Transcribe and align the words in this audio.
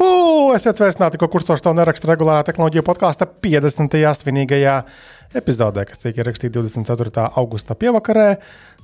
Juhu! 0.00 0.54
Esiet 0.56 0.80
sveicināti, 0.80 1.18
ko 1.20 1.28
kursors 1.30 1.60
tev 1.60 1.74
neraksta 1.76 2.08
regulārā 2.08 2.40
tehnoloģija 2.46 2.82
podkāsta 2.86 3.26
50. 3.44 4.00
svinīgajā 4.16 4.78
epizodē, 5.36 5.84
kas 5.86 6.00
tiek 6.00 6.16
ierakstīta 6.16 6.56
24. 6.56 7.26
augusta 7.38 7.76
pievakarē. 7.78 8.32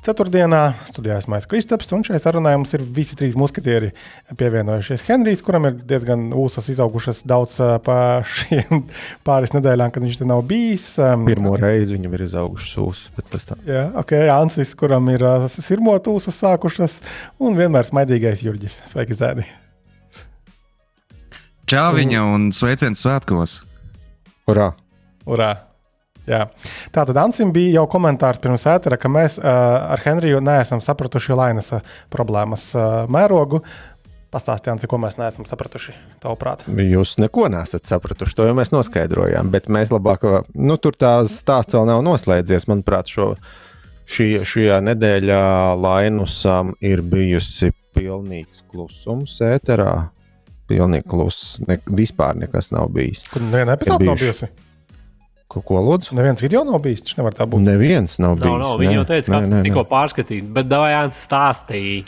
Ceturtdienā 0.04 0.60
studijā 0.86 1.16
esmu 1.16 1.32
Maijas 1.32 1.48
Kristaps, 1.48 1.88
un 1.96 2.04
šeit 2.04 2.20
sarunā 2.22 2.52
mums 2.58 2.76
ir 2.76 2.84
visi 2.84 3.16
trīs 3.16 3.34
muskatieri 3.40 3.94
pievienojušies. 4.36 5.06
Henrijs, 5.08 5.40
kuram 5.46 5.70
ir 5.70 5.80
diezgan 5.88 6.28
ūsas 6.36 6.68
izaugušas 6.76 7.24
daudz 7.26 7.56
pa 7.86 7.98
šiem 8.36 8.84
pāris 9.26 9.56
nedēļām, 9.56 9.96
kad 9.96 10.04
viņš 10.04 10.20
te 10.20 10.28
nav 10.28 10.44
bijis. 10.46 10.92
Pirmo 11.00 11.56
reizi 11.58 11.96
viņam 11.96 12.18
ir 12.18 12.26
izaugušas 12.28 12.80
ūsas, 12.84 13.12
bet 13.16 13.32
tas 13.32 13.48
tā. 13.48 13.60
Jā, 13.66 13.86
ok, 14.04 14.18
Ansis, 14.36 14.76
kuram 14.78 15.08
ir 15.16 15.24
sirmot 15.56 16.12
ūsas 16.12 16.44
sākušas, 16.44 17.00
un 17.40 17.56
vienmēr 17.56 17.88
smaidīgais 17.88 18.44
Jurģis. 18.44 18.84
Sveiki, 18.92 19.16
Zēdi! 19.16 19.48
Čāviņa 21.66 22.20
un 22.30 22.42
sveiciens 22.54 23.00
svētkos! 23.02 23.56
Urā! 24.46 24.68
Urā! 25.26 25.48
Jā. 26.30 26.44
Tā 26.94 27.02
tad 27.08 27.18
Ansim 27.18 27.50
bija 27.54 27.80
jau 27.80 27.88
komentārs 27.90 28.38
pirms 28.42 28.68
ētera, 28.70 28.94
ka 29.02 29.10
mēs 29.10 29.40
uh, 29.40 29.50
ar 29.90 30.02
Henriju 30.04 30.38
neesam 30.46 30.78
sapratuši 30.82 31.34
Lainas 31.34 31.72
problēmas 32.14 32.68
uh, 32.78 33.10
mērogu. 33.10 33.64
Pastāstījām, 34.30 34.78
ko 34.86 35.02
mēs 35.02 35.18
neesam 35.18 35.46
sapratuši. 35.48 35.96
Tavuprāt, 36.22 36.62
jūs 36.70 37.16
neko 37.18 37.50
nesat 37.50 37.90
sapratuši. 37.90 38.38
To 38.38 38.46
jau 38.46 38.54
mēs 38.58 38.70
noskaidrojām. 38.70 39.50
Bet 39.50 39.66
mēs 39.66 39.90
labāk, 39.90 40.22
nu, 40.54 40.78
tur 40.78 40.94
tā 40.94 41.16
stāsts 41.26 41.74
vēl 41.74 41.90
nav 41.90 42.06
noslēdzies. 42.06 42.70
Manuprāt, 42.70 43.10
šo, 43.10 43.32
šī, 44.06 44.36
šajā 44.46 44.82
nedēļā 44.86 45.46
Lainusam 45.82 46.76
ir 46.78 47.02
bijusi 47.02 47.74
pilnīgs 47.98 48.62
klusums 48.70 49.40
ēterā. 49.42 50.04
Pilnīgi 50.66 51.06
kluss. 51.08 51.56
Ne, 51.66 51.78
vispār 51.86 52.38
nekas 52.40 52.72
nav 52.74 52.90
bijis. 52.94 53.26
Kur 53.30 53.44
neviena 53.44 53.76
epizode 53.78 54.08
nav 54.08 54.18
bijusi? 54.18 54.50
Ko, 55.46 55.62
ko 55.62 55.78
lūdzu? 55.78 56.16
Neviens 56.18 56.42
video 56.42 56.64
nav 56.66 56.80
bijis. 56.82 57.04
Tas 57.06 57.18
nevar 57.20 57.34
tā 57.36 57.46
būt. 57.46 57.62
Neviens 57.62 58.18
nav 58.22 58.34
bijis. 58.40 58.50
No, 58.50 58.58
no, 58.62 58.76
viņi 58.80 58.98
jau 58.98 59.08
teica, 59.12 59.32
ka 59.36 59.42
tas 59.52 59.66
tikko 59.66 59.86
pārskatīts, 59.90 60.48
bet 60.56 60.70
Dāvāns 60.70 61.20
stāstīja. 61.28 62.06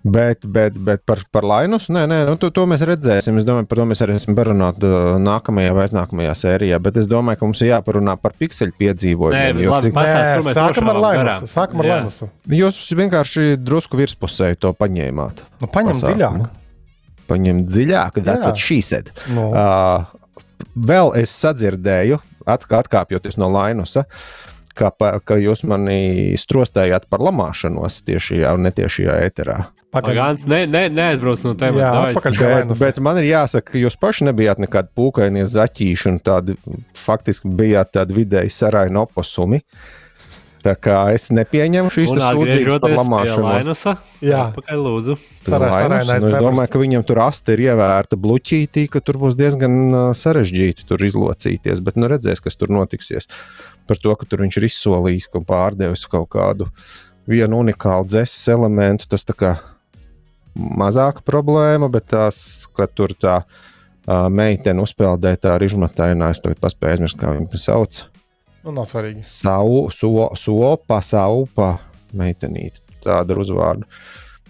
Bet, 0.00 0.46
bet, 0.48 0.78
bet 0.80 1.02
par, 1.04 1.20
par 1.28 1.44
Lainus, 1.44 1.90
nē, 1.92 2.06
nē 2.08 2.18
nu, 2.24 2.38
to, 2.40 2.48
to 2.56 2.62
mēs 2.64 2.80
redzēsim. 2.88 3.36
Es 3.36 3.44
domāju, 3.44 3.66
par 3.68 3.82
to 3.82 3.84
mēs 3.90 4.00
arī 4.00 4.14
esam 4.16 4.36
parunāti 4.38 4.88
uh, 4.88 5.18
nākamajā 5.20 5.74
vai 5.76 5.82
aiznākamajā 5.84 6.36
sērijā. 6.40 6.78
Bet 6.80 6.96
es 7.02 7.08
domāju, 7.10 7.42
ka 7.42 7.48
mums 7.50 7.60
ir 7.60 7.68
jāparunā 7.74 8.14
par 8.22 8.32
pikseļu 8.40 8.72
piedzīvojumiem. 8.80 9.60
Nē, 9.60 9.66
labi, 9.68 9.92
pastāst, 9.92 10.46
nē, 10.46 10.54
sākam 10.56 10.88
ar 10.94 11.02
Lainusu. 11.04 11.50
Sākam 11.52 11.84
ar 11.84 11.90
Lainusu. 11.92 12.30
Jūs 12.62 12.80
vienkārši 13.02 13.44
drusku 13.60 14.00
virspusēji 14.00 14.62
to 14.64 14.72
paņēmāt. 14.80 15.44
Nu, 15.60 15.68
paņem 15.68 15.98
Pasāk, 15.98 16.16
dziļāk. 16.16 16.48
Paņem 17.30 17.64
dziļāk, 17.70 18.22
that's 18.26 18.48
what 18.48 18.58
she 18.58 18.80
said. 18.84 19.12
No. 19.30 19.50
Uh, 19.54 20.64
vēl 20.74 21.14
es 21.20 21.32
sadzirdēju, 21.40 22.20
atkāpjoties 22.50 23.38
no 23.40 23.50
Lainusa, 23.54 24.06
ka, 24.74 24.90
ka 25.24 25.38
jūs 25.40 25.64
mani 25.68 26.38
strostējāt 26.40 27.06
par 27.10 27.22
lamāšanos 27.26 28.02
tiešajā 28.08 28.54
un 28.56 28.66
netiešajā 28.68 29.20
ēterā. 29.28 29.60
Pagaidām, 29.90 30.36
ne, 30.46 30.60
ne, 30.70 30.84
neaizbrauc 30.94 31.40
no 31.42 31.56
tevis. 31.58 31.82
Bet, 32.38 32.74
bet 32.78 33.00
man 33.02 33.18
ir 33.18 33.26
jāsaka, 33.32 33.72
ka 33.72 33.80
jūs 33.80 33.96
paši 33.98 34.28
nebijāt 34.28 34.60
nekādi 34.62 34.92
pūkainie 34.94 35.42
zaķīši 35.50 36.12
un 36.12 36.20
tādi 36.22 36.54
faktiski 36.94 37.50
bijāt 37.58 37.96
tādi 37.96 38.14
vidēji 38.20 38.54
saraini 38.54 39.00
oposumi. 39.02 39.58
Tā 40.60 40.74
kā 40.76 40.96
es 41.14 41.30
nepieņemu 41.32 41.90
šīs 41.92 42.10
sūdzības 42.12 42.80
par 42.82 42.94
lamāšanos. 42.98 43.84
Jā, 44.24 44.42
pakaļ 44.56 44.82
lūdzu. 44.84 45.16
Lainus, 45.48 46.10
nu, 46.10 46.16
es 46.18 46.26
domāju, 46.26 46.70
ka 46.74 46.82
viņam 46.82 47.04
tur 47.08 47.22
asti 47.24 47.56
ir 47.56 47.62
ievērta 47.70 48.18
bluķītī, 48.20 48.84
ka 48.92 49.00
tur 49.04 49.16
būs 49.22 49.38
diezgan 49.40 50.12
sarežģīti 50.16 50.84
tur 50.88 51.00
izlocīties, 51.08 51.80
bet 51.86 51.96
nu 51.96 52.10
redzēs, 52.12 52.44
kas 52.44 52.60
tur 52.60 52.72
notiksies. 52.76 53.30
Par 53.88 54.00
to, 54.02 54.12
ka 54.20 54.28
tur 54.28 54.44
viņš 54.44 54.60
ir 54.60 54.68
izsolījis, 54.68 55.30
ka 55.32 55.40
pārdevis 55.48 56.04
kaut 56.12 56.28
kādu 56.36 56.68
vienu 57.30 57.62
unikālu 57.64 58.10
dzēses 58.10 58.52
elementu, 58.52 59.08
tas 59.08 59.24
tā 59.24 59.36
kā 59.38 59.56
mazāka 60.54 61.24
problēma, 61.24 61.88
bet 61.92 62.10
tās, 62.12 62.68
ka 62.76 62.88
tur 62.90 63.16
tā 63.16 63.40
uh, 63.46 64.28
meitene 64.28 64.84
uzpeldē 64.84 65.36
tā 65.40 65.56
rižmatainā, 65.60 66.32
es 66.34 66.44
tagad 66.44 66.60
paspēju 66.60 66.98
aizmirst, 66.98 67.20
kā 67.20 67.32
viņu 67.36 67.60
sauc. 67.60 68.04
Nu, 68.64 68.74
nav 68.76 68.88
svarīgi. 68.90 69.22
Sau, 69.24 69.86
so, 69.94 70.28
sopa, 70.36 71.00
saupa, 71.04 71.74
meitenīte. 72.16 72.82
Tāda 73.00 73.32
ir 73.32 73.40
uzvārda. 73.40 73.86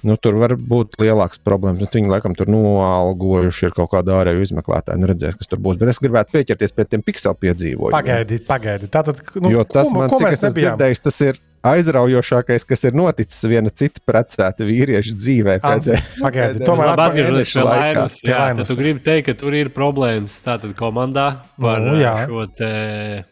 Nu, 0.07 0.17
tur 0.17 0.39
var 0.41 0.55
būt 0.57 0.97
lielākas 1.01 1.43
problēmas. 1.45 1.83
Nu, 1.85 1.91
viņi 1.93 2.11
laikam 2.11 2.35
tur 2.37 2.49
noalgojuši 2.51 3.69
ir 3.69 3.75
kaut 3.77 3.91
kādu 3.93 4.15
ārēju 4.17 4.47
izmeklētāju. 4.47 5.03
Nu, 5.03 5.11
redzēs, 5.11 5.37
kas 5.39 5.51
tur 5.51 5.61
būs. 5.63 5.77
Bet 5.81 5.93
es 5.93 6.01
gribētu 6.01 6.39
pieķerties 6.39 6.75
pie 6.77 6.87
tiem 6.89 7.05
pikselu 7.05 7.37
piedzīvojumiem. 7.45 7.97
Pagaidiet, 7.99 8.47
pagaidiet. 8.49 8.93
Tātad, 8.95 9.21
nu, 9.37 9.53
jo 9.53 9.67
tas 9.69 9.91
ko, 9.91 9.99
man, 9.99 10.09
ko 10.13 10.23
cik 10.23 10.33
es 10.33 10.41
esmu 10.41 10.57
dzirdējis, 10.57 11.05
tas 11.05 11.21
ir 11.29 11.43
aizraujošākais, 11.67 12.65
kas 12.69 12.85
ir 12.89 12.97
noticis 12.97 13.45
viena 13.51 13.73
cita 13.73 14.03
precēta 14.09 14.67
vīrieša 14.67 15.15
dzīvē. 15.19 15.57
Pagaidiet, 15.63 16.65
tomēr 16.65 16.93
atgriežoties 16.95 17.55
pie 17.55 17.65
lainas. 17.67 18.19
Jā, 18.25 18.43
tad 18.57 18.71
tu 18.71 18.77
gribi 18.81 19.03
teikt, 19.05 19.29
ka 19.31 19.37
tur 19.41 19.57
ir 19.57 19.73
problēmas 19.75 20.39
tātad 20.45 20.75
komandā 20.79 21.31
par 21.61 21.83
nu, 21.85 21.97
jā. 22.01 22.15
šo 22.29 22.47
te 22.57 22.71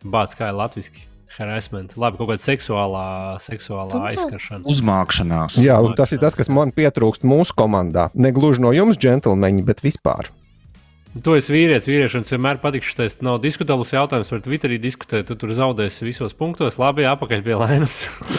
bāts 0.05 0.39
kā 0.39 0.53
ir 0.53 0.59
latviski. 0.59 1.07
Harassment. 1.39 1.93
Labi, 2.01 2.19
kaut 2.19 2.33
kāda 2.33 2.43
seksuālā, 2.43 3.05
seksuālā 3.45 4.01
aizskaršana. 4.09 4.65
Uzmākšanās. 4.67 5.61
Jā, 5.63 5.77
un 5.85 5.95
tas 5.99 6.11
ir 6.11 6.19
tas, 6.23 6.35
kas 6.35 6.51
man 6.51 6.73
pietrūkst 6.75 7.23
mūsu 7.29 7.55
komandā. 7.59 8.09
Ne 8.19 8.33
gluži 8.35 8.65
no 8.65 8.73
jums, 8.75 8.99
džentlmeņi, 8.99 9.63
bet 9.69 9.85
vispār. 9.85 10.33
Tu 11.17 11.35
esi 11.39 11.53
vīrietis, 11.55 11.89
vīrietis, 11.89 12.15
un 12.19 12.27
vienmēr 12.29 12.59
patīk 12.63 12.85
šis 12.85 13.19
nav 13.25 13.39
diskutabls 13.43 13.91
jautājums. 13.95 14.29
Par 14.29 14.43
Twitterī 14.45 14.77
diskutēt, 14.81 15.25
tu 15.31 15.37
tur 15.41 15.55
zaudēsi 15.57 16.05
visos 16.05 16.35
punktos. 16.37 16.77
Labi, 16.79 17.07
apakaļ 17.09 17.43
pie 17.47 17.57
lainas. 17.59 17.97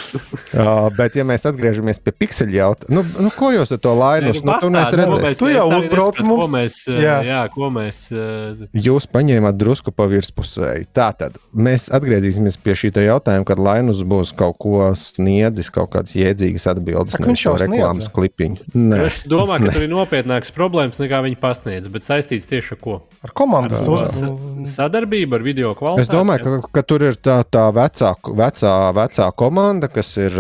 uh, 0.53 0.88
bet, 0.96 1.18
ja 1.18 1.25
mēs 1.28 1.47
atgriežamies 1.50 2.00
pie 2.06 2.13
pikseļa 2.13 2.56
jautājuma, 2.56 2.94
nu, 2.96 3.25
nu, 3.25 3.31
ko 3.35 3.50
jūs 3.56 3.74
ar 3.75 3.81
to 3.81 3.94
lainus? 3.97 4.44
Nu, 4.46 4.56
tu, 4.62 4.69
redzēji, 4.69 5.40
tu 5.41 5.50
jau 5.52 5.66
uzbrauc 5.79 6.22
mums. 6.24 6.44
Ko 6.46 6.47
mēs, 6.53 6.78
jā. 6.94 7.18
jā, 7.25 7.41
ko 7.56 7.72
mēs. 7.74 8.03
Uh... 8.13 8.69
Jūs 8.78 9.09
paņēmāt 9.12 9.59
drusku 9.59 9.94
pa 9.96 10.08
virspusēji. 10.12 10.88
Tātad 10.96 11.41
mēs 11.52 11.90
atgriezīsimies 11.96 12.59
pie 12.63 12.78
šī 12.78 12.94
jautājuma, 13.09 13.47
kad 13.50 13.59
lainus 13.66 14.06
būs 14.08 14.31
kaut 14.38 14.59
ko 14.62 14.91
sniedzis, 14.97 15.72
kaut 15.74 15.91
kādas 15.97 16.16
jēdzīgas 16.18 16.69
atbildes. 16.72 17.19
Viņš 17.25 17.46
jau 17.47 17.58
reklāmas 17.59 18.09
klipiņu. 18.13 18.69
Es 19.02 19.22
domāju, 19.29 19.68
ka 19.68 19.75
tur 19.75 19.90
ir 19.90 19.94
nopietnākas 19.97 20.53
problēmas 20.56 21.02
nekā 21.02 21.24
viņi 21.25 21.40
pasniedz, 21.41 21.90
bet 21.91 22.08
saistīts 22.08 22.47
tieši 22.50 22.59
ar 22.62 22.80
ko? 22.81 22.96
Ar 23.25 23.34
komandas 23.36 23.86
uzmanību. 23.88 24.66
Sadarbību 24.70 25.38
ar 25.38 25.46
video 25.46 25.74
kvalitāti. 25.78 26.08
Es 26.08 26.12
domāju, 26.12 26.46
ka, 26.46 26.72
ka 26.80 26.84
tur 26.88 27.06
ir 27.09 27.20
tā, 27.20 27.40
tā 27.47 27.66
vecā, 27.75 28.14
vecā, 28.42 28.75
vecā 28.97 29.28
komanda, 29.40 29.90
kas 29.92 30.14
ir. 30.22 30.40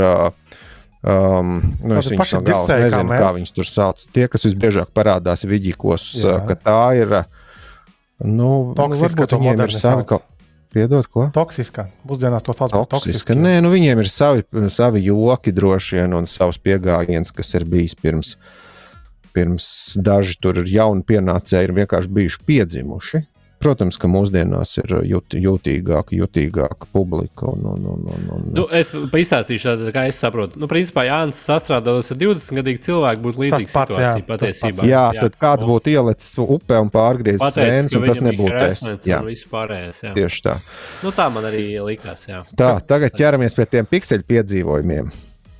Um, 0.99 1.59
nu, 1.79 1.95
es 1.95 2.09
viņus 2.11 2.33
no 2.35 2.41
galvas 2.43 2.73
nezinu, 2.75 3.13
kā, 3.13 3.19
kā 3.21 3.29
viņus 3.37 3.53
tur 3.55 3.69
sauc. 3.69 4.01
Tie, 4.15 4.25
kas 4.31 4.43
visbiežāk 4.49 4.91
parādās 4.95 5.45
vidīkos, 5.47 6.09
ka 6.49 6.59
tā 6.59 6.81
ir. 6.99 7.21
Nu, 8.19 8.73
Toksiska, 8.75 9.29
nu, 9.31 9.39
viņiem 9.39 9.63
ir 9.63 9.77
savi. 9.77 10.03
Sauc. 10.09 10.27
Piedod, 10.69 11.07
ko? 11.09 11.29
Toksiska. 11.33 11.87
Pusdienās 12.05 12.43
to 12.45 12.53
sauc 12.53 12.69
par 12.75 12.85
toksisku. 12.91 13.33
Nē, 13.33 13.55
nu 13.65 13.71
viņiem 13.73 14.03
ir 14.03 14.09
savi, 14.13 14.43
savi 14.69 15.01
joki 15.01 15.53
droši 15.55 15.97
vien 15.97 16.13
un 16.19 16.27
savs 16.29 16.59
pieejams, 16.61 17.33
kas 17.33 17.55
ir 17.57 17.65
bijis 17.69 17.95
pirms 17.97 18.35
pirms 19.35 19.65
daži 19.99 20.37
tur 20.41 20.61
ir 20.61 20.69
jauni 20.69 21.05
pienācēji, 21.07 21.69
ir 21.69 21.75
vienkārši 21.81 22.15
bijuši 22.19 22.47
piedzimuši. 22.47 23.25
Protams, 23.59 23.97
ka 23.99 24.07
mūsdienās 24.07 24.77
ir 24.79 24.93
jūt, 25.03 25.35
jūtīgāka, 25.35 26.15
jutīgāka 26.15 26.87
publika. 26.95 27.49
Un, 27.51 27.65
un, 27.67 27.87
un, 27.91 28.05
un, 28.07 28.29
un... 28.37 28.45
Nu, 28.55 28.63
es 28.71 28.93
izstāstīšu, 28.95 29.65
tādu, 29.67 29.89
kā 29.95 30.05
es 30.07 30.19
saprotu. 30.23 30.61
Nu, 30.61 30.69
principā, 30.71 31.03
Jānis 31.09 31.41
sastrādātos 31.43 32.13
ar 32.15 32.21
20 32.21 32.61
gadīgu 32.61 32.83
cilvēku, 32.85 33.23
būtu 33.25 33.43
līdzīga 33.43 33.67
situācija 33.67 34.05
jā, 34.05 34.25
patiesībā. 34.31 34.87
Jā, 34.87 35.05
jā, 35.17 35.27
tad 35.27 35.35
kāds 35.43 35.67
būtu 35.67 35.91
ielicis 35.91 36.39
upē 36.39 36.79
un 36.85 36.91
pārgriezis 36.93 37.57
sēnes, 37.57 37.99
un 37.99 38.07
tas 38.07 38.23
nebūtu 38.29 38.61
es. 38.63 38.83
Jā, 39.11 39.19
pārējais, 39.51 40.03
jā. 40.07 40.15
Tieši 40.15 40.45
tā. 40.47 40.59
Nu, 41.03 41.11
tā 41.19 41.27
man 41.33 41.51
arī 41.51 41.65
likās. 41.83 42.29
Jā. 42.31 42.45
Tā, 42.55 42.77
tagad 42.87 43.19
ķeramies 43.19 43.59
pie 43.59 43.67
tiem 43.75 43.91
pikseļu 43.91 44.31
piedzīvojumiem. 44.31 45.11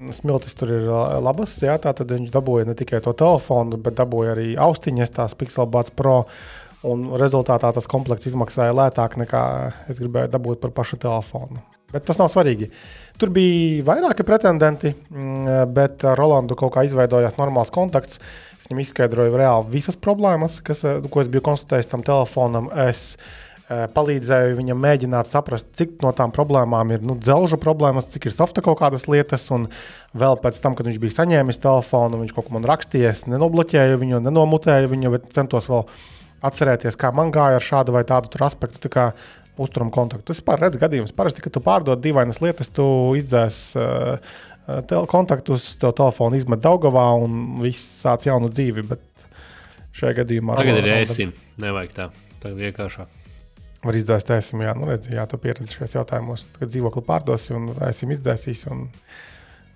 noticis. 0.00 0.56
Jā. 0.60 0.78
Jā, 0.78 0.78
un 0.78 0.78
kāds 0.78 0.78
arī 0.78 0.78
solīja 0.80 0.98
vietā 1.00 1.08
pirkt 1.10 1.10
Apple 1.20 1.28
Watch 1.30 1.50
SE 1.50 1.60
versiju 1.60 1.60
2. 1.60 1.60
Tā 1.60 1.60
tad 1.60 1.60
pikseli 1.60 1.60
telefons 1.60 1.60
tika 1.60 1.60
pārdots. 1.60 1.60
Jā. 1.60 1.60
Un, 1.60 1.60
tagad 1.60 1.60
šo 1.60 1.60
telefonu 1.60 1.60
lieto 1.60 1.60
Lāga 1.60 1.60
Zēns 1.60 1.60
Rolands. 1.60 1.60
Tāpēc, 1.60 1.60
lai 1.60 1.60
viņam 1.60 1.60
labi 1.60 1.60
tas 1.60 1.60
telefons 1.60 1.60
darbojas, 1.60 1.60
protams, 1.60 1.60
vieglas 1.60 1.60
smiltis. 1.60 1.60
Tur 1.60 1.60
ir 1.60 1.60
labas, 1.60 1.60
jā, 1.60 1.76
tā 1.82 1.92
tad 1.96 2.10
viņš 2.16 2.32
dabūja 2.32 2.68
ne 2.70 2.74
tikai 2.78 3.02
to 3.04 3.12
telefonu, 3.12 3.76
bet 3.76 3.98
dabūja 4.00 4.34
arī 4.36 4.48
austiņas, 4.56 5.14
tās 5.18 5.36
Pixelbuds 5.36 5.92
Pro. 5.96 6.24
Un 6.80 7.10
rezultātā 7.20 7.74
tas 7.76 7.84
komplekts 7.90 8.30
izmaksāja 8.30 8.72
lētāk 8.72 9.18
nekā 9.20 9.42
es 9.92 10.00
gribēju 10.00 10.32
dabūt 10.32 10.62
par 10.62 10.72
pašu 10.72 10.96
telefonu. 11.02 11.60
Bet 11.92 12.06
tas 12.06 12.20
nav 12.20 12.30
svarīgi. 12.30 12.70
Tur 13.20 13.32
bija 13.34 13.84
vairāki 13.84 14.24
pretendenti, 14.24 14.94
mm, 14.94 15.74
bet 15.74 16.06
Rolandu 16.16 16.56
kaut 16.56 16.72
kā 16.76 16.84
izveidojās 16.86 17.36
normāls 17.36 17.72
kontakts. 17.74 18.20
Es 18.56 18.68
viņam 18.68 18.80
izskaidroju 18.84 19.36
reāli 19.36 19.74
visas 19.74 19.98
problēmas, 19.98 20.60
kas, 20.64 20.84
ko 21.10 21.20
es 21.20 21.28
biju 21.28 21.44
konstatējis 21.50 21.90
tam 21.90 22.04
telefonam. 22.06 22.70
Es 22.86 23.18
palīdzēju 23.70 24.56
viņam 24.58 24.80
mēģināt 24.82 25.30
saprast, 25.30 25.68
cik 25.78 26.00
no 26.02 26.10
tām 26.16 26.32
problēmām 26.34 26.90
ir 26.94 27.04
nu, 27.06 27.14
dzelžu 27.18 27.58
problēmas, 27.62 28.08
cik 28.10 28.26
ir 28.26 28.34
softa 28.34 28.64
kaut 28.66 28.80
kādas 28.80 29.06
lietas. 29.10 29.46
Un 29.54 29.68
vēl 30.18 30.38
pēc 30.42 30.58
tam, 30.62 30.74
kad 30.78 30.88
viņš 30.90 30.98
bija 31.02 31.20
saņēmis 31.20 31.62
telefonu, 31.62 32.22
viņš 32.24 32.34
kaut 32.34 32.48
ko 32.48 32.56
man 32.56 32.66
rakstīja, 32.66 33.14
nenobloķēju 33.30 34.00
viņu, 34.00 34.22
nenomutēju 34.26 34.90
viņu, 34.90 35.12
bet 35.14 35.30
centos 35.36 35.70
vēl 35.70 35.86
atcerēties, 36.46 36.98
kā 36.98 37.12
man 37.14 37.30
gāja 37.34 37.60
ar 37.60 37.66
šādu 37.66 37.94
vai 37.94 38.02
tādu 38.08 38.32
aspektu. 38.42 38.82
Tā 38.90 39.12
uzturam 39.60 39.90
kontaktu. 39.92 40.30
Tas 40.30 40.40
ir 40.40 40.56
redzams 40.56 40.80
gadījums. 40.80 41.12
Parasti, 41.12 41.42
kad 41.44 41.52
tu 41.52 41.60
pārdod 41.60 42.00
dīvainas 42.00 42.40
lietas, 42.40 42.70
tu 42.72 42.86
izdzēs 43.18 43.60
uh, 43.76 45.04
kontaktus, 45.10 45.74
tev 45.80 45.92
telefonu 45.98 46.40
izmet 46.40 46.64
Daugavā 46.64 47.10
un 47.20 47.60
viss 47.60 48.00
sāc 48.00 48.24
jaunu 48.30 48.48
dzīvi. 48.48 48.88
Bet 48.94 49.28
šajā 50.00 50.22
gadījumā 50.22 50.56
tagad 50.62 50.80
ir 50.80 50.92
ēsim. 50.96 51.36
Nevajag 51.60 51.96
tā. 51.96 52.12
Tagad 52.40 52.62
vienkāršāk. 52.70 53.19
Var 53.80 53.96
izdzēst 53.96 54.30
ēsim, 54.34 54.60
jā, 54.60 54.74
nu 54.76 54.90
redz, 54.90 55.08
jā, 55.08 55.24
tu 55.28 55.38
pieredzi 55.40 55.78
šajos 55.78 55.96
jautājumos, 55.96 56.46
kad 56.58 56.68
dzīvokli 56.68 57.02
pārdosi 57.06 57.54
un 57.56 57.70
ēsim 57.86 58.12
izdzēsīs. 58.12 58.66
Un 58.68 58.88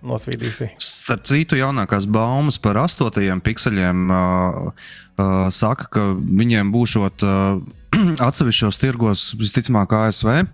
nosvīdīsi. 0.04 0.68
Starp 0.82 1.24
citu, 1.28 1.58
jaunākās 1.58 2.06
baumas 2.10 2.58
par 2.60 2.78
astotajiem 2.82 3.40
pikseļiem 3.44 4.02
uh, 4.12 4.66
uh, 4.68 5.30
saka, 5.54 5.88
ka 5.96 6.04
viņiem 6.12 6.72
būšot 6.74 7.24
uh, 7.24 7.62
atsevišķos 8.28 8.80
tirgos, 8.82 9.30
visticamāk, 9.40 9.96
ASV. 10.04 10.44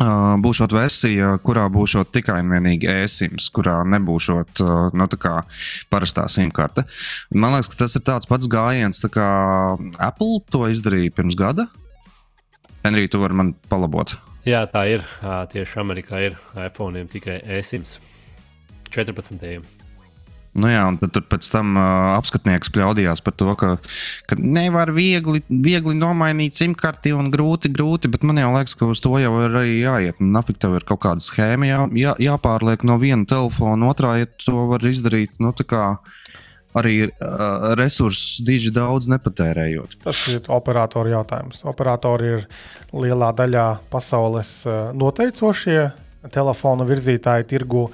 Uh, 0.00 0.38
būšot 0.40 0.72
versija, 0.72 1.34
kurā 1.44 1.66
būs 1.68 1.98
tikai 2.14 2.38
un 2.40 2.54
vienīgi 2.54 2.88
e-sims, 2.88 3.50
kurā 3.52 3.82
nebūs 3.84 4.30
uh, 4.32 4.86
nu, 4.96 5.08
parastā 5.92 6.24
simkarte. 6.32 6.86
Man 7.36 7.52
liekas, 7.52 7.68
ka 7.68 7.82
tas 7.82 7.98
ir 7.98 8.04
tāds 8.06 8.28
pats 8.28 8.48
gājiens, 8.48 9.04
kā 9.12 9.28
Apple 10.00 10.40
to 10.48 10.64
izdarīja 10.72 11.12
pirms 11.12 11.36
gada. 11.36 11.68
Henrij, 12.82 13.12
tu 13.12 13.20
vari 13.22 13.36
man 13.38 13.52
palabot. 13.70 14.16
Jā, 14.46 14.64
tā 14.70 14.86
ir. 14.90 15.04
Tieši 15.22 15.78
Amerikā 15.84 16.24
ir 16.26 16.40
iPhone 16.58 17.04
tikai 17.10 17.38
e-sims 17.58 18.00
14. 18.90 19.62
Nu 20.52 20.68
jā, 20.68 20.82
un 20.84 20.98
tad 21.00 21.16
pēc 21.32 21.46
tam 21.48 21.78
uh, 21.80 22.12
apskatnieks 22.18 22.68
pļaudījās 22.74 23.22
par 23.24 23.32
to, 23.40 23.54
ka, 23.56 23.70
ka 24.28 24.36
nevar 24.36 24.90
viegli, 24.92 25.40
viegli 25.48 25.94
nomainīt 25.96 26.58
simkarti 26.58 27.14
un 27.16 27.30
grūti, 27.32 27.70
grūti, 27.72 28.10
bet 28.12 28.26
man 28.28 28.40
jau 28.42 28.50
liekas, 28.52 28.74
ka 28.76 28.90
uz 28.92 29.00
to 29.00 29.14
jau 29.22 29.32
ir 29.46 29.56
arī 29.62 29.78
jāiet. 29.78 30.20
Nafik 30.20 30.60
tev 30.60 30.76
ir 30.76 30.84
kaut 30.88 31.00
kāda 31.06 31.24
schēma 31.24 31.70
jā, 31.70 31.78
jā, 31.96 32.12
jāpārliek 32.26 32.84
no 32.84 32.98
viena 33.00 33.24
telefona 33.28 33.88
otrā, 33.94 34.18
ja 34.20 34.28
to 34.44 34.66
var 34.74 34.84
izdarīt. 34.84 35.32
Nu, 35.40 35.54
arī 36.78 36.96
uh, 37.06 37.72
resursus 37.78 38.40
diži 38.44 38.72
daudz 38.74 39.10
nepatērējot. 39.12 39.98
Tas 40.04 40.22
ir 40.32 40.48
operatoru 40.52 41.12
jautājums. 41.12 41.62
Operatori 41.68 42.32
ir 42.38 42.48
lielā 42.92 43.32
daļā 43.36 43.66
pasaules 43.92 44.62
noteicošie 44.96 45.90
telefonu 46.32 46.86
virzītāji 46.88 47.48
tirgu. 47.54 47.86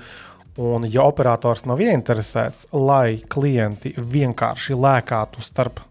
Un, 0.58 0.88
ja 0.90 1.04
operators 1.06 1.62
nav 1.70 1.78
ieinteresēts, 1.78 2.66
lai 2.74 3.20
klienti 3.30 3.92
vienkārši 3.94 4.74
lēkātu 4.74 5.44
starp 5.46 5.84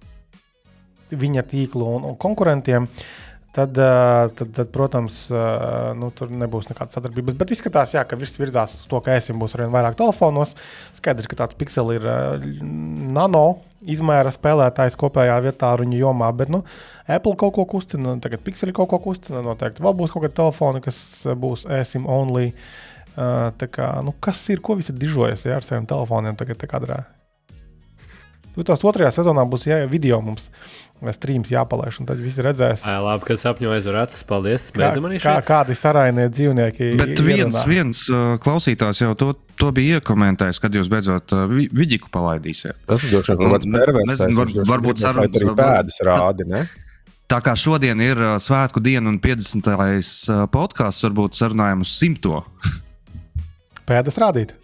viņa 1.08 1.46
tīklu 1.48 1.88
un, 1.88 2.10
un 2.10 2.18
konkurentiem, 2.20 2.84
uh, 2.84 3.27
tad, 3.58 3.78
tad, 4.38 4.52
tad 4.54 4.70
protams, 4.74 5.16
nu, 5.98 6.12
tur 6.16 6.30
nebūs 6.34 6.70
nekādas 6.70 6.98
sadarbības. 6.98 7.38
Bet 7.40 7.54
izskatās, 7.56 7.96
jā, 7.96 8.04
ka 8.06 8.20
viss 8.20 8.38
virzās 8.38 8.76
uz 8.78 8.86
to, 8.90 9.02
ka 9.04 9.16
esim 9.18 9.40
būs 9.42 9.56
arvien 9.58 9.74
vairāk 9.74 9.98
telefonos. 9.98 10.54
Skaidrs, 10.98 11.30
ka 11.30 11.40
tāds 11.42 11.58
pikseli 11.58 11.98
ir 11.98 12.08
nano 13.18 13.46
izmēra 13.82 14.34
spēlētājs 14.34 14.98
kopējā 15.00 15.40
vietā 15.48 15.74
ar 15.74 15.84
viņu 15.86 16.02
jomā. 16.04 16.30
Bet 16.38 16.54
nu, 16.54 16.62
Apple 17.08 17.38
kaut 17.40 17.56
ko 17.58 17.66
kustina, 17.78 18.18
tagad 18.22 18.46
pikseli 18.46 18.76
kaut 18.78 18.92
ko 18.94 19.02
kustina. 19.10 19.42
Noteikti 19.46 19.86
vēl 19.86 19.98
būs 19.98 20.14
kaut 20.14 20.28
kādi 20.28 20.38
telefoni, 20.38 20.84
kas 20.86 21.02
būs 21.38 21.66
esim 21.82 22.06
only. 22.10 22.52
Kā, 23.18 23.94
nu, 24.06 24.14
kas 24.22 24.44
ir, 24.54 24.62
ko 24.62 24.76
visi 24.78 24.94
dižojas 24.94 25.48
ja, 25.48 25.58
ar 25.58 25.66
saviem 25.66 25.90
telefoniem 25.90 26.38
tagad? 26.38 26.62
Kadrā? 26.70 27.02
Nu, 28.58 28.66
tās 28.66 28.82
otrajā 28.82 29.12
sezonā 29.14 29.44
būs 29.46 29.68
jā, 29.70 29.84
video 29.90 30.18
mums. 30.26 30.50
Streams 31.14 31.52
jāpalaiž, 31.54 32.00
un 32.02 32.08
tad 32.10 32.18
visi 32.18 32.42
redzēs. 32.42 32.82
Jā, 32.88 32.96
labi, 33.06 33.28
kad 33.28 33.38
sapņojas 33.38 33.86
ar 33.92 34.00
acis. 34.02 34.24
Paldies. 34.26 34.64
Kā, 34.74 34.90
kā, 35.22 35.36
kādi 35.46 35.76
sarainie 35.78 36.26
dzīvnieki. 36.34 36.88
Bet 36.98 37.22
viens, 37.22 37.60
viens 37.70 38.00
uh, 38.10 38.32
klausītājs 38.42 39.04
jau 39.04 39.12
to, 39.20 39.28
to 39.62 39.70
bija 39.78 40.00
iekomentējis, 40.00 40.60
kad 40.64 40.74
jūs 40.74 40.90
beidzot 40.90 41.36
uh, 41.38 41.46
vidiku 41.54 42.10
palaidīsiet. 42.14 42.80
Tas 42.90 43.06
ir 43.06 43.14
droši 43.14 43.36
vien 43.36 43.44
kaut 43.44 43.54
kāds 43.60 43.70
perverss. 43.76 44.26
Var, 44.40 44.54
varbūt 44.72 45.04
sarunas 45.04 45.38
arī 45.38 45.54
pēdas 45.62 46.02
rādi, 46.10 46.48
ne? 46.50 46.64
Tā 47.30 47.44
kā 47.46 47.54
šodien 47.60 48.02
ir 48.02 48.18
uh, 48.24 48.38
svētku 48.42 48.82
diena 48.82 49.12
un 49.14 49.20
50. 49.22 49.70
Uh, 49.70 50.48
podkāsts, 50.50 51.06
varbūt 51.06 51.38
sarunājam 51.38 51.86
uz 51.86 51.94
simto. 51.94 52.42
Pēdas 53.86 54.18
rādīt? 54.24 54.58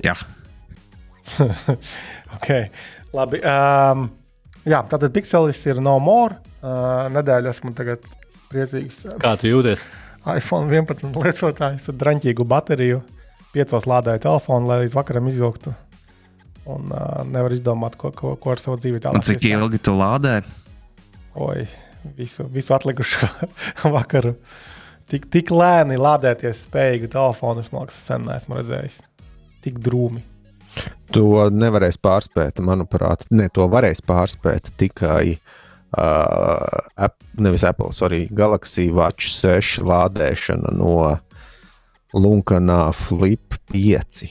Jā. 0.00 0.16
ok, 2.36 2.50
labi. 3.16 3.40
Um, 3.42 4.08
jā, 4.66 4.82
tātad 4.90 5.12
Pixelis 5.14 5.62
ir 5.68 5.82
no 5.84 5.98
more. 6.02 6.38
Uh, 6.60 7.06
nedēļa 7.14 7.52
esmu 7.52 7.74
tagad 7.76 8.04
priecīgs. 8.50 9.04
Kā 9.22 9.36
tu 9.40 9.50
jūties? 9.50 9.86
iPhone 10.26 10.66
11 10.72 11.14
lietotājs 11.22 11.90
ar 11.90 11.98
drāmīgu 12.00 12.46
bateriju. 12.48 13.02
Piecos 13.54 13.86
lādēju 13.88 14.24
telefonu, 14.26 14.68
lai 14.68 14.82
līdz 14.82 14.96
vakaram 14.96 15.28
izvilktu. 15.30 15.72
Un 16.66 16.90
uh, 16.90 17.22
nevar 17.30 17.54
izdomāt, 17.54 17.94
ko, 18.00 18.10
ko, 18.14 18.34
ko 18.42 18.52
ar 18.52 18.62
savu 18.62 18.80
dzīvi 18.82 19.00
tālāk. 19.04 19.24
Cik 19.26 19.46
ilgi 19.52 19.80
tu 19.86 19.94
lādē? 19.96 20.40
Oi, 21.46 21.66
visu, 22.18 22.48
visu 22.50 22.74
atlikušo 22.74 23.28
vakaru. 23.96 24.34
Tik, 25.06 25.28
tik 25.30 25.52
lēni 25.54 25.98
lādēties 26.00 26.64
spējīgu 26.66 27.12
telefonu, 27.12 27.62
es 27.62 27.70
domāju, 27.70 27.94
sen 27.94 28.26
neesmu 28.26 28.58
redzējis. 28.58 28.98
Tik 29.62 29.78
drūmi. 29.84 30.24
To 31.14 31.46
nevarēs 31.54 31.98
pārspēt, 32.02 32.60
manuprāt, 32.64 33.24
ne 33.30 33.46
to 33.54 33.68
varēs 33.70 34.02
pārspēt 34.04 34.72
tikai 34.80 35.36
uh, 35.36 36.80
ap, 36.96 37.14
nevis 37.38 37.64
Apple, 37.64 37.92
sorry, 37.94 38.26
Galaxy 38.34 38.88
Watch 38.92 39.30
6 39.32 39.84
lādēšana 39.86 40.74
no 40.76 40.96
Lunkanā 42.16 42.90
Flip 42.96 43.56
5. 43.72 44.26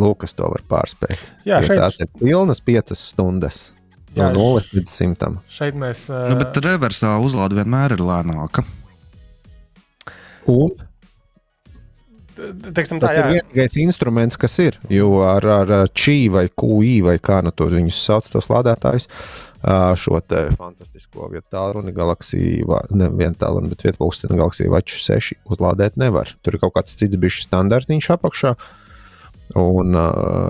Lūkas 0.00 0.36
to 0.38 0.50
var 0.50 0.62
pārspēt. 0.70 1.22
Jā, 1.48 1.62
šeit... 1.66 1.78
tās 1.78 2.00
ir 2.02 2.10
pilnas 2.20 2.62
5 2.66 2.94
stundas. 2.98 3.70
Jā, 4.14 4.32
no 4.34 4.54
0 4.58 4.70
līdz 4.74 4.90
100. 4.90 5.32
Šeit 5.54 5.78
mēs. 5.78 6.08
Uh... 6.10 6.28
Nu, 6.32 6.38
bet 6.40 6.58
reversā 6.64 7.14
uzlāde 7.22 7.58
vienmēr 7.60 7.94
ir 7.94 8.02
lēnāka. 8.02 8.64
Un 10.50 10.72
teiksim, 12.36 13.00
tā, 13.00 13.08
tas 13.08 13.16
jā. 13.16 13.22
ir 13.22 13.36
vienīgais 13.36 13.76
instruments, 13.82 14.38
kas 14.40 14.56
ir. 14.62 14.78
Jo 14.92 15.22
ar, 15.28 15.46
ar 15.60 15.72
čī 15.96 16.30
vai 16.32 16.46
QI 16.48 17.00
vai 17.06 17.16
kā 17.22 17.40
nu 17.44 17.52
tos 17.54 17.72
viņus 17.74 18.02
sauc, 18.06 18.28
tos 18.32 18.50
lādētājus, 18.52 19.08
šo 20.00 20.20
fantastisko 20.56 21.28
vietu 21.28 21.46
tālruni 21.52 21.92
galaxiju, 21.92 22.78
ne 22.96 23.10
vienu 23.12 23.36
tālruni, 23.36 23.68
bet 23.72 23.84
vietu 23.84 24.00
pulksteni 24.00 24.38
galaxiju 24.40 24.72
Watch 24.72 25.02
6 25.04 25.36
uzlādēt 25.52 25.98
nevar. 26.00 26.32
Tur 26.42 26.56
ir 26.56 26.62
kaut 26.62 26.78
kāds 26.78 26.96
cits 26.96 27.20
bišķi 27.20 27.48
standartiņš 27.48 28.10
apakšā. 28.16 28.54
Un 29.60 29.98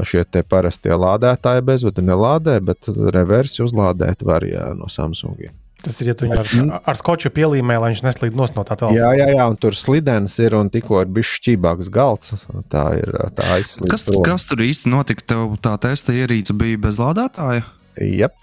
šie 0.04 0.26
parastie 0.44 0.92
lādētāji 0.92 1.64
bezvadu 1.64 2.04
nelādē, 2.04 2.58
bet 2.60 2.86
reversi 2.86 3.64
uzlādēt 3.64 4.22
var 4.22 4.44
jā, 4.44 4.70
no 4.76 4.90
Samsungiem. 4.92 5.56
Tas 5.80 5.96
ir, 6.02 6.10
ja 6.10 6.14
tu 6.16 6.26
viņu 6.26 6.36
ar, 6.36 6.80
ar 6.92 6.98
skoču 6.98 7.30
pielīmē, 7.32 7.78
lai 7.80 7.92
viņš 7.94 8.04
neslīd 8.04 8.36
no 8.36 8.46
tā 8.50 8.76
telefona. 8.76 8.98
Jā, 8.98 9.10
jā, 9.16 9.30
jā, 9.38 9.48
un 9.48 9.56
tur 9.60 9.76
slidens 9.78 10.36
ir 10.42 10.56
un 10.58 10.68
tikko 10.72 11.00
ir 11.04 11.10
bijis 11.12 11.32
šķībāks 11.38 11.90
galds. 11.94 12.34
Tā 12.72 12.84
ir 13.00 13.14
tā 13.38 13.48
aizslīd. 13.56 13.88
Kas, 13.92 14.04
prom. 14.08 14.22
kas 14.26 14.48
tur 14.50 14.60
īsti 14.66 14.92
notika? 14.92 15.24
Tev 15.32 15.56
tā 15.64 15.76
testa 15.80 16.16
ierīce 16.16 16.56
bija 16.56 16.80
bez 16.84 17.00
lādētāja? 17.00 17.64
Jep. 18.00 18.36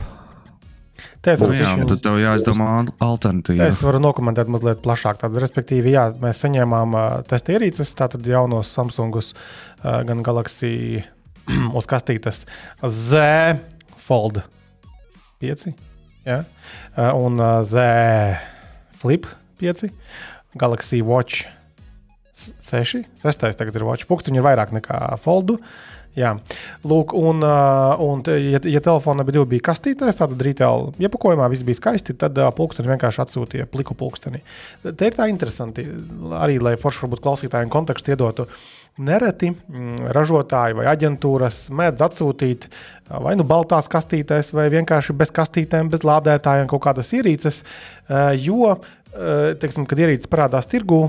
Es 1.27 1.41
varu, 1.44 1.58
jā, 1.60 1.74
tad 1.89 2.00
tev 2.06 2.17
jāizdomā 2.22 2.67
alternatīva. 3.03 3.67
Es 3.67 3.82
varu 3.84 4.00
nokomentēt 4.00 4.48
mazliet 4.51 4.79
plašāk. 4.84 5.20
Tad, 5.20 5.36
respektīvi, 5.44 5.91
jā, 5.91 6.06
mēs 6.22 6.39
saņēmām 6.46 6.96
uh, 6.96 7.08
testa 7.27 7.58
ierīces, 7.58 7.91
tātad 8.00 8.27
jaunos 8.27 8.72
Samsungus, 8.72 9.34
uh, 9.34 10.00
gan 10.08 10.24
Galaxy 10.24 11.03
uz 11.77 11.89
kastītes 11.89 12.46
Z 12.79 13.27
Fold 14.08 14.39
5. 15.44 15.67
Ja? 16.27 16.43
Un 17.15 17.39
Z 17.63 17.84
Flip 19.00 19.27
5, 19.62 19.88
Galaxy 20.60 21.01
Watch 21.05 21.48
6, 22.38 23.05
6. 23.17 23.46
tagad 23.57 23.77
ir 23.77 23.86
Watch. 23.88 24.05
Pukstiņi 24.10 24.41
ir 24.41 24.46
vairāk 24.46 24.74
nekā 24.75 25.15
Foldu. 25.22 25.57
Jā, 26.17 26.31
lūk, 26.81 27.12
un, 27.13 27.43
un 27.46 28.22
ja, 28.25 28.57
ja 28.57 28.79
telefonā 28.81 29.22
bija 29.25 29.43
divi 29.43 29.60
kastītēs, 29.62 30.17
tad 30.17 30.34
retail 30.41 30.88
iepakojumā 30.98 31.46
viss 31.53 31.65
bija 31.65 31.77
skaisti, 31.77 32.15
tad 32.17 32.39
pulksteni 32.57 32.89
vienkārši 32.89 33.22
atsūtīja 33.22 33.67
pliku 33.69 33.93
pulksteni. 33.98 34.41
Te 34.88 35.12
ir 35.12 35.17
tā 35.17 35.27
interesanti, 35.29 35.86
arī 36.39 36.57
lai 36.57 36.74
forši 36.81 37.05
varbūt 37.05 37.22
klausītājiem 37.22 37.69
kontekstu 37.74 38.15
iedotu. 38.15 38.48
Nereti 38.97 39.51
mm, 39.53 40.09
ražotāji 40.15 40.77
vai 40.79 40.87
aģentūras 40.89 41.67
mēdz 41.69 42.05
atsūtīt 42.07 42.69
vai 43.07 43.35
nu 43.39 43.45
baltās 43.47 43.87
kastītēs, 43.91 44.51
vai 44.57 44.67
vienkārši 44.73 45.15
bez 45.15 45.31
kastītēm, 45.35 45.91
bez 45.93 46.03
lādētājiem 46.07 46.67
kaut 46.71 46.83
kādas 46.87 47.13
ierīces, 47.15 47.61
jo 48.43 48.73
teiksim, 49.61 49.85
kad 49.89 49.99
ierīces 50.01 50.29
parādās 50.29 50.67
tirgu, 50.69 50.99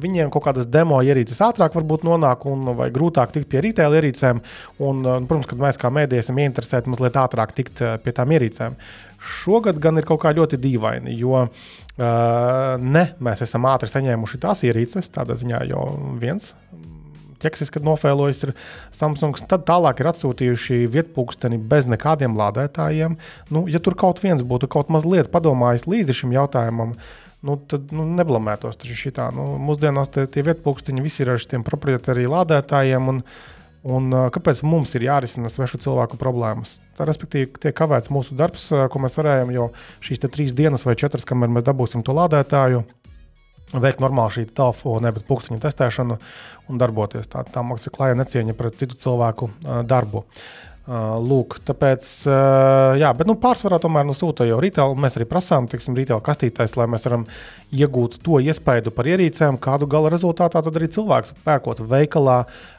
viņiem 0.00 0.30
kaut 0.32 0.46
kādas 0.46 0.68
demo 0.70 1.00
ierīces 1.04 1.40
ātrāk 1.44 1.74
varbūt 1.76 2.06
nonāk 2.06 2.46
un 2.48 2.72
vai 2.78 2.88
grūtāk 2.94 3.34
tikt 3.34 3.48
pie 3.50 3.62
retail 3.64 3.96
ierīcēm. 3.98 4.40
Un, 4.78 5.02
eh, 5.04 5.18
protams, 5.28 5.50
kad 5.50 5.58
mēs 5.58 5.80
kā 5.80 5.90
mēdī 5.92 6.20
esam 6.22 6.38
ieinteresēti 6.38 6.88
mazliet 6.88 7.18
ātrāk 7.18 7.52
tikt 7.52 7.82
pie 8.04 8.12
tām 8.12 8.32
ierīcēm. 8.32 8.78
Šogad 9.18 9.80
gan 9.82 9.98
ir 9.98 10.06
kaut 10.06 10.22
kā 10.22 10.32
ļoti 10.32 10.60
dīvaini, 10.62 11.16
jo 11.18 11.34
uh, 11.42 11.48
ne 12.78 13.02
mēs 13.18 13.42
esam 13.42 13.66
ātri 13.66 13.90
saņēmuši 13.90 14.38
tās 14.38 14.62
ierīces, 14.62 15.10
tādā 15.10 15.34
ziņā 15.34 15.64
jau 15.72 15.82
viens 16.20 16.52
ķeksis, 17.42 17.70
kad 17.74 17.86
nofēlojas 17.86 18.44
ir 18.46 18.54
Samsung. 18.94 19.38
Tad 19.50 19.66
tālāk 19.68 20.02
ir 20.02 20.10
atsūtījuši 20.12 20.82
vietpūksteni 20.94 21.60
bez 21.70 21.88
nekādiem 21.90 22.36
lādētājiem. 22.38 23.18
Nu, 23.54 23.64
ja 23.70 23.80
tur 23.82 23.96
kaut 23.98 24.22
viens 24.24 24.44
būtu 24.44 24.70
kaut 24.70 24.92
mazliet 24.94 25.32
padomājis 25.34 25.88
līdzi 25.90 26.20
šim 26.22 26.34
jautājumam, 26.36 26.96
nu, 27.46 27.58
tad 27.70 27.92
nu, 27.94 28.06
neblamētos. 28.18 28.80
Šitā, 28.88 29.30
nu, 29.34 29.52
mūsdienās 29.62 30.10
tie, 30.14 30.26
tie 30.30 30.44
vietpunktiņi 30.46 31.04
visi 31.04 31.24
ir 31.24 31.34
ar 31.34 31.42
šiem 31.42 31.66
proprietāriem 31.66 32.34
lādētājiem. 32.34 33.12
Un, 33.14 33.22
un, 33.88 34.10
kāpēc 34.34 34.64
mums 34.66 34.94
ir 34.98 35.06
jārisina 35.06 35.52
svešu 35.52 35.80
cilvēku 35.86 36.18
problēmas? 36.20 36.78
Tā, 36.98 37.06
respektīvi, 37.08 37.52
tiek 37.62 37.76
kavēts 37.78 38.10
mūsu 38.14 38.34
darbs, 38.38 38.70
ko 38.90 39.02
mēs 39.04 39.18
varējām 39.20 39.54
jau 39.54 39.70
šīs 40.02 40.26
trīs 40.26 40.56
dienas 40.56 40.86
vai 40.88 40.98
četras, 40.98 41.28
kamēr 41.28 41.52
mēs 41.54 41.68
dabūsim 41.68 42.02
to 42.02 42.16
lādētāju. 42.18 42.82
Veikt 43.68 44.00
normālu 44.00 44.32
šī 44.32 44.46
telefona, 44.56 45.10
nevis 45.10 45.26
putekļu 45.28 45.58
testēšanu 45.60 46.16
un 46.68 46.80
darboties. 46.80 47.28
Tā, 47.28 47.44
tā 47.52 47.64
mākslinieka 47.66 47.98
klāja 47.98 48.16
necieņa 48.16 48.56
pret 48.56 48.78
citu 48.80 48.96
cilvēku 48.96 49.50
uh, 49.50 49.82
darbu. 49.84 50.24
Uh, 50.88 51.18
lūk, 51.20 51.58
tāpēc, 51.68 52.04
uh, 52.30 52.94
jā, 52.96 53.10
bet 53.12 53.28
nu, 53.28 53.34
pārsvarā 53.36 53.76
tomēr 53.82 54.06
nu, 54.08 54.14
sūta 54.16 54.46
jau 54.48 54.56
retail. 54.64 54.94
Mēs 54.96 55.18
arī 55.18 55.26
prasām, 55.28 55.66
teiksim, 55.68 55.92
retail 55.98 56.22
kastītājs, 56.24 56.78
lai 56.80 56.86
mēs 56.88 57.04
varam 57.04 57.26
iegūt 57.76 58.16
to 58.24 58.40
iespēju 58.40 58.94
par 58.96 59.10
ierīcēm, 59.12 59.60
kādu 59.60 59.84
gala 59.90 60.08
rezultātā 60.14 60.64
tad 60.64 60.80
arī 60.80 60.88
cilvēks 60.96 61.36
pērkot 61.44 61.84
veikalā. 61.92 62.38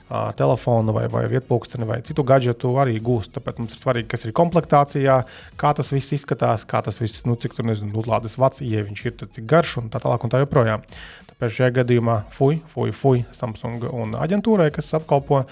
Uh, 0.09 0.31
telefonu 0.33 0.89
vai, 0.91 1.07
vai 1.07 1.27
vietpunktu 1.29 1.85
vai 1.85 1.99
citu 2.01 2.23
gadgetu 2.25 2.71
arī 2.81 2.95
gūst. 2.97 3.29
Tāpēc 3.35 3.59
mums 3.61 3.75
ir 3.75 3.81
svarīgi, 3.83 4.07
kas 4.09 4.25
ir 4.25 4.33
komplektācijā, 4.33 5.19
kā 5.53 5.73
tas 5.77 5.91
viss 5.93 6.15
izskatās, 6.17 6.65
kā 6.65 6.81
tas 6.81 6.97
viss, 6.97 7.27
nu, 7.29 7.35
cik 7.37 7.53
tur 7.53 7.67
nezinu, 7.69 7.93
uzlādes 8.01 8.39
vats, 8.41 8.63
ja 8.65 8.81
viņš 8.87 9.03
ir, 9.05 9.13
cik 9.21 9.45
garš 9.45 9.75
un 9.83 9.93
tā 9.93 10.01
tālāk 10.01 10.25
un 10.25 10.33
tā 10.33 10.41
joprojām. 10.41 10.81
Tāpēc 11.29 11.53
šajā 11.59 11.69
gadījumā 11.77 12.17
fuj, 12.33 12.57
fuj, 12.73 12.89
fuj 12.97 13.23
Samsung 13.37 13.85
un 13.93 14.17
aģentūrai, 14.17 14.71
kas 14.73 14.89
apkalpo 14.97 15.43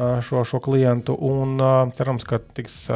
šo, 0.00 0.48
šo 0.48 0.64
klientu, 0.64 1.12
un 1.12 1.60
cerams, 1.92 2.24
ka 2.24 2.40
tiks 2.56 2.86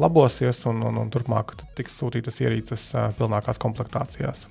labosies 0.00 0.64
un, 0.64 0.80
un, 0.80 1.04
un 1.04 1.12
turpmāk 1.12 1.58
tiks 1.76 2.00
sūtītas 2.00 2.40
ierīces 2.40 2.94
pilnākās 3.20 3.60
komplektācijās. 3.60 4.48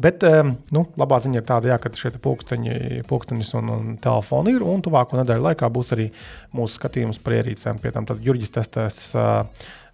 Bet 0.00 0.24
nu, 0.72 0.84
labā 0.98 1.18
ziņa 1.22 1.40
ir 1.40 1.44
tāda, 1.48 1.72
jā, 1.72 1.76
ka 1.82 1.92
šie 1.96 2.14
pulksteņi, 2.22 3.02
pulkstenis 3.10 3.52
un, 3.58 3.68
un 3.74 3.92
telefoni 4.02 4.56
ir. 4.56 4.64
Un 4.66 4.80
tuvāko 4.84 5.20
nedēļu 5.20 5.46
laikā 5.50 5.68
būs 5.72 5.92
arī 5.96 6.08
mūsu 6.56 6.80
skatījums 6.80 7.20
par 7.22 7.36
ierīcēm. 7.40 7.82
Pie 7.82 7.92
tam 7.94 8.08
Jurģis 8.08 8.54
testēs 8.56 9.04
uh, 9.18 9.44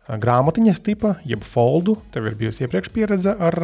grāmatiņas 0.08 0.80
tipa, 0.86 1.16
jeb 1.28 1.44
foldu. 1.44 1.98
Tev 2.14 2.30
ir 2.30 2.38
bijusi 2.38 2.64
iepriekš 2.66 2.94
pieredze 2.94 3.34
ar 3.34 3.58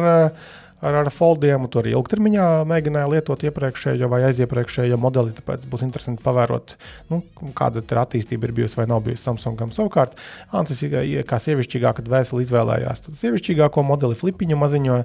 ar, 0.85 0.95
ar 1.01 1.11
foldiem. 1.13 1.67
Tur 1.71 1.83
arī 1.83 1.93
ilgtermiņā 1.95 2.47
mēģināja 2.69 3.11
lietot 3.13 3.45
iepriekšējo 3.47 4.09
vai 4.11 4.21
aiziepriekšējo 4.29 4.99
modeli. 5.01 5.35
Tāpēc 5.37 5.65
būs 5.71 5.85
interesanti 5.87 6.23
pavērot, 6.25 6.75
nu, 7.11 7.21
kāda 7.57 7.83
ir 7.83 8.01
attīstība 8.01 8.49
ir 8.49 8.55
bijusi 8.59 8.79
vai 8.79 8.87
nav 8.91 9.05
bijusi 9.05 9.25
Samsungam. 9.25 9.73
Savukārt, 9.75 10.19
Ansis 10.55 10.83
kā 11.29 11.41
sievišķīgāka 11.47 12.05
dvēseli 12.05 12.45
izvēlējās 12.45 13.07
sievišķīgāko 13.23 13.85
modeli, 13.85 14.19
flipiņu 14.19 14.59
maziņo. 14.61 14.99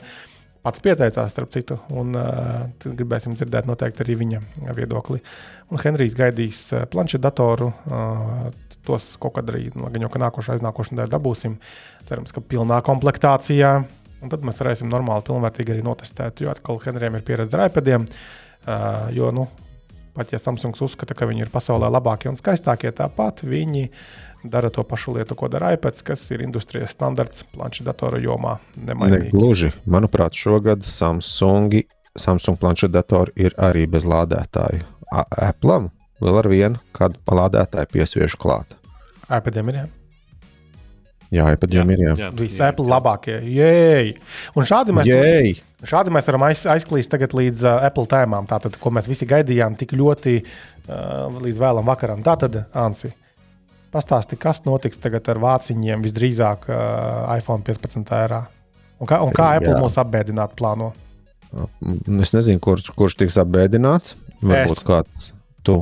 Pats 0.61 0.83
pieteicās, 0.85 1.31
starp 1.33 1.53
citu, 1.55 1.79
un 1.97 2.13
uh, 2.19 2.67
gribēsim 2.85 3.33
dzirdēt 3.39 3.69
noteikti 3.69 4.05
arī 4.05 4.19
viņa 4.21 4.41
viedokli. 4.77 5.23
Un 5.73 5.81
Henrijs 5.81 6.17
gaidīs 6.19 6.67
uh, 6.75 6.85
planšetdatoru, 6.91 7.71
uh, 7.71 8.75
tos 8.85 9.15
kaut 9.23 9.39
kad 9.39 9.49
arī, 9.53 9.71
jau 9.73 10.13
ka 10.13 10.21
nākošais, 10.21 10.59
aiznākošais 10.59 10.93
nedēļa 10.93 11.15
dabūsim. 11.15 11.57
Cerams, 12.09 12.37
ka 12.37 12.45
pilnā 12.45 12.83
komplektācijā 12.85 13.73
Un 14.21 14.29
tad 14.29 14.45
mēs 14.45 14.61
varēsim 14.61 14.91
normāli, 14.93 15.25
pilnvērtīgi 15.27 15.75
arī 15.75 15.83
notestēt. 15.85 16.43
Jo 16.45 16.53
atkal 16.53 16.81
Henrijam 16.85 17.17
ir 17.17 17.25
pieredze 17.25 17.57
ar 17.57 17.71
iPadiem. 17.71 18.05
Uh, 18.61 19.09
jo, 19.17 19.31
nu, 19.33 19.47
pat 20.17 20.35
ja 20.35 20.41
Samsungs 20.43 20.83
uzskata, 20.85 21.17
ka 21.17 21.29
viņi 21.29 21.47
ir 21.47 21.53
pasaulē 21.53 21.89
labākie 21.89 22.29
un 22.29 22.37
skaistākie, 22.37 22.93
tāpat 22.97 23.41
viņi 23.49 23.87
dara 24.45 24.71
to 24.71 24.85
pašu 24.87 25.15
lietu, 25.17 25.37
ko 25.37 25.49
dara 25.53 25.73
iPads, 25.77 26.05
kas 26.07 26.25
ir 26.31 26.45
industrijas 26.45 26.95
standarts 26.97 27.45
planšetdatoru 27.53 28.21
jomā. 28.25 28.57
Ne 28.77 28.97
gluži. 29.31 29.73
Manuprāt, 29.91 30.37
šogad 30.39 30.85
Samsungi, 30.87 31.85
Samsung 32.19 32.59
planšetdatori 32.61 33.37
ir 33.47 33.57
arī 33.61 33.87
bez 33.91 34.09
lādētāju. 34.09 34.85
Apple 35.11 35.81
vēl 36.21 36.43
ar 36.43 36.51
vienu 36.51 36.83
kādu 36.97 37.21
lādētāju 37.27 37.95
piesviež 37.95 38.37
klāt. 38.41 38.77
iPadiem 39.31 39.73
ir. 39.73 39.81
Jā. 39.83 39.89
Jā, 41.31 41.47
jau 41.47 41.83
ir. 41.95 42.01
Jā, 42.03 42.15
jā. 42.19 42.29
Visi 42.35 42.59
Apple 42.67 42.91
labākie. 42.91 43.37
Jēj! 43.55 44.17
Un 44.59 44.67
šādi 44.67 44.95
mēs, 44.97 45.07
Jēj! 45.07 45.53
šādi 45.87 46.11
mēs 46.11 46.27
varam 46.27 46.45
aiz, 46.49 46.65
aizklīst 46.67 47.15
līdz 47.15 47.63
uh, 47.69 47.85
Apple 47.87 48.09
tēmām, 48.11 48.49
tātad, 48.51 48.75
ko 48.83 48.91
mēs 48.91 49.07
visi 49.07 49.29
gaidījām 49.31 49.77
tik 49.79 49.95
ļoti 49.95 50.41
uh, 50.43 51.39
līdz 51.39 51.63
vēlam 51.63 51.87
vakaram. 51.87 52.25
Tātad, 52.27 52.65
Ansi, 52.75 53.13
pastāsti, 53.93 54.39
kas 54.41 54.65
notiks 54.67 55.01
tagad 55.03 55.29
ar 55.33 55.41
vāciņiem 55.43 56.03
visdrīzāk 56.05 56.67
uh, 56.71 57.37
iPhone 57.37 57.65
15. 57.67 58.03
ērā? 58.17 58.41
Un 59.01 59.09
kā, 59.09 59.21
un 59.25 59.33
kā 59.37 59.55
Apple 59.59 59.75
jā. 59.75 59.81
mūs 59.81 59.97
apbēdināt 60.01 60.57
plāno? 60.59 60.93
Es 62.21 62.35
nezinu, 62.37 62.61
kurš, 62.63 62.93
kurš 62.95 63.17
tiks 63.23 63.39
apbēdināts. 63.43 64.15
Varbūt 64.41 64.77
es. 64.77 64.85
kāds 64.87 65.31
tu. 65.67 65.81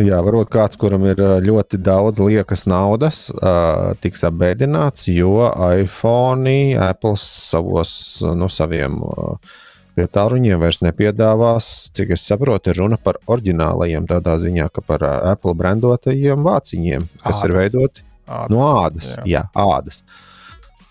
Jā, 0.00 0.20
varbūt 0.24 0.48
kāds, 0.52 0.78
kuram 0.80 1.02
ir 1.10 1.18
ļoti 1.44 1.80
daudz 1.82 2.22
liekas 2.22 2.62
naudas, 2.70 3.26
uh, 3.34 3.90
tiks 4.00 4.22
apbēdināts, 4.28 5.08
jo 5.12 5.42
iPhone, 5.50 6.54
Apple 6.80 7.18
savos 7.20 7.92
no 8.24 8.36
nu, 8.44 8.48
saviem 8.52 9.00
uh, 9.04 9.58
vietāluņiem 10.00 10.60
vairs 10.60 10.80
nepiedāvās. 10.84 11.68
Cik 11.96 12.14
es 12.16 12.24
saprotu, 12.26 12.72
ir 12.72 12.80
runa 12.82 12.98
par 13.00 13.20
oriģinālajiem, 13.30 14.08
tādā 14.10 14.36
ziņā, 14.42 14.70
ka 14.74 14.84
par 14.86 15.04
Apple 15.06 15.54
brandotajiem 15.58 16.42
vāciņiem, 16.46 17.06
kas 17.22 17.36
ādas. 17.36 17.44
ir 17.46 17.56
veidoti 17.56 18.04
ādas. 18.26 18.50
no 18.54 18.66
ādas. 18.80 19.14
Jā, 19.20 19.26
jā 19.38 19.46
ādas. 19.54 20.02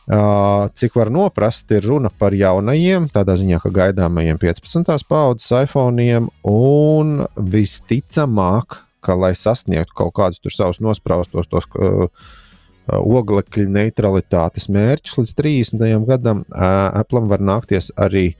Uh, 0.10 0.66
cik 0.74 0.96
var 0.98 1.12
noprast, 1.13 1.70
ir 1.70 1.86
runa 1.86 2.10
par 2.10 2.34
jaunajiem, 2.34 3.12
tādā 3.13 3.36
ziņā, 3.38 3.60
ka 3.62 3.70
gaidāmajiem 3.70 4.39
15. 4.42 5.06
paudzes 5.06 5.51
iPhone, 5.54 6.24
un 6.50 7.12
visticamāk, 7.38 8.80
ka, 9.06 9.13
lai 9.13 9.36
sasniegtu 9.38 9.94
kaut 10.01 10.16
kādus 10.18 10.56
savus 10.56 10.82
nospraustos 10.82 11.51
tos, 11.51 11.70
uh, 11.78 12.10
oglekļa 12.89 13.68
neutralitātes 13.70 14.66
mērķus 14.74 15.20
līdz 15.20 15.36
30. 15.38 16.08
gadam, 16.10 16.42
Apple 16.50 17.28
var 17.30 17.46
nākties 17.46 17.92
arī 17.94 18.32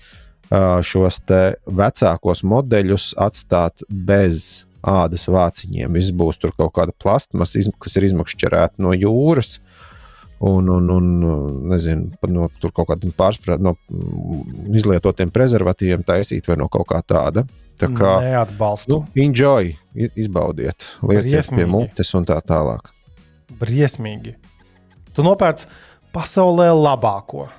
šos 0.50 1.22
vecākos 1.66 2.44
modeļus 2.44 3.14
atstāt 3.22 3.84
bez 3.90 4.66
ādas 4.82 5.28
vāciņiem. 5.30 5.94
Viss 5.94 6.16
būs 6.16 6.40
tur 6.42 6.54
kaut 6.58 6.74
kāda 6.78 6.96
plastmas, 6.96 7.56
kas 7.80 7.98
ir 8.00 8.10
izmakšķerēta 8.10 8.82
no 8.82 8.96
jūras. 8.96 9.60
Un, 10.40 10.70
un, 10.72 10.86
un 10.88 11.08
nezinu, 11.68 12.14
no 12.32 12.46
kaut 12.72 12.86
kādiem 12.88 13.12
pārspēlētiem, 13.12 13.66
no 13.66 13.74
izlietotiem 14.72 15.34
prezervatīviem 15.36 16.06
taisīt 16.08 16.48
vai 16.48 16.56
no 16.62 16.70
kaut 16.72 16.88
kā 16.94 17.02
tāda. 17.04 17.44
Tā 17.80 17.90
kā 17.96 18.14
neatbalstu. 18.24 19.02
Nu, 19.02 19.20
enjoy, 19.20 19.74
izbaudiet, 19.96 20.88
lieciet 21.04 21.52
pie 21.52 21.68
mutes 21.68 22.16
un 22.16 22.28
tā 22.28 22.40
tālāk. 22.44 22.88
Briesmīgi. 23.60 24.38
Tu 25.12 25.28
nopērci 25.28 25.68
pasaulē 26.16 26.70
labāko, 26.72 27.50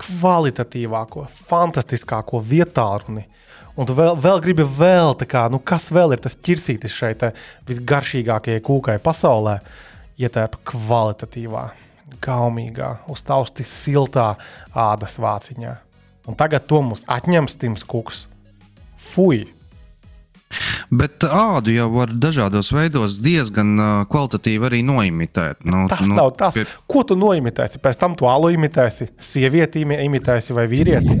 kvalitatīvāko, 0.00 1.26
fantastiskāko 1.50 2.40
vietālu. 2.44 3.22
Un 3.78 3.86
tu 3.86 3.94
vēl, 3.96 4.16
vēl 4.20 4.40
gribi 4.44 4.64
vēl, 4.64 5.14
kā, 5.30 5.46
nu 5.52 5.60
kas 5.62 5.88
vēl 5.94 6.16
ir 6.16 6.24
tas 6.24 6.36
ķirsītis 6.36 6.96
šeit, 6.96 7.22
visgaršīgākajai 7.68 8.64
kūkai 8.66 8.98
pasaulē, 9.04 9.60
ietērpa 10.20 10.60
kvalitatīvā 10.72 11.68
gaumīgā, 12.24 12.90
uztausti 13.12 13.64
siltā 13.64 14.34
ādas 14.74 15.16
vāciņā. 15.22 15.76
Un 16.28 16.36
tagad 16.38 16.66
to 16.68 16.82
mums 16.84 17.06
atņems 17.08 17.56
Tims 17.60 17.86
Kuks. 17.86 18.26
Fui! 19.00 19.46
Bet 20.90 21.22
ādu 21.22 21.70
jau 21.70 21.86
var 21.92 22.10
dažādos 22.10 22.72
veidos 22.74 23.20
diezgan 23.22 23.76
kvalitatīvi 24.10 24.66
arī 24.66 24.80
noimitēt. 24.86 25.62
Nu, 25.62 25.84
tas 25.90 26.02
nu, 26.08 26.16
nav 26.18 26.32
tas, 26.40 26.58
pie... 26.58 26.66
ko 26.90 27.04
tu 27.06 27.14
noimitēsi. 27.18 27.78
Pēc 27.82 28.00
tam 28.00 28.16
tu 28.18 28.26
alu 28.30 28.50
imitēsi, 28.56 29.12
sievieti 29.22 29.84
imitēsi 29.86 30.56
vai 30.56 30.66
vīrieti. 30.70 31.20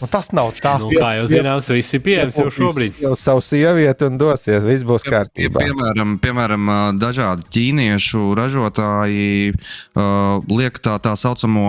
Un 0.00 0.08
nu, 0.08 0.08
tas 0.08 0.30
nav 0.32 0.54
tas, 0.56 0.80
nu, 0.80 0.94
kā 0.96 1.10
jau 1.18 1.26
zināms, 1.28 1.66
viss 1.76 1.92
ir 1.92 2.00
pieejams 2.00 2.38
jau 2.40 2.46
šobrīd. 2.56 3.02
Jau 3.04 3.12
savu 3.20 3.42
sievieti 3.44 4.06
un 4.08 4.16
dosies, 4.20 4.64
viss 4.64 4.86
būs 4.88 5.04
kārtībā. 5.04 5.60
Piemēram, 5.60 6.14
piemēram 6.24 6.70
dažādi 6.96 7.44
ķīniešu 7.52 8.22
ražotāji 8.38 9.52
uh, 9.52 10.40
liek 10.48 10.80
tā, 10.80 10.96
tā 11.04 11.12
saucamo 11.20 11.66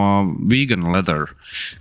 vegan 0.47 0.87
leather, 0.95 1.27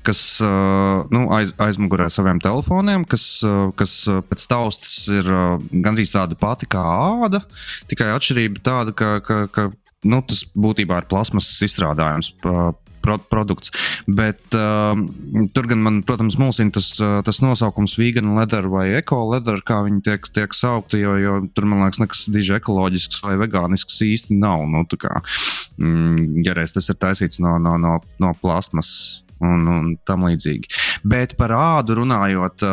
kas 0.02 0.24
uh, 0.42 1.06
nu, 1.14 1.28
aiz, 1.38 1.54
aizmugurē 1.62 2.10
saviem 2.10 2.42
telefoniem, 2.42 3.06
kas, 3.06 3.28
uh, 3.46 3.70
kas 3.78 4.00
pēc 4.10 4.50
taustas 4.50 4.96
ir 5.06 5.30
uh, 5.30 5.54
gandrīz 5.70 6.10
tāda 6.16 6.34
pati 6.34 6.66
kā 6.66 6.82
āda, 6.82 7.44
tikai 7.86 8.10
atšķirība 8.16 8.66
tāda, 8.66 8.96
ka, 8.98 9.14
ka, 9.22 9.44
ka 9.54 9.70
nu, 10.02 10.24
tas 10.26 10.42
būtībā 10.58 10.98
ir 10.98 11.10
plasmas 11.14 11.54
izstrādājums. 11.62 12.34
Uh, 12.42 12.72
pro, 13.04 13.18
produkts. 13.32 13.72
Bet 14.08 14.56
uh, 14.56 14.94
tur 15.54 15.68
gan 15.70 15.82
man, 15.84 16.00
protams, 16.06 16.38
mulsina 16.40 16.74
tas, 16.74 16.92
uh, 17.02 17.20
tas 17.26 17.42
nosaukums 17.44 17.96
vegan 18.00 18.34
leather 18.36 18.68
vai 18.72 18.88
eco 18.98 19.22
leather, 19.32 19.62
kā 19.66 19.80
viņi 19.86 20.02
tiek, 20.06 20.30
tiek 20.34 20.56
saukti, 20.56 21.02
jo, 21.04 21.16
jo 21.20 21.38
tur 21.54 21.68
man 21.70 21.84
liekas, 21.84 22.02
nekas 22.02 22.26
diži 22.32 22.58
ekoloģisks 22.58 23.22
vai 23.26 23.36
vegānisks 23.40 24.00
īsti 24.06 24.38
nav. 24.40 24.66
Nu, 24.70 24.84
kā, 25.00 25.22
mm, 25.80 26.44
ja 26.46 26.56
reiz 26.58 26.76
tas 26.76 26.88
ir 26.92 27.00
taisīts 27.00 27.42
no, 27.42 27.56
no, 27.62 27.76
no, 27.80 27.98
no 28.22 28.34
plastmas 28.42 28.90
un, 29.44 29.66
un 29.70 29.88
tam 30.06 30.26
līdzīgi. 30.28 30.70
Bet 31.08 31.36
par 31.40 31.54
ādu 31.56 31.96
runājot, 32.00 32.64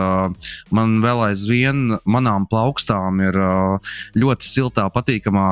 man 0.75 0.97
vēl 1.03 1.24
aizvien 1.29 1.97
manām 2.09 2.47
plaukstām 2.50 3.21
ir 3.24 3.39
ļoti 4.17 4.47
siltā, 4.47 4.88
patīkamā 4.93 5.47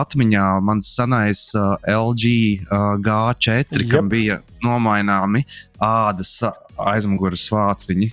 atmiņā 0.00 0.46
mans 0.64 0.92
senais 0.96 1.48
LG 1.56 2.34
G4, 2.70 3.86
kam 3.90 4.10
bija 4.12 4.40
nomaināmi 4.64 5.44
ādas 5.80 6.38
aizmugures 6.80 7.46
vāciņi. 7.52 8.10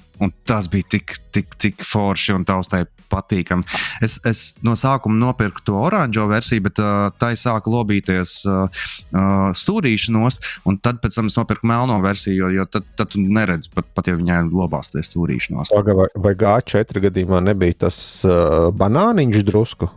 Tas 0.47 0.67
bija 0.71 0.97
tik, 0.97 1.17
tik, 1.35 1.55
tik 1.61 1.83
forši 1.85 2.35
un 2.35 2.45
taustai 2.47 2.85
patīkami. 3.17 3.65
Es, 4.05 4.17
es 4.29 4.43
no 4.65 4.77
sākuma 4.79 5.17
nopirku 5.19 5.65
to 5.67 5.75
oranžo 5.81 6.27
versiju, 6.31 6.67
bet 6.69 6.81
uh, 6.83 7.09
tai 7.19 7.33
sāka 7.39 7.71
lobīties 7.74 8.39
uh, 8.47 8.65
uh, 9.12 9.50
stūrīša 9.57 10.15
nost, 10.15 10.45
un 10.69 10.79
tad 10.79 11.01
pēc 11.03 11.19
tam 11.19 11.31
es 11.31 11.38
nopirku 11.38 11.67
melno 11.69 12.00
versiju, 12.05 12.45
jo, 12.45 12.53
jo 12.62 12.67
tad, 12.77 12.88
tad 13.00 13.13
tu 13.13 13.21
neredzi 13.24 13.71
pat, 13.74 13.89
pat 13.97 14.12
ja 14.12 14.17
viņai 14.17 14.43
lobās 14.51 14.93
tie 14.93 15.03
stūrīša 15.05 15.55
nost. 15.57 15.75
Vai, 15.88 16.09
vai 16.15 16.36
G4 16.38 17.07
gadījumā 17.09 17.43
nebija 17.51 17.83
tas 17.88 18.01
uh, 18.27 18.69
banāniņš 18.77 19.47
drusku? 19.47 19.89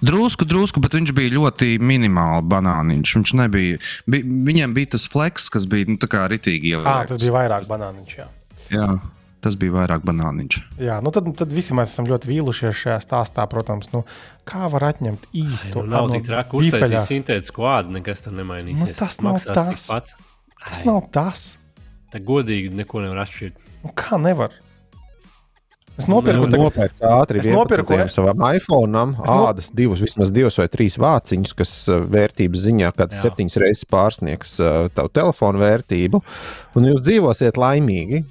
Drusku, 0.00 0.46
drusku, 0.46 0.80
bet 0.82 0.94
viņš 0.94 1.12
bija 1.16 1.34
ļoti 1.34 1.76
minimāli 1.82 2.46
banāniņš. 2.50 3.14
Viņš 3.18 3.32
nebija. 3.40 3.80
Bi, 4.06 4.22
viņiem 4.22 4.74
bija 4.76 4.94
tas 4.94 5.08
fleks, 5.10 5.48
kas 5.52 5.66
bija 5.70 5.90
nu, 5.90 5.98
tā 6.00 6.10
kā 6.10 6.24
ritīgi 6.30 6.76
ieliekts. 6.76 6.92
Ah, 6.94 7.06
tas 7.10 7.24
bija 7.24 7.34
vairāk 7.34 7.66
banāniņš. 7.70 8.18
Jā. 8.20 8.28
jā. 8.74 8.88
Tas 9.44 9.54
bija 9.54 9.76
vairāk 9.76 10.02
banāniņš. 10.02 10.56
Jā, 10.82 10.96
nu 11.04 11.12
tad, 11.14 11.28
tad 11.38 11.52
visi 11.54 11.76
mēs 11.76 11.92
esam 11.92 12.08
ļoti 12.10 12.26
vīlušies 12.26 12.74
šajā 12.74 12.98
stāstā. 13.04 13.44
Protams, 13.50 13.92
nu, 13.92 14.02
kā 14.48 14.66
var 14.72 14.88
atņemt 14.88 15.28
īstu? 15.30 15.84
Ai, 15.84 15.86
nu, 15.86 15.92
nav 15.92 16.10
tik 16.16 16.26
traki 16.26 16.58
uztaisīt 16.58 17.04
sintētisku 17.06 17.68
ādu, 17.70 17.94
nekas 17.94 18.24
tur 18.24 18.34
nemainīsies. 18.34 18.96
Nu, 18.96 18.98
tas 18.98 19.20
nav 19.22 19.38
Maksās 19.38 19.86
tas. 19.86 20.16
Tas 20.64 20.82
nav 20.88 21.04
tas. 21.14 21.44
Tā 22.10 22.22
godīgi 22.24 22.72
neko 22.74 23.04
nevar 23.04 23.22
atšķirt. 23.22 23.62
Nu, 23.84 23.92
kā 23.94 24.18
nevar? 24.18 24.56
Es 25.98 26.06
nopirku 26.06 26.46
nu, 26.46 26.60
nopirku 26.62 27.06
ātri 27.10 27.40
es 27.42 27.48
nopirku 27.50 27.96
savam 28.14 28.42
iPhone, 28.52 29.00
ādas 29.26 29.72
divus, 29.74 30.02
vismaz 30.04 30.30
divus 30.34 30.58
vai 30.60 30.68
trīs 30.70 30.94
vāciņus, 31.02 31.54
kas 31.58 31.72
uh, 31.90 32.04
vērtības 32.06 32.62
ziņā 32.68 32.92
kāds 32.94 33.18
septiņas 33.24 33.58
reizes 33.58 33.88
pārsniegs 33.90 34.54
uh, 34.62 34.86
tavu 34.94 35.10
telefonu 35.18 35.62
vērtību. 35.64 36.22
Un 36.78 36.86
jūs 36.86 37.02
dzīvosiet 37.02 37.58
laimīgi. 37.58 38.22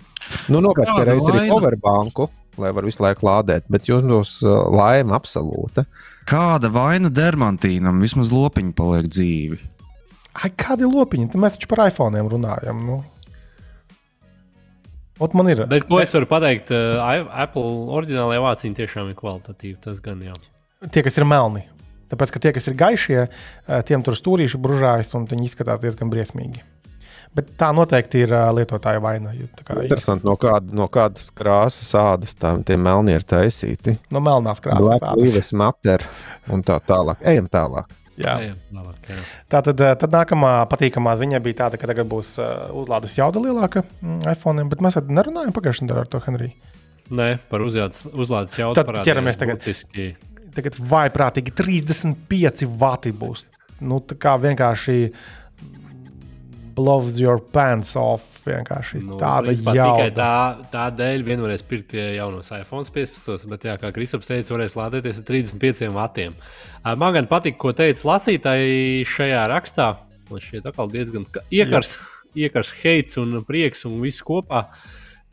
Nu, 0.52 0.62
Nopērciet 0.64 1.08
reizes 1.08 1.32
arī 1.32 1.48
powerbanku, 1.52 2.28
lai 2.62 2.72
var 2.76 2.88
visu 2.88 3.04
laiku 3.04 3.28
lādēt, 3.28 3.68
bet 3.72 3.88
jums 3.90 4.08
būs 4.12 4.36
uh, 4.46 4.68
laime 4.74 5.16
absolūta. 5.18 5.86
Kāda 6.28 6.72
vaina 6.74 7.12
dermantīnam? 7.14 8.02
Vismaz 8.04 8.34
lopiņi 8.36 8.74
paliek 8.76 9.08
dzīvi. 9.12 9.60
Ai, 10.38 10.52
kādi 10.60 10.88
lopiņi? 10.90 11.30
Tad 11.34 11.42
mēs 11.42 11.56
taču 11.56 11.70
par 11.72 11.86
iPhone 11.88 12.22
runājam. 12.28 12.82
Nu. 12.86 13.00
Ot 15.24 15.34
man 15.38 15.50
ir. 15.50 15.64
Bet, 15.70 15.88
ko 15.90 16.02
es 16.04 16.14
varu 16.14 16.30
pateikt? 16.30 16.70
Uh, 16.74 17.32
Apple 17.46 17.88
oriģinālajā 17.98 18.44
vāciņā 18.44 18.80
tiešām 18.84 19.10
ir 19.12 19.18
kvalitatīva. 19.18 19.80
Tas 19.88 20.04
gan 20.04 20.22
jā. 20.26 20.36
Tie, 20.94 21.02
kas 21.06 21.18
ir 21.18 21.26
melni. 21.26 21.64
Tāpēc, 22.12 22.32
ka 22.32 22.42
tie, 22.44 22.54
kas 22.56 22.70
ir 22.70 22.78
gaišie, 22.80 23.24
uh, 23.26 23.80
tiem 23.88 24.04
tur 24.06 24.16
stūrīši 24.20 24.62
bružājas 24.62 25.10
un 25.18 25.26
viņi 25.32 25.50
izskatās 25.50 25.82
diezgan 25.84 26.12
briesmīgi. 26.14 26.62
Bet 27.38 27.52
tā 27.60 27.70
noteikti 27.76 28.24
ir 28.26 28.32
uh, 28.34 28.48
lietotāja 28.58 29.02
vaina. 29.04 29.36
Kā, 29.62 29.76
Interesanti, 29.84 30.26
no, 30.26 30.34
kāda, 30.42 30.74
no 30.74 30.88
kādas 30.90 31.30
krāsas 31.38 31.92
ādas 32.00 32.34
tam 32.40 32.64
melni 32.82 33.14
ir 33.14 33.26
taisīti. 33.28 33.94
No 34.14 34.24
melnās 34.26 34.64
krāsas. 34.64 35.06
Līves 35.20 35.54
mater 35.54 36.02
un 36.50 36.66
tā 36.66 36.80
tālāk. 36.90 37.22
Ejam 37.30 37.50
tālāk. 37.54 37.94
Jā. 38.18 38.34
Ejam, 38.42 38.56
labāk, 38.74 39.12
jā. 39.12 39.20
Tā 39.54 39.62
tad, 39.68 39.82
tad 40.02 40.14
nākamā 40.16 40.54
patīkamā 40.72 41.14
ziņa 41.20 41.42
bija 41.46 41.60
tāda, 41.60 41.78
ka 41.78 41.90
tagad 41.92 42.10
būs 42.10 42.34
uh, 42.42 42.72
uzlādes 42.74 43.14
jauda 43.20 43.44
lielāka 43.44 43.84
mm, 43.86 44.24
iPhone, 44.34 44.66
bet 44.72 44.82
mēs 44.82 44.98
nerunājam 45.06 45.54
pagājušajā 45.54 45.86
nedēļā 45.86 46.06
ar 46.08 46.10
to 46.10 46.24
Henriju. 46.26 46.74
Nē, 47.18 47.28
par 47.52 47.62
uzlādes, 47.64 48.08
uzlādes 48.10 48.58
jaudu. 48.58 48.82
Tad 48.82 49.06
ķeramies 49.06 49.38
tagad. 49.38 49.62
Būtiski. 49.62 50.10
Tagad 50.58 50.80
vaiprātīgi 50.90 51.54
35 51.54 52.66
vati 52.82 53.14
būs. 53.14 53.46
Nu, 53.86 54.02
tā 54.02 54.18
kā 54.18 54.34
vienkārši 54.42 54.98
blows 56.78 57.18
your 57.20 57.42
pants 57.42 57.96
off. 58.00 58.26
Vienkārši 58.46 59.02
nu, 59.04 59.18
tāda 59.20 59.56
jauda. 59.56 59.86
Tikai 59.98 60.12
tā, 60.16 60.34
tā 60.74 60.86
dēļ 60.96 61.24
vien 61.28 61.42
varēs 61.44 61.66
pirkt 61.68 61.96
jaunos 61.98 62.54
iPhone 62.56 62.88
15, 62.94 63.48
bet, 63.52 63.66
jā, 63.68 63.78
kā 63.82 63.92
Kristaps 63.96 64.30
teica, 64.30 64.54
varēs 64.54 64.78
lādēties 64.78 65.24
ar 65.24 65.28
35 65.32 65.90
vatiem. 65.98 66.38
Man 67.02 67.18
gan 67.18 67.30
patīk, 67.32 67.58
ko 67.60 67.74
teica 67.76 68.14
lasītāji 68.14 69.08
šajā 69.10 69.42
rakstā. 69.52 69.90
Man 70.30 70.44
šķiet, 70.44 70.70
atkal 70.70 70.94
diezgan 70.94 71.26
iekars, 71.50 71.98
iekars 72.38 72.72
heits 72.84 73.20
un 73.20 73.42
prieks 73.48 73.86
un 73.90 74.00
viss 74.04 74.24
kopā. 74.26 74.68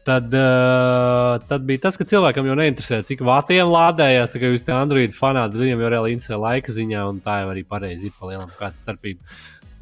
Tad, 0.05 0.35
uh, 0.37 1.39
tad 1.49 1.63
bija 1.65 1.87
tas, 1.87 1.97
ka 1.97 2.05
cilvēkam 2.05 2.45
jau 2.45 2.55
neinteresē, 2.59 2.99
cik 3.09 3.23
vatiem 3.25 3.71
lādējās. 3.73 4.35
Tā 4.35 4.41
kā 4.43 4.51
jūs 4.53 4.67
te 4.67 4.75
Android 4.77 5.15
fanāti, 5.17 5.55
bet 5.55 5.65
viņam 5.65 5.81
jau 5.81 5.93
reāli 5.95 6.13
interesē 6.13 6.37
laika 6.43 6.75
ziņā, 6.77 7.07
un 7.09 7.23
tā 7.25 7.39
jau 7.41 7.49
arī 7.55 7.63
pareizi 7.65 8.11
ir 8.11 8.19
palielinām 8.19 8.53
kāda 8.59 8.77
starpība. 8.77 9.25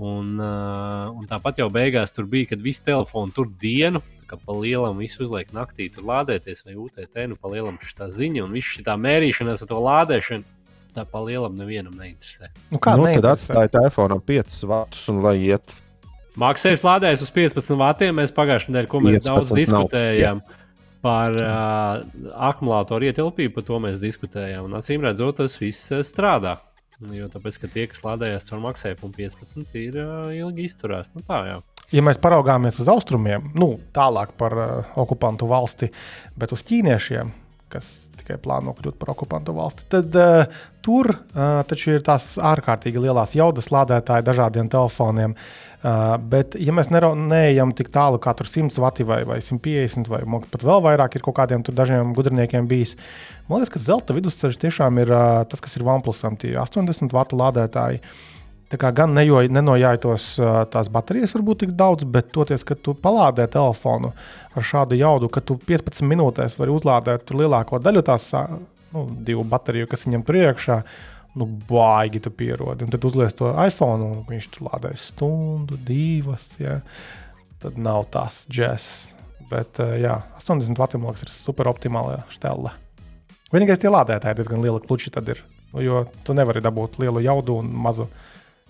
Un, 0.00 0.38
uh, 0.40 1.12
un 1.12 1.26
tāpat 1.28 1.60
jau 1.60 1.68
beigās 1.70 2.14
tur 2.14 2.26
bija, 2.30 2.52
kad 2.54 2.62
visi 2.64 2.82
telefoni 2.86 3.34
tur 3.36 3.50
dienu, 3.60 4.00
ka 4.30 4.38
pa 4.40 4.56
lielam 4.56 4.96
visu 5.02 5.26
uzliek 5.26 5.52
naktī, 5.52 5.90
tur 5.92 6.06
lādēties 6.08 6.64
vai 6.64 6.78
UTT, 6.80 7.18
nu 7.28 7.36
pa 7.36 7.52
lielam 7.52 7.76
šī 7.82 8.08
ziņa 8.16 8.46
un 8.46 8.56
viss 8.56 8.78
šī 8.78 8.86
mērīšanās 8.88 9.64
ar 9.64 9.70
to 9.70 9.84
lādēšanu. 9.84 10.58
Tā 10.92 11.06
pa 11.08 11.22
lielam 11.24 11.54
nevienam 11.56 11.94
neinteresē. 11.96 12.50
Nu, 12.68 12.76
kā 12.82 12.98
nu, 13.00 13.06
tad 13.16 13.30
atstāja 13.30 13.70
telefonu 13.78 14.18
5 14.28 14.58
vatus 14.68 15.06
un 15.08 15.22
lai 15.24 15.38
iet? 15.40 15.72
Mākslinieks 16.36 16.84
lādējas 16.84 17.24
uz 17.24 17.30
15 17.32 17.78
vatiem. 17.80 18.18
Mēs 18.20 18.32
pagājušajā 18.36 18.72
nedēļā, 18.72 18.90
ko 18.92 19.00
mēs 19.04 19.24
daudz 19.24 19.54
diskutējām 19.56 20.42
nav. 20.42 20.58
par 21.04 21.38
uh, 21.40 22.02
akumulātoru 22.50 23.08
ietilpību, 23.08 23.54
par 23.56 23.66
to 23.68 23.80
mēs 23.84 24.04
diskutējām. 24.04 24.68
Un 24.68 24.76
acīm 24.80 25.04
redzot, 25.04 25.40
tas 25.40 25.56
viss 25.60 25.92
strādā. 26.08 26.58
Jo 27.10 27.28
tāpēc, 27.32 27.58
ka 27.62 27.70
tie, 27.72 27.86
kas 27.90 28.04
lādējās 28.06 28.46
caur 28.48 28.62
maksējumu 28.62 29.10
15, 29.16 29.76
ir 29.80 29.98
uh, 29.98 30.30
ilgi 30.36 30.68
izturās. 30.68 31.10
Nu, 31.16 31.24
tā, 31.26 31.40
jā. 31.48 31.58
ja 31.96 32.04
mēs 32.04 32.20
paraugāmies 32.22 32.78
uz 32.82 32.90
austrumiem, 32.92 33.50
nu, 33.58 33.74
tālāk 33.96 34.36
par 34.38 34.58
uh, 34.58 34.92
okupantu 35.02 35.50
valsti, 35.50 35.90
bet 36.38 36.54
uz 36.54 36.62
ķīniešiem, 36.68 37.32
kas 37.72 37.90
tikai 38.20 38.36
plāno 38.42 38.74
kļūt 38.76 38.98
par 39.00 39.14
okupantu 39.14 39.56
valsti, 39.56 39.88
tad 39.90 40.14
uh, 40.20 40.62
tur 40.84 41.10
uh, 41.10 41.62
taču 41.66 41.96
ir 41.96 42.06
tās 42.06 42.34
ārkārtīgi 42.38 43.02
lielās 43.02 43.34
jaudas 43.38 43.72
lādētāji 43.74 44.28
dažādiem 44.28 44.70
telefoniem. 44.70 45.34
Uh, 45.34 45.71
bet, 46.32 46.56
ja 46.62 46.74
mēs 46.74 46.92
neejam 46.92 47.72
tik 47.74 47.90
tālu 47.94 48.20
kā 48.22 48.34
100 48.38 48.78
vati 48.82 49.06
vai, 49.06 49.22
vai 49.26 49.40
150 49.42 50.10
vai 50.10 50.22
pat 50.50 50.62
vēl 50.62 50.84
vairāk, 50.84 51.16
ir 51.16 51.24
kaut 51.26 51.36
kādiem 51.40 51.64
dažiem 51.66 52.12
gudriniekiem 52.14 52.68
bijis. 52.70 52.96
Man 53.48 53.60
liekas, 53.60 53.74
ka 53.74 53.82
zelta 53.82 54.14
vidusceļš 54.14 54.60
tiešām 54.62 55.02
ir 55.02 55.10
uh, 55.10 55.42
tas, 55.48 55.60
kas 55.60 55.74
ir 55.76 55.86
OnePlusam, 55.86 56.38
tie 56.38 56.54
80 56.60 57.12
vatu 57.12 57.40
lādētāji. 57.40 58.02
Uh, 58.02 58.32
Tā 58.72 58.78
kā 58.80 58.88
gan 58.96 59.12
nenojājas 59.12 60.28
tās 60.72 60.88
baterijas, 60.92 61.34
varbūt 61.36 61.66
tik 61.66 61.72
daudz, 61.76 62.06
bet 62.08 62.30
toties, 62.32 62.62
ka 62.64 62.72
tu 62.72 62.94
palādē 62.96 63.44
telefonu 63.52 64.14
ar 64.56 64.64
šādu 64.64 64.96
jaudu, 64.96 65.28
ka 65.28 65.42
tu 65.44 65.58
15 65.60 66.06
minūtēs 66.08 66.56
vari 66.56 66.72
uzlādēt 66.72 67.34
lielāko 67.36 67.82
daļu 67.84 68.04
tās 68.08 68.30
nu, 68.32 69.04
divu 69.28 69.44
bateriju, 69.44 69.90
kas 69.90 70.06
viņam 70.06 70.24
tur 70.24 70.40
iekšā. 70.40 70.78
Nu, 71.38 71.48
baigi 71.68 72.20
tu 72.20 72.30
pierodi. 72.34 72.84
Un 72.84 72.92
tad 72.92 73.04
uzliek 73.08 73.32
to 73.36 73.50
iPhone, 73.64 74.04
un 74.04 74.22
viņš 74.28 74.48
tur 74.52 74.68
lādēs 74.68 75.08
stundu, 75.12 75.78
divas. 75.80 76.52
Ja. 76.60 76.80
Tad 77.62 77.78
nav 77.80 78.08
tas 78.12 78.42
jazz. 78.52 79.14
Bet, 79.52 79.80
uh, 79.82 79.94
jā, 80.00 80.16
80 80.40 80.78
vatiem 80.80 81.04
liekas, 81.06 81.26
ir 81.26 81.32
super 81.32 81.68
optimāla 81.70 82.22
štela. 82.32 82.74
Vienīgais 83.52 83.80
tie 83.80 83.90
lādētāji 83.92 84.38
diezgan 84.38 84.62
liela 84.64 84.80
kluči 84.80 85.12
tad 85.12 85.28
ir. 85.28 85.42
Jo 85.76 86.06
tu 86.24 86.36
nevari 86.36 86.62
dabūt 86.64 86.98
lielu 87.00 87.20
jaudu 87.24 87.58
un 87.60 87.68
mazu. 87.84 88.08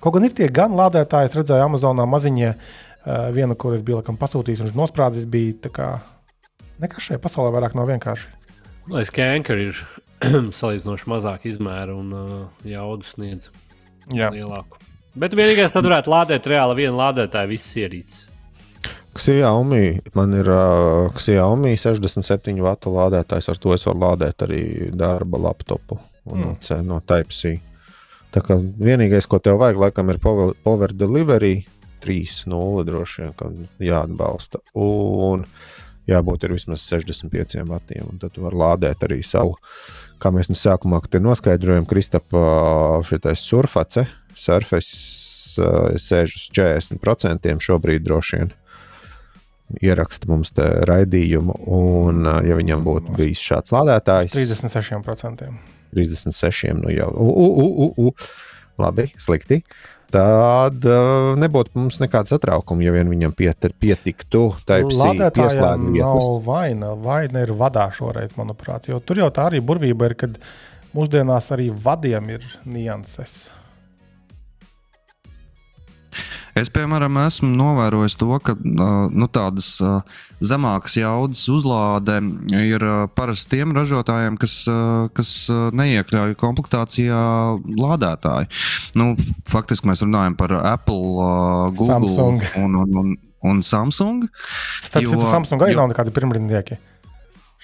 Kaut 0.02 0.16
gan 0.16 0.26
ir 0.26 0.34
tie 0.34 0.48
gan 0.50 0.74
lādētāji, 0.74 1.30
es 1.30 1.36
redzēju 1.38 1.68
Amazonā 1.68 2.06
maziņie, 2.10 2.50
uh, 2.52 3.28
vienu, 3.34 3.54
kur 3.58 3.76
es 3.76 3.84
biju 3.86 4.00
laikam, 4.00 4.18
pasūtījis, 4.18 4.62
un 4.62 4.70
viņš 4.70 4.78
nosprādzis, 4.78 5.28
bija 5.30 5.54
tā 5.66 5.70
kā 5.74 5.88
nekas 6.82 7.06
šajā 7.06 7.22
pasaulē 7.22 7.54
vairāk 7.54 7.76
nav 7.78 7.90
vienkārši. 7.90 8.30
Lai 8.90 9.04
skēnkar 9.06 9.62
ir 9.62 9.78
salīdzinoši 10.60 11.10
mazāk 11.10 11.46
izmēra 11.50 11.94
un 11.96 12.12
uh, 12.16 12.34
jaudu 12.68 13.06
sniedz 13.06 13.50
Jā. 14.14 14.30
lielāku. 14.34 14.80
Bet 15.18 15.34
vienīgais, 15.36 15.74
tad 15.74 15.84
varētu 15.84 16.12
lādēt 16.12 16.46
reāli 16.48 16.84
vienu 16.84 16.96
lādētāju 17.00 17.50
visas 17.50 17.74
ierīces. 17.82 18.20
Xiaomi, 19.12 20.00
man 20.16 20.32
ir 20.38 20.48
uh, 20.48 21.12
Xiaomi 21.12 21.74
67 21.76 22.62
vatu 22.64 22.94
lādētājs, 22.94 23.50
ar 23.52 23.60
to 23.60 23.74
es 23.76 23.84
varu 23.88 24.00
lādēt 24.06 24.46
arī 24.46 24.62
darba 24.96 25.40
laptopu 25.50 25.98
un 26.32 26.46
mm. 26.54 26.80
no 26.88 27.02
Type-C. 27.04 27.58
Tā 28.32 28.40
kā 28.40 28.56
vienīgais, 28.56 29.28
ko 29.28 29.42
tev 29.44 29.58
vajag, 29.60 29.82
laikam, 29.82 30.08
ir 30.08 30.20
power, 30.22 30.54
power 30.64 30.94
delivery 30.96 31.66
3.0 32.02 32.86
droši 32.88 33.22
vien, 33.22 33.34
kad 33.36 33.84
jāatbalsta. 33.84 34.62
Un 34.80 35.44
jābūt 36.10 36.48
vismaz 36.50 36.86
65 36.88 37.62
vatiem, 37.68 38.08
un 38.10 38.22
tad 38.22 38.34
tu 38.34 38.46
vari 38.46 38.58
lādēt 38.58 39.04
arī 39.06 39.20
savu 39.26 39.58
kā 40.22 40.30
mēs 40.34 40.50
nu 40.50 40.58
sākumā 40.58 41.00
noskaidrojam, 41.22 41.86
Kristapa 41.88 43.02
šitais 43.08 43.42
surface, 43.42 44.06
surface 44.38 45.20
sēž 46.00 46.36
uz 46.38 46.48
40% 46.56 47.56
šobrīd 47.66 48.04
droši 48.06 48.40
vien. 48.40 48.52
Ieraksta 49.82 50.28
mums 50.28 50.52
te 50.52 50.66
raidījumu, 50.88 51.54
un, 51.72 52.26
ja 52.44 52.56
viņam 52.58 52.82
būtu 52.84 53.14
bijis 53.16 53.40
šāds 53.40 53.72
lādētājs, 53.72 54.34
36%. 54.36 55.48
36, 55.96 56.74
nu 56.80 56.92
jau, 56.92 57.08
u, 57.16 57.28
u, 57.28 57.66
u, 57.86 57.88
u. 58.08 58.12
labi, 58.80 59.08
slikti. 59.20 59.62
Tad 60.12 60.84
uh, 60.84 61.32
nebūtu 61.40 61.78
mums 61.78 61.96
nekāda 62.02 62.34
satraukuma, 62.34 62.84
ja 62.84 62.92
vien 62.92 63.08
viņam 63.08 63.32
piet, 63.36 63.64
pietiktu 63.80 64.42
tādu 64.68 64.90
pieslēgumu. 64.92 65.94
Nav 65.96 66.28
vaina, 66.44 66.92
vaina 67.00 67.46
ir 67.46 67.54
vadā 67.56 67.86
šoreiz, 67.96 68.34
manuprāt, 68.36 68.90
jo 68.90 69.00
tur 69.00 69.22
jau 69.22 69.30
tā 69.32 69.48
arī 69.48 69.62
burvība 69.64 70.10
ir, 70.10 70.16
kad 70.20 70.36
mūsdienās 70.92 71.48
arī 71.56 71.70
vadiem 71.72 72.28
ir 72.36 72.44
nianses. 72.68 73.46
Es, 76.58 76.68
piemēram, 76.68 77.16
esmu 77.22 77.48
novērojis 77.56 78.18
to, 78.20 78.28
ka 78.44 78.52
nu, 78.60 79.28
tādas 79.32 79.70
zemākas 80.44 80.98
jaudas 81.00 81.40
uzlāde 81.48 82.18
ir 82.52 82.84
parasti 83.16 83.56
tiem 83.56 83.72
ražotājiem, 83.76 84.36
kas, 84.40 84.58
kas 85.16 85.32
neiekļauj 85.48 86.36
komplektācijā 86.42 87.22
lādētāju. 87.80 88.52
Nu, 89.00 89.14
faktiski 89.48 89.88
mēs 89.88 90.04
runājam 90.04 90.36
par 90.36 90.52
Apple, 90.60 91.28
Google 91.78 92.12
Samsung. 92.12 92.44
un, 92.60 92.80
un, 92.84 92.96
un, 93.00 93.18
un 93.48 93.64
Samsung. 93.64 94.28
Starp 94.84 95.08
citu, 95.08 95.24
Samsung 95.32 95.64
arī 95.64 95.72
jo, 95.72 95.80
nav 95.80 95.94
nekādi 95.94 96.12
pirmrindnieki. 96.12 96.82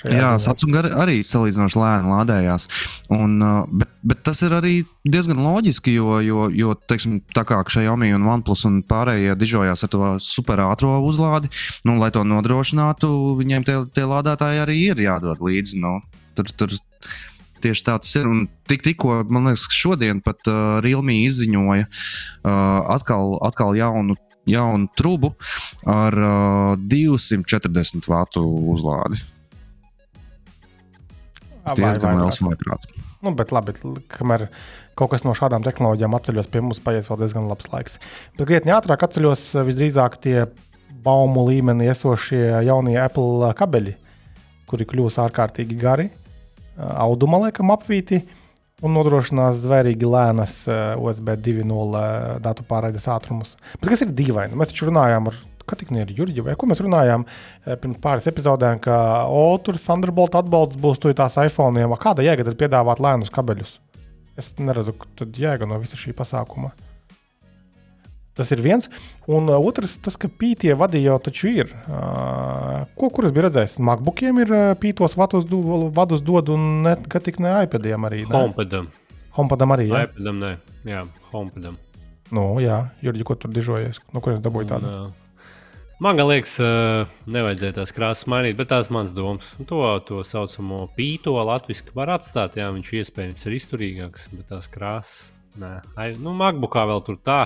Jā, 0.06 0.36
Samsung 0.38 0.76
ar, 0.78 0.86
arī 1.02 1.18
salīdzinoši 1.26 1.78
lēni 1.80 2.12
lādējās. 2.12 2.68
Un, 3.14 3.32
uh, 3.42 3.64
bet, 3.80 3.90
bet 4.06 4.20
tas 4.28 4.38
ir 4.46 4.54
arī 4.54 4.74
diezgan 5.02 5.40
loģiski, 5.42 5.96
jo, 5.96 6.20
jo, 6.22 6.44
jo 6.54 6.74
teiksim, 6.90 7.18
tā 7.34 7.42
kā 7.48 7.58
Xiaomi 7.66 8.12
un 8.14 8.28
OnePlus 8.30 8.62
un 8.68 8.78
pārējie 8.86 9.34
dižojās 9.40 9.82
ar 9.82 9.90
to 9.90 10.12
superātro 10.22 10.92
uzlādi, 11.06 11.50
nu, 11.88 11.96
lai 11.98 12.12
to 12.14 12.22
nodrošinātu, 12.22 13.10
viņiem 13.40 13.66
tie, 13.66 13.80
tie 13.94 14.06
lādētāji 14.06 14.62
arī 14.62 14.78
ir 14.92 15.02
jādod 15.08 15.42
līdzi. 15.42 15.82
Nu, 15.82 15.98
tur, 16.38 16.52
tur, 16.54 16.78
Tieši 17.58 17.82
tāds 17.88 18.12
ir. 18.14 18.26
Un 18.30 18.44
tik, 18.70 18.84
tikko, 18.86 19.24
man 19.34 19.48
liekas, 19.50 19.66
šodien 19.74 20.20
pat 20.22 20.46
uh, 20.46 20.78
Realme 20.84 21.16
izziņoja 21.24 21.88
uh, 21.88 22.52
atkal, 22.94 23.34
atkal 23.42 23.74
jaunu, 23.74 24.14
jaunu 24.46 24.86
trubu 24.94 25.32
ar 25.90 26.14
uh, 26.14 26.86
240 26.86 28.06
vatu 28.06 28.44
uzlādi. 28.76 29.18
Diezgan 31.76 32.20
liels 32.22 32.40
vājprāts. 32.44 32.88
Nu, 33.24 33.32
bet 33.34 33.50
labi, 33.52 33.74
kamēr 34.12 34.46
kaut 34.98 35.12
kas 35.12 35.24
no 35.26 35.34
šādām 35.34 35.64
tehnoloģijām 35.66 36.14
atceļos 36.14 36.48
pie 36.52 36.62
mums, 36.62 36.80
paies 36.82 37.10
vēl 37.10 37.20
diezgan 37.24 37.48
labs 37.50 37.68
laiks. 37.72 37.98
Bet 38.38 38.46
krietni 38.50 38.74
ātrāk 38.74 39.02
atceļos 39.08 39.50
visdrīzāk 39.66 40.18
tie 40.22 40.36
baumu 41.04 41.46
līmenī 41.48 41.90
esošie 41.92 42.62
jaunie 42.66 42.96
Apple 43.02 43.50
kabeļi, 43.58 43.94
kuri 44.70 44.86
kļūs 44.88 45.18
ārkārtīgi 45.24 45.78
gari, 45.80 46.08
auduma 46.78 47.42
laikam 47.44 47.72
apvīti 47.74 48.22
un 48.86 48.94
nodrošinās 48.94 49.58
zvērīgi 49.64 50.06
lēnas 50.06 50.60
USB 51.02 51.34
2.0 51.42 52.02
datu 52.44 52.66
pārraides 52.68 53.08
ātrumus. 53.10 53.56
Bet 53.80 53.90
kas 53.90 54.04
ir 54.06 54.14
dīvaini? 54.14 54.58
Mēs 54.58 54.70
taču 54.70 54.90
runājām 54.92 55.30
ar 55.32 55.38
kad 55.38 55.57
tik 55.76 55.92
ir 55.92 56.14
Jurģa, 56.16 56.46
vai 56.46 56.56
ko 56.56 56.66
mēs 56.70 56.80
runājām 56.80 57.26
eh, 57.26 57.76
pirms 57.76 58.00
pāris 58.00 58.30
epizodēm, 58.30 58.80
ka 58.80 59.26
o, 59.28 59.58
tur 59.58 59.76
Thunderbolt 59.76 60.38
atbalsts 60.38 60.80
būs 60.80 60.98
tur 61.02 61.12
tās 61.12 61.36
iPhone. 61.36 61.84
Kāda 62.00 62.24
jēga 62.24 62.48
tad 62.48 62.56
piedāvāt 62.60 63.02
lēnus 63.02 63.32
kabeļus? 63.34 63.78
Es 64.38 64.54
neredzu, 64.58 64.94
tad 65.18 65.34
jēga 65.34 65.66
no 65.66 65.80
visa 65.82 65.98
šī 65.98 66.14
pasākuma. 66.14 66.70
Tas 68.38 68.52
ir 68.54 68.62
viens. 68.62 68.86
Un 69.26 69.50
uh, 69.50 69.58
otrs, 69.58 69.96
tas, 69.98 70.14
ka 70.14 70.30
pītie 70.30 70.70
vadīja 70.78 71.10
jau 71.10 71.18
taču 71.26 71.50
ir. 71.50 71.72
Uh, 71.90 72.84
ko 72.98 73.10
kur 73.10 73.26
es 73.26 73.34
biju 73.34 73.48
redzējis? 73.48 73.80
Macbookiem 73.82 74.38
ir 74.44 74.52
uh, 74.54 74.66
pītos 74.78 75.18
vadus, 75.18 75.46
do, 75.48 75.58
vadus 75.94 76.22
dod, 76.22 76.52
un 76.54 76.84
ne, 76.86 76.94
ka 77.10 77.18
tik 77.24 77.40
ne 77.42 77.56
iPadiem 77.66 78.06
arī. 78.06 78.22
Ne? 78.28 78.34
Homepadam. 78.36 78.92
Homepadam 79.34 79.74
arī. 79.74 79.88
Ja? 79.90 80.04
iPadam, 80.06 80.38
nē, 80.44 80.52
jā, 80.86 81.02
Homepadam. 81.32 81.80
Nu, 82.30 82.44
jā, 82.62 82.84
Jurģi, 83.02 83.26
ko 83.26 83.34
tur 83.42 83.50
dižojies? 83.56 84.04
Nu, 84.14 84.22
kur 84.22 84.36
es 84.36 84.44
dabūju 84.44 84.70
tādu? 84.70 84.86
Un, 84.86 85.10
uh, 85.10 85.27
Man 85.98 86.14
liekas, 86.14 86.52
nevajadzēja 87.26 87.74
tās 87.80 87.90
krāsas 87.90 88.28
mainīt, 88.30 88.54
bet 88.58 88.68
tās 88.70 88.86
manas 88.94 89.10
domas. 89.16 89.48
To, 89.66 89.80
to 90.06 90.20
saucamo 90.22 90.84
pīto 90.94 91.32
latviešu 91.34 91.90
var 91.96 92.12
atstāt. 92.14 92.54
Jā, 92.60 92.68
viņš 92.70 92.90
iespējams 93.00 93.46
ir 93.48 93.56
izturīgāks, 93.56 94.28
bet 94.30 94.46
tās 94.52 94.68
krāsas, 94.70 95.32
nē, 95.58 95.72
Ai, 95.98 96.12
nu, 96.22 96.36
MacBookā 96.38 96.84
vēl 96.86 97.02
tur 97.06 97.18
tā. 97.26 97.40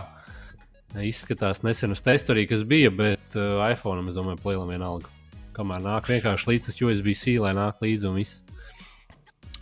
Izskatās 1.01 1.62
nesen 1.65 1.97
uz 1.97 2.05
testu 2.05 2.35
arī, 2.35 2.45
kas 2.51 2.67
bija, 2.69 2.91
bet 2.93 3.38
uh, 3.38 3.62
iPhone, 3.73 4.05
es 4.12 4.19
domāju, 4.21 4.43
plēlam 4.45 4.69
vienalga. 4.69 5.09
Kamēr 5.57 5.81
nāk 5.87 6.11
vienkārši 6.12 6.51
līdz 6.51 6.69
tas 6.69 6.83
USB-C, 6.85 7.38
lai 7.41 7.55
nāk 7.57 7.81
līdzi 7.81 8.11
un 8.11 8.21
viss. 8.21 8.43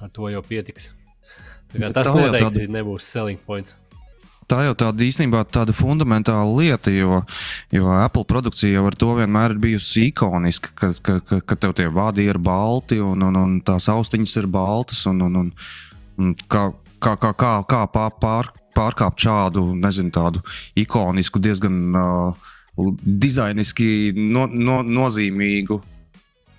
Ar 0.02 0.10
to 0.10 0.26
jau 0.34 0.42
pietiks. 0.42 0.90
Tas 1.70 2.10
noteikti 2.10 2.64
tāda... 2.64 2.66
nebūs 2.80 3.06
selling 3.06 3.38
points 3.46 3.78
tā 4.50 4.64
jau 4.66 4.74
tāda 4.78 5.06
īstenībā 5.06 5.44
tāda 5.54 5.74
fundamentāla 5.76 6.50
lieta, 6.58 6.92
jo, 6.94 7.22
jo 7.74 7.90
Apple 7.94 8.26
produkcija 8.28 8.78
jau 8.78 8.86
ar 8.88 8.96
to 8.98 9.14
vienmēr 9.20 9.54
ir 9.54 9.62
bijusi 9.62 10.08
ikoniska, 10.10 10.72
ka, 10.74 10.92
ka, 10.98 11.18
ka, 11.26 11.40
ka 11.46 11.58
tev 11.60 11.74
tie 11.78 11.88
vadi 11.94 12.26
ir 12.26 12.40
balti 12.42 13.00
un, 13.04 13.22
un, 13.28 13.38
un 13.38 13.58
tās 13.66 13.88
austiņas 13.92 14.38
ir 14.42 14.48
baltas. 14.50 15.04
Un, 15.10 15.22
un, 15.26 15.42
un, 15.44 15.52
un 16.20 16.32
kā, 16.50 16.68
kā, 16.98 17.16
kā, 17.20 17.34
kā, 17.38 17.52
kā 17.70 17.84
pār, 17.94 18.16
pār, 18.22 18.50
pārkāpt 18.76 19.26
šādu, 19.26 19.70
nezinu, 19.78 20.12
tādu 20.14 20.42
ikonisku, 20.78 21.42
diezgan 21.42 21.80
uh, 21.96 22.50
dizainiski 23.24 24.12
no, 24.16 24.46
no, 24.46 24.80
nozīmīgu 24.86 25.80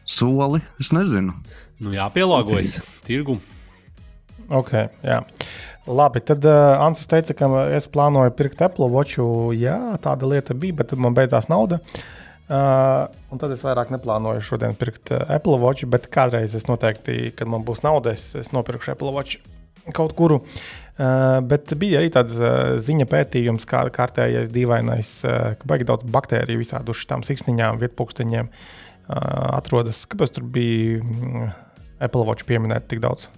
soli, 0.07 0.61
es 0.81 0.91
nezinu. 0.95 1.35
Nu, 1.81 1.95
jāpielāgojas 1.95 2.77
tirgu. 3.07 3.39
Ok, 4.51 4.73
jā. 5.05 5.21
Labi, 5.89 6.21
tad 6.21 6.45
uh, 6.45 6.77
Ansis 6.85 7.09
teica, 7.09 7.33
ka 7.33 7.47
es 7.73 7.87
plānoju 7.89 8.33
pirkt 8.37 8.61
Apple 8.61 8.85
Watch. 8.93 9.17
Jā, 9.57 9.77
tāda 10.03 10.29
lieta 10.29 10.53
bija, 10.53 10.77
bet 10.81 10.91
tad 10.91 11.01
man 11.01 11.15
beidzās 11.17 11.49
nauda. 11.49 11.79
Uh, 12.51 13.07
un 13.31 13.39
tad 13.41 13.53
es 13.55 13.63
vairāk 13.63 13.93
neplānoju 13.93 14.43
šodien 14.43 14.75
pirkt 14.77 15.09
uh, 15.15 15.23
Apple 15.31 15.57
Watch, 15.61 15.87
bet 15.89 16.05
kādreiz 16.11 16.53
es 16.57 16.67
noteikti, 16.69 17.31
kad 17.33 17.49
man 17.49 17.65
būs 17.65 17.81
nauda, 17.85 18.13
es, 18.13 18.33
es 18.37 18.51
nopirkšu 18.53 18.93
Apple 18.93 19.15
Watch 19.15 19.39
kaut 19.95 20.13
kuru. 20.19 20.41
Uh, 21.01 21.39
bet 21.47 21.73
bija 21.79 22.01
arī 22.01 22.11
tāds 22.13 22.35
uh, 22.37 22.75
ziņa 22.83 23.07
pētījums, 23.09 23.65
kā 23.65 23.81
kārtējais 23.95 24.51
dīvainais, 24.53 25.17
uh, 25.25 25.55
ka 25.57 25.71
baigi 25.71 25.87
daudz 25.89 26.05
baktēriju 26.13 26.61
visādi 26.61 26.93
uz 26.93 27.01
šīm 27.01 27.25
siksniņām, 27.25 27.81
vietpunktiņiem 27.81 28.51
uh, 28.51 28.57
atrodas. 29.55 30.05
Kāpēc 30.11 30.37
tur 30.37 30.45
bija 30.45 31.01
mm, 31.01 31.53
Apple 32.03 32.27
Watch 32.27 32.45
pieminēta 32.45 32.91
tik 32.91 33.01
daudz? 33.07 33.31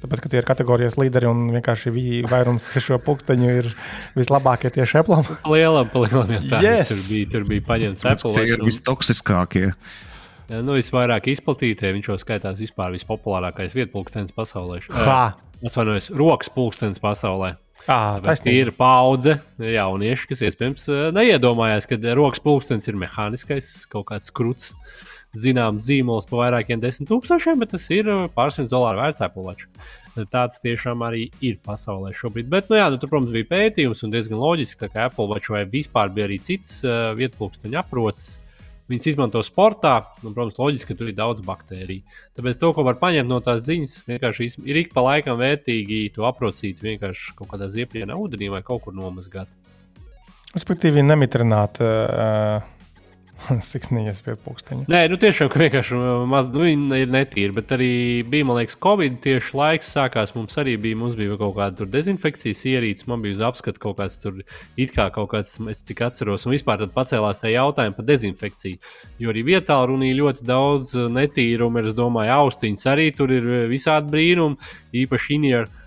Tāpēc, 0.00 0.20
ka 0.24 0.30
tie 0.32 0.38
ir 0.40 0.46
kategorijas 0.48 0.96
līderi 0.96 1.28
un 1.28 1.50
vienkārši 1.52 1.92
vairums 2.30 2.70
šo 2.86 2.96
pulksteņu 3.04 3.50
ir 3.60 3.70
vislabākie 4.16 4.72
tieši 4.72 5.02
Apple. 5.02 5.20
Lielam, 5.50 5.90
palielam, 5.92 6.30
ja 6.36 6.40
tā 6.44 6.62
yes. 6.64 6.88
tur 6.92 7.02
bija. 7.10 7.32
Tur 7.34 7.44
bija 7.50 7.66
paņemts 7.68 8.06
Apple. 8.08 8.32
Tie 8.38 8.56
ir 8.56 8.64
vistoksiskākie. 8.64 9.66
Nu, 10.50 10.74
visvairāk 10.74 11.28
izplatītie, 11.30 11.92
viņš 11.94 12.08
jau 12.10 12.16
skaitās 12.18 12.58
vispār 12.58 12.90
vispopulārākais 12.96 13.76
vietpulkstenis 13.76 14.34
pasaulē. 14.34 14.80
Kā? 14.88 15.22
Es 15.62 15.76
vainojos, 15.76 16.08
rokas 16.16 16.50
pulkstenis 16.50 16.98
pasaulē. 17.02 17.54
Ah, 17.88 18.18
tas 18.20 18.42
ir 18.48 18.72
paudze 18.76 19.38
jaunieši, 19.60 20.26
kas 20.28 20.42
iespējams 20.48 20.88
neiedomājās, 21.16 21.86
ka 21.88 21.96
rokas 22.16 22.42
pulkstenis 22.44 22.90
ir 22.90 22.98
mehāniskais 23.00 23.70
kaut 23.92 24.08
kāds 24.10 24.32
krūts. 24.34 24.74
Zināms, 25.38 25.84
zīmols 25.86 26.26
par 26.26 26.40
vairākiem 26.40 26.80
desmit 26.82 27.06
tūkstošiem, 27.10 27.60
bet 27.62 27.70
tas 27.76 27.84
ir 27.94 28.08
pārsimt 28.34 28.72
dolāru 28.72 28.98
vērts 28.98 29.22
Apple 29.22 29.44
Watch. 29.46 29.68
Tāds 30.32 30.58
tiešām 30.64 31.04
arī 31.06 31.28
ir 31.38 31.60
pasaulē 31.62 32.10
šobrīd. 32.16 32.50
Bet, 32.50 32.66
nu, 32.72 32.80
jā, 32.80 32.88
nu, 32.90 32.98
tur, 32.98 33.12
protams, 33.12 33.30
bija 33.36 33.46
pētījums 33.52 34.02
un 34.02 34.14
diezgan 34.14 34.42
loģiski, 34.42 34.90
ka 34.90 35.06
Apple 35.06 35.30
Watch 35.30 35.52
vai 35.54 35.62
vispār 35.70 36.10
bija 36.14 36.26
arī 36.26 36.40
cits 36.42 36.80
uh, 36.82 37.12
vietpulksteņa 37.18 37.84
aprocis. 37.84 38.40
Uh, 38.40 38.50
Viņas 38.90 39.06
izmanto 39.12 39.38
sportā, 39.46 39.92
un, 40.24 40.32
protams, 40.34 40.56
loģiski, 40.58 40.90
ka 40.90 40.98
tur 40.98 41.10
ir 41.12 41.14
daudz 41.14 41.44
baktēriju. 41.46 42.02
Tāpēc 42.34 42.56
to, 42.58 42.72
ko 42.74 42.82
var 42.88 42.96
paņemt 42.98 43.30
no 43.30 43.38
tās 43.44 43.62
ziņas, 43.68 44.00
vienkārši 44.08 44.48
ir 44.66 44.80
ik 44.80 44.90
pa 44.96 45.04
laikam 45.06 45.38
vērtīgi 45.38 46.08
to 46.16 46.26
aprocīt 46.26 46.82
vienkārši 46.82 47.36
kaut 47.38 47.52
kādā 47.52 47.70
ziepienā 47.70 48.18
ūdenī 48.18 48.50
vai 48.50 48.64
kaut 48.66 48.82
kur 48.88 48.96
nomazgāt. 48.96 49.52
Respektīvi, 50.56 51.06
nemitrināt. 51.06 51.78
Uh 51.78 52.78
siksniņas 53.70 54.20
pie 54.24 54.34
pūksteņa. 54.44 54.86
Nē, 54.90 55.00
nu 55.12 55.18
tiešām 55.20 55.50
vienkārši 55.52 55.96
uh, 55.96 56.24
maz, 56.30 56.50
nu, 56.54 56.66
ir 56.66 57.10
netīra, 57.10 57.54
bet 57.56 57.72
arī 57.76 57.90
bija, 58.28 58.46
man 58.48 58.60
liekas, 58.60 58.78
Covid 58.82 59.18
tieši 59.24 59.56
laiks 59.56 59.92
sākās. 59.96 60.34
Mums 60.36 60.58
arī 60.60 60.76
bija, 60.80 60.98
mums 61.00 61.16
bija 61.18 61.38
kaut 61.40 61.56
kāda 61.58 61.88
dezinfekcijas 61.90 62.62
ierīce, 62.70 63.08
man 63.10 63.24
bija 63.24 63.38
uz 63.38 63.44
apskatu 63.50 63.82
kaut 63.82 63.98
kāds 64.00 64.20
tur, 64.22 64.40
it 64.80 64.94
kā 64.96 65.08
kaut 65.14 65.32
kāds, 65.34 65.56
es 65.72 65.84
cik 65.86 66.04
atceros, 66.10 66.46
un 66.46 66.54
vispār 66.54 66.80
tad 66.82 66.94
pacēlās 66.96 67.42
tie 67.42 67.54
jautājumi 67.56 67.98
par 67.98 68.08
dezinfekciju. 68.08 68.80
Jo 69.22 69.34
arī 69.34 69.44
vietā 69.52 69.80
runīja 69.90 70.20
ļoti 70.20 70.48
daudz 70.48 70.94
uh, 70.98 71.10
netīrumu, 71.12 71.84
es 71.84 71.98
domāju, 71.98 72.36
austiņas 72.44 72.88
arī 72.94 73.10
tur 73.16 73.34
ir 73.34 73.50
uh, 73.50 73.66
visādi 73.70 74.14
brīnumi, 74.14 74.72
īpaši 75.04 75.38
inieru 75.40 75.79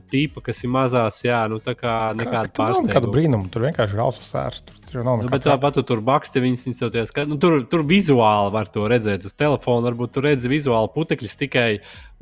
tīpa, 0.00 0.42
kas 0.44 0.62
ir 0.64 0.70
mazās, 0.74 1.20
jā, 1.24 1.38
nu 1.50 1.60
tā 1.62 1.74
kā 1.78 1.94
nekāda 2.16 2.50
pārsteiguma. 2.56 2.94
Kādu 2.96 3.12
brīnumu 3.14 3.50
tur 3.52 3.66
vienkārši 3.68 3.96
ir 3.96 4.02
ausu 4.04 4.24
sērs. 4.26 4.64
Tur, 4.66 4.80
tur 4.88 5.06
nav 5.06 5.22
nu, 5.22 5.30
bet 5.32 5.46
tāpat 5.46 5.78
tu 5.78 5.84
tur 5.86 6.02
baksti 6.04 6.42
viņas 6.44 6.66
institūcijās, 6.72 7.12
ka 7.14 7.26
nu, 7.28 7.38
tur, 7.42 7.60
tur 7.70 7.84
vizuāli 7.88 8.52
var 8.54 8.70
to 8.74 8.88
redzēt 8.90 9.28
uz 9.28 9.36
telefona. 9.38 9.86
Varbūt 9.90 10.16
tur 10.16 10.28
redzi 10.28 10.50
vizuāli 10.52 10.92
putekļus 10.96 11.38
tikai 11.44 11.68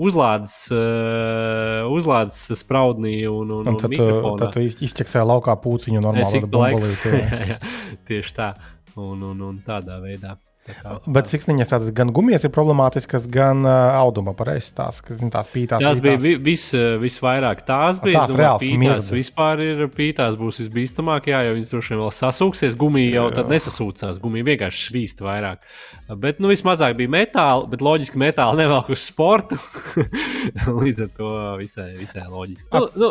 uzlādes, 0.02 0.56
uh, 0.74 1.88
uzlādes 1.92 2.44
spraudnī 2.62 3.16
un, 3.30 3.48
un, 3.48 3.66
un, 3.66 3.74
un 3.74 3.80
tad, 3.80 3.92
mikrofonā. 3.94 4.38
Tad 4.44 4.56
tu 4.58 4.86
izķeksē 4.88 5.24
laukā 5.26 5.56
pūciņu 5.64 6.04
normāli. 6.04 6.94
Tieši 8.08 8.38
tā. 8.38 8.54
Un, 8.96 9.22
un, 9.24 9.46
un 9.48 9.60
tādā 9.64 10.02
veidā. 10.02 10.36
Kā, 10.62 10.92
Bet 11.10 11.26
siksniņas 11.26 11.72
tādas 11.72 11.90
gan 11.90 12.12
gumijas 12.14 12.44
ir 12.46 12.52
problemātiskas, 12.54 13.24
gan 13.30 13.64
uh, 13.66 13.96
auduma 13.98 14.30
pareizes 14.38 14.70
tās, 14.76 15.00
kas 15.02 15.18
zin, 15.18 15.32
tās 15.34 15.48
pītās. 15.50 15.82
Tās 15.82 15.98
bija 16.04 16.20
vi, 16.22 16.36
vis, 16.38 16.68
visvairāk 17.02 17.64
tās 17.66 17.98
bija. 18.02 18.20
Tās 18.22 18.36
reāls 18.38 18.62
pītās 18.62 19.08
vispār 19.10 19.62
ir 19.64 19.82
pītās 19.90 20.36
būs 20.38 20.62
visbīstamākajā, 20.62 21.40
jo 21.48 21.56
viņas 21.56 21.74
droši 21.74 21.94
vien 21.94 22.02
vēl 22.04 22.14
sasūksies. 22.14 22.78
Gumija 22.78 23.16
jau 23.16 23.26
tad 23.34 23.50
nesasūcās, 23.50 24.20
gumija 24.22 24.46
vienkārši 24.52 24.86
švīst 24.86 25.24
vairāk. 25.26 25.66
Bet 26.22 26.38
nu, 26.38 26.52
vismazāk 26.52 26.94
bija 27.00 27.10
metāla, 27.10 27.66
bet 27.72 27.82
loģiski 27.82 28.22
metāla 28.22 28.54
nevelk 28.62 28.92
uz 28.94 29.02
sportu. 29.10 29.58
Līdz 30.82 31.08
ar 31.08 31.12
to 31.18 31.32
visai, 31.58 31.88
visai 31.98 32.28
loģiski. 32.28 32.70
Nu, 32.70 32.86
nu, 33.02 33.10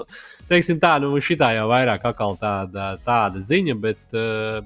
teiksim 0.52 0.80
tā, 0.84 0.98
nu 1.02 1.16
šitā 1.24 1.54
jau 1.56 1.66
vairāk 1.72 2.06
tāda, 2.40 2.92
tāda 3.06 3.42
ziņa, 3.42 3.78
bet, 3.82 4.02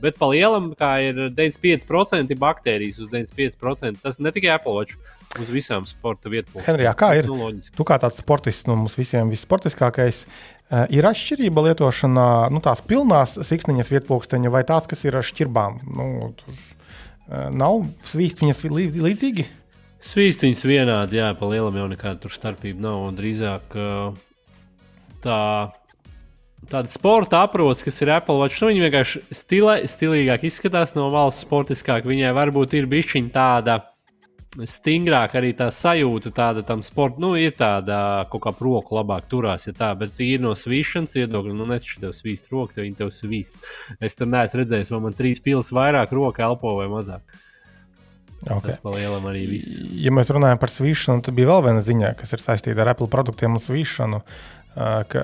bet 0.02 0.20
pa 0.20 0.32
lielam, 0.34 0.72
kā 0.78 0.92
ir 1.06 1.28
95% 1.38 2.36
baktēriju 2.42 2.66
baktērijas 2.66 3.00
uz 3.00 3.10
95%. 3.12 4.02
Tas 4.02 4.20
ne 4.20 4.32
tikai 4.32 4.54
Apple 4.56 4.74
Watch, 4.74 4.98
uz 5.40 5.50
visām 5.52 5.86
sporta 5.86 6.30
vietām. 6.30 6.64
Henrijā, 6.66 6.94
kā 6.98 7.14
ir? 7.20 7.30
Nu, 7.30 7.52
tu 7.76 7.86
kā 7.88 7.98
tāds 8.02 8.20
sportists, 8.22 8.68
no 8.68 8.76
nu, 8.76 8.86
mums 8.86 8.98
visiem 8.98 9.30
vissportiskākais. 9.34 10.26
Uh, 10.66 10.86
ir 10.90 11.06
atšķirība 11.06 11.68
lietošanā, 11.70 12.30
nu, 12.54 12.62
tās 12.66 12.82
pilnās 12.82 13.38
siksniņas 13.46 13.92
vietpūksteņa 13.92 14.54
vai 14.54 14.64
tās, 14.66 14.88
kas 14.90 15.06
ir 15.06 15.18
ar 15.20 15.26
šķirbām. 15.26 15.84
Nu, 15.94 16.32
tur, 16.40 16.58
uh, 16.58 17.52
nav 17.54 17.86
svīst 18.08 18.42
viņas 18.42 18.64
līdzīgi. 18.66 19.46
Svīst 20.06 20.46
viņas 20.46 20.66
vienādi, 20.66 21.20
jā, 21.22 21.32
pa 21.38 21.50
lielam 21.50 21.78
jau 21.78 21.86
nekāda 21.90 22.30
starpība 22.34 22.82
nav. 22.82 23.06
Drīzāk 23.18 23.78
uh, 23.78 24.18
tā 25.24 25.40
tāda 26.70 26.90
sporta 26.90 27.44
aprots, 27.46 27.84
kas 27.86 28.02
ir 28.02 28.12
Apple 28.16 28.40
Watch. 28.40 28.62
Nu, 28.62 28.72
viņa 28.72 28.86
vienkārši 28.88 29.24
stila, 29.36 29.80
stilīgāk 29.90 30.48
izskatās 30.50 30.96
no 30.98 31.10
valsts 31.14 31.46
sportiskāk. 31.46 32.08
Viņai 32.10 32.34
varbūt 32.36 32.74
ir 32.80 32.90
bišķiņa 32.90 33.34
tāda 33.36 33.80
stingrāka 34.64 35.40
arī 35.42 35.52
tā 35.58 35.68
sajūta, 35.74 36.32
tāda 36.36 36.62
tam 36.64 36.80
sportam, 36.86 37.26
nu, 37.26 37.32
ir 37.40 37.56
tāda 37.60 37.98
kaut 38.32 38.46
kā 38.46 38.54
roku 38.56 38.96
labāk 38.96 39.28
turās, 39.32 39.68
ja 39.68 39.74
tā, 39.76 39.90
bet 40.00 40.16
ir 40.24 40.40
no 40.44 40.54
svīšanas 40.56 41.18
viedokļa, 41.18 41.56
nu, 41.58 41.68
netaču 41.68 42.00
tev 42.04 42.14
svīst 42.16 42.48
roku, 42.54 42.72
tev 42.72 42.86
viņi 42.86 43.02
tev 43.02 43.12
svīst. 43.12 43.68
Es 44.00 44.16
tur 44.16 44.32
neesmu 44.32 44.62
redzējis, 44.62 44.94
vai 44.96 45.02
man 45.10 45.18
trīs 45.18 45.44
pilas 45.44 45.74
vairāk 45.76 46.16
roka 46.16 46.46
elpo 46.48 46.78
vai 46.80 46.88
mazāk. 46.92 47.36
Okay. 48.46 48.70
Tas 48.70 48.78
palielam 48.78 49.24
arī 49.26 49.46
viss. 49.50 49.80
Ja 49.98 50.12
mēs 50.14 50.30
runājam 50.34 50.60
par 50.62 50.70
svīšanu, 50.70 51.24
tad 51.26 51.36
bija 51.36 51.50
vēl 51.50 51.64
viena 51.66 51.82
ziņa, 51.84 52.12
kas 52.20 52.36
ir 52.36 52.44
saistīta 52.44 52.84
ar 52.84 52.94
Apple 52.94 53.10
produktiem 53.12 53.58
un 53.58 53.64
svīšanu. 53.64 54.22
Uh, 54.76 55.06
ka 55.08 55.22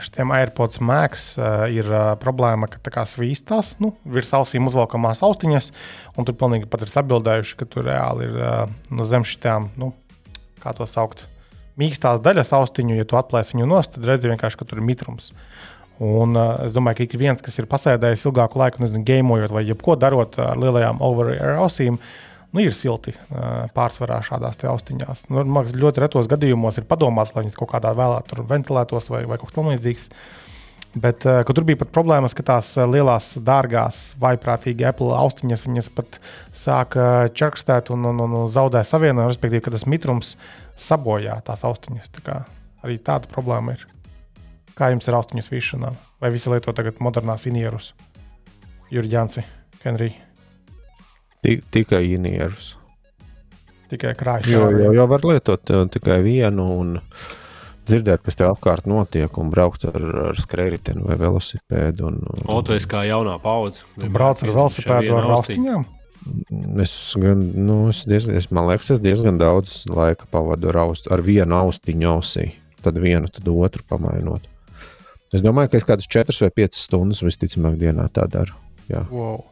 šiem 0.00 0.30
AirPods 0.32 0.80
Max 0.80 1.34
ir 1.68 1.90
problēma, 2.22 2.70
ka 2.72 2.80
tā 2.80 3.04
svīstās 3.08 3.74
nu, 3.82 3.92
virs 4.08 4.32
ausīm 4.32 4.64
uzvelkamās 4.70 5.20
austiņas, 5.26 5.68
un 6.16 6.24
tur 6.24 6.38
pilnīgi 6.40 6.70
pat 6.72 6.86
ir 6.86 6.94
atbildējuši, 7.02 7.58
ka 7.60 7.68
tur 7.68 7.84
reāli 7.90 8.30
ir 8.30 8.40
nu, 8.88 9.04
zem 9.04 9.26
šitām, 9.28 9.68
nu, 9.76 9.92
kā 10.64 10.72
to 10.72 10.88
saukt, 10.88 11.26
mīkstās 11.80 12.24
daļas 12.24 12.54
austiņu. 12.56 12.96
Ja 12.96 13.04
tu 13.04 13.20
atplēsi 13.20 13.58
viņu 13.58 13.68
nost, 13.68 13.92
tad 13.98 14.08
redzi 14.08 14.32
vienkārši, 14.32 14.62
ka 14.62 14.68
tur 14.70 14.80
ir 14.80 14.88
mitrums. 14.88 15.34
Un, 16.00 16.32
uh, 16.32 16.64
es 16.64 16.72
domāju, 16.74 17.02
ka 17.02 17.04
ik 17.04 17.20
viens, 17.20 17.44
kas 17.44 17.60
ir 17.60 17.68
pasēdējis 17.70 18.24
ilgāku 18.26 18.58
laiku, 18.58 18.80
nezinu, 18.82 19.04
gamojot 19.06 19.52
vai 19.54 19.66
jebko 19.68 19.94
darot 20.00 20.40
ar 20.42 20.56
lielajām 20.58 21.04
over-air 21.04 21.60
ausīm, 21.62 22.00
uh, 22.00 22.33
nu, 22.54 22.62
ir 22.62 22.76
silti 22.76 23.14
pārsvarā 23.74 24.20
šādās 24.24 24.60
austiņās. 24.70 25.28
Nu, 25.32 25.44
man 25.44 25.68
ļoti 25.68 26.04
retos 26.04 26.30
gadījumos 26.30 26.80
ir 26.80 26.88
padomāts, 26.88 27.34
lai 27.34 27.44
viņas 27.44 27.58
kaut 27.60 27.72
kādā 27.74 27.92
vēlā 27.96 28.22
tur 28.28 28.44
ventilētos 28.48 29.10
vai, 29.12 29.24
vai 29.28 29.38
kaut 29.40 29.50
kas 29.50 29.58
tamlīdzīgs. 29.58 30.08
Bet 30.94 31.24
tur 31.26 31.64
bija 31.66 31.80
pat 31.80 31.90
problēmas, 31.90 32.36
ka 32.38 32.44
tās 32.46 32.68
lielās, 32.78 33.32
dārgās, 33.42 34.12
vaiprātīgi 34.22 34.86
Apple 34.86 35.10
austiņas 35.18 35.66
viņas 35.66 35.88
pat 35.96 36.20
sāka 36.54 37.26
čerkstēt 37.34 37.90
un, 37.90 38.06
un, 38.12 38.22
un 38.22 38.34
zaudē 38.46 38.84
savienojumu, 38.86 39.32
respektīvi, 39.32 39.64
ka 39.66 39.74
tas 39.74 39.88
mitrums 39.90 40.36
sabojā 40.78 41.40
tās 41.46 41.66
austiņas. 41.66 42.14
Tā 42.22 42.44
arī 42.86 43.00
tāda 43.02 43.30
problēma 43.32 43.74
ir. 43.74 43.88
Kā 44.78 44.92
jums 44.94 45.10
ir 45.10 45.18
austiņu 45.18 45.46
svīšanā? 45.46 45.90
Vai 46.22 46.30
visi 46.34 46.50
lieto 46.52 46.74
tagad 46.76 47.02
modernās 47.02 47.48
inierus? 47.50 47.90
Jurģānci, 48.94 49.46
Henrija. 51.44 51.70
Tikai 51.74 52.02
inierus. 52.14 52.74
Tikai 53.92 54.14
krājas. 54.18 54.50
Jo, 54.50 54.68
jo, 54.72 54.92
jo 54.96 55.08
var 55.10 55.24
lietot 55.28 55.70
uh, 55.70 55.84
tikai 55.92 56.20
vienu 56.24 56.66
un 56.80 56.94
dzirdēt, 57.88 58.22
kas 58.24 58.38
tev 58.40 58.54
apkārt 58.54 58.88
notiek, 58.88 59.28
un 59.40 59.50
braukt 59.52 59.84
ar, 59.88 60.06
ar 60.30 60.40
skrējēju 60.40 61.04
vai 61.04 61.18
velosipēdu. 61.20 62.08
Un, 62.08 62.22
un... 62.24 62.46
O, 62.48 62.62
tu 62.64 62.74
esi 62.76 62.88
kā 62.90 63.04
jaunā 63.08 63.36
paudze. 63.42 63.84
Tu 64.00 64.08
brauc 64.12 64.40
ar 64.40 64.54
velosipēdu 64.54 65.18
ar 65.18 65.30
austiņām? 65.36 65.84
Es, 66.80 66.94
gan, 67.20 67.44
nu, 67.66 67.78
es, 67.92 68.06
diezgan, 68.08 68.38
es 68.40 68.48
man 68.48 68.70
liekas, 68.70 68.94
es 68.94 69.04
diezgan 69.04 69.36
daudz 69.36 69.82
laika 69.92 70.24
pavadu 70.32 70.72
ar, 70.72 70.80
aust, 70.86 71.10
ar 71.12 71.20
vienu 71.24 71.58
austiņu 71.58 72.08
ausī, 72.14 72.48
tad 72.80 72.96
vienu, 72.96 73.28
tad 73.28 73.50
otru 73.52 73.84
pamainot. 73.92 74.48
Es 75.34 75.44
domāju, 75.44 75.74
ka 75.74 75.82
es 75.82 75.84
kādas 75.84 76.08
4 76.08 76.40
vai 76.46 76.52
5 76.64 76.78
stundas 76.78 77.20
visticamāk 77.26 77.76
dienā 77.76 78.06
tā 78.16 78.24
daru. 78.30 78.56
Jā. 78.88 79.04
Wow. 79.12 79.42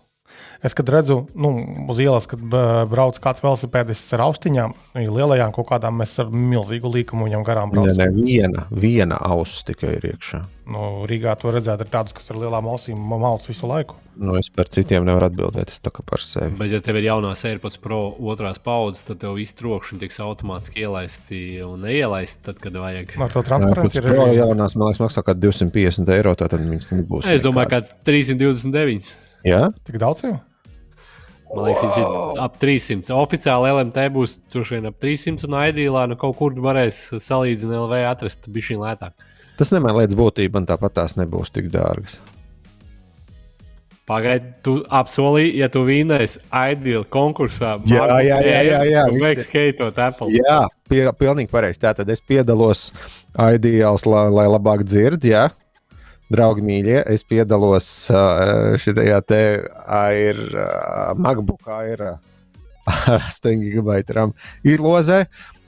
Es, 0.62 0.77
kad 0.79 0.88
redzu, 0.95 1.25
nu, 1.35 1.51
uz 1.90 1.99
ielas, 1.99 2.29
kad 2.31 2.42
brauc 2.90 3.18
kāds 3.23 3.42
velosipēdists 3.42 4.14
ar 4.14 4.23
austiņām, 4.29 4.75
nu, 4.95 5.07
lielajām 5.16 5.51
kaut 5.57 5.66
kādām, 5.73 5.97
mēs 5.99 6.14
ar 6.23 6.31
milzīgu 6.31 6.92
līkumu 7.01 7.27
viņam 7.27 7.47
garām 7.47 7.73
braucam. 7.75 7.97
Nē, 7.99 8.07
nē, 8.07 8.27
viena, 8.29 8.66
viena 8.71 9.18
auss 9.27 9.64
tikai 9.66 9.97
ir 9.99 10.12
iekšā. 10.12 10.45
Nu, 10.71 11.03
Rīgā 11.11 11.35
to 11.42 11.51
redzēt, 11.51 11.83
ir 11.83 11.90
tādus, 11.90 12.14
kas 12.14 12.31
ar 12.31 12.38
lielām 12.38 12.68
ausīm 12.71 13.01
malc 13.11 13.49
visu 13.49 13.66
laiku. 13.66 13.97
Nu, 14.14 14.37
es 14.38 14.47
par 14.55 14.68
citiem 14.71 15.03
nevaru 15.09 15.27
atbildēt, 15.27 15.73
es 15.75 15.83
tā 15.83 15.90
kā 15.95 16.05
par 16.07 16.23
sevi. 16.23 16.55
Bet, 16.61 16.71
ja 16.71 16.79
tev 16.85 17.01
ir 17.01 17.09
jaunās 17.09 17.42
AirPods 17.49 17.81
Pro 17.83 17.99
otrās 18.31 18.62
paudzes, 18.62 19.03
tad 19.09 19.18
tev 19.25 19.35
viss 19.40 19.57
trokšņi 19.59 19.99
tiks 20.05 20.21
automātiski 20.23 20.85
ielaisti 20.85 21.42
un 21.66 21.83
neielaisti, 21.83 22.45
tad, 22.47 22.62
kad 22.62 22.79
vajag. 22.79 23.16
No, 23.18 23.27
tā 23.33 23.42
transparents 23.49 23.99
ir 23.99 24.09
arī. 24.12 24.38
Jaunās, 24.38 24.79
man 24.79 24.92
liekas, 24.92 25.03
maksā 25.03 25.27
kā 25.27 25.35
250 25.35 26.14
eiro, 26.14 26.37
tad 26.38 26.55
viņas 26.61 26.92
nebūs. 26.92 27.27
Es 27.33 27.42
domāju, 27.42 27.73
kāds 27.75 27.97
329. 28.07 29.14
Jā? 29.46 29.68
Tik 29.87 29.98
daudz 30.02 30.24
jau? 30.24 30.37
Man 31.52 31.66
liekas, 31.68 31.83
viņš 31.85 31.96
ir 32.00 32.40
ap 32.40 32.55
300. 32.62 33.12
Oficiāli 33.18 33.72
LMT 33.74 34.07
būs 34.14 34.38
droši 34.55 34.78
vien 34.78 34.88
ap 34.88 34.96
300, 35.02 35.48
un 35.48 35.57
Aidīlā 35.61 36.07
nu, 36.09 36.16
kaut 36.20 36.38
kur 36.38 36.55
varēs 36.64 37.05
salīdzināt 37.20 37.83
LV 37.83 38.05
atrast 38.09 38.48
bija 38.52 38.70
šī 38.70 38.78
lētāk. 38.81 39.26
Tas 39.61 39.72
nemaina 39.74 40.00
lietas 40.00 40.16
būtību, 40.16 40.57
man 40.57 40.68
tāpat 40.70 40.96
tās 40.96 41.18
nebūs 41.20 41.52
tik 41.52 41.68
dārgas. 41.74 42.16
Pagaidiet, 44.09 44.57
tu 44.66 44.81
apsolīji, 44.90 45.52
ja 45.61 45.68
tu 45.70 45.85
vinnēsi 45.87 46.40
Ideal 46.50 47.05
konkursā. 47.12 47.76
Jā, 47.87 48.09
jā, 48.24 48.40
jā, 48.42 48.62
jā, 48.66 48.81
jā. 48.88 49.05
Tu 49.12 49.20
beigs 49.22 49.50
heitot 49.52 50.00
Apple. 50.02 50.33
Jā, 50.35 50.64
pie, 50.90 51.05
pilnīgi 51.20 51.52
pareizi. 51.52 51.85
Tātad 51.85 52.11
es 52.11 52.24
piedalos 52.24 52.88
Ideals, 53.37 54.09
lai, 54.09 54.24
lai 54.33 54.48
labāk 54.50 54.83
dzird, 54.88 55.28
jā. 55.28 55.50
Draugi 56.33 56.62
mīļie, 56.64 57.03
es 57.12 57.25
piedalos 57.29 57.87
šajā 58.09 59.18
te 59.29 59.40
ir 60.16 60.38
MacBook 61.21 61.68
ir 61.92 62.05
ar 62.12 63.27
8 63.29 63.59
gigabaitu 63.61 64.31
izlozē, 64.64 65.27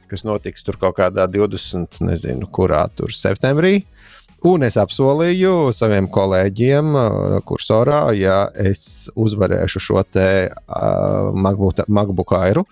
kas 0.08 0.24
notiks 0.24 0.64
tur 0.64 0.78
kaut 0.80 0.96
kādā 0.98 1.26
20, 1.30 2.00
nezinu, 2.08 2.48
kurā 2.48 2.86
tur 2.96 3.12
septembrī. 3.12 3.82
Un 4.44 4.64
es 4.66 4.76
apsolīju 4.76 5.72
saviem 5.72 6.04
kolēģiem, 6.12 6.96
kursorā, 7.48 8.00
ja 8.12 8.42
es 8.60 9.08
uzvarēšu 9.16 9.80
šo 9.80 10.02
te 10.04 10.26
uh, 10.52 11.30
MacBook 11.32 12.34
Airu, 12.36 12.66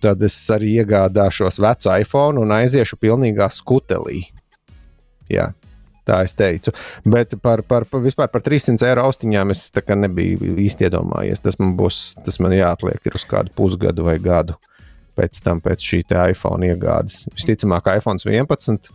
tad 0.00 0.22
es 0.22 0.36
arī 0.54 0.76
iegādāšos 0.84 1.58
vecu 1.62 1.90
iPhone 1.98 2.38
un 2.42 2.54
aiziešu 2.54 3.00
pilnīgā 3.02 3.50
skutelī. 3.50 4.22
Jā, 5.30 5.50
tā 6.10 6.20
es 6.26 6.34
teicu. 6.38 6.74
Bet 7.06 7.36
par, 7.42 7.62
par, 7.66 7.86
par, 7.90 8.02
vispār 8.04 8.30
par 8.32 8.44
300 8.46 8.88
eiro 8.90 9.06
austiņām 9.08 9.54
es 9.54 9.68
nebiju 10.02 10.56
īsti 10.66 10.88
iedomājies. 10.88 11.42
Tas 11.44 11.60
man 11.62 11.76
būs, 11.78 12.00
tas 12.26 12.40
man 12.42 12.56
jāatliek 12.56 13.14
uz 13.14 13.26
kādu 13.30 13.54
pusgadu 13.56 14.06
vai 14.08 14.18
gadu 14.22 14.58
pēc 15.18 15.42
tam, 15.44 15.60
pēc 15.64 15.84
šī 15.84 16.04
iPhone 16.32 16.68
iegādes. 16.70 17.24
Visticamāk, 17.36 17.90
iPhone 17.98 18.22
11 18.22 18.90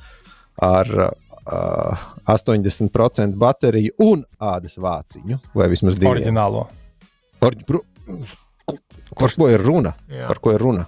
ar 0.65 0.91
uh, 1.04 2.06
80% 2.32 3.36
bateriju 3.38 3.93
un 4.06 4.23
ādas 4.39 4.80
vāciņu, 4.82 5.41
vai 5.54 5.69
vismaz 5.71 5.99
divu. 5.99 6.15
Orģinālo. 6.15 6.65
Or, 7.45 7.58
bru, 7.67 7.84
par 9.19 9.36
ko 9.38 9.49
ir 9.51 9.62
runa? 9.62 9.93
Jā. 10.10 10.30
Par 10.32 10.41
ko 10.41 10.56
ir 10.56 10.63
runa? 10.63 10.88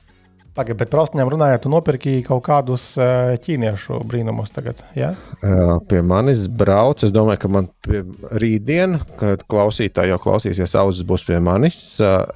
Pagaidiet, 0.58 0.80
bet 0.80 0.90
par 0.90 1.04
austiņām 1.04 1.30
runājot, 1.30 1.62
tu 1.62 1.70
nopirki 1.70 2.14
kaut 2.26 2.42
kādus 2.48 2.88
ķīniešu 2.98 4.00
brīnumus 4.10 4.50
tagad. 4.56 4.80
Ja? 4.98 5.12
Pie 5.86 6.02
manis 6.02 6.48
brauc. 6.50 7.04
Es 7.06 7.14
domāju, 7.14 7.44
ka 7.44 7.52
man 7.54 7.68
rītdien, 8.42 8.98
kad 9.20 9.46
klausītāji 9.46 10.10
jau 10.16 10.18
klausīsies, 10.24 10.74
ausis 10.82 11.06
būs 11.06 11.28
pie 11.30 11.38
manis, 11.46 11.78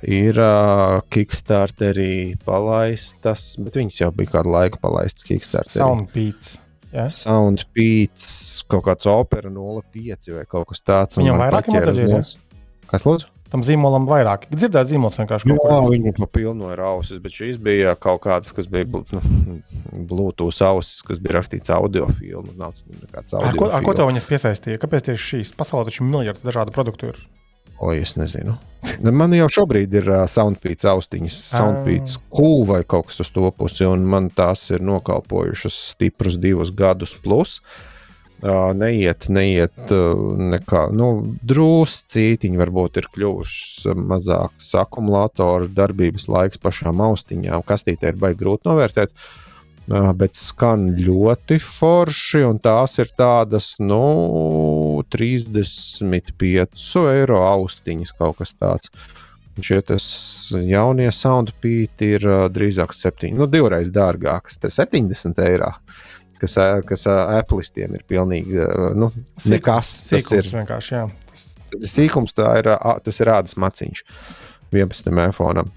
ir 0.06 0.38
Kickstarterī 1.12 2.38
palaistas, 2.46 3.56
bet 3.58 3.82
viņas 3.82 4.02
jau 4.04 4.12
bija 4.22 4.38
kādu 4.38 4.54
laiku 4.54 4.78
palaistas 4.86 5.26
Kickstarterī. 5.26 5.80
Soundbeats. 5.82 6.60
Ja? 6.94 7.10
Soundbeats, 7.10 8.32
kaut 8.70 8.86
kāds 8.86 9.10
opera 9.10 9.50
05 9.50 10.34
vai 10.38 10.46
kaut 10.46 10.70
kas 10.70 10.86
tāds. 10.86 11.18
Viņam 11.18 11.42
vairāk 11.42 11.74
modeļi 11.74 12.10
ir. 12.12 12.34
Kas 12.92 13.10
lūdzu? 13.10 13.34
Tam 13.52 13.66
zīmolam 13.68 14.06
vairāk. 14.08 14.46
Dzirdēt, 14.54 14.88
zīmols 14.88 15.18
vienkārši 15.20 15.50
kaut 15.50 15.60
kā. 15.60 15.76
Jā, 15.76 15.90
viņi 15.92 16.14
pa 16.16 16.28
pilnu 16.40 16.70
ir 16.72 16.82
ausis, 16.88 17.20
bet 17.24 17.36
šīs 17.36 17.60
bija 17.60 17.98
kaut 18.00 18.22
kādas, 18.24 18.54
kas 18.56 18.70
bija 18.72 18.88
nu, 18.88 19.58
Bluetooth 20.08 20.62
ausis, 20.70 21.02
kas 21.04 21.20
bija 21.20 21.42
rakstīts 21.42 21.74
audio 21.76 22.08
filmu. 22.16 22.56
Nav 22.56 22.78
nekāds 22.88 23.36
audio. 23.36 23.52
Ar 23.52 23.60
ko, 23.60 23.70
ar 23.76 23.84
ko 23.84 23.98
tev 23.98 24.08
viņas 24.08 24.30
piesaistīja? 24.30 24.80
Kāpēc 24.80 25.10
tieši 25.10 25.28
šīs? 25.34 25.54
Pasaulē 25.60 25.90
taču 25.90 26.08
miljards 26.08 26.48
dažādu 26.48 26.72
produktu 26.76 27.12
ir. 27.12 27.22
O, 27.82 27.92
es 27.92 28.16
nezinu. 28.16 28.56
Man 29.04 29.34
jau 29.36 29.50
šobrīd 29.52 30.00
ir 30.00 30.08
uh, 30.08 30.24
soundpīts 30.30 30.88
austiņas, 30.88 31.44
soundpīts 31.52 32.20
kūl 32.32 32.68
vai 32.70 32.84
kaut 32.88 33.10
kas 33.10 33.26
uz 33.26 33.32
to 33.36 33.50
pusi, 33.58 33.84
un 33.90 34.06
man 34.08 34.30
tās 34.32 34.70
ir 34.72 34.86
nokalpojušas 34.86 35.80
stiprus 35.92 36.38
divus 36.40 36.72
gadus 36.72 37.18
plus. 37.20 37.58
Uh, 37.60 37.88
neiet, 38.42 39.28
neiet 39.30 39.92
uh, 39.94 40.16
nekā, 40.54 40.88
nu, 40.98 41.12
druscītiņi 41.46 42.58
varbūt 42.62 42.98
ir 43.02 43.08
kļuvušas 43.14 43.92
mazākas 43.98 44.72
akumulātoru 44.82 45.70
darbības 45.78 46.26
laiks 46.32 46.62
pašām 46.62 47.04
austiņām. 47.06 47.62
Kastītē 47.68 48.14
ir 48.14 48.20
baigi 48.22 48.42
grūti 48.42 48.70
novērtēt. 48.70 49.14
Uh, 49.92 50.12
bet 50.18 50.38
skan 50.38 50.92
ļoti 50.98 51.58
forši. 51.62 52.44
Tās 52.64 52.98
ir 53.02 53.10
tādas, 53.18 53.74
nu, 53.82 55.04
35 55.14 57.04
eiro 57.12 57.42
austiņas, 57.48 58.14
kaut 58.18 58.40
kas 58.42 58.56
tāds. 58.58 58.94
Šie 59.62 59.82
jaunie 60.66 61.10
soundpīti 61.14 62.14
ir 62.16 62.24
uh, 62.26 62.46
drīzāk 62.50 62.96
7, 62.96 63.36
nu, 63.38 63.46
divreiz 63.52 63.92
dārgākas. 63.94 64.58
Tas 64.64 64.80
ir 64.80 64.88
70 64.88 65.44
eiro. 65.44 65.74
Kas, 66.42 66.56
kas 66.90 67.06
Apple'istiem 67.12 67.94
ir 68.00 68.06
pilnīgi 68.10 68.64
nu, 68.98 69.12
Sīkums, 69.38 69.52
nekas. 69.54 69.92
Tas 70.10 70.32
ir 70.34 70.48
vienkārši. 70.56 70.96
Jā. 70.96 71.04
Tas, 71.30 71.44
sīkums, 71.94 72.34
ir, 72.36 72.72
tas 73.06 73.22
ir 73.22 73.30
rādas 73.30 73.58
maciņš 73.62 74.02
11. 74.74 75.12
iPhone. 75.28 75.68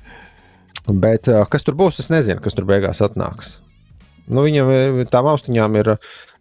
Bet 0.89 1.29
kas 1.53 1.65
tur 1.65 1.77
būs, 1.79 2.01
es 2.03 2.11
nezinu, 2.13 2.43
kas 2.45 2.57
tur 2.57 2.67
beigās 2.69 3.03
atnāks. 3.05 3.59
Nu, 4.25 4.41
viņam 4.47 4.71
e, 4.73 5.05
tām 5.13 5.27
austiņām 5.29 5.75
ir 5.83 5.91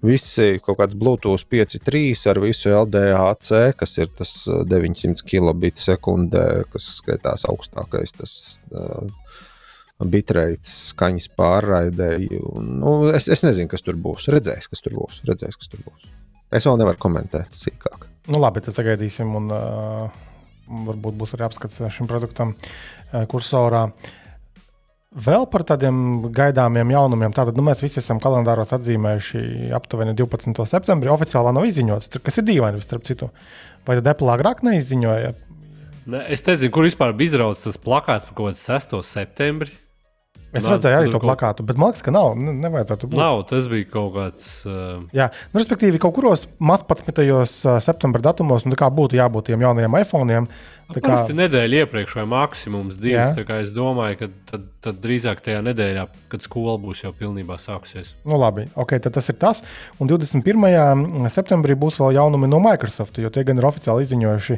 visi 0.07 0.59
kaut 0.63 0.79
kāds 0.79 0.95
Bluetooth 0.99 1.43
5.3 1.51 2.29
ar 2.31 2.39
visu 2.43 2.71
LDAC, 2.71 3.49
kas 3.79 3.97
ir 3.99 4.11
tas 4.15 4.31
900 4.47 5.25
kilobit 5.27 5.81
sekundē, 5.83 6.63
kas 6.71 6.87
skaitās 6.99 7.43
augstākais. 7.49 8.15
Tas, 8.19 8.37
Bitreits, 10.01 10.71
skaņas 10.91 11.29
pārraidēji. 11.37 12.41
Nu, 12.81 12.95
es, 13.13 13.29
es 13.31 13.43
nezinu, 13.45 13.69
kas 13.71 13.85
tur 13.85 13.99
būs. 14.01 14.27
Redzēs, 14.33 14.67
kas 14.71 14.81
tur 14.83 14.97
būs. 14.97 15.21
Redzēs, 15.27 15.59
kas 15.59 15.69
tur 15.71 15.83
būs. 15.85 16.09
Es 16.53 16.65
vēl 16.67 16.79
nevaru 16.81 16.99
komentēt 17.01 17.53
sīkāk. 17.57 18.09
Nu, 18.31 18.39
labi, 18.41 18.63
tad 18.63 18.75
sagaidīsim, 18.77 19.31
un 19.37 19.53
uh, 19.53 20.19
varbūt 20.89 21.17
būs 21.19 21.35
arī 21.37 21.47
apskats 21.47 21.81
šim 21.93 22.09
produktam 22.09 22.55
uh, 22.55 23.23
kursorā. 23.29 23.87
Vēl 25.13 25.45
par 25.45 25.61
tādiem 25.69 26.25
gaidāmiem 26.33 26.89
jaunumiem. 26.95 27.33
Tātad 27.37 27.57
nu, 27.57 27.65
mēs 27.67 27.83
visi 27.83 27.99
esam 28.01 28.17
kalendāros 28.21 28.73
atzīmējuši 28.73 29.69
aptuveni 29.77 30.15
12. 30.17 30.65
septembrī. 30.69 31.11
Oficiālā 31.13 31.53
nav 31.53 31.67
izziņots, 31.69 32.17
kas 32.25 32.41
ir 32.41 32.47
dīvaini, 32.47 32.81
starp 32.81 33.05
citu. 33.05 33.29
Vai 33.85 33.99
tad 33.99 34.09
Apple 34.09 34.33
agrāk 34.33 34.63
neizziņoja? 34.65 35.35
Ne, 36.09 36.23
es 36.33 36.41
nezinu, 36.47 36.73
kur 36.73 36.87
vispār 36.87 37.13
bija 37.15 37.33
izrauts 37.33 37.61
tas 37.63 37.77
plakāts 37.79 38.25
par 38.27 38.39
kaut 38.39 38.49
kādu 38.49 38.63
6. 38.63 38.97
septembri. 39.07 39.82
Es 40.53 40.67
Nāc, 40.67 40.75
redzēju 40.75 40.97
arī 40.99 41.09
to 41.09 41.19
plakātu, 41.21 41.65
bet 41.65 41.79
man 41.81 41.89
liekas, 41.89 42.03
ka 42.05 42.13
nav. 42.13 42.35
Ne, 42.37 42.53
nevajadzētu 42.61 43.07
būt. 43.09 43.17
Nav, 43.17 43.39
tas 43.49 43.65
bija 43.71 43.87
kaut 43.89 44.11
kāds. 44.13 44.43
Uh... 44.69 45.01
Jā, 45.15 45.31
nu, 45.49 45.57
respektīvi, 45.57 45.97
kaut 46.01 46.13
kuros 46.19 46.45
11. 46.61 47.41
septembra 47.81 48.21
datumos 48.29 48.67
nu, 48.69 48.77
būtu 48.77 49.17
jābūt 49.17 49.49
tiem 49.49 49.65
jaunajiem 49.65 49.97
iPhone. 50.03 50.45
Tā 50.91 50.99
kā 50.99 51.13
tas 51.13 51.29
ir 51.31 51.37
nedēļa 51.37 51.83
iepriekš, 51.83 52.15
vai 52.17 52.23
maksimums 52.27 52.97
divas. 52.99 53.37
Es 53.55 53.71
domāju, 53.75 54.17
ka 54.19 54.27
tad, 54.49 54.65
tad 54.83 54.99
drīzāk 55.03 55.39
tajā 55.45 55.61
nedēļā, 55.63 56.05
kad 56.31 56.43
skola 56.43 56.75
būs 56.81 57.05
jau 57.05 57.13
pilnībā 57.15 57.55
sākusies. 57.61 58.11
Nu, 58.27 58.35
labi, 58.41 58.65
okay, 58.79 58.99
tas 59.03 59.29
ir 59.31 59.37
tas. 59.39 59.63
Un 60.03 60.11
21. 60.11 61.29
septembrī 61.31 61.77
būs 61.79 61.99
vēl 62.01 62.17
jaunumi 62.17 62.49
no 62.51 62.59
Microsoft, 62.63 63.19
jo 63.21 63.31
tie 63.33 63.45
gan 63.47 63.61
ir 63.61 63.67
oficiāli 63.69 64.03
izziņojuši, 64.05 64.57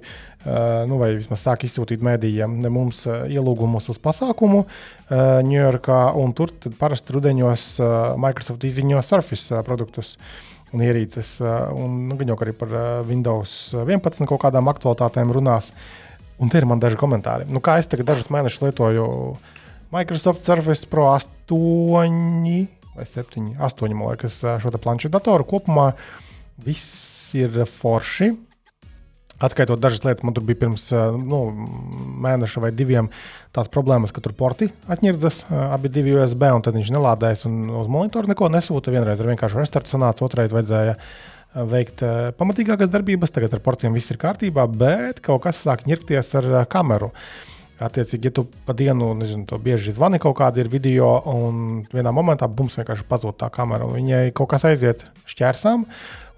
nu, 0.89 0.97
vai 1.01 1.11
vismaz 1.19 1.45
sāk 1.45 1.67
izsūtīt 1.67 2.03
mēdījiem 2.05 2.57
ne 2.63 2.71
mums 2.73 3.03
ielūgumus 3.05 3.91
uz 3.93 4.01
pasākumu 4.01 4.65
Ņujorkā. 5.51 5.99
Tur 6.35 6.55
parasti 6.79 7.15
rudeņos 7.15 7.67
Microsoft 8.21 8.65
izziņo 8.65 9.03
Surface 9.05 9.61
produktus 9.67 10.15
un 10.73 10.81
ierīces. 10.83 11.37
Un, 11.77 12.07
nu, 12.09 12.17
gan 12.19 12.33
jau 12.33 12.39
arī 12.41 12.55
par 12.57 12.73
Windows 13.07 13.75
11 13.77 14.25
kaut 14.27 14.41
kādām 14.41 14.67
aktualitātēm 14.73 15.31
runās. 15.31 15.69
Uh, 15.71 16.01
Un 16.41 16.51
te 16.51 16.59
ir 16.59 16.67
man 16.67 16.81
daži 16.83 16.99
komentāri. 16.99 17.47
Nu, 17.47 17.61
kā 17.63 17.77
es 17.79 17.87
tagad 17.87 18.09
dažus 18.09 18.31
mēnešus 18.33 18.65
lietoju 18.65 19.05
Microsoft 19.95 20.43
Surface 20.43 20.87
Pro 20.91 21.07
8 21.13 22.65
vai 22.95 23.05
7, 23.07 23.55
8, 23.59 23.93
man 23.95 24.13
liekas, 24.13 24.39
šo 24.63 24.71
planšetu 24.71 25.13
datoru 25.15 25.47
kopumā. 25.47 25.93
Viss 26.63 27.31
ir 27.35 27.63
forši. 27.67 28.33
Atskaitot 29.43 29.81
dažas 29.83 30.05
lietas, 30.05 30.23
man 30.23 30.35
tur 30.35 30.45
bija 30.47 30.61
pirms 30.61 30.85
nu, 31.19 31.39
mēneša 32.23 32.61
vai 32.63 32.69
diviem 32.71 33.09
tās 33.55 33.67
problēmas, 33.71 34.13
ka 34.15 34.23
tur 34.23 34.31
porti 34.35 34.69
atņirdzas, 34.91 35.41
abi 35.75 35.91
divi 35.91 36.15
USB, 36.15 36.47
un 36.55 36.63
tad 36.63 36.77
viņš 36.77 36.93
nelādējas 36.95 37.43
un 37.49 37.65
uz 37.81 37.91
monitoru 37.91 38.31
neko 38.31 38.47
nesūta. 38.53 38.95
Vienreiz 38.95 39.19
ar 39.19 39.31
vienkāršu 39.33 39.59
restartu 39.59 39.91
sanāca, 39.91 40.23
otrreiz 40.23 40.55
vajadzēja 40.55 40.95
uh, 40.95 41.34
veikt 41.55 42.03
eh, 42.03 42.29
pamatīgākas 42.35 42.91
darbības. 42.91 43.33
Tagad 43.35 43.55
ar 43.55 43.63
portiem 43.63 43.95
viss 43.95 44.11
ir 44.11 44.19
kārtībā, 44.21 44.67
bet 44.67 45.21
kaut 45.23 45.45
kas 45.45 45.61
sāk 45.63 45.85
ņirkties 45.87 46.33
ar 46.41 46.49
eh, 46.51 46.63
kameru. 46.69 47.11
Attiecīgi, 47.85 48.29
ja 48.29 48.35
tu 48.37 48.45
pa 48.67 48.71
dienu 48.71 49.09
nezinu, 49.19 49.57
bieži 49.59 49.91
zvani 49.91 50.19
kaut 50.23 50.37
kādu 50.39 50.63
video, 50.71 51.09
un 51.27 51.81
vienā 51.91 52.13
momentā 52.15 52.47
bums 52.47 52.77
vienkārši 52.79 53.03
pazūd 53.09 53.35
tā 53.41 53.49
kamera. 53.51 53.87
Viņai 53.91 54.29
kaut 54.35 54.53
kas 54.53 54.63
aiziet 54.67 55.03
šķērsām, 55.27 55.83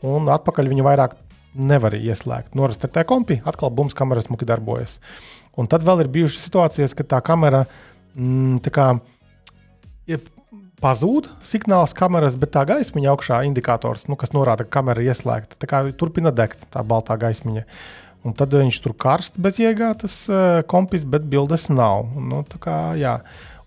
un 0.10 0.32
atpakaļ 0.34 0.72
viņa 0.74 0.86
vairāk 0.88 1.14
nevar 1.58 1.94
ieslēgt. 1.98 2.56
Norastē 2.58 3.06
kompi, 3.06 3.38
atkal 3.46 3.70
bums 3.70 3.94
kameras 3.98 4.32
muki 4.34 4.50
darbojas. 4.50 4.98
Un 5.58 5.70
tad 5.70 5.86
vēl 5.86 6.04
ir 6.04 6.10
bijušas 6.14 6.50
situācijas, 6.50 6.98
kad 6.98 7.10
tā 7.14 7.22
kamera 7.26 7.68
mm, 8.18 8.58
tā 8.66 8.74
kā, 8.74 8.90
pazūd 10.84 11.30
signāls 11.46 11.96
kameras, 11.98 12.38
bet 12.40 12.54
tā 12.56 12.64
gaismiņa 12.70 13.14
augšā 13.14 13.42
indikators, 13.48 14.06
nu, 14.12 14.18
kas 14.20 14.34
norāda, 14.36 14.66
ka 14.68 14.80
kamera 14.80 15.02
ir 15.02 15.12
ieslēgta, 15.14 15.58
turpina 15.98 16.34
degt 16.36 16.68
tā 16.74 16.84
baltā 16.86 17.18
gaismiņa. 17.20 17.66
Un 18.28 18.34
tad 18.36 18.52
viņš 18.52 18.80
tur 18.84 18.96
karst 18.98 19.38
bezjēgā 19.40 19.92
tas 20.02 20.16
uh, 20.30 20.64
kompis, 20.68 21.06
bet 21.08 21.28
bildes 21.32 21.70
nav. 21.72 22.10
Nu, 22.18 22.42
kā, 22.62 22.98
jā. 23.00 23.20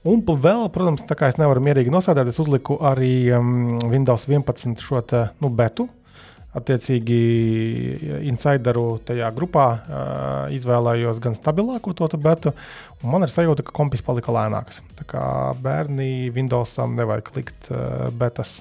Un 0.04 0.22
vēl, 0.24 0.66
protams, 0.72 1.04
tā 1.08 1.16
kā 1.16 1.30
es 1.30 1.38
nevaru 1.40 1.62
mierīgi 1.64 1.92
nosēdēt, 1.92 2.32
es 2.32 2.40
uzliku 2.42 2.78
arī 2.88 3.30
um, 3.36 3.78
Windows 3.88 4.26
11 4.28 4.80
šo 4.80 5.02
te, 5.06 5.26
nu, 5.40 5.52
betu. 5.52 5.88
Attiecīgi, 6.50 7.18
insideru 8.26 8.96
tajā 9.06 9.28
grupā 9.36 9.66
uh, 9.70 10.54
izvēlējos 10.56 11.20
gan 11.22 11.36
stabilāko 11.36 11.92
to 11.94 12.08
betu, 12.18 12.50
un 13.04 13.12
man 13.12 13.22
ir 13.22 13.30
sajūta, 13.30 13.62
ka 13.62 13.74
kompis 13.76 14.02
palika 14.02 14.34
lēnāks. 14.34 14.80
Tā 14.98 15.06
kā 15.12 15.22
bērni 15.62 16.32
Windowsam 16.34 16.98
nevajag 16.98 17.30
likt 17.38 17.70
uh, 17.70 18.08
betas 18.10 18.58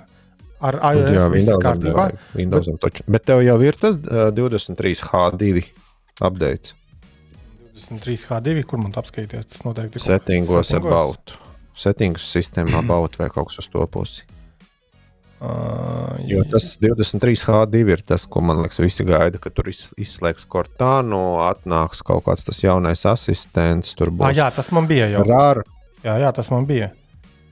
ar 0.61 0.77
iOS 0.91 1.15
Jā, 1.15 1.27
Windows 1.33 1.63
kārtībā. 1.65 2.07
Windows 2.37 2.69
bet, 2.69 2.79
toču. 2.83 3.05
bet 3.09 3.25
tev 3.25 3.41
jau 3.47 3.57
ir 3.65 3.81
tas 3.81 3.97
uh, 4.05 4.29
23H2 4.37 5.63
update. 6.29 6.75
23H2, 7.79 8.65
kur 8.67 8.81
man 8.83 8.93
apskatīties, 8.99 9.49
tas 9.53 9.63
noteikti 9.65 9.97
ir. 9.97 10.03
Settingos, 10.03 10.67
settingos 10.67 10.75
about. 10.77 11.39
Settings 11.79 12.25
sistēmā 12.35 12.81
about 12.85 13.17
vai 13.17 13.29
kaut 13.33 13.49
kas 13.49 13.63
uz 13.63 13.71
to 13.71 13.85
pusi. 13.89 14.27
Uh, 15.39 16.17
jo 16.27 16.41
tas 16.51 16.73
23H2 16.83 17.93
ir 17.93 18.01
tas, 18.03 18.25
ko 18.27 18.41
man 18.43 18.59
liekas, 18.59 18.81
visi 18.83 19.05
gaida, 19.07 19.39
ka 19.39 19.51
tur 19.55 19.69
izslēgs 19.71 20.43
Cortānu, 20.51 21.21
atnāks 21.45 22.03
kaut 22.03 22.25
kāds 22.25 22.43
tas 22.43 22.59
jaunais 22.59 23.05
asistents. 23.07 23.93
Tur 23.95 24.11
būs. 24.11 24.27
Ah, 24.27 24.35
jā, 24.35 24.49
tas 24.55 24.67
man 24.75 24.89
bija 24.89 25.07
jau. 25.13 25.23
Rāra. 25.29 25.63
Jā, 26.03 26.17
jā, 26.25 26.33
tas 26.35 26.51
man 26.51 26.67
bija. 26.67 26.91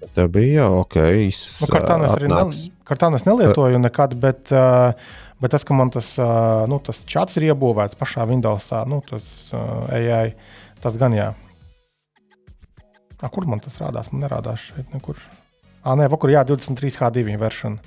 Tas 0.02 0.12
tev 0.18 0.28
bija 0.36 0.68
ok. 0.82 1.00
Iz, 1.30 1.40
nu, 1.64 1.72
Cortānu 1.72 2.10
es 2.10 2.18
arī 2.18 2.34
ne, 2.34 2.44
Cortānu 2.88 3.20
es 3.20 3.26
nelietoju 3.28 3.80
nekad, 3.80 4.20
bet, 4.20 4.52
bet 4.52 5.56
tas, 5.56 5.64
ka 5.68 5.80
man 5.80 5.96
tas, 5.96 6.12
nu, 6.68 6.84
tas 6.84 7.02
čats 7.08 7.40
ir 7.40 7.48
iebūvēts 7.54 7.96
pašā 8.00 8.28
Windowsā, 8.28 8.84
nu, 8.92 9.00
tas 9.08 9.32
AI, 9.56 10.36
tas 10.84 11.00
gan 11.00 11.16
jā. 11.16 11.32
A, 13.18 13.32
kur 13.34 13.48
man 13.50 13.64
tas 13.64 13.80
rādās? 13.82 14.12
Man 14.12 14.28
nerādās 14.28 14.70
šeit 14.70 14.92
nekur. 14.94 15.18
Ah, 15.84 15.96
nē, 15.96 16.10
vakarā 16.12 16.40
jā, 16.40 16.44
23H2 16.54 17.38
versija. 17.40 17.78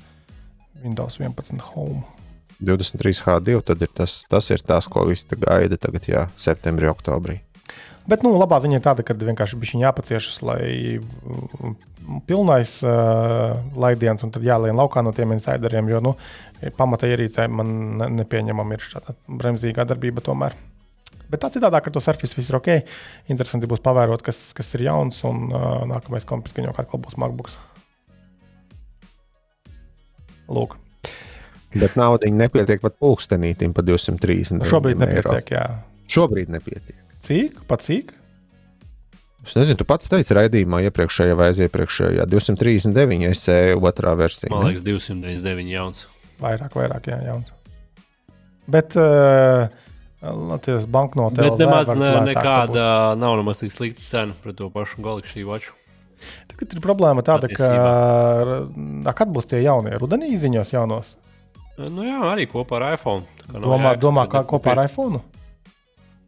Windows 0.81 1.21
11 1.21 1.61
Home. 1.75 2.03
23H2, 2.61 3.61
tad 3.65 3.83
ir 3.83 3.93
tas, 3.97 4.23
tas 4.29 4.51
ir 4.53 4.65
tas, 4.65 4.89
ko 4.89 5.07
visi 5.09 5.37
gaida 5.37 5.79
tagad, 5.81 6.09
jā, 6.09 6.27
septembrī, 6.41 6.91
oktobrī. 6.93 7.41
Bet 8.09 8.25
nu, 8.25 8.33
labā 8.41 8.59
ziņa 8.63 8.79
ir 8.79 8.85
tāda, 8.85 9.05
ka 9.07 9.15
vienkārši 9.17 9.59
bija 9.61 9.85
jāpaciešas, 9.85 10.41
lai 10.43 10.99
mm, 10.99 11.75
pilnais 12.29 12.79
uh, 12.83 13.61
laidiens 13.79 14.25
un 14.27 14.33
tad 14.35 14.45
jālien 14.45 14.77
laukā 14.77 15.05
no 15.05 15.13
tiem 15.17 15.37
insideriem, 15.37 15.89
jo 15.93 16.01
nu, 16.05 16.15
pamata 16.77 17.09
ierīcē 17.11 17.47
man 17.53 17.73
ne, 18.01 18.11
nepieņemama 18.23 18.77
ir 18.77 18.85
šāda 18.89 19.15
bremzīga 19.29 19.87
darbība 19.89 20.25
tomēr. 20.27 20.57
Bet 21.31 21.45
tā 21.45 21.53
citādi, 21.55 21.79
ka 21.85 21.93
to 21.95 22.03
surface 22.03 22.35
viss 22.35 22.51
ir 22.51 22.59
ok. 22.59 22.73
Interesanti 23.31 23.69
būs 23.71 23.85
pavērot, 23.85 24.25
kas, 24.27 24.49
kas 24.57 24.75
ir 24.75 24.89
jauns 24.89 25.23
un 25.29 25.53
uh, 25.53 25.85
nākamais 25.93 26.27
kompis, 26.27 26.57
ka 26.57 26.65
jau 26.65 26.75
atkal 26.75 27.05
būs 27.05 27.21
MacBooks. 27.21 27.55
Lūk. 30.51 30.77
Bet 31.79 31.95
nauda 31.99 32.31
nepietiek 32.35 32.83
pat 32.83 32.97
pulkstenītam 32.99 33.75
par 33.77 33.87
230 33.87 34.59
eiro. 34.59 34.71
Šobrīd 34.73 34.99
nepietiek, 34.99 35.53
jā. 35.55 35.67
Šobrīd 36.11 36.51
nepietiek. 36.51 36.99
Cik? 37.23 37.61
Pat 37.71 37.85
cik? 37.87 38.11
Es 39.47 39.55
nezinu, 39.57 39.79
tu 39.81 39.87
pats 39.89 40.11
teici 40.11 40.35
raidījumā, 40.37 40.83
iepriekšējā 40.91 41.37
vai 41.39 41.49
aiziepriekšējā 41.53 42.27
239 42.29 43.39
SE 43.39 43.61
otrā 43.79 44.13
versija. 44.19 44.51
Man 44.53 44.67
liekas, 44.69 44.83
299 44.85 45.71
jauns. 45.73 46.03
Vairāk, 46.43 46.75
vairāk, 46.77 47.09
jā, 47.09 47.21
jauns. 47.25 47.55
Bet 48.71 48.97
uh, 49.01 49.71
Latvijas 50.21 50.85
banknotē. 50.91 51.47
Bet 51.47 51.63
nemaz 51.63 51.93
ne, 51.97 52.13
nekāda 52.29 52.85
nav 53.19 53.39
nemaz 53.41 53.63
tik 53.63 53.73
slikta 53.73 54.05
cena 54.05 54.37
pret 54.43 54.59
to 54.61 54.69
pašu 54.73 55.01
Galaxy 55.05 55.47
Watch. 55.49 55.73
Tagad 56.51 56.77
ir 56.77 56.85
problēma 56.85 57.25
tāda, 57.27 57.51
ka 57.53 59.15
kad 59.17 59.33
būs 59.35 59.51
tie 59.51 59.63
jaunie 59.65 59.97
rudenī 60.01 60.33
ziņos 60.41 60.73
jaunos? 60.75 61.17
Nu 61.81 62.05
jā, 62.05 62.19
arī 62.29 62.45
kopā 62.51 62.81
ar 62.81 62.91
iPhone. 62.95 63.25
Domā, 63.51 63.95
jāks, 63.95 64.03
domā 64.03 64.27
kā 64.29 64.43
kopā 64.49 64.75
ar 64.75 64.85
iPhone? 64.85 65.23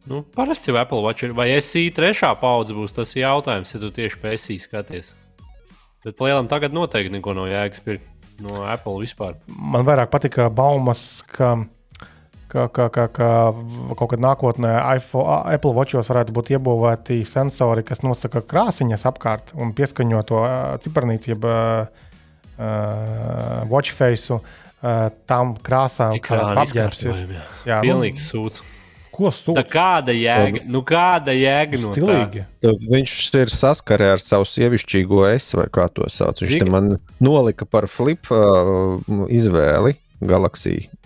Nu, 0.09 0.23
parasti 0.35 0.71
jau 0.71 0.79
Apple 0.81 1.03
Watch 1.05 1.23
ir. 1.23 1.35
Vai 1.37 1.51
SI 1.61 1.91
trešā 1.95 2.33
paudze 2.41 2.75
būs 2.75 2.95
tas 2.95 3.13
jautājums, 3.15 3.71
ja 3.71 3.79
tu 3.79 3.91
tieši 3.93 4.19
pēc 4.19 4.47
SI 4.47 4.57
skaties? 4.65 5.13
Bet 6.03 6.17
plēlam 6.19 6.49
tagad 6.51 6.73
noteikti 6.75 7.13
neko 7.13 7.35
nav 7.37 7.47
jēgas 7.47 7.83
pirkt 7.85 8.09
no 8.43 8.65
Apple 8.67 8.97
vispār. 8.99 9.37
Man 9.47 9.85
vairāk 9.87 10.11
patika 10.11 10.49
baumas, 10.51 11.21
ka 11.29 11.53
ka, 12.53 12.67
ka, 12.69 12.87
ka, 12.93 13.07
ka 13.09 13.29
kaut 13.97 14.11
kad 14.13 14.21
nākotnē 14.21 14.73
iPhone, 14.95 15.39
Apple 15.55 15.73
Watchos 15.77 16.09
varētu 16.11 16.35
būt 16.35 16.53
iebūvēti 16.53 17.23
sensori, 17.27 17.85
kas 17.87 18.03
nosaka 18.05 18.43
krāsiņas 18.45 19.07
apkārt 19.09 19.55
un 19.57 19.73
pieskaņo 19.75 20.21
to 20.29 20.43
ciparnīcu, 20.85 21.33
jeb 21.33 21.47
uh, 21.49 21.87
watch 23.71 23.95
face 23.95 24.29
uh, 24.33 24.43
tam 25.29 25.57
krāsām, 25.65 26.19
kāda 26.23 26.67
apģērbs 26.67 27.03
ir. 27.09 27.25
Jā, 27.65 27.81
nu, 27.81 27.89
pilnīgs 27.89 28.29
sūds. 28.29 28.63
Ko 29.13 29.29
sūta? 29.29 29.61
Kāda 29.69 30.13
jēga? 30.15 30.63
Nu, 30.73 30.81
kāda 30.89 31.35
jēga 31.37 31.77
no 31.83 31.91
tā? 31.93 32.45
Viņš 32.89 33.13
ir 33.43 33.51
saskarē 33.53 34.07
ar 34.15 34.23
savu 34.23 34.47
sievišķīgo 34.49 35.21
es, 35.29 35.51
vai 35.53 35.67
kā 35.73 35.85
to 35.93 36.07
sauc. 36.09 36.41
Viņš 36.41 36.65
man 36.73 36.95
nolika 37.21 37.67
par 37.69 37.85
flip 37.91 38.31
uh, 38.33 38.97
izvēli 39.29 39.99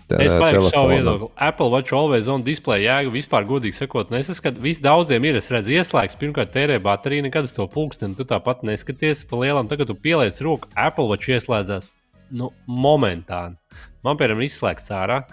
Galaxija 0.08 0.28
Es 0.28 0.40
pateikšu 0.40 0.70
savu 0.72 0.92
viedokli. 0.94 1.28
Apple 1.36 1.68
Watch 1.74 1.94
Always 1.94 2.30
On 2.32 2.44
display 2.44 2.86
jēga 2.86 3.12
vispār, 3.12 3.44
godīgi 3.48 3.76
sakot, 3.76 4.12
nesaskatu. 4.14 4.62
Vis 4.64 4.80
daudziem 4.80 5.26
ir, 5.28 5.40
es 5.42 5.52
redzu, 5.52 5.74
ieslēgts. 5.76 6.16
Pirmkārt, 6.22 6.54
tērē 6.54 6.78
bateriju, 6.84 7.26
nekad 7.26 7.50
uz 7.50 7.52
to 7.56 7.66
pulksteni. 7.72 8.16
Tu 8.16 8.24
tāpat 8.30 8.64
neskaties 8.68 9.26
pa 9.28 9.42
lielam. 9.42 9.68
Tagad 9.68 9.92
tu 9.92 9.98
pieliec 10.00 10.40
roku, 10.46 10.72
Apple 10.80 11.10
Watch 11.12 11.28
ieslēdzās 11.36 11.92
nu, 12.40 12.54
momentāni. 12.72 13.60
Man, 14.06 14.16
piemēram, 14.16 14.46
izslēgts 14.48 14.94
ārā. 14.96 15.26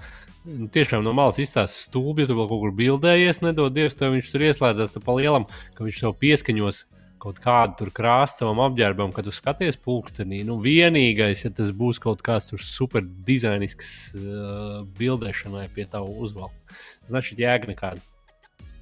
Tiešām 0.45 1.07
no 1.07 1.15
malas 1.17 1.39
izstāsta 1.41 1.87
stūbi, 1.87 2.25
ja 2.25 2.29
tu 2.29 2.35
vēl 2.37 2.51
kaut 2.51 2.65
kur 2.67 2.75
bildējies, 2.77 3.41
nedod 3.47 3.73
Dievs, 3.73 3.95
tev 3.97 4.13
viņš 4.13 4.27
tur 4.33 4.43
ieslēdzās 4.51 4.99
pa 5.01 5.15
lielam, 5.17 5.47
ka 5.79 5.87
viņš 5.87 6.03
tev 6.03 6.19
pieskaņos 6.21 6.83
kaut 7.24 7.40
kādu 7.44 7.90
krāsu 7.96 8.42
savam 8.42 8.62
apģērbam, 8.64 9.12
kad 9.16 9.28
tu 9.28 9.34
skaties 9.36 9.78
pulkstenī. 9.84 10.42
Nu, 10.48 10.60
vienīgais, 10.64 11.44
ja 11.46 11.52
tas 11.56 11.74
būs 11.76 12.00
kaut 12.02 12.24
kāds 12.26 12.54
super 12.64 13.04
dizainisks 13.04 13.90
uh, 14.16 14.86
bildēšanai 15.00 15.68
pie 15.76 15.88
tava 15.92 16.08
uzvalka, 16.08 16.80
значит, 17.12 17.42
jēga 17.44 17.74
nekāda. 17.74 18.04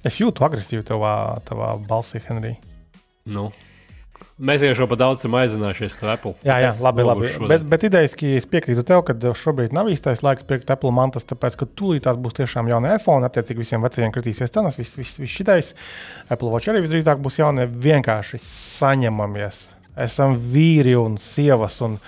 Es 0.06 0.20
jūtu 0.20 0.44
agresīvu 0.46 0.86
tavā, 0.86 1.14
tavā 1.48 1.72
balsī, 1.88 2.22
Henrij. 2.28 2.60
Nu. 3.26 3.48
Mēs 4.43 4.63
jau 4.65 4.87
par 4.89 4.99
daudz 4.99 5.21
esam 5.21 5.35
aizinājušies 5.39 5.97
par 5.99 6.13
Apple. 6.15 6.33
Jā, 6.47 6.57
jā 6.63 6.71
labi. 6.83 7.05
labi. 7.07 7.29
Bet, 7.51 7.65
bet 7.69 7.85
idejaski 7.89 8.33
es 8.39 8.47
piekrītu 8.49 8.83
tev, 8.87 9.03
ka 9.07 9.15
šobrīd 9.37 9.75
nav 9.75 9.91
īstais 9.93 10.23
laiks 10.25 10.47
pirkt 10.49 10.73
Apple 10.73 10.93
mantas, 10.95 11.27
tāpēc, 11.29 11.59
ka 11.59 11.69
tūlīt 11.69 12.07
tās 12.07 12.19
būs 12.19 12.39
tiešām 12.41 12.71
jauni 12.71 12.91
iPhone. 12.95 13.27
Attiecīgi 13.29 13.63
visiem 13.63 13.85
vecajiem 13.85 14.13
kritīsies 14.15 14.53
cenas, 14.53 14.79
viss 14.79 14.97
vis, 14.99 15.15
vis 15.21 15.37
šitais. 15.37 15.73
Apple 16.33 16.51
Watch 16.53 16.73
arī 16.73 16.83
visdrīzāk 16.85 17.23
būs 17.23 17.39
jaunie. 17.43 17.69
Vienkārši 17.87 18.41
saņemamies. 18.43 19.65
Esam 20.03 20.37
vīri 20.53 20.97
un 20.97 21.19
sievas. 21.21 21.79
Un, 21.85 21.99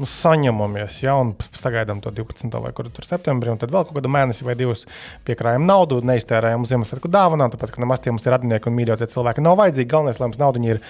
nu, 0.00 0.08
saņemamies, 0.08 1.00
ja, 1.04 1.14
un 1.20 1.32
sagaidām 1.56 2.00
to 2.02 2.12
12. 2.14 2.50
vai 2.64 2.72
kur 2.76 2.88
tur 2.92 3.06
septembrī, 3.06 3.52
un 3.52 3.60
tad 3.60 3.72
vēl 3.72 3.86
kaut 3.86 3.98
kādu 3.98 4.10
mēnesi 4.12 4.46
vai 4.46 4.56
divus 4.58 4.86
piekrājam 5.26 5.66
naudu, 5.68 6.00
neiztērējam 6.08 6.66
Ziemassvētku 6.68 7.10
dāvanām, 7.12 7.52
tāpēc, 7.52 7.74
ka 7.74 7.82
nemaz 7.84 8.02
tie 8.02 8.14
mums 8.14 8.26
ir 8.26 8.34
radinieki 8.36 8.70
un 8.70 8.78
mīļotie 8.78 9.10
cilvēki 9.12 9.44
nav 9.44 9.58
vajadzīgi. 9.60 9.90
Galvenais, 9.92 10.20
lai 10.22 10.30
mums 10.30 10.40
naudu 10.42 10.64
ir 10.66 10.82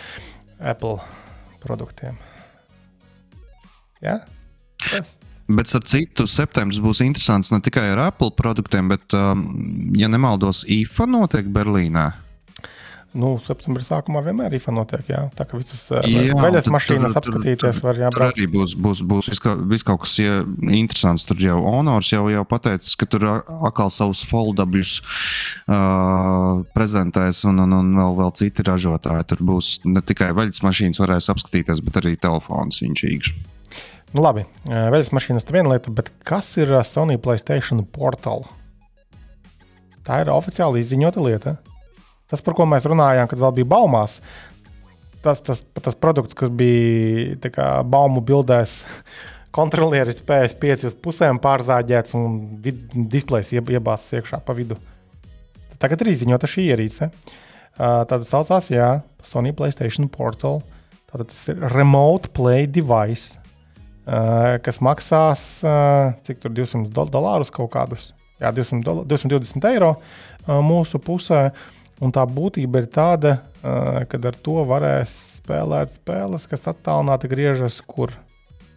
Apple 0.62 0.98
produktiem. 1.62 2.16
Ja? 4.02 4.20
Tas. 4.90 5.16
Bet 5.52 5.68
ar 5.74 5.82
citu 5.90 6.24
septembris 6.30 6.80
būs 6.82 7.02
interesants 7.04 7.50
ne 7.52 7.58
tikai 7.62 7.88
ar 7.92 8.06
Apple 8.06 8.32
produktiem, 8.38 8.88
bet, 8.92 9.04
um, 9.18 9.42
ja 9.98 10.08
nemaldos, 10.08 10.62
IFA 10.70 11.08
notiek 11.10 11.50
Berlīnē. 11.52 12.06
Nu, 13.12 13.34
septembrī 13.44 13.84
sākumā 13.84 14.22
vienmēr 14.24 14.54
ir 14.56 14.68
notiek, 14.72 15.02
jā. 15.10 15.26
Tā 15.36 15.44
kā 15.44 15.58
visas 15.60 15.82
veļas 15.92 16.68
mašīnas 16.72 17.16
apskatīties 17.18 17.80
tur, 17.80 17.84
var 17.84 17.98
jābrauc. 18.00 18.32
Tur 18.32 18.40
arī 18.40 18.46
būs, 18.48 18.72
būs, 18.72 19.02
būs 19.04 19.28
vis, 19.28 19.40
kā, 19.42 19.52
vis 19.68 19.84
kaut 19.84 20.00
kas 20.06 20.14
ja, 20.16 20.38
interesants. 20.72 21.26
Tur 21.28 21.42
jau 21.44 21.58
Honors 21.66 22.08
jau, 22.08 22.22
jau 22.32 22.44
pateicis, 22.48 22.94
ka 22.96 23.04
tur 23.12 23.26
atkal 23.28 23.92
savus 23.92 24.22
foldabļus 24.30 24.92
uh, 25.02 26.62
prezentēs 26.72 27.42
un, 27.50 27.60
un, 27.66 27.74
un 27.82 27.90
vēl, 27.98 28.16
vēl 28.22 28.32
citi 28.40 28.64
ražotāji. 28.64 29.26
Tur 29.34 29.44
būs 29.50 29.74
ne 29.84 30.00
tikai 30.00 30.30
veļas 30.38 30.62
mašīnas 30.64 31.02
varēs 31.02 31.28
apskatīties, 31.34 31.82
bet 31.84 32.00
arī 32.00 32.14
telefons 32.16 32.80
viņš 32.80 33.04
īkšķi. 33.10 33.44
Nu, 34.12 34.24
labi, 34.24 34.46
veļas 34.68 35.12
mašīnas 35.12 35.44
ir 35.48 35.58
viena 35.58 35.74
lieta, 35.74 35.92
bet 35.92 36.08
kas 36.28 36.48
ir 36.60 36.72
Sony 36.88 37.20
Playstation 37.20 37.84
portāls? 37.92 38.48
Tā 40.02 40.24
ir 40.24 40.32
oficiāli 40.32 40.80
izziņota 40.82 41.22
lieta. 41.22 41.54
Tas, 42.32 42.40
par 42.40 42.56
ko 42.56 42.64
mēs 42.64 42.88
runājām, 42.88 43.28
kad 43.28 43.40
vēl 43.42 43.52
bija 43.58 43.68
baumās, 43.74 44.16
tas, 45.20 45.42
tas, 45.44 45.60
tas 45.84 45.98
produkts, 46.00 46.36
kas 46.38 46.48
bija 46.56 47.52
kā, 47.52 47.66
baumu 47.84 48.22
bildēs, 48.24 48.78
kontrolieris 49.58 50.22
PS5 50.24 50.86
uz 50.88 50.96
pusēm 51.04 51.40
pārzāģēts 51.44 52.16
un 52.16 52.38
displejs 53.12 53.52
iebāzts 53.52 54.16
iekšā 54.16 54.40
pa 54.46 54.56
vidu. 54.56 54.80
tagad 55.82 56.00
ir 56.00 56.12
izziņota 56.14 56.48
šī 56.48 56.70
ierīce. 56.72 57.10
Uh, 57.72 58.02
tāda 58.08 58.24
saucās, 58.28 58.68
jā, 58.72 58.88
Sony 59.24 59.52
Playstation 59.56 60.08
Portal. 60.12 60.60
Tātad 61.10 61.28
tas 61.28 61.44
ir 61.52 61.60
Remote 61.72 62.30
Play 62.32 62.64
Device, 62.64 63.36
uh, 64.06 64.56
kas 64.64 64.80
maksās 64.84 65.44
uh, 65.66 66.14
cik 66.24 66.40
tur 66.44 66.56
200 66.56 66.88
dolārus 67.12 67.52
kaut 67.52 67.72
kādus. 67.76 68.12
Jā, 68.40 68.52
200 68.56 68.84
dola, 68.86 69.04
220 69.08 69.68
eiro 69.68 69.94
uh, 69.98 70.60
mūsu 70.64 71.00
pusē. 71.02 71.50
Un 72.02 72.14
tā 72.14 72.24
būtība 72.26 72.82
ir 72.82 72.88
tāda, 72.90 73.36
uh, 73.60 74.02
ka 74.08 74.20
ar 74.30 74.38
to 74.42 74.62
varēs 74.68 75.12
spēlēt 75.42 75.98
spēles, 75.98 76.48
kas 76.50 76.68
attālināti 76.72 77.30
griežas 77.30 77.80
kur 77.86 78.14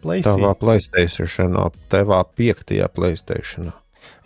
PlayStation. 0.02 0.44
Tavā 0.44 0.54
PlayStation, 0.60 1.58
tevā 1.90 2.22
piektajā 2.36 2.88
PlayStation. 2.92 3.72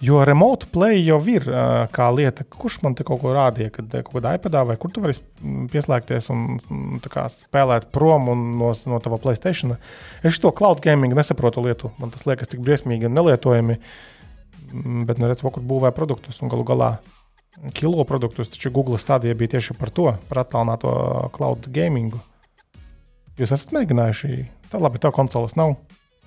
Jo 0.00 0.22
remote 0.24 0.66
play 0.72 1.02
jau 1.04 1.18
ir 1.28 1.44
uh, 1.48 1.84
kā 1.92 2.06
lieta, 2.16 2.44
kurš 2.48 2.78
man 2.84 2.94
te 2.96 3.04
kaut 3.04 3.20
ko 3.20 3.34
rādīja, 3.36 3.72
kad 3.74 3.92
kaut 4.06 4.14
kādā 4.14 4.32
iPadā 4.38 4.62
vai 4.68 4.76
kur 4.80 4.92
tu 4.92 5.02
vari 5.04 5.16
pieslēgties 5.72 6.30
un 6.32 6.58
kā, 7.04 7.26
spēlēt 7.34 7.90
prom 7.92 8.30
no, 8.56 8.72
no 8.72 9.00
tava 9.04 9.20
Playstation. 9.20 9.76
Es 10.24 10.40
to 10.40 10.52
cloud 10.56 10.80
gaming 10.84 11.12
nesaprotu 11.16 11.64
lietu. 11.66 11.92
Man 12.00 12.12
tas 12.14 12.24
liekas 12.28 12.48
tik 12.48 12.64
briesmīgi 12.64 13.10
un 13.10 13.16
nelietojami. 13.18 13.76
Bet, 14.70 15.18
nu, 15.18 15.26
redz, 15.26 15.42
kur 15.42 15.64
būvē 15.66 15.92
produktus 15.92 16.40
un 16.40 16.52
galu 16.52 16.64
galā 16.64 16.94
kilo 17.76 18.04
produktus. 18.08 18.50
Taču 18.52 18.72
Google 18.74 18.98
stādīja 19.00 19.36
bija 19.38 19.56
tieši 19.56 19.76
par 19.78 19.92
to, 19.94 20.10
par 20.30 20.44
attālināto 20.44 20.92
cloud 21.36 21.68
gamingu. 21.72 22.20
Jūs 23.40 23.54
esat 23.56 23.72
mēģinājuši, 23.76 24.42
tā 24.72 24.80
labi, 24.82 25.00
tā 25.00 25.12
konsoles 25.14 25.56
nav. 25.58 25.76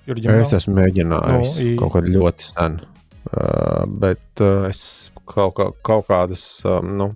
Jurģim, 0.04 0.34
es 0.42 0.52
esmu 0.52 0.74
mēģinājis 0.76 1.54
nu, 1.62 1.76
kaut 1.80 1.94
kādu 1.96 2.12
ļoti 2.18 2.48
senu. 2.50 2.90
Uh, 3.24 3.86
bet 3.88 4.42
uh, 4.44 4.66
es 4.68 5.10
kaut, 5.24 5.54
kā, 5.56 5.70
kaut 5.86 6.04
kādas 6.10 6.42
um, 6.68 6.90
nu, 6.98 7.06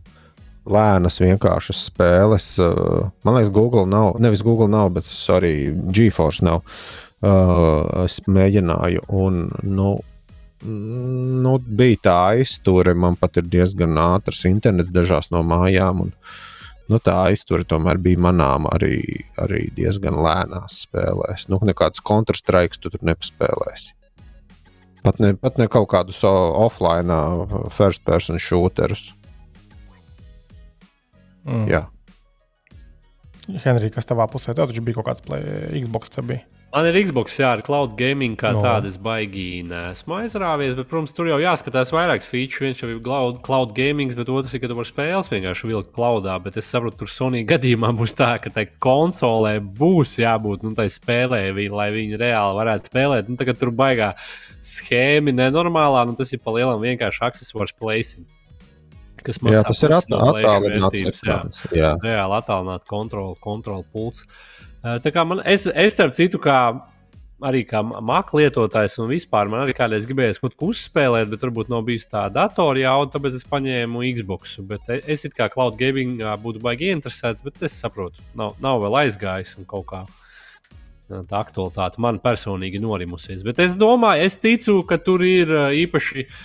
lēnas, 0.68 1.18
vienkāršas 1.20 1.82
spēles. 1.90 2.46
Uh, 2.64 3.10
man 3.28 3.36
liekas, 3.36 3.52
Google 3.52 3.84
nav, 3.90 4.16
nevis 4.24 4.44
Google 4.46 4.70
nav, 4.72 4.94
bet 4.96 5.10
arī 5.36 5.52
GeForce 5.92 6.46
nav. 6.48 6.62
Uh, 7.18 8.06
es 8.06 8.22
mēģināju, 8.30 9.04
un 9.20 9.48
nu, 9.66 9.98
nu, 10.64 11.54
bija 11.58 12.02
tā 12.08 12.16
aizture. 12.34 12.94
Man 12.94 13.18
pat 13.20 13.38
ir 13.40 13.48
diezgan 13.50 13.98
ātrs 14.00 14.44
internets 14.48 14.92
dažās 14.94 15.30
no 15.34 15.42
mājām. 15.46 16.06
Un, 16.06 16.14
nu, 16.90 17.00
tā 17.04 17.16
aizture 17.28 17.66
tomēr 17.68 18.00
bija 18.02 18.20
manām 18.28 18.66
arī, 18.70 19.02
arī 19.40 19.68
diezgan 19.76 20.18
lēnās 20.24 20.82
spēlēs. 20.86 21.46
Nu, 21.52 21.60
nekādus 21.68 22.02
kontrastraikus 22.02 22.82
tu 22.82 22.92
tur 22.94 23.04
nepaspēlēsi. 23.06 23.94
Pat 25.06 25.20
ne, 25.22 25.32
pat 25.38 25.60
ne 25.60 25.68
kaut 25.70 25.86
kādus 25.92 26.24
offline, 26.26 27.14
first 27.72 28.02
person 28.04 28.40
shooterus. 28.42 29.12
Mm. 31.46 31.64
Jā. 31.70 31.86
Henrij, 33.48 33.94
kas 33.94 34.08
tavā 34.08 34.26
pusē? 34.28 34.52
Tev 34.52 34.68
taču 34.68 34.82
bija 34.84 34.98
kaut 34.98 35.08
kāds 35.08 35.24
play, 35.24 35.44
Xbox. 35.80 36.12
Bija. 36.26 36.44
Man 36.68 36.84
ir 36.84 36.98
Xbox, 37.00 37.38
jā, 37.40 37.54
ar 37.56 37.62
cloud 37.64 37.94
gaming 37.96 38.34
kā 38.36 38.50
no. 38.52 38.60
tādu 38.60 38.90
es 38.90 38.98
baigi 39.00 39.62
nesmu 39.64 40.18
aizrāvies, 40.18 40.74
bet, 40.76 40.84
protams, 40.90 41.14
tur 41.16 41.30
jau 41.30 41.38
jāskatās 41.40 41.88
vairākas 41.94 42.28
features. 42.28 42.60
Viens 42.60 42.82
jau 42.82 42.90
ir 42.92 42.98
cloud, 43.06 43.38
cloud 43.46 43.72
gaming, 43.76 44.12
bet 44.12 44.28
otrs 44.28 44.52
ir, 44.52 44.60
ka 44.60 44.68
tu 44.68 44.76
vari 44.76 44.90
spēles 44.90 45.30
vienkārši 45.32 45.70
vilkt 45.70 45.94
cloudā. 45.96 46.34
Bet 46.44 46.58
es 46.60 46.68
saprotu, 46.68 47.00
tur 47.00 47.12
Sony 47.12 47.40
gadījumā 47.52 47.94
būs 47.96 48.12
tā, 48.18 48.34
ka 48.44 48.52
tai 48.52 48.66
konsolē 48.84 49.54
būs 49.80 50.18
jābūt 50.20 50.66
nu, 50.68 50.74
tai 50.76 50.90
spēlē, 50.92 51.40
lai 51.72 51.88
viņi 51.96 52.20
reāli 52.20 52.60
varētu 52.60 52.92
spēlēt. 52.92 53.32
Nu, 53.32 53.40
tagad 53.40 53.62
tur 53.62 53.72
baigā 53.72 54.12
schēma 54.60 55.32
nenormālā, 55.38 56.04
nu, 56.10 56.18
tas 56.20 56.36
ir 56.36 56.44
pa 56.44 56.52
lielam 56.58 56.84
vienkārši 56.84 57.24
accessors 57.30 57.72
placing. 57.80 58.28
Kas 59.24 59.40
man 59.40 59.56
jā, 59.56 59.64
tas 59.64 59.80
ir 59.82 59.96
attālināts. 59.96 61.24
Jā, 61.24 61.40
jā. 61.72 61.96
reāli 62.04 62.36
attālināt 62.36 62.84
kontroli, 62.88 63.40
kontroli 63.40 63.88
pulsu. 63.88 64.28
Tā 64.82 65.10
kā 65.14 65.24
man, 65.26 65.42
es, 65.48 65.66
es 65.66 65.96
starp 65.96 66.14
citu, 66.14 66.38
kā 66.42 66.58
arī 67.44 67.62
kā 67.66 67.80
mākslinieks 67.82 68.34
lietotājs, 68.38 68.96
un 69.02 69.10
vispār 69.12 69.50
man 69.50 69.62
arī 69.62 69.74
kādreiz 69.78 70.06
gribējās 70.10 70.40
kaut 70.42 70.56
ko 70.58 70.70
uzspēlēt, 70.72 71.28
bet 71.30 71.44
varbūt 71.46 71.70
nav 71.70 71.84
bijis 71.86 72.08
tā 72.10 72.24
datora 72.34 72.82
jauda, 72.82 73.12
tāpēc 73.14 73.38
es 73.38 73.46
paņēmu 73.50 74.02
Xbox. 74.18 74.58
Bet 74.70 74.90
es 74.98 75.24
it 75.28 75.36
kā 75.38 75.48
cloud 75.52 75.78
gaming 75.78 76.22
būtu 76.42 76.62
baigi 76.62 76.92
interesēts, 76.94 77.44
bet 77.46 77.62
es 77.66 77.78
saprotu, 77.78 78.22
nav, 78.38 78.56
nav 78.62 78.82
vēl 78.86 79.00
aizgājis 79.04 79.56
un 79.58 79.68
kaut 79.70 79.88
kā. 79.92 80.04
Tā 81.08 81.38
aktualitāte 81.40 82.02
man 82.04 82.18
personīgi 82.20 82.82
norimusies. 82.82 83.40
Bet 83.46 83.62
es 83.64 83.78
domāju, 83.80 84.26
es 84.28 84.36
ticu, 84.36 84.82
ka 84.84 84.98
tur 85.00 85.22
ir 85.24 85.54
īpaši 85.78 86.26
uh, 86.26 86.40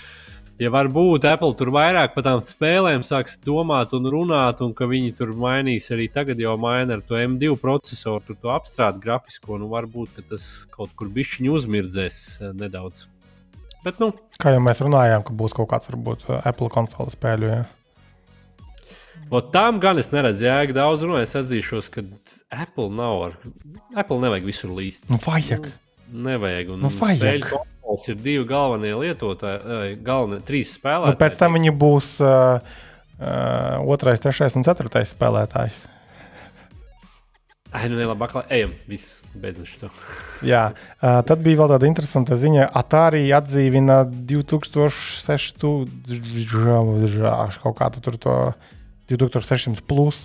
ja 0.60 0.70
varbūt 0.70 1.26
Apple 1.28 1.54
tur 1.58 1.70
vairāk 1.74 2.14
par 2.14 2.26
tām 2.26 2.42
spēlēm 2.44 3.04
sāks 3.06 3.36
domāt 3.44 3.94
un 3.96 4.06
runāt, 4.10 4.62
un 4.64 4.74
ka 4.76 4.88
viņi 4.90 5.14
tur 5.18 5.34
mainīs 5.38 5.90
arī 5.94 6.06
tagad 6.12 6.40
jau 6.40 6.54
maina 6.60 6.98
ar 6.98 7.04
to 7.06 7.18
M2 7.18 7.56
procesoru, 7.60 8.22
tur 8.26 8.38
to 8.40 8.52
apstrādi 8.54 9.02
grafisko, 9.02 9.58
nu 9.60 9.70
varbūt 9.72 10.22
tas 10.30 10.46
kaut 10.74 10.94
kur 10.98 11.10
bišķiņu 11.14 11.56
uzmirdzēs 11.58 12.20
eh, 12.40 12.54
nedaudz. 12.60 13.06
Bet, 13.84 13.98
nu, 14.00 14.14
Kā 14.40 14.54
jau 14.54 14.62
mēs 14.64 14.80
runājām, 14.80 15.26
ka 15.26 15.34
būs 15.36 15.52
kaut 15.56 15.68
kāds 15.74 15.90
varbūt 15.90 16.24
Apple 16.40 16.70
konsoles 16.72 17.18
spēļu. 17.18 17.50
Ja? 17.50 17.64
Ot, 19.28 19.50
tām 19.52 19.76
gan 19.82 20.00
es 20.00 20.08
neredzu 20.12 20.46
jēgu 20.46 20.76
daudz 20.76 21.04
runāt. 21.04 21.26
Es 21.28 21.36
atzīšos, 21.36 21.90
ka 21.92 22.04
Apple 22.48 22.88
nav 22.96 23.26
ar. 23.28 23.36
Apple 23.92 24.22
nevajag 24.24 24.48
visur 24.48 24.72
līst. 24.76 25.04
Nu, 25.12 25.20
vajag. 25.20 25.68
Nu, 26.08 26.30
nevajag. 26.30 26.72
Un 26.72 26.84
nu, 26.86 26.92
vajag. 26.96 27.44
Spēļu 27.44 27.62
Mums 27.84 28.06
ir 28.08 28.16
divi 28.16 28.44
galvenie 28.48 28.94
lietotāji, 28.96 29.98
galvenie 30.04 30.40
trīs 30.46 30.72
spēlētāji. 30.78 31.12
Un 31.12 31.20
pēc 31.20 31.34
tam 31.40 31.56
viņi 31.58 31.72
būs 31.76 32.14
uh, 32.24 32.62
uh, 33.20 33.90
otrais, 33.92 34.22
trešais 34.24 34.56
un 34.56 34.64
ceturtais 34.64 35.12
spēlētājs. 35.12 35.84
Ai, 37.74 37.88
nu, 37.90 37.98
labi, 37.98 38.28
ejam, 38.54 38.72
viss, 38.88 39.18
beidzam 39.36 39.66
šo. 39.68 39.90
Jā, 40.52 40.68
uh, 40.72 41.18
tad 41.28 41.42
bija 41.44 41.60
vēl 41.60 41.74
tāda 41.74 41.90
interesanta 41.90 42.38
ziņa. 42.40 42.70
Atari 42.80 43.26
atdzīvina 43.36 43.98
2006. 44.32 45.66
kaut 47.66 47.76
kādu 47.82 48.04
tur 48.06 48.16
to 48.22 48.38
2600 49.12 49.84
plus 49.84 50.24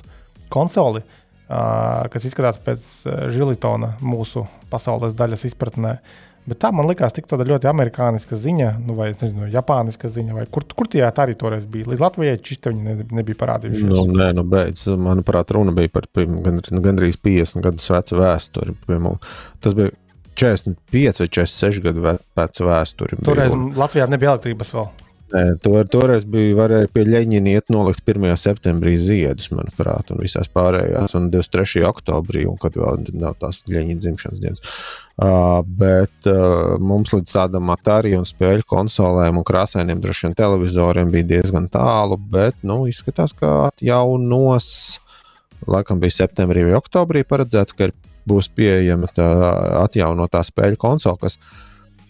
konsoli, 0.54 1.04
uh, 1.04 2.08
kas 2.14 2.30
izskatās 2.30 2.62
pēc 2.64 2.88
žilitona 3.36 3.98
mūsu 4.00 4.48
pasaules 4.72 5.18
daļas 5.18 5.50
izpratnē. 5.50 5.98
Uh, 6.00 6.29
Bet 6.50 6.60
tā 6.64 6.72
man 6.76 6.88
likās 6.90 7.14
tik 7.16 7.28
ļoti 7.30 7.70
amerikāniska 7.70 8.38
ziņa, 8.40 8.72
nu, 8.88 8.96
vai 8.98 9.12
nezinu, 9.12 9.48
japāniska 9.54 10.10
ziņa, 10.12 10.36
vai 10.38 10.46
kur, 10.50 10.66
kur 10.76 10.90
tie 10.90 11.04
arī 11.08 11.36
toreiz 11.38 11.68
bija. 11.70 11.90
Līdz 11.92 12.04
Latvijai 12.04 12.40
šis 12.46 12.64
te 12.66 12.74
ne, 12.74 12.96
nebija 13.16 13.38
parādījušies. 13.40 13.90
Nu, 13.90 14.06
nē, 14.18 14.32
nu, 14.38 14.46
beidz, 14.50 14.88
manuprāt, 14.98 15.54
runa 15.56 15.76
bija 15.76 15.92
par 15.94 16.10
gan, 16.16 16.62
gandrīz 16.86 17.20
50 17.22 17.66
gadus 17.66 17.90
vecu 17.94 18.20
vēsturi. 18.20 18.78
Tas 19.64 19.78
bija 19.78 19.94
45 20.40 21.22
vai 21.22 21.30
46 21.30 21.84
gadu 21.84 22.08
vecu 22.08 22.70
vēsturi. 22.70 23.22
Toreiz. 23.28 23.56
Latvijā 23.78 24.08
nebija 24.10 24.34
elektrības 24.36 24.74
vēl. 24.78 24.90
Nē, 25.30 25.42
to, 25.62 25.76
toreiz 25.94 26.24
bija 26.26 26.56
varēja 26.58 26.90
pie 26.90 27.04
Leņķina 27.06 27.52
iet 27.54 27.68
nolikt 27.70 28.02
1. 28.02 28.32
septembrī 28.42 28.96
ziedus, 28.98 29.52
manuprāt, 29.54 30.10
un 30.10 30.24
visās 30.24 30.50
pārējās, 30.50 31.14
un 31.20 31.28
23. 31.30 31.84
oktobrī, 31.86 32.48
un 32.50 32.58
kad 32.62 32.78
vēl 32.80 33.04
nav 33.14 33.36
tās 33.42 33.62
Leņķina 33.70 34.02
dzimšanas 34.02 34.42
dienas. 34.42 34.64
Uh, 35.20 35.60
bet 35.68 36.30
uh, 36.32 36.80
mums 36.82 37.14
līdz 37.14 37.36
tādam 37.36 37.70
Atari 37.76 38.16
un 38.18 38.26
spēļu 38.26 38.66
konsolēm 38.74 39.38
un 39.38 39.46
krāsainiem 39.46 40.02
droši 40.02 40.28
vien 40.30 40.36
televizoriem 40.40 41.14
bija 41.14 41.30
diezgan 41.36 41.70
tālu, 41.70 42.18
bet, 42.18 42.58
nu, 42.66 42.82
izskatās, 42.90 43.36
ka 43.38 43.70
jaunos, 43.86 44.72
laikam 45.70 46.02
bija 46.02 46.24
septembrī 46.24 46.66
vai 46.72 46.78
oktobrī 46.80 47.22
paredzēts, 47.28 47.78
ka 47.78 47.92
būs 48.30 48.50
pieejama 48.58 49.12
tā 49.14 49.30
atjaunotā 49.84 50.42
spēļu 50.48 50.82
konsole, 50.82 51.22
kas 51.22 51.38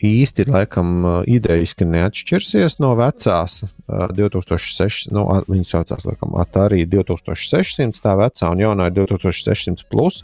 īsti 0.06 0.46
laikam 0.50 1.04
idejiski 1.28 1.88
neatšķirsies 1.90 2.78
no 2.84 2.94
vecās 3.00 3.62
2006. 3.88 5.10
Nu, 5.16 5.26
viņa 5.50 5.68
saucās 5.68 6.08
laikam 6.08 6.38
Atari 6.40 6.86
2600, 6.90 8.00
tā 8.04 8.16
vecā 8.20 8.52
un 8.54 8.64
jaunā 8.64 8.90
ir 8.90 8.98
2600. 9.02 9.88
Plus. 9.90 10.24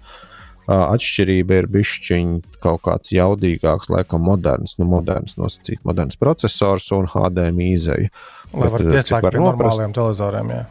Atšķirība 0.65 1.59
ir 1.61 1.67
bišķiņa 1.69 2.57
kaut 2.63 2.81
kāds 2.87 3.11
jaudīgāks, 3.13 3.91
laikam, 3.93 4.23
moderns, 4.25 4.79
nu, 4.81 4.87
moderns 4.89 5.35
nosacīt, 5.37 5.83
moderns 5.85 6.17
processors 6.17 6.87
un 6.95 7.05
HDMI 7.11 7.67
izēja. 7.75 8.09
Lai 8.55 8.71
varētu 8.73 8.95
pieslēgt 8.95 9.29
pie 9.29 9.43
normāliem 9.43 9.93
televizoriem, 9.93 10.49
jā. 10.55 10.63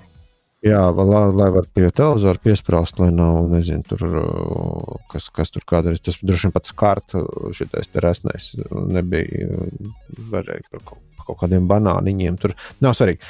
Jā, 0.65 0.81
lai, 0.97 1.25
lai 1.37 1.51
var 1.53 1.67
pie 1.77 1.91
televizora 1.93 2.41
piesprāst, 2.41 2.97
lai 3.03 3.11
nav, 3.13 3.51
nezinu, 3.53 3.85
tur, 3.85 4.05
uh, 4.17 4.95
kas, 5.13 5.27
kas 5.35 5.53
tur 5.53 5.67
kādreiz, 5.69 6.01
tas 6.01 6.17
droši 6.23 6.49
vien 6.49 6.55
pats 6.55 6.73
kārt, 6.81 7.13
uh, 7.19 7.51
šitais 7.53 7.93
te 7.93 8.01
resnais 8.01 8.47
nebija, 8.73 9.51
uh, 9.51 9.93
varēja 10.33 10.65
par 10.73 10.87
kaut, 10.89 11.03
kaut 11.27 11.41
kādiem 11.43 11.69
banāniņiem, 11.69 12.41
tur 12.41 12.57
nav 12.85 12.97
svarīgi. 12.97 13.21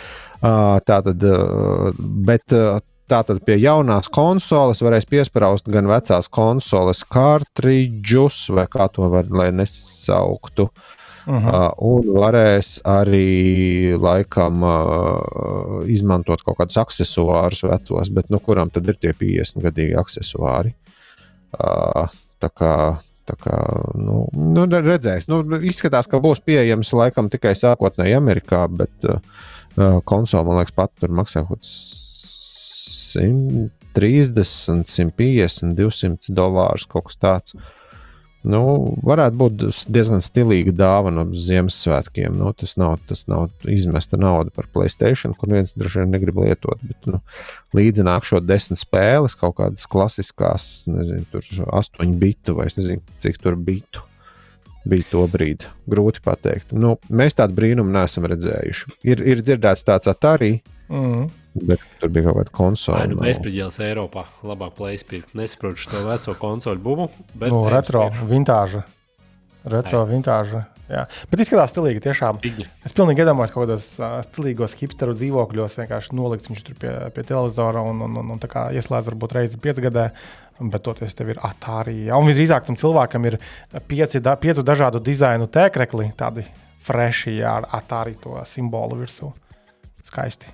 Tā 0.44 0.96
tad, 1.06 1.22
bet 2.26 2.52
tā 2.52 3.20
tad 3.24 3.38
pie 3.46 3.54
jaunās 3.56 4.10
konsoles 4.12 4.82
varēs 4.84 5.06
piesprāst 5.08 5.70
gan 5.72 5.88
vecās 5.88 6.28
konsoles 6.28 7.04
kartridžus, 7.06 8.42
vai 8.54 8.66
kā 8.70 8.90
to 8.92 9.08
var, 9.14 9.30
lai 9.30 9.48
nesauktu. 9.54 10.68
Uh 10.68 10.93
-huh. 11.32 11.54
uh, 11.54 11.70
un 11.78 12.10
varēs 12.18 12.80
arī 12.84 13.96
laikam 13.96 14.62
uh, 14.62 15.84
izmantot 15.86 16.42
kaut 16.42 16.58
kādus 16.58 16.76
accessorus 16.76 17.62
vecos, 17.62 18.10
bet 18.10 18.30
nu, 18.30 18.38
kuram 18.38 18.70
tad 18.70 18.88
ir 18.88 18.96
tie 19.00 19.12
50 19.12 19.62
gadīgi 19.64 19.98
accessori? 19.98 20.74
Uh, 21.54 22.08
tā 22.40 22.50
kā 22.50 22.76
Tā 23.24 23.38
kā, 23.40 23.56
nu, 23.96 24.26
nu, 24.36 24.66
redzēs, 24.68 25.30
nu, 25.32 25.38
izskatās, 25.64 26.04
ka 26.12 26.20
būs 26.20 26.42
pieejams 26.44 26.90
laikam 26.92 27.30
tikai 27.32 27.54
sākotnēji 27.56 28.18
Amerikā, 28.18 28.66
bet 28.68 29.06
uh, 29.08 29.16
konsole, 30.04 30.44
man 30.44 30.60
liekas, 30.60 30.74
pat 30.76 30.92
tur 31.00 31.08
maksā 31.08 31.40
kaut 31.48 31.62
kāds 31.62 31.70
130, 33.14 34.44
150, 34.44 35.72
200 35.78 36.36
dolārus 36.36 36.84
kaut 36.90 37.08
kas 37.08 37.16
tāds. 37.22 37.56
Nu, 38.44 38.60
varētu 39.00 39.38
būt 39.40 39.62
diezgan 39.88 40.20
stilīga 40.24 40.74
dāvana 40.76 41.24
Ziemassvētkiem. 41.32 42.34
Nu, 42.36 42.50
tas, 42.52 42.74
nav, 42.80 42.98
tas 43.08 43.24
nav 43.30 43.46
izmesta 43.72 44.18
nauda 44.20 44.52
par 44.52 44.68
Playstation, 44.72 45.32
kur 45.38 45.54
viens 45.54 45.72
droši 45.72 46.02
vien 46.02 46.12
negrib 46.12 46.42
lietot. 46.42 46.82
Bet, 46.84 46.98
nu, 47.08 47.22
līdzi 47.76 48.04
nākšot 48.04 48.44
desmit 48.44 48.82
spēles, 48.82 49.36
kaut 49.40 49.56
kādas 49.62 49.88
klasiskās, 49.88 50.66
nezinu, 50.90 51.24
tur 51.32 51.70
astoņu 51.80 52.18
bitu 52.20 52.58
vai 52.58 52.68
nezinu, 52.68 53.00
cik 53.24 53.40
tur 53.40 53.56
bitu 53.56 54.04
bija 54.84 55.08
to 55.10 55.24
brīdi. 55.30 55.68
Grūti 55.90 56.20
pateikt. 56.24 56.74
Nu, 56.76 56.98
mēs 57.08 57.38
tādu 57.38 57.56
brīnumu 57.56 57.92
neesam 57.94 58.28
redzējuši. 58.28 58.98
Ir, 59.08 59.24
ir 59.24 59.40
dzirdēts 59.44 59.86
tāds 59.88 60.12
arī. 60.28 60.58
Mm. 60.92 61.30
Bet 61.54 61.82
tur 62.00 62.10
bija 62.10 62.26
kaut 62.26 62.40
kāda 62.40 62.52
konsole. 62.54 63.06
Nu, 63.12 63.20
Bezspridzēlis 63.22 63.78
Eiropā. 63.86 64.24
Labāk 64.46 64.80
pirkt. 65.06 65.34
Nesaprotu 65.38 65.84
šo 65.84 66.02
veco 66.08 66.34
konsoli. 66.40 66.80
Bet 67.34 67.52
nu, 67.54 67.60
retro, 67.70 68.08
vintāža. 68.26 68.82
Retro, 69.64 70.02
Ai. 70.02 70.10
vintāža. 70.10 70.64
Jā. 70.90 71.04
Bet 71.30 71.40
izskatās 71.44 71.70
stilīgi. 71.72 72.02
Tiešām. 72.04 72.42
Es 72.84 72.92
pilnīgi 72.96 73.22
iedomājos 73.22 73.54
kaut 73.54 73.68
kādos 73.68 73.86
uh, 74.02 74.18
stilīgos 74.26 74.74
hipsteru 74.80 75.14
dzīvokļos. 75.16 75.78
Vienkārši 75.78 76.18
nolikt 76.18 76.50
viņš 76.50 76.66
tur 76.66 76.78
pie, 76.82 76.92
pie 77.14 77.26
televizora 77.30 77.86
un, 77.86 78.02
un, 78.04 78.18
un, 78.20 78.34
un 78.34 78.42
ieslēgt 78.42 79.08
varbūt 79.12 79.38
reizi 79.38 79.62
piecgadē. 79.62 80.10
Bet 80.58 80.84
toties 80.86 81.14
tev 81.14 81.32
ir 81.32 81.42
Atari. 81.42 82.04
Ja? 82.10 82.18
Un 82.18 82.28
visdrīzāk 82.28 82.66
tam 82.66 82.76
cilvēkam 82.78 83.30
ir 83.30 83.38
pieci, 83.88 84.20
da, 84.22 84.34
piecu 84.38 84.66
dažādu 84.66 85.00
dizainu 85.02 85.46
tēkrekli, 85.50 86.12
tādi 86.18 86.44
freši 86.84 87.38
ar 87.46 87.70
Atari 87.78 88.18
to 88.20 88.42
simbolu 88.50 89.00
virsū. 89.00 89.30
Skaisti 90.04 90.50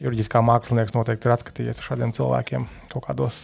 juridiskā 0.00 0.42
mākslinieks 0.44 0.94
noteikti 0.96 1.28
ir 1.28 1.34
atskatījies 1.34 1.80
uz 1.80 1.86
šādiem 1.86 2.12
cilvēkiem 2.16 2.66
kaut 2.90 3.04
kādos 3.06 3.40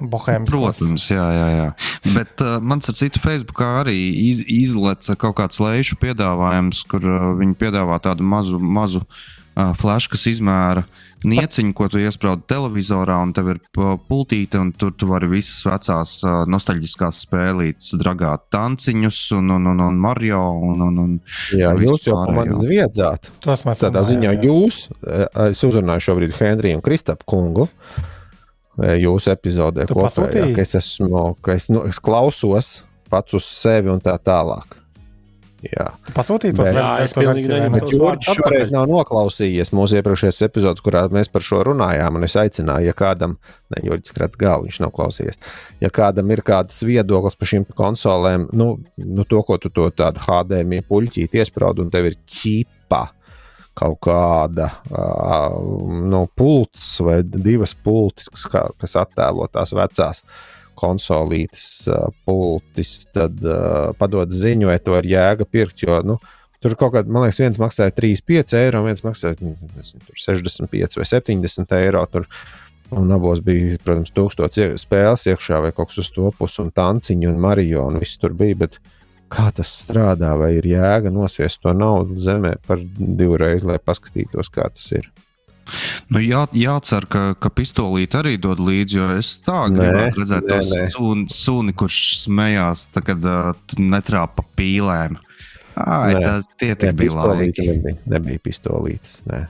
bohēmijos. 0.00 0.50
Protams, 0.52 1.06
jā, 1.10 1.24
jā, 1.34 1.46
jā. 1.56 1.68
Bet 2.14 2.44
uh, 2.44 2.58
mans 2.62 2.90
ar 2.90 2.98
citu 2.98 3.22
Facebookā 3.24 3.70
arī 3.82 3.96
iz, 4.28 4.44
izleca 4.46 5.16
kaut 5.18 5.38
kāds 5.40 5.62
lejušu 5.62 5.98
piedāvājums, 6.02 6.84
kur 6.90 7.08
uh, 7.08 7.30
viņi 7.40 7.56
piedāvā 7.58 7.98
tādu 8.04 8.26
mazu, 8.28 8.60
mazu 8.60 9.02
uh, 9.02 9.22
flashkas 9.54 10.26
izmēra 10.30 10.82
nieciņu, 11.24 11.72
ko 11.76 11.86
tu 11.92 12.00
iesprādi 12.02 12.44
televizorā, 12.50 13.16
un 13.24 13.32
tev 13.36 13.52
ir 13.54 13.60
pultīte, 13.74 14.58
un 14.60 14.72
tur 14.76 14.92
tu 14.98 15.08
vari 15.08 15.30
visas 15.30 15.62
vecās 15.68 16.16
nostalģiskās 16.50 17.22
spēlītes, 17.24 17.94
dragāt 18.00 18.48
tanciņus, 18.54 19.20
un, 19.38 19.54
un, 19.56 19.70
un, 19.72 19.84
un 19.86 20.00
Mario. 20.00 20.42
Un, 20.74 20.82
un, 20.88 20.98
un 21.04 21.14
jā, 21.56 21.72
jūs 21.84 22.08
jau 22.08 22.18
man 22.34 22.52
zviedzāt. 22.58 23.30
Tas 23.44 23.64
mēs 23.66 23.84
tādā 23.84 24.04
ziņā 24.06 24.34
jā. 24.34 24.48
jūs, 24.50 24.84
es 25.46 25.64
uzrunāju 25.66 26.08
šobrīd 26.10 26.36
Henriju 26.40 26.80
un 26.80 26.84
Kristapu 26.84 27.28
kungu. 27.30 27.68
Jūsu 28.74 29.30
epizodē 29.30 29.86
kopējā, 29.86 30.48
ka 30.56 30.64
es 30.64 30.74
esmu, 30.80 31.28
ka 31.46 31.54
es, 31.54 31.68
nu, 31.70 31.84
es 31.86 32.00
klausos 32.02 32.80
pats 33.10 33.36
uz 33.38 33.46
sevi 33.46 33.92
un 33.92 34.02
tā 34.02 34.16
tālāk. 34.18 34.80
Jā, 35.64 35.86
pasūtīt 36.12 36.58
to. 36.58 36.64
Jurģis 36.68 38.36
šoreiz 38.36 38.72
nav 38.74 38.84
noklausījies 38.90 39.72
mūsu 39.76 39.98
iepriekšējās 40.00 40.42
epizodes, 40.44 40.84
kurā 40.84 41.06
mēs 41.14 41.30
par 41.32 41.44
šo 41.46 41.62
runājām. 41.70 42.18
Es 42.26 42.36
aicināju, 42.40 42.90
ja 42.90 42.94
kādam, 42.98 43.38
ne 43.72 43.82
Jurģis 43.86 44.14
Krats 44.16 44.40
galvu, 44.40 44.68
viņš 44.68 44.80
nav 44.84 44.92
klausījies. 44.96 45.40
Ja 45.80 45.90
kādam 45.94 46.32
ir 46.34 46.44
kāds 46.44 46.82
viedoklis 46.84 47.38
par 47.40 47.52
šīm 47.52 47.66
konsolēm, 47.78 48.48
nu, 48.52 48.68
nu 49.00 49.26
to, 49.30 49.40
ko 49.46 49.58
tu 49.62 49.72
to 49.72 49.88
tādu 49.96 50.24
HDMI 50.26 50.82
puļķīt 50.90 51.38
iesprādi 51.40 51.84
un 51.84 51.92
tev 51.94 52.10
ir 52.10 52.18
ķipa 52.28 53.06
kaut 53.74 53.98
kāda 54.06 54.68
uh, 54.70 55.56
no 56.12 56.26
pults 56.30 56.92
vai 57.02 57.22
divas 57.24 57.72
pultis, 57.74 58.28
kas, 58.30 58.74
kas 58.78 59.00
attēlo 59.00 59.48
tās 59.50 59.74
vecās 59.74 60.22
konsolītes, 60.84 61.68
uh, 61.88 62.06
pultis, 62.28 62.96
tad 63.16 63.40
uh, 63.42 63.90
padod 63.98 64.32
ziņu, 64.32 64.70
vai 64.70 64.80
to 64.84 64.96
ir 65.00 65.10
jēga 65.16 65.48
pirkt. 65.48 65.84
Jo, 65.86 66.02
nu, 66.06 66.18
tur 66.64 66.76
kaut 66.80 66.94
kādā, 66.94 67.10
man 67.10 67.26
liekas, 67.26 67.40
viens 67.42 67.62
maksāja 67.62 67.94
35 67.96 68.60
eiro, 68.60 68.84
viens 68.84 69.02
maksāja 69.04 69.40
nezinu, 69.40 70.04
65 70.12 71.00
vai 71.00 71.08
70 71.08 71.80
eiro. 71.80 72.04
Tur, 72.12 72.28
Un 72.94 73.08
abos 73.14 73.40
bija, 73.42 73.78
protams, 73.82 74.12
tūkstoši 74.14 74.74
spēles 74.78 75.24
iekšā, 75.30 75.60
vai 75.64 75.70
kaut 75.74 75.90
kas 75.90 76.02
uz 76.04 76.10
to 76.12 76.28
pusi, 76.36 76.60
un 76.62 76.68
tanciņu, 76.74 77.30
un 77.32 77.40
Mariju, 77.40 77.80
un 77.80 77.96
viss 78.02 78.20
tur 78.20 78.34
bija. 78.36 78.58
Bet 78.60 78.76
kā 79.32 79.48
tas 79.56 79.72
strādā, 79.82 80.34
vai 80.38 80.52
ir 80.58 80.68
jēga 80.68 81.12
nosviest 81.14 81.62
to 81.64 81.72
naudu 81.74 82.20
zemē 82.22 82.54
par 82.68 82.82
divreiz, 82.84 83.64
lai 83.66 83.80
paskatītos, 83.80 84.52
kā 84.52 84.68
tas 84.68 84.90
ir. 85.00 85.08
Nu, 86.12 86.20
jā, 86.22 86.44
jācer, 86.58 87.06
ka, 87.10 87.24
ka 87.40 87.50
pistolīte 87.54 88.20
arī 88.20 88.36
dod 88.40 88.60
līdzi, 88.62 88.98
jo 88.98 89.10
es 89.18 89.34
tā 89.44 89.64
gribētu 89.72 90.22
redzēt 90.22 90.48
to 90.50 90.60
suni, 90.94 91.26
suni, 91.32 91.74
kurš 91.76 92.00
smējās, 92.24 92.88
tā, 92.94 93.04
kad 93.06 93.28
uh, 93.28 93.52
netrāpa 93.80 94.46
pīlēm. 94.58 95.18
Ai, 95.74 96.14
tas 96.22 96.46
tie 96.60 96.72
ne, 96.76 96.92
bija 96.94 97.26
laiki. 97.32 97.66
Nebija, 97.66 98.00
nebija 98.14 98.42
pistolītes. 98.44 99.18
Ne. 99.26 99.46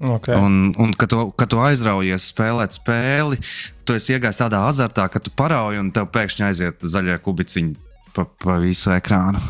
Okay. 0.00 0.32
Un, 0.32 0.72
un 0.80 0.92
kad, 0.96 1.12
tu, 1.12 1.26
kad 1.36 1.50
tu 1.52 1.60
aizraujies 1.60 2.30
spēlēt 2.32 2.72
spēli, 2.72 3.36
tu 3.84 3.96
esi 3.96 4.14
iegājis 4.14 4.40
tādā 4.40 4.62
azartā, 4.64 5.04
ka 5.12 5.20
tu 5.20 5.32
parauji 5.36 5.80
un 5.80 5.90
tev 5.92 6.08
pēkšņi 6.14 6.46
aiziet 6.46 6.86
zaļie 6.88 7.18
kubiciņi 7.20 7.74
pa, 8.16 8.24
pa 8.40 8.56
visu 8.62 8.94
ekrānu. 8.96 9.42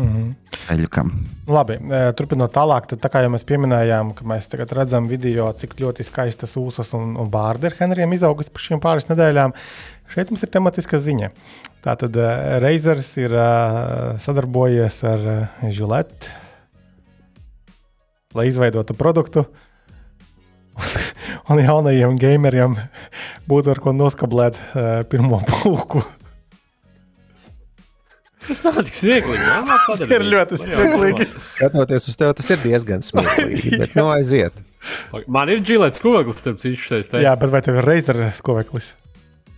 Mm 0.00 0.12
-hmm. 0.12 0.34
Labi, 1.46 1.74
e, 1.74 2.12
turpinot 2.16 2.52
tālāk, 2.54 2.86
tad, 2.86 3.00
tā 3.02 3.08
kā 3.12 3.22
jau 3.24 3.30
mēs 3.30 3.44
pieminējām, 3.44 4.14
ka 4.14 4.24
mēs 4.24 4.48
tagad 4.48 4.72
redzam 4.72 5.08
video, 5.08 5.52
cik 5.52 5.74
ļoti 5.80 6.04
skaistas 6.06 6.56
ūsas 6.56 6.94
un, 6.94 7.16
un 7.16 7.30
bārdi 7.30 7.66
ir 7.66 7.76
Henrijam 7.78 8.12
izaugusi 8.12 8.50
par 8.50 8.62
šīm 8.62 8.80
pāris 8.80 9.08
nedēļām. 9.10 9.52
Šeit 10.14 10.30
mums 10.30 10.42
ir 10.42 10.50
tematiska 10.50 10.98
ziņa. 10.98 11.30
Tātad 11.84 12.16
e, 12.16 12.28
Reizers 12.64 13.16
ir 13.16 13.32
e, 13.32 13.48
sadarbojies 14.18 15.04
ar 15.04 15.26
Gillette, 15.68 16.32
lai 18.34 18.46
izveidotu 18.48 18.94
produktu. 18.94 19.44
un 21.50 21.58
jaunajiem 21.58 22.16
gameriem 22.16 22.78
būtu 23.48 23.70
ar 23.70 23.78
ko 23.80 23.92
noskablēt 23.92 24.56
pirmo 25.10 25.42
pulku. 25.46 26.04
Tas 28.50 28.64
nav 28.66 28.80
tik 28.82 28.96
smieklīgi. 28.98 29.44
Tas 29.86 30.00
ir 30.02 30.24
ļoti 30.26 30.58
smieklīgi. 30.58 31.26
Skatoties 31.54 32.08
uz 32.10 32.16
tevi, 32.18 32.34
tas 32.40 32.48
ir 32.50 32.62
diezgan 32.64 33.04
smieklīgi. 33.06 33.76
Bet, 33.78 33.94
nu, 33.98 34.08
aiziet. 34.10 34.58
Man 35.30 35.52
ir 35.52 35.62
džilets 35.62 36.00
skuveklis, 36.00 36.40
starp 36.42 36.58
citu, 36.62 36.80
šeit. 36.82 37.14
Jā, 37.22 37.36
bet 37.38 37.52
vai 37.52 37.60
tev 37.62 37.78
ir 37.78 37.86
reizes 37.86 38.40
skuveklis? 38.40 38.94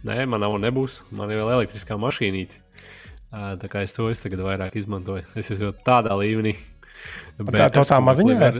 Nē, 0.04 0.24
man 0.28 0.42
nav 0.42 0.58
nebūs. 0.60 0.98
Man 1.14 1.30
ir 1.32 1.40
vēl 1.40 1.54
elektriskā 1.60 1.96
mašīnīte. 2.00 2.58
Tā 3.32 3.70
kā 3.72 3.84
es 3.86 3.94
to 3.96 4.10
es 4.12 4.20
tagad 4.20 4.42
vairāk 4.44 4.74
izmantoju. 4.76 5.24
Es 5.40 5.48
esmu 5.54 5.70
tādā 5.86 6.12
līmenī. 6.20 6.52
Bet 7.38 7.54
tā 7.56 7.68
tā, 7.78 7.86
tā 7.94 8.00
maziņa? 8.04 8.34
Ar, 8.50 8.58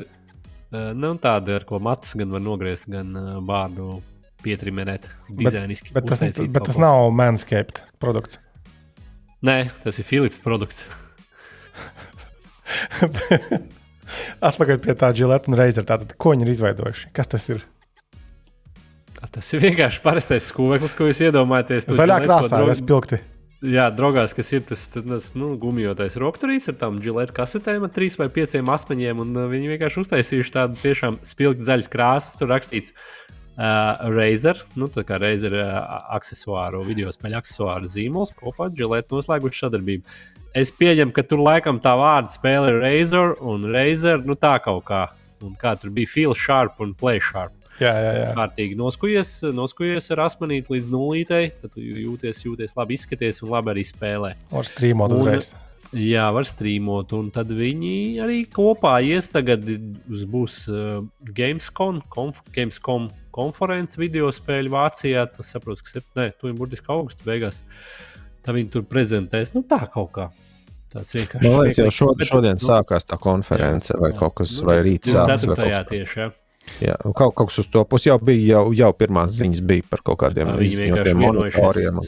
nu, 0.97 1.13
tāda, 1.21 1.59
ar 1.59 1.67
ko 1.69 1.83
matus 1.83 2.15
gan 2.17 2.33
var 2.33 2.41
nogriezt, 2.41 2.87
gan 2.89 3.13
bārdu 3.45 3.99
pietrimerēt 4.43 5.11
dizainiski. 5.29 5.93
Bet, 5.93 6.09
bet 6.09 6.23
tas, 6.25 6.41
bet 6.57 6.71
tas 6.71 6.81
nav 6.81 7.11
manscaped 7.15 7.83
produkts. 8.03 8.41
Nē, 9.43 9.57
tas 9.83 9.99
ir 9.99 10.07
Filips 10.07 10.39
produkts. 10.43 10.85
Atpakaļ 14.49 14.79
pie 14.85 14.95
tā 14.99 15.11
Gillette 15.17 15.51
un. 15.51 15.59
Tātad, 15.59 16.15
ko 16.21 16.35
viņi 16.35 16.47
ir 16.47 16.53
izveidojuši? 16.55 17.11
Kas 17.17 17.31
tas 17.33 17.49
ir? 17.51 17.65
Tas 19.33 19.47
ir 19.55 19.63
vienkārši 19.63 20.03
parastais 20.05 20.49
skūveklis, 20.51 20.95
ko 20.99 21.07
jūs 21.09 21.23
iedomājaties. 21.29 21.87
Zaļā 21.89 22.19
krāsā, 22.25 22.59
jau 22.67 22.75
spilgti. 22.77 23.19
Jā, 23.63 23.85
draugās, 23.95 24.33
kas 24.35 24.49
ir 24.51 24.65
tas, 24.67 24.89
tas 24.91 25.29
nu, 25.39 25.53
gumijotais 25.63 26.17
rokturīts 26.19 26.67
ar 26.73 26.75
tām 26.81 26.97
Gillette 27.03 27.35
kasetēm, 27.37 27.85
ar 27.87 27.93
trīs 27.95 28.19
vai 28.19 28.27
pieciem 28.35 28.67
asmeņiem. 28.75 29.23
Uh, 29.23 29.45
viņi 29.53 29.71
vienkārši 29.71 30.03
uztaisījuši 30.03 30.55
tādu 30.57 30.81
tiešām 30.83 31.21
spilgti 31.27 31.69
zaļas 31.69 31.91
krāsas. 31.93 32.35
Tur 32.41 32.51
rakstīts 32.51 32.91
Uh, 33.53 34.09
Razer, 34.15 34.57
nu, 34.81 34.87
tā 34.89 35.03
kā 35.05 35.19
Razer 35.21 35.53
uh, 35.59 35.73
accessoāru, 36.17 36.79
video 36.87 37.11
spēļu 37.13 37.37
accessoāru 37.37 37.91
zīmols 37.93 38.33
kopā 38.39 38.71
ar 38.71 38.77
Gillette 38.79 39.13
noslēguši 39.13 39.67
sadarbību. 39.67 40.15
Es 40.57 40.73
pieņemu, 40.73 41.13
ka 41.13 41.25
tur 41.29 41.43
laikam 41.45 41.77
tā 41.85 41.93
vārda 42.01 42.33
spēle 42.33 42.71
ir 42.73 42.79
Razer 42.81 43.35
un 43.45 43.67
Razer, 43.75 44.25
nu 44.25 44.39
tā 44.41 44.55
kaut 44.65 44.87
kā. 44.89 45.03
Un 45.45 45.53
kā 45.61 45.75
tur 45.77 45.93
bija 45.93 46.09
Feel 46.09 46.33
Sharp 46.39 46.81
un 46.81 46.95
Play 46.97 47.21
Sharp. 47.21 47.53
jā, 47.81 47.93
jā, 47.93 48.13
jā. 48.23 48.33
kārtīgi 48.39 48.77
noskujies, 48.79 49.35
noskujies 49.53 50.09
ar 50.15 50.25
asmenīti 50.31 50.73
līdz 50.73 50.89
nulītei, 50.93 51.45
tad 51.61 51.77
jūties, 51.77 52.45
jūties 52.47 52.77
labi, 52.79 52.97
izskaties 52.97 53.43
un 53.45 53.53
labi 53.53 53.75
arī 53.75 53.85
spēlē. 53.85 54.35
Var 54.53 54.73
strīmot 54.73 55.13
uzreiz. 55.13 55.53
Un, 55.53 55.69
Jā, 55.93 56.31
var 56.33 56.47
strīmot, 56.49 57.11
un 57.13 57.27
tad 57.29 57.51
viņi 57.53 57.97
arī 58.25 58.39
kopā 58.49 58.95
ies. 59.05 59.27
Tagad 59.29 59.67
būs 60.09 60.63
uh, 60.73 61.03
Gamescom, 61.37 61.99
konf 62.09 62.39
Gamescom 62.55 63.11
konferences 63.35 63.99
video 64.01 64.31
spēļu 64.33 64.73
Vācijā. 64.73 65.27
Tas 65.37 65.53
saprotu, 65.57 65.85
ka 65.87 66.03
ne, 66.21 66.31
tu 66.37 66.51
ir 66.51 66.57
burtiski 66.59 66.93
augusta 66.93 67.27
beigās. 67.27 67.63
Tā 68.43 68.55
viņi 68.57 68.73
tur 68.75 68.87
prezentēs. 68.89 69.55
Nu, 69.57 69.65
tā 69.69 69.85
kaut 69.93 70.13
kā. 70.17 70.29
Tas 70.93 71.15
vienkārši 71.17 71.47
ir. 71.47 71.49
Man 71.49 71.65
liekas, 71.65 71.81
jau 71.81 71.97
šodien, 72.03 72.29
šodien 72.29 72.59
nu, 72.59 72.65
sākās 72.67 73.09
tā 73.09 73.17
konference, 73.23 73.93
jā, 73.95 73.99
vai 74.03 74.13
jā. 74.13 74.19
kaut 74.19 74.37
kas, 74.43 74.55
nu, 74.59 74.69
vai 74.69 74.79
rīt 74.85 75.09
sākās. 75.09 75.47
Jā, 75.65 75.83
tieši. 75.89 76.19
Jā. 76.21 76.31
Jā, 76.83 76.95
kaut, 77.11 77.33
kaut 77.35 77.49
kas 77.51 77.59
uz 77.65 77.69
to 77.73 77.83
pusi 77.89 78.11
jau 78.11 78.19
bija, 78.23 78.43
jau, 78.55 78.65
jau 78.77 78.93
pirmās 78.95 79.33
ziņas 79.35 79.63
bija 79.67 79.87
par 79.91 80.05
kaut 80.07 80.21
kādiem 80.23 80.53
izņemtiem 80.63 81.19
monitoriem. 81.25 81.99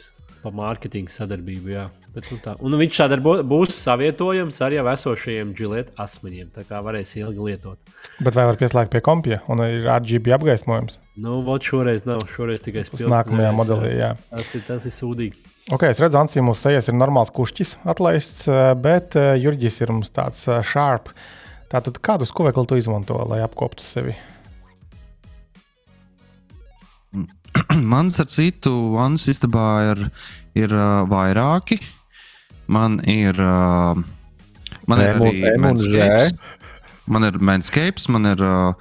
Par 0.45 0.55
mārketinga 0.55 1.11
sadarbību, 1.11 1.73
jā. 1.73 1.89
Bet, 2.15 2.27
nu, 2.31 2.37
tā. 2.39 2.53
un 2.63 2.77
viņš 2.79 2.97
sadarbo, 3.01 3.33
būs 3.43 3.75
savietojams 3.75 4.61
ar 4.63 4.75
jau 4.77 4.85
esošajiem 4.93 5.49
džilietu 5.57 5.95
asmeņiem. 5.99 6.51
Tā 6.55 6.63
kā 6.69 6.79
varēs 6.85 7.11
ilgi 7.19 7.49
lietot. 7.49 7.95
Bet 8.23 8.37
vai 8.37 8.45
var 8.47 8.59
pieslēgt 8.61 8.93
pie 8.93 9.01
kompija 9.03 9.41
un 9.51 9.63
ir 9.65 9.83
RGB 9.83 10.31
apgaismojums? 10.37 11.01
Nu, 11.19 11.41
vot 11.43 11.65
šoreiz 11.67 12.07
nav. 12.07 12.23
Šoreiz 12.31 12.63
tikai 12.63 12.85
spēlē. 12.87 13.11
Nākamajā 13.17 13.51
zēs, 13.51 13.59
modelī, 13.59 13.91
jā. 13.99 14.13
Tas 14.31 14.55
ir, 14.55 14.63
tas 14.69 14.87
ir 14.87 14.95
sūdīgi. 14.95 15.45
Ok, 15.73 15.87
es 15.89 15.97
redzu, 15.97 16.19
Ansī, 16.19 16.43
mūsu 16.45 16.67
sejas 16.67 16.91
ir 16.91 16.93
normāls 16.93 17.31
kušķis 17.33 17.71
atlaists, 17.89 18.43
eh, 18.45 18.67
bet 18.77 19.15
eh, 19.17 19.31
Jurģis 19.41 19.79
ir 19.81 19.91
mums 19.95 20.13
tāds 20.13 20.43
eh, 20.45 20.59
sharp. 20.61 21.09
Tātad 21.71 21.97
kādu 22.05 22.27
skuvekli 22.29 22.69
tu 22.69 22.77
izmanto, 22.77 23.17
lai 23.25 23.39
apkoptu 23.41 23.81
sevi? 23.83 24.13
Mans 27.93 28.21
ar 28.21 28.29
citu 28.29 28.75
vannas 28.93 29.25
istabā 29.31 29.65
ir, 29.89 30.03
ir 30.53 30.75
uh, 30.75 31.01
vairāki. 31.09 31.79
Man 32.67 32.99
ir. 33.09 33.37
Uh, 33.39 34.01
man 34.89 35.01
ir 35.03 35.15
arī 35.19 35.55
Manscapes. 35.61 36.35
Man 37.05 37.27
ir 37.27 37.37
Manscapes, 37.37 38.09
man 38.09 38.25
ir, 38.31 38.41
uh, 38.41 38.73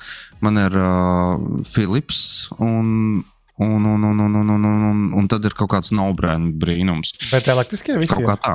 man 0.45 0.61
ir 0.61 0.77
uh, 0.81 1.63
Philips 1.69 2.51
un. 2.59 3.25
Un, 3.55 3.85
un, 3.87 4.03
un, 4.03 4.19
un, 4.19 4.35
un, 4.35 4.49
un, 4.51 4.65
un, 4.67 5.03
un 5.15 5.27
tad 5.31 5.45
ir 5.47 5.55
kaut 5.55 5.71
kāds 5.71 5.93
nobrēna 5.95 6.49
brīnums. 6.59 7.13
Bet 7.31 7.47
elektriskie 7.47 7.95
visi? 8.01 8.11
Kaut 8.11 8.27
kā 8.27 8.35
tā. 8.43 8.55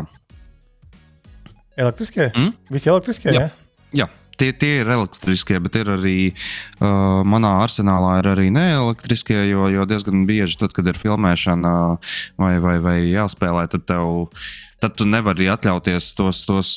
Elektriskie? 1.79 2.25
Mm? 2.33 2.49
Visi 2.75 2.91
elektriskie? 2.91 3.31
Jā. 3.31 3.45
jā. 3.45 4.01
jā. 4.01 4.09
Tie, 4.39 4.51
tie 4.55 4.81
ir 4.81 4.91
elektriskie, 4.91 5.55
bet 5.63 5.77
ir 5.79 5.93
arī 5.95 6.17
uh, 6.31 7.23
manā 7.27 7.53
arsenālā 7.63 8.17
ir 8.19 8.29
arī 8.33 8.49
neelektriskie, 8.55 9.39
jo, 9.53 9.69
jo 9.71 9.87
diezgan 9.87 10.27
bieži, 10.27 10.59
tad, 10.61 10.75
kad 10.75 10.87
ir 10.91 10.99
filmēšana 10.99 11.73
uh, 11.95 12.13
vai, 12.39 12.53
vai, 12.63 12.75
vai 12.83 12.97
jāspēlē, 13.07 13.65
tad 13.71 13.87
tev 13.87 14.11
uh, 14.25 14.47
tad 14.79 14.95
tu 14.99 15.07
nevari 15.07 15.49
atļauties 15.51 16.13
tos, 16.17 16.43
tos 16.47 16.69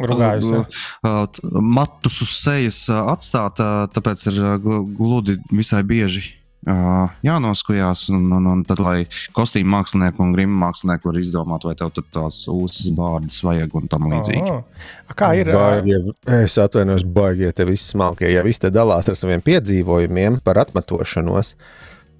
Rugājus, 0.00 0.48
uh, 0.50 0.86
uh, 1.04 1.42
matus 1.60 2.22
uz 2.24 2.32
sejas 2.40 2.84
uh, 2.90 3.04
atstāt. 3.12 3.60
Uh, 3.62 3.84
tāpēc 3.94 4.24
ir 4.32 4.40
uh, 4.40 4.56
gludi 4.96 5.38
visai 5.52 5.84
bieži. 5.86 6.24
Uh, 6.64 7.10
jānoskujās, 7.20 8.06
un, 8.08 8.22
un, 8.32 8.46
un 8.48 8.60
tad, 8.64 8.80
lai 8.80 9.02
kostīmu 9.36 9.68
mākslinieku 9.74 10.22
un 10.24 10.30
grimu 10.32 10.56
mākslinieku 10.62 11.10
var 11.10 11.18
izdomāt, 11.20 11.66
vai 11.68 11.74
tev 11.76 11.90
tur 11.92 12.06
tās 12.14 12.38
ūsas 12.48 12.88
bārdas 12.96 13.42
vajag 13.44 13.76
un 13.76 13.90
tam 13.92 14.08
līdzīgi. 14.08 14.48
Oh. 14.48 14.88
Kā 15.12 15.34
ir? 15.36 15.52
Baigie, 15.52 16.00
es 16.38 16.56
atvainojos, 16.62 17.04
baigie 17.04 17.52
te 17.52 17.68
viss 17.68 17.92
smalkie. 17.92 18.30
Ja 18.32 18.46
visi 18.46 18.64
te 18.64 18.72
dalās 18.72 19.10
ar 19.12 19.20
saviem 19.20 19.44
piedzīvojumiem 19.44 20.40
par 20.46 20.62
atmetošanos, 20.64 21.52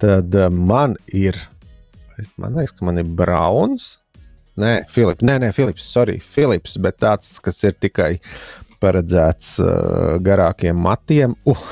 tad 0.03 0.37
man 0.53 0.93
ir, 1.09 1.41
man 2.37 2.61
liekas, 2.61 2.77
ka 2.77 2.85
man 2.85 3.01
ir 3.01 3.09
brauns 3.17 3.95
Nē, 4.61 4.85
Filips, 4.87 5.23
nē, 5.25 5.39
nē, 5.43 5.49
Filips, 5.55 5.83
sorry, 5.91 6.19
Filips, 6.23 6.77
bet 6.79 7.01
tāds, 7.03 7.33
kas 7.43 7.57
ir 7.67 7.73
tikai 7.75 8.13
paredzēts 8.83 9.57
uh, 9.59 10.15
garākiem 10.23 10.77
matiem. 10.79 11.35
Uh, 11.43 11.65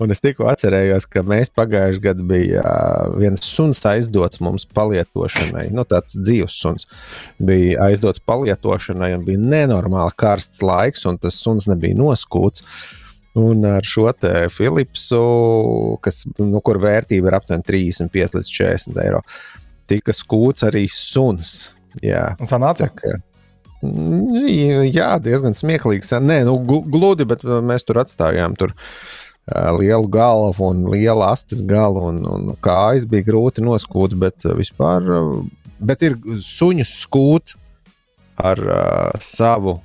un 0.00 0.12
es 0.14 0.22
tikko 0.24 0.48
atcerējos, 0.48 1.04
ka 1.12 1.20
mēs 1.26 1.52
pagājušajā 1.56 2.04
gadā 2.06 2.24
bija 2.30 2.62
uh, 2.62 3.16
viens 3.20 3.44
suns 3.44 3.82
aizdots 3.88 4.40
mums 4.44 4.64
palietošanai. 4.76 5.66
Nu, 5.76 5.84
tāds 5.88 6.16
dzīves 6.16 6.56
suns 6.56 6.88
bija 7.36 7.90
aizdots 7.90 8.24
palietošanai, 8.24 9.12
un 9.18 9.28
bija 9.28 9.42
nenormāli 9.42 10.16
karsts 10.16 10.64
laiks, 10.64 11.04
un 11.08 11.20
tas 11.20 11.36
suns 11.42 11.68
nebija 11.68 11.98
noskūts. 12.00 12.64
Un 13.36 13.66
ar 13.68 13.84
šo 13.84 14.08
Philipsu, 14.48 15.22
kas, 16.00 16.22
nu, 16.40 16.62
kur 16.64 16.80
vērtība 16.80 17.28
ir 17.28 17.36
aptuveni 17.36 17.68
35 17.68 18.38
līdz 18.38 18.52
40 18.56 19.00
eiro, 19.02 19.20
tika 19.92 20.14
skūts 20.16 20.64
arī 20.64 20.86
suns. 20.88 21.66
Jā, 22.04 22.24
un 22.40 22.50
sanāca. 22.50 22.88
Tā, 22.90 23.16
jā, 23.82 25.10
diezgan 25.22 25.56
smieklīgs. 25.56 26.14
Nē, 26.24 26.42
nu, 26.48 26.58
gludi, 26.66 27.26
bet 27.28 27.44
mēs 27.44 27.86
tur 27.86 28.02
atstājām. 28.02 28.56
Tur. 28.58 28.74
Lielu 29.46 30.08
galvu 30.10 30.72
un 30.72 30.80
lielu 30.90 31.22
astes 31.22 31.60
galu, 31.62 32.00
un, 32.08 32.24
un 32.26 32.48
kājas 32.66 33.04
bija 33.06 33.28
grūti 33.28 33.62
noskūt, 33.62 34.16
bet 34.18 34.42
vispār, 34.58 35.06
bet 35.78 36.02
ir 36.02 36.16
suņu 36.42 36.82
skūt 36.90 37.54
ar 38.42 38.58
uh, 38.58 39.20
savu 39.22 39.76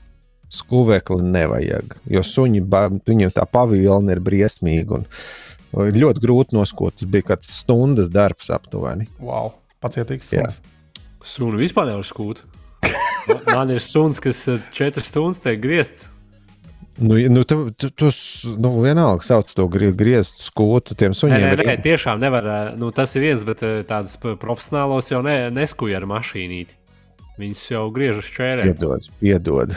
skuvekli 0.51 1.21
nevajag. 1.29 1.93
Jo 2.09 2.25
suņi, 2.25 2.63
viņiem 3.05 3.35
tā 3.37 3.45
pavilna 3.45 4.17
ir 4.17 4.23
briesmīga 4.25 5.03
ir 5.79 5.97
ļoti 6.03 6.23
grūti 6.23 6.57
noskūt. 6.57 6.99
Tas 6.99 7.11
bija 7.11 7.31
kāds 7.31 7.51
stundas 7.61 8.11
darbs 8.11 8.51
aptuveni. 8.53 9.07
Wow, 9.23 9.53
pacietīgs. 9.83 10.33
Jā. 10.35 10.49
Sunu 11.27 11.59
vispār 11.59 11.91
nevar 11.91 12.07
skūt. 12.07 12.41
Man 13.51 13.69
ir 13.73 13.83
suns, 13.83 14.19
kas 14.23 14.47
četras 14.73 15.11
stundas 15.11 15.41
tiek 15.43 15.61
griezts. 15.61 16.07
Nu, 17.01 17.15
nu, 17.29 17.43
tu, 17.43 17.71
tu, 17.71 17.89
tu 17.89 18.09
nu, 18.61 18.73
vienalga 18.83 19.25
sauc 19.25 19.49
to 19.55 19.65
griezt 19.71 20.43
skūtu 20.43 20.97
tiem 20.99 21.15
suņiem. 21.17 21.45
Nē, 21.47 21.53
nē, 21.57 21.65
nē 21.71 21.75
tiešām 21.85 22.19
nevar. 22.21 22.49
Nu, 22.77 22.91
tas 22.93 23.15
ir 23.15 23.25
viens, 23.25 23.45
bet 23.47 23.63
tādus 23.89 24.17
profesionālos 24.21 25.09
jau 25.09 25.23
ne, 25.25 25.37
neskuja 25.55 26.01
ar 26.01 26.05
mašīnīti. 26.11 26.77
Viņus 27.41 27.63
jau 27.71 27.87
griež 27.95 28.19
uz 28.21 28.29
čērēm. 28.35 28.69
Piedod, 28.69 29.07
piedod. 29.21 29.73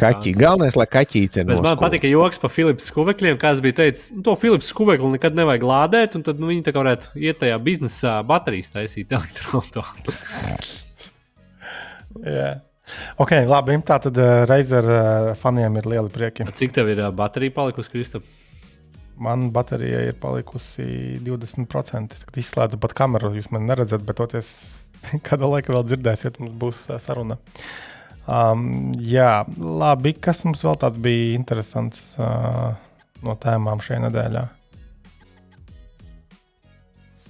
Kaķi. 0.00 0.34
Galvenais, 0.38 0.76
lai 0.78 0.86
kaķīte 0.90 1.42
ir. 1.42 1.50
Man 1.64 1.78
patika 1.80 2.08
joks 2.10 2.40
par 2.42 2.52
Filips 2.54 2.86
skuvekļiem, 2.90 3.38
kāds 3.40 3.62
bija 3.64 3.80
teicis, 3.82 4.10
nu, 4.14 4.22
to 4.26 4.36
Filips 4.40 4.70
skuvekli 4.72 5.14
nekad 5.16 5.36
nevajag 5.38 5.66
lādēt, 5.66 6.16
un 6.18 6.24
tad 6.26 6.42
nu, 6.42 6.50
viņi 6.52 6.66
tā 6.66 6.74
kā 6.74 6.82
varētu 6.84 7.16
iet 7.18 7.40
tajā 7.42 7.58
biznesā 7.62 8.18
baterijas 8.26 8.72
taisīt 8.76 9.12
elektroautorātu. 9.16 10.14
yeah. 12.22 12.62
Ok, 13.22 13.32
labi. 13.48 13.76
Tā 13.86 13.98
tad 14.02 14.18
uh, 14.20 14.44
reiz 14.48 14.72
ar 14.76 14.86
uh, 14.86 15.30
faniem 15.38 15.78
ir 15.80 15.88
lieli 15.90 16.12
prieki. 16.12 16.46
Cik 16.54 16.74
tev 16.76 16.90
ir 16.92 17.02
uh, 17.02 17.12
baterija 17.14 17.54
palikusi, 17.56 17.92
Kristap? 17.92 18.26
Man 19.18 19.48
baterija 19.54 20.02
ir 20.10 20.18
palikusi 20.20 21.18
20%. 21.26 22.20
Kad 22.28 22.40
izslēdzu 22.42 22.80
pat 22.82 22.94
kameru, 22.96 23.32
jūs 23.36 23.50
man 23.54 23.66
neredzat, 23.68 24.04
bet 24.06 24.20
toties 24.20 24.52
kādu 25.28 25.50
laiku 25.50 25.74
vēl 25.74 25.86
dzirdēsiet, 25.90 26.40
mums 26.42 26.56
būs 26.60 26.86
uh, 26.90 27.00
saruna. 27.02 27.40
Um, 28.26 28.90
jā, 28.98 29.44
labi. 29.56 30.16
Kas 30.18 30.42
mums 30.46 30.64
vēl 30.66 30.78
tāds 30.82 30.98
bija 31.02 31.36
interesants 31.38 32.16
uh, 32.18 32.74
no 33.22 33.36
tēmām 33.42 33.82
šajā 33.82 34.02
nedēļā? 34.08 34.42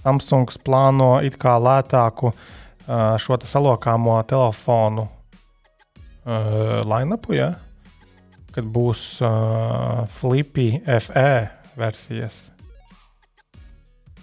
Samsungs 0.01 0.57
plāno 0.65 1.17
it 1.27 1.37
kā 1.43 1.59
lētāku 1.61 2.33
uh, 2.33 3.17
šo 3.21 3.37
salokāmo 3.45 4.17
telefonu 4.31 5.05
uh, 6.25 6.83
line-upu, 6.87 7.37
ja? 7.37 7.53
kad 8.57 8.69
būs 8.73 9.19
uh, 9.21 10.07
Flippy 10.09 10.79
FE 10.81 11.33
versijas. 11.77 12.47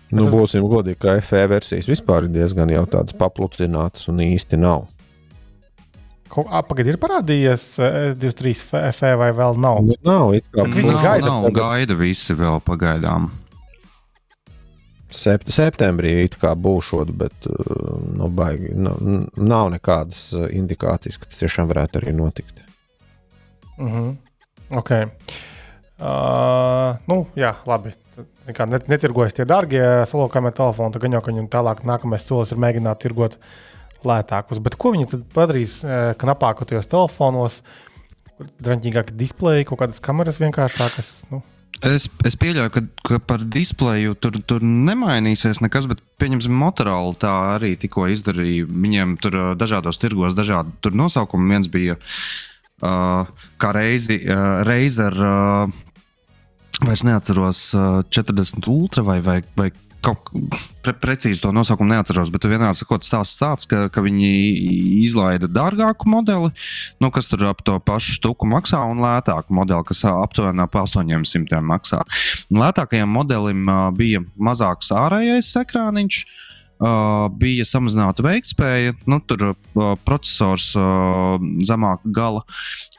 Nu, 0.10 0.26
tas... 0.26 0.34
Būsim 0.34 0.66
godīgi, 0.70 0.98
ka 1.06 1.20
FE 1.22 1.44
versijas 1.52 1.90
vispār 1.92 2.26
ir 2.26 2.34
diezgan 2.34 2.72
jau 2.74 2.88
tādas 2.90 3.14
papludinātas 3.18 4.10
un 4.10 4.24
īsti 4.26 4.58
nav. 4.62 4.88
Pagaid, 6.34 6.88
ir 6.90 6.98
parādījies 6.98 7.68
23 8.18 8.92
FE 8.98 9.14
vai 9.22 9.30
vēl 9.38 9.60
nav? 9.62 9.84
Nu, 9.86 9.98
nav, 10.02 10.34
kā, 10.50 10.66
visi 10.72 10.90
nav, 10.90 11.04
gaida, 11.04 11.30
nav, 11.30 11.48
gaida 11.54 11.98
visi 12.00 12.36
vēl 12.38 12.58
pagaidām. 12.66 13.30
Sept, 15.14 15.52
septembrī 15.54 16.16
it 16.24 16.40
kā 16.42 16.56
būšot, 16.58 17.12
bet 17.14 17.46
nu, 17.46 18.32
baigi, 18.34 18.74
nav, 18.74 18.98
nav 19.38 19.70
nekādas 19.76 20.32
indikācijas, 20.50 21.20
ka 21.22 21.30
tas 21.30 21.44
tiešām 21.44 21.70
varētu 21.70 22.02
arī 22.02 22.16
notikt. 22.18 22.64
Uh 23.78 23.86
mhm. 23.86 24.10
-huh. 24.10 24.78
okay. 24.80 25.12
Uh, 26.04 26.98
nu, 27.08 27.28
jā, 27.38 27.54
labi. 27.70 27.94
Net, 28.68 28.90
netirgojas 28.92 29.34
tie 29.34 29.46
dārgie 29.46 29.84
salokāmie 30.10 30.52
telefoni, 30.52 30.94
tad 30.94 31.02
gan 31.02 31.16
jau, 31.16 31.22
ka 31.22 31.32
viņam 31.32 31.48
tālāk 31.54 31.86
nākamais 31.88 32.26
solis 32.26 32.52
ir 32.52 32.60
mēģināt 32.62 33.00
tirgot 33.00 33.38
lētākus. 34.08 34.62
Bet 34.64 34.78
ko 34.80 34.94
viņi 34.96 35.10
tad 35.14 35.26
padarīs 35.36 35.80
knapākos 36.22 36.90
telefonos? 36.92 37.62
Draņķīgāki 38.44 39.16
displeji, 39.16 39.68
kaut 39.70 39.84
kādas 39.84 40.02
kameras 40.04 40.40
vienkāršākas. 40.42 41.12
Nu. 41.32 41.44
Es, 41.84 42.06
es 42.24 42.38
pieļauju, 42.40 42.72
ka, 42.72 42.82
ka 43.04 43.18
par 43.28 43.42
displeju 43.52 44.16
tur, 44.22 44.38
tur 44.48 44.64
nemainīsies 44.64 45.60
nekas, 45.64 45.88
bet 45.92 46.00
pieņemsim, 46.22 46.54
Motorola 46.56 47.16
tā 47.20 47.32
arī 47.58 47.74
tikko 47.80 48.08
izdarīja. 48.14 48.68
Viņiem 48.70 49.18
tur 49.24 49.40
dažādos 49.60 50.00
tirgos 50.00 50.38
dažādi 50.38 50.94
nosaukumi. 50.96 51.50
Viens 51.52 51.68
bija 51.74 51.98
uh, 51.98 53.28
kā 53.60 53.74
reizi, 53.76 54.22
uh, 54.24 54.62
Razer, 54.68 55.18
uh, 55.20 56.86
vairs 56.88 57.04
neatceros, 57.04 57.66
uh, 57.76 58.00
40 58.08 58.72
ultra 58.72 59.04
vai, 59.04 59.20
vai, 59.26 59.42
vai 59.60 59.70
kaut 60.04 60.30
pre, 60.84 60.94
precīzi 61.00 61.42
to 61.44 61.52
nosaukumu 61.56 61.94
neatceros, 61.94 62.32
bet 62.34 62.48
vienā 62.50 62.72
sakot, 62.78 63.06
stāsts 63.08 63.40
tāds, 63.40 63.68
ka, 63.70 63.86
ka 63.94 64.04
viņi 64.04 64.30
izlaida 65.04 65.50
dārgāku 65.52 66.10
modeli, 66.12 66.52
nu, 67.04 67.12
kas 67.14 67.30
tur 67.32 67.46
ap 67.50 67.64
to 67.66 67.78
pašu 67.84 68.18
štuku 68.20 68.50
maksā, 68.52 68.84
un 68.92 69.04
lētāku 69.04 69.56
modeli, 69.56 69.88
kas 69.88 70.04
aptuveni 70.10 70.64
ap 70.66 70.76
800 70.84 71.62
maksā. 71.64 72.04
Lētākajam 72.54 73.14
modelim 73.16 73.70
bija 73.98 74.24
mazāks 74.38 74.94
ārējais 74.96 75.54
ekrāniņš. 75.64 76.26
Uh, 76.84 77.30
bija 77.40 77.64
samazināta 77.64 78.26
veiktspēja, 78.26 78.96
nu, 79.08 79.20
tur 79.24 79.44
uh, 79.54 79.94
processors 80.04 80.74
uh, 80.76 81.38
zemāka 81.64 82.10
gala, 82.12 82.42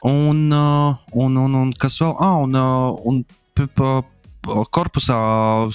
un, 0.07 0.39
uh, 0.49 1.03
un, 1.13 1.35
un, 1.37 1.57
un 1.59 1.73
kas 1.77 1.99
vēl, 2.01 2.15
ah, 2.23 2.39
un, 2.47 2.55
uh, 2.57 2.95
un 3.05 3.19
korpusā 4.45 5.17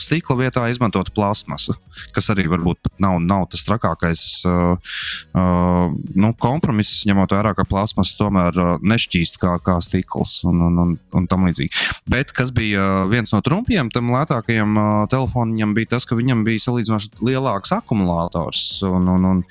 stikla 0.01 0.37
vietā 0.39 0.66
izmantot 0.71 1.11
plasmasu, 1.14 1.75
kas 2.14 2.31
arī 2.33 2.47
varbūt 2.51 2.91
nav, 3.03 3.18
nav 3.25 3.47
tas 3.53 3.64
trakākais 3.66 4.23
uh, 4.49 4.93
uh, 5.35 5.91
nu, 6.14 6.33
kompromiss, 6.41 7.03
ņemot 7.09 7.35
vērā, 7.35 7.55
ka 7.59 7.66
plasmas 7.68 8.12
tomēr 8.18 8.57
uh, 8.61 8.73
nešķīst 8.83 9.41
kā, 9.43 9.57
kā 9.64 9.79
stikls 9.85 10.41
un, 10.49 10.62
un, 10.68 10.81
un, 10.85 10.95
un 11.16 11.29
tam 11.31 11.49
līdzīgi. 11.49 11.73
Bet 12.11 12.35
kas 12.37 12.55
bija 12.55 13.05
viens 13.11 13.35
no 13.35 13.43
trumpiem 13.45 13.91
tam 13.95 14.12
lētākajam 14.14 14.79
uh, 14.79 14.89
telefonam, 15.12 15.75
bija 15.77 15.97
tas, 15.97 16.07
ka 16.09 16.18
viņam 16.18 16.45
bija 16.47 16.64
salīdzinoši 16.66 17.25
lielāks 17.27 17.75
akumulators. 17.77 18.64
Un, 18.87 19.09
un, 19.11 19.29
un, 19.35 19.45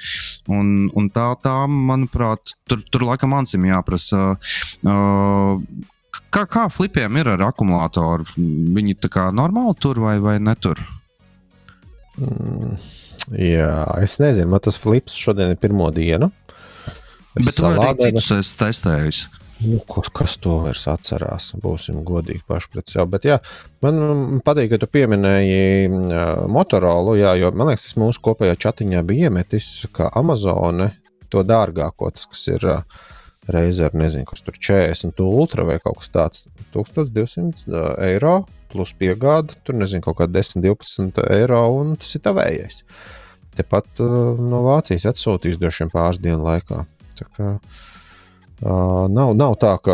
un, 0.55 0.74
un 0.97 1.13
tā, 1.13 1.32
tā, 1.43 1.55
manuprāt, 1.70 2.55
tur, 2.70 2.84
tur 2.91 3.07
laikam 3.11 3.36
Ansim 3.38 3.67
jāprasa. 3.70 4.34
Uh, 4.84 5.57
Kā, 6.30 6.45
kā 6.45 6.67
flipiem 6.70 7.17
ir 7.22 7.32
ar 7.34 7.43
akumulātoru? 7.49 8.28
Viņi 8.38 8.97
tā 9.01 9.09
kā 9.13 9.28
normāli 9.34 9.76
tur 9.82 10.01
vai, 10.03 10.17
vai 10.22 10.38
netur? 10.43 10.82
Mm, 12.20 12.76
jā, 13.39 13.74
es 14.03 14.20
nezinu, 14.22 14.51
man 14.51 14.63
tas 14.65 14.78
flips 14.80 15.17
šodien 15.17 15.55
ir 15.55 15.61
pirmo 15.61 15.89
dienu. 15.95 16.30
Es 17.38 17.45
Bet 17.45 17.61
vai 17.63 17.76
arī 17.78 17.93
citus 18.03 18.32
esmu 18.36 18.59
testējis? 18.65 19.28
Nu, 19.59 19.82
kas, 19.91 20.07
kas 20.15 20.38
to 20.39 20.55
vairs 20.63 20.86
atcerās? 20.88 21.49
Būsim 21.59 21.99
godīgi 22.07 22.45
paši 22.47 22.70
pret 22.72 22.91
sevi. 22.91 23.05
Bet, 23.11 23.26
jā, 23.28 23.39
man 23.84 24.39
patīk, 24.45 24.70
ka 24.72 24.80
tu 24.80 24.88
pieminēji 24.88 25.89
uh, 25.91 26.45
Motorola, 26.51 27.17
jā, 27.20 27.34
jo 27.41 27.51
man 27.51 27.72
liekas, 27.72 27.89
tas 27.89 27.99
mūsu 27.99 28.24
kopējā 28.24 28.55
chatiņā 28.63 29.03
bija 29.07 29.28
iemetis, 29.28 29.67
ka 29.95 30.07
Amazone 30.20 30.93
to 31.30 31.43
dārgāko, 31.43 32.11
tas, 32.15 32.30
kas 32.32 32.45
ir 32.53 32.70
uh, 32.72 33.03
Razer, 33.49 33.93
nezinu, 33.97 34.27
kas 34.29 34.43
tur 34.45 34.57
40 34.57 35.21
ultra 35.25 35.65
vai 35.67 35.79
kaut 35.81 35.99
kas 36.01 36.11
tāds- 36.13 36.47
1200 36.75 37.95
eiro 38.05 38.45
plus 38.69 38.93
piegāde. 38.93 39.57
Tur 39.65 39.79
nezinu, 39.81 40.03
kaut 40.05 40.19
kāda 40.21 40.37
10, 40.39 40.61
12 40.61 41.23
eiro, 41.33 41.61
un 41.79 41.95
tas 41.97 42.15
ir 42.15 42.21
tavējais. 42.21 42.83
Tepat 43.57 44.03
uh, 44.05 44.37
no 44.37 44.63
Vācijas 44.67 45.09
atsūtīs 45.09 45.57
droši 45.59 45.85
vien 45.85 45.93
pāris 45.95 46.21
dienu 46.21 46.45
laikā. 46.45 46.85
Tā 47.19 47.25
kā, 47.35 47.55
Uh, 48.59 49.05
nav, 49.07 49.37
nav 49.39 49.53
tā, 49.55 49.77
ka, 49.79 49.93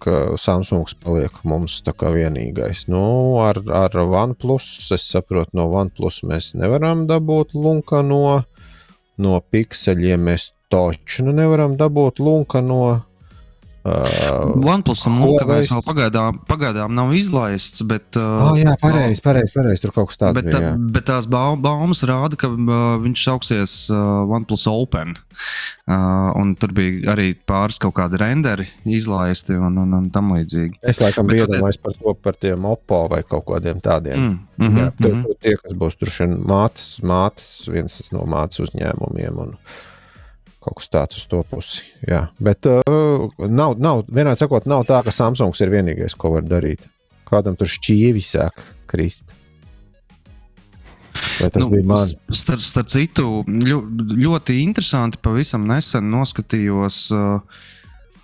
ka 0.00 0.12
Samsungs 0.40 0.94
paliek 1.04 1.34
mums 1.44 1.82
tā 1.84 1.92
kā 1.92 2.08
vienīgais. 2.14 2.86
Nu, 2.88 3.02
ar, 3.44 3.60
ar 3.68 3.92
OnePlus 4.00 4.88
es 4.96 5.04
saprotu, 5.04 5.52
no 5.58 5.66
OnePlus 5.68 6.22
mēs 6.24 6.54
nevaram 6.56 7.04
dabūt 7.10 7.52
lunka 7.52 8.00
no, 8.00 8.40
no 9.20 9.34
pikseļiem. 9.52 10.24
Mēs 10.30 10.48
taču 10.72 11.26
nu 11.26 11.36
nevaram 11.36 11.76
dabūt 11.78 12.22
lunka 12.22 12.64
no. 12.64 12.80
Uh, 13.86 14.56
OnePlusam 14.66 15.20
Lukas 15.22 15.68
vēl 15.70 15.82
pagaidām, 15.86 16.40
pagaidām 16.48 16.90
nav 16.96 17.12
izlaists. 17.14 17.84
Bet, 17.86 18.16
uh, 18.18 18.48
oh, 18.48 18.56
jā, 18.58 18.72
pareizi, 18.80 19.22
pareizi, 19.22 19.54
pareiz, 19.54 19.78
tur 19.78 19.92
kaut 19.94 20.10
kas 20.10 20.18
tāds. 20.18 20.34
Bet, 20.40 20.48
bija, 20.48 20.72
jā. 20.72 20.72
bet 20.96 21.06
tās 21.06 21.28
baumas 21.30 22.02
rāda, 22.10 22.34
ka 22.40 22.50
uh, 22.50 22.96
viņš 23.04 23.22
sauksies 23.28 23.76
uh, 23.94 24.24
OnePlus 24.26 24.66
Open. 24.72 25.14
Uh, 25.86 26.34
un 26.34 26.56
tur 26.58 26.74
bija 26.74 27.14
arī 27.14 27.28
pāris 27.46 27.78
kaut 27.78 27.94
kādi 28.00 28.18
renderi 28.18 28.66
izlaisti 28.90 29.54
un, 29.54 29.78
un, 29.78 29.94
un 30.00 30.10
tam 30.10 30.34
līdzīgi. 30.34 30.80
Es 30.82 30.98
laikam 30.98 31.30
biju 31.30 31.46
iedomājies 31.46 31.78
par 31.86 31.94
to, 31.94 32.18
par 32.26 32.42
tiem 32.42 32.66
Oppo 32.66 33.04
vai 33.12 33.22
kaut 33.22 33.46
kādiem 33.52 33.78
tādiem. 33.84 34.18
Mm, 34.18 34.38
mm 34.56 34.66
-hmm, 34.66 34.82
jā, 34.82 34.92
tur, 34.98 35.12
mm 35.14 35.22
-hmm. 35.22 35.42
Tie, 35.46 35.58
kas 35.62 35.78
būs 35.78 36.00
tur 36.00 36.10
šeit 36.10 36.38
mātes, 36.42 36.96
mātes, 37.06 37.68
viens 37.70 38.02
no 38.10 38.26
mātes 38.26 38.66
uzņēmumiem. 38.66 39.38
Un, 39.46 39.54
uh, 39.54 39.84
Kaut 40.66 40.80
kas 40.80 40.90
tāds 40.90 41.20
uz 41.20 41.28
to 41.30 41.44
pusi. 41.46 41.84
Jā. 42.10 42.24
Bet 42.42 42.66
uh, 42.66 43.28
nav, 43.38 43.76
nav, 43.78 44.02
vienādi 44.10 44.42
sakot, 44.42 44.64
nav 44.66 44.82
tā, 44.88 44.98
ka 45.06 45.14
Samsungs 45.14 45.60
ir 45.62 45.70
vienīgais, 45.70 46.16
ko 46.18 46.32
var 46.34 46.46
darīt. 46.46 46.82
Kādam 47.26 47.54
tur 47.58 47.70
šķīvi 47.70 48.22
sāk 48.26 48.64
krist. 48.90 49.30
Vai 51.38 51.50
tas 51.54 51.62
nu, 51.62 51.70
bija 51.70 51.86
mans? 51.86 52.16
Starp, 52.34 52.64
starp 52.66 52.90
citu, 52.90 53.28
ļo, 53.46 53.78
ļoti 54.26 54.58
interesanti. 54.64 55.20
Pavisam 55.22 55.68
nesen 55.70 56.10
noskatījos 56.10 56.98
uh, 57.14 57.60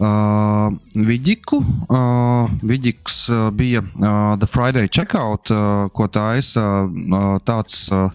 uh, 0.03 0.67
Vidiku. 0.99 1.61
Uh, 1.87 2.51
Vidiks 2.67 3.23
uh, 3.31 3.53
bija 3.55 3.85
uh, 3.87 4.35
The 4.43 4.51
Friday 4.51 4.91
Checkout, 4.91 5.55
uh, 5.55 5.87
ko 5.95 6.09
taisa 6.11 6.67
uh, 6.91 7.39
tāds. 7.47 7.87
Uh, 7.93 8.11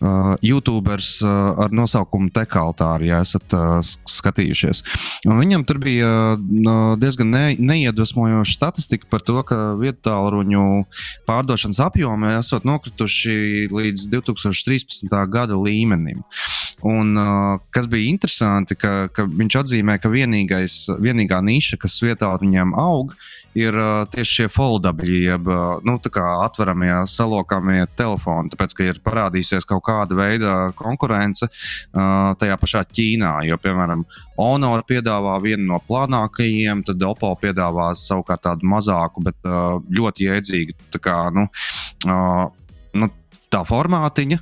uh, 0.00 0.34
YouTubers 0.42 1.20
uh, 1.22 1.30
ar 1.64 1.74
nosaukumu 1.74 2.30
Tekaltāri, 2.34 3.10
ja 3.10 3.20
esat 3.24 3.54
uh, 3.56 3.78
skatījušies. 3.84 4.82
Un 5.28 5.40
viņam 5.40 5.64
tur 5.68 5.80
bija 5.82 6.10
uh, 6.36 6.94
diezgan 7.00 7.32
ne, 7.34 7.44
neiedvesmojoša 7.58 8.56
statistika 8.56 9.08
par 9.10 9.24
to, 9.26 9.38
ka 9.46 9.74
vietāluņu 9.80 10.64
pārdošanas 11.28 11.82
apjomi 11.84 12.34
esot 12.38 12.66
nokrituši 12.68 13.68
līdz 13.72 14.08
2013. 14.14 15.12
gada 15.30 15.58
līmenim. 15.58 16.24
Un, 16.86 17.12
uh, 17.20 17.60
kas 17.74 17.90
bija 17.90 18.08
interesanti, 18.08 18.78
ka, 18.80 19.10
ka 19.12 19.26
viņš 19.28 19.58
atzīmē, 19.64 19.98
ka 20.00 20.12
vienīgais, 20.12 20.86
vienīgā 21.00 21.42
niša, 21.44 21.80
kas 21.80 22.00
vietā 22.04 22.32
viņam 22.40 22.72
aug, 22.80 23.12
ir 23.58 23.76
uh, 23.76 24.06
tieši 24.08 24.40
šie 24.40 24.48
foldabļi, 24.54 25.20
jeb 25.26 25.48
uh, 25.50 25.80
nu, 25.84 25.98
atveramie, 26.00 26.92
salokāmie 27.10 27.84
telefoni. 27.98 28.52
Tāpēc, 28.54 28.76
ka 28.76 28.86
ir 28.86 29.02
parādījusies 29.04 29.68
kaut 29.68 29.84
kāda 29.84 29.89
veida 30.18 30.56
konkurence 30.78 31.46
uh, 31.46 32.32
tajā 32.40 32.58
pašā 32.60 32.84
Ķīnā. 32.90 33.34
Jo, 33.48 33.58
piemēram, 33.62 34.04
Honor 34.38 34.84
piedāvā 34.88 35.36
vienu 35.44 35.68
no 35.72 35.80
plānākajiem, 35.86 36.84
tad 36.88 37.02
Oppo 37.06 37.32
piedāvā 37.40 37.92
savukārt 37.98 38.44
tādu 38.48 38.68
mazāku, 38.70 39.24
bet 39.26 39.38
uh, 39.48 39.78
ļoti 39.90 40.30
jēdzīgu. 40.30 40.78
Kā, 41.00 41.18
nu, 41.34 41.46
uh, 42.06 42.46
nu, 42.98 43.10
tā 43.50 43.62
formātiņa. 43.66 44.38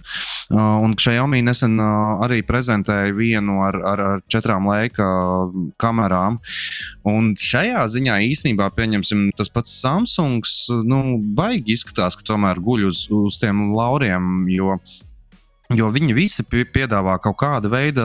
Un 0.56 0.94
Xiaomi 0.98 1.40
nesen 1.44 1.76
arī 1.80 2.40
prezentēja 2.46 3.12
vienu 3.16 3.58
ar, 3.66 3.78
ar, 3.90 4.04
ar 4.12 4.22
četrām 4.30 4.68
laika 4.68 5.08
kamerām. 5.80 6.38
Un 7.08 7.32
šajā 7.38 7.84
ziņā 7.94 8.20
īstenībā 8.28 8.70
pieņemsim 8.76 9.28
tas 9.38 9.52
pats 9.52 9.74
Samsungs. 9.82 10.56
Nu, 10.88 11.18
baigi 11.18 11.76
izskatās, 11.76 12.18
ka 12.18 12.26
tomēr 12.32 12.60
guļ 12.64 12.88
uz, 12.90 13.06
uz 13.12 13.40
tiem 13.40 13.70
lauriem, 13.76 14.48
jo 14.52 14.78
Jo 15.76 15.90
viņi 15.92 16.14
visi 16.16 16.44
piedāvā 16.48 17.18
kaut 17.20 17.36
kādu 17.42 17.68
veidu 17.68 18.02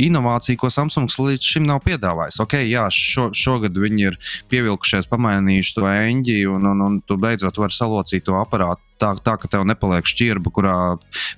inovāciju, 0.00 0.56
ko 0.62 0.70
Samsungs 0.72 1.18
līdz 1.20 1.44
šim 1.44 1.66
nav 1.68 1.82
piedāvājis. 1.84 2.38
Ok, 2.40 2.56
jā, 2.64 2.86
šo, 2.88 3.26
šogad 3.36 3.76
viņi 3.76 4.06
ir 4.08 4.16
pievilkušies, 4.48 5.10
pamainījuši 5.12 5.74
to 5.76 5.84
eņģi, 5.90 6.38
un, 6.48 6.70
un, 6.70 6.80
un 6.86 6.96
tu 7.04 7.18
beidzot 7.20 7.60
vari 7.60 7.76
salocīt 7.76 8.24
to 8.24 8.38
aparātu 8.40 8.80
tā, 9.02 9.12
tā 9.24 9.36
ka 9.40 9.50
tev 9.50 9.66
nepaliek 9.68 10.06
šķirba, 10.08 10.52
kurā 10.54 10.76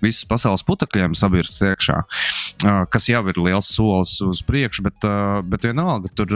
visas 0.04 0.24
pasaules 0.28 0.64
putekļiem 0.66 1.16
sabirst 1.18 1.62
iekšā, 1.64 1.98
kas 2.92 3.08
jau 3.10 3.22
ir 3.30 3.40
liels 3.40 3.70
solis 3.72 4.16
uz 4.24 4.42
priekšu, 4.46 4.84
bet, 4.86 5.08
bet 5.48 5.68
vienalga 5.68 6.10
tur, 6.16 6.34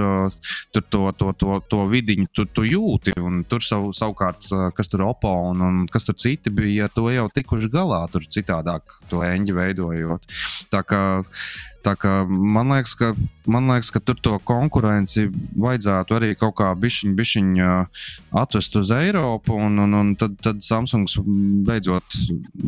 tur 0.74 0.86
to, 0.88 1.02
to, 1.20 1.32
to, 1.40 1.58
to 1.70 1.84
vidiņu 1.92 2.28
tu, 2.32 2.46
tu 2.48 2.66
jūti. 2.68 3.16
Tur 3.48 3.64
sav, 3.64 3.90
savukārt, 3.96 4.48
kas 4.76 4.92
tur 4.92 5.04
opo 5.08 5.32
un, 5.50 5.64
un 5.64 5.82
kas 5.92 6.08
tur 6.08 6.16
citi 6.18 6.52
bija, 6.54 6.90
to 6.92 7.08
jau 7.12 7.28
tikuši 7.32 7.70
galā, 7.72 8.04
tur 8.12 8.26
citādāk 8.28 8.98
to 9.10 9.22
eņģi 9.26 9.58
veidojot. 9.58 10.38
Tā 10.72 10.84
kā 10.86 11.02
man 12.28 12.72
liekas, 12.72 12.94
ka, 12.98 13.12
man 13.46 13.68
liekas, 13.70 13.90
ka 13.94 14.00
tur 14.04 14.18
to 14.22 14.38
konkurenci 14.48 15.28
vajadzētu 15.60 16.16
arī 16.16 16.32
kaut 16.38 16.56
kā 16.60 16.72
bišķiņ, 16.78 17.14
bišķiņ 17.18 17.52
atvest 18.42 18.78
uz 18.80 18.92
Eiropu, 18.94 19.56
un, 19.56 19.78
un, 19.84 19.94
un 20.00 20.10
tad, 20.18 20.34
tad 20.44 20.64
Samsungs 20.64 21.18
beidzot 21.68 22.18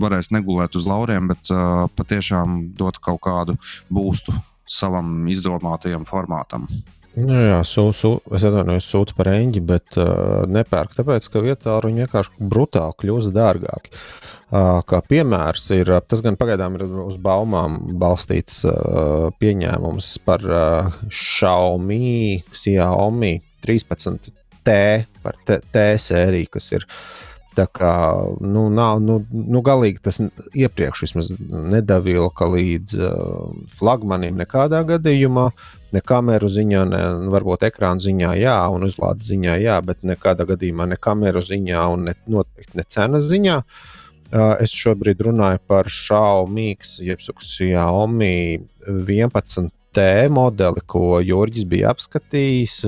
varēs 0.01 0.33
negulēt 0.35 0.79
uz 0.79 0.89
lauriem, 0.91 1.31
bet 1.33 1.53
uh, 1.55 1.87
patiešām 1.99 2.73
dot 2.79 3.01
kaut 3.03 3.23
kādu 3.27 3.59
būstu 3.93 4.37
savam 4.71 5.27
izdomātajam 5.31 6.07
formātam. 6.07 6.69
Nu, 7.19 7.35
jā, 7.35 7.59
sūsu, 7.67 8.21
es 8.37 8.45
atvainojos, 8.47 8.87
sūtu 8.87 9.17
par 9.19 9.33
eņģi, 9.33 9.63
bet 9.67 9.97
uh, 9.99 10.47
nepērku, 10.47 10.95
tāpēc, 11.01 11.27
ka 11.27 11.43
vietā 11.43 11.81
viņi 11.83 12.05
vienkārši 12.05 12.51
brutāli 12.53 13.01
kļūst 13.03 13.35
dārgāki. 13.35 13.91
Uh, 13.91 14.40
kā 14.51 15.01
piemērs 15.07 15.69
ir, 15.77 15.93
tas 16.11 16.23
gan 16.25 16.39
pagaidām 16.39 16.79
ir 16.79 16.87
uz 17.05 17.17
baumām 17.23 17.79
balstīts 18.01 18.65
pieņēmums 19.39 20.11
par 20.27 20.45
Xiaomi, 21.07 22.43
Xiaomi 22.51 23.35
13T, 23.63 24.77
par 25.23 25.43
T, 25.47 25.61
T 25.71 25.89
sēriju, 26.03 26.55
kas 26.59 26.73
ir 26.75 26.89
Tā 27.51 27.65
kā 27.75 27.93
nu, 28.47 28.69
nav 28.71 29.01
nu, 29.03 29.17
nu, 29.35 29.59
galīgi 29.67 29.99
tas 30.05 30.21
iepriekš 30.55 31.17
nedavilka 31.51 32.47
līdz 32.47 32.95
uh, 32.95 33.49
flagmanim 33.75 34.39
nekādā 34.39 34.85
gadījumā 34.87 35.49
ne 35.91 36.03
kameru 36.07 36.47
ziņā, 36.55 36.85
ne 36.93 37.01
varbūt 37.35 37.67
ekrāna 37.67 37.99
ziņā, 38.07 38.37
jā, 38.39 38.55
un 38.71 38.87
uzlādes 38.87 39.33
ziņā, 39.33 39.59
jā, 39.65 39.81
bet 39.83 40.07
nekādā 40.07 40.47
gadījumā 40.47 40.87
ne 40.93 41.01
kameru 41.09 41.43
ziņā 41.43 41.89
un 41.91 42.07
ne, 42.07 42.15
noteikti 42.31 42.79
ne 42.79 42.87
cenas 42.87 43.27
ziņā. 43.33 43.59
Uh, 43.59 44.00
es 44.63 44.75
šobrīd 44.75 45.23
runāju 45.27 45.61
par 45.71 45.89
Xiaomi, 45.91 46.75
jeb 47.05 47.23
Xiaomi 47.23 48.61
11T 48.89 50.05
modeli, 50.33 50.85
ko 50.87 51.21
Jurģis 51.25 51.67
bija 51.71 51.95
apskatījis. 51.95 52.83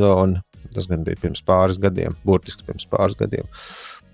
Tas 0.72 0.88
gan 0.88 1.03
bija 1.05 1.20
pirms 1.20 1.43
pāris 1.45 1.80
gadiem, 1.80 2.14
burtiski 2.24 2.64
pirms 2.64 2.86
pāris 2.88 3.18
gadiem. 3.18 3.49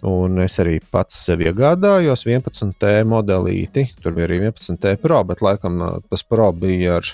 Un 0.08 0.38
es 0.42 0.54
arī 0.62 0.78
pats 0.94 1.16
sev 1.26 1.42
iegādājos 1.42 2.22
11T 2.26 3.02
modelīti. 3.10 3.88
Tur 4.02 4.14
bija 4.14 4.28
arī 4.28 4.40
11T 4.44 4.96
Pro, 5.02 5.22
bet 5.26 5.42
laikam 5.42 5.80
tas 6.10 6.22
Pro 6.26 6.52
bija 6.54 6.98
ar 7.00 7.10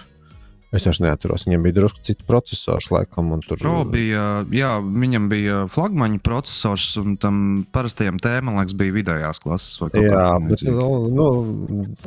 Es 0.75 0.87
vairs 0.89 0.99
neatceros, 1.03 1.45
viņam 1.47 1.67
bija 1.67 1.77
drusku 1.77 2.03
cits 2.03 2.25
processors, 2.27 2.89
laikam. 2.91 3.31
Tur... 3.47 3.61
Pro 3.61 3.85
bija, 3.87 4.25
jā, 4.55 4.73
viņam 4.83 5.29
bija 5.31 5.61
flagmaņa 5.71 6.19
processors, 6.25 6.89
un 6.99 7.15
tam 7.21 7.37
parastajam 7.75 8.19
tēmam, 8.23 8.59
liekas, 8.59 8.75
bija 8.81 8.97
vidējās 8.97 9.43
klases. 9.45 9.79
Jā, 9.95 10.27
bet 10.43 10.65
nu, 10.67 10.89
nu, 11.15 11.29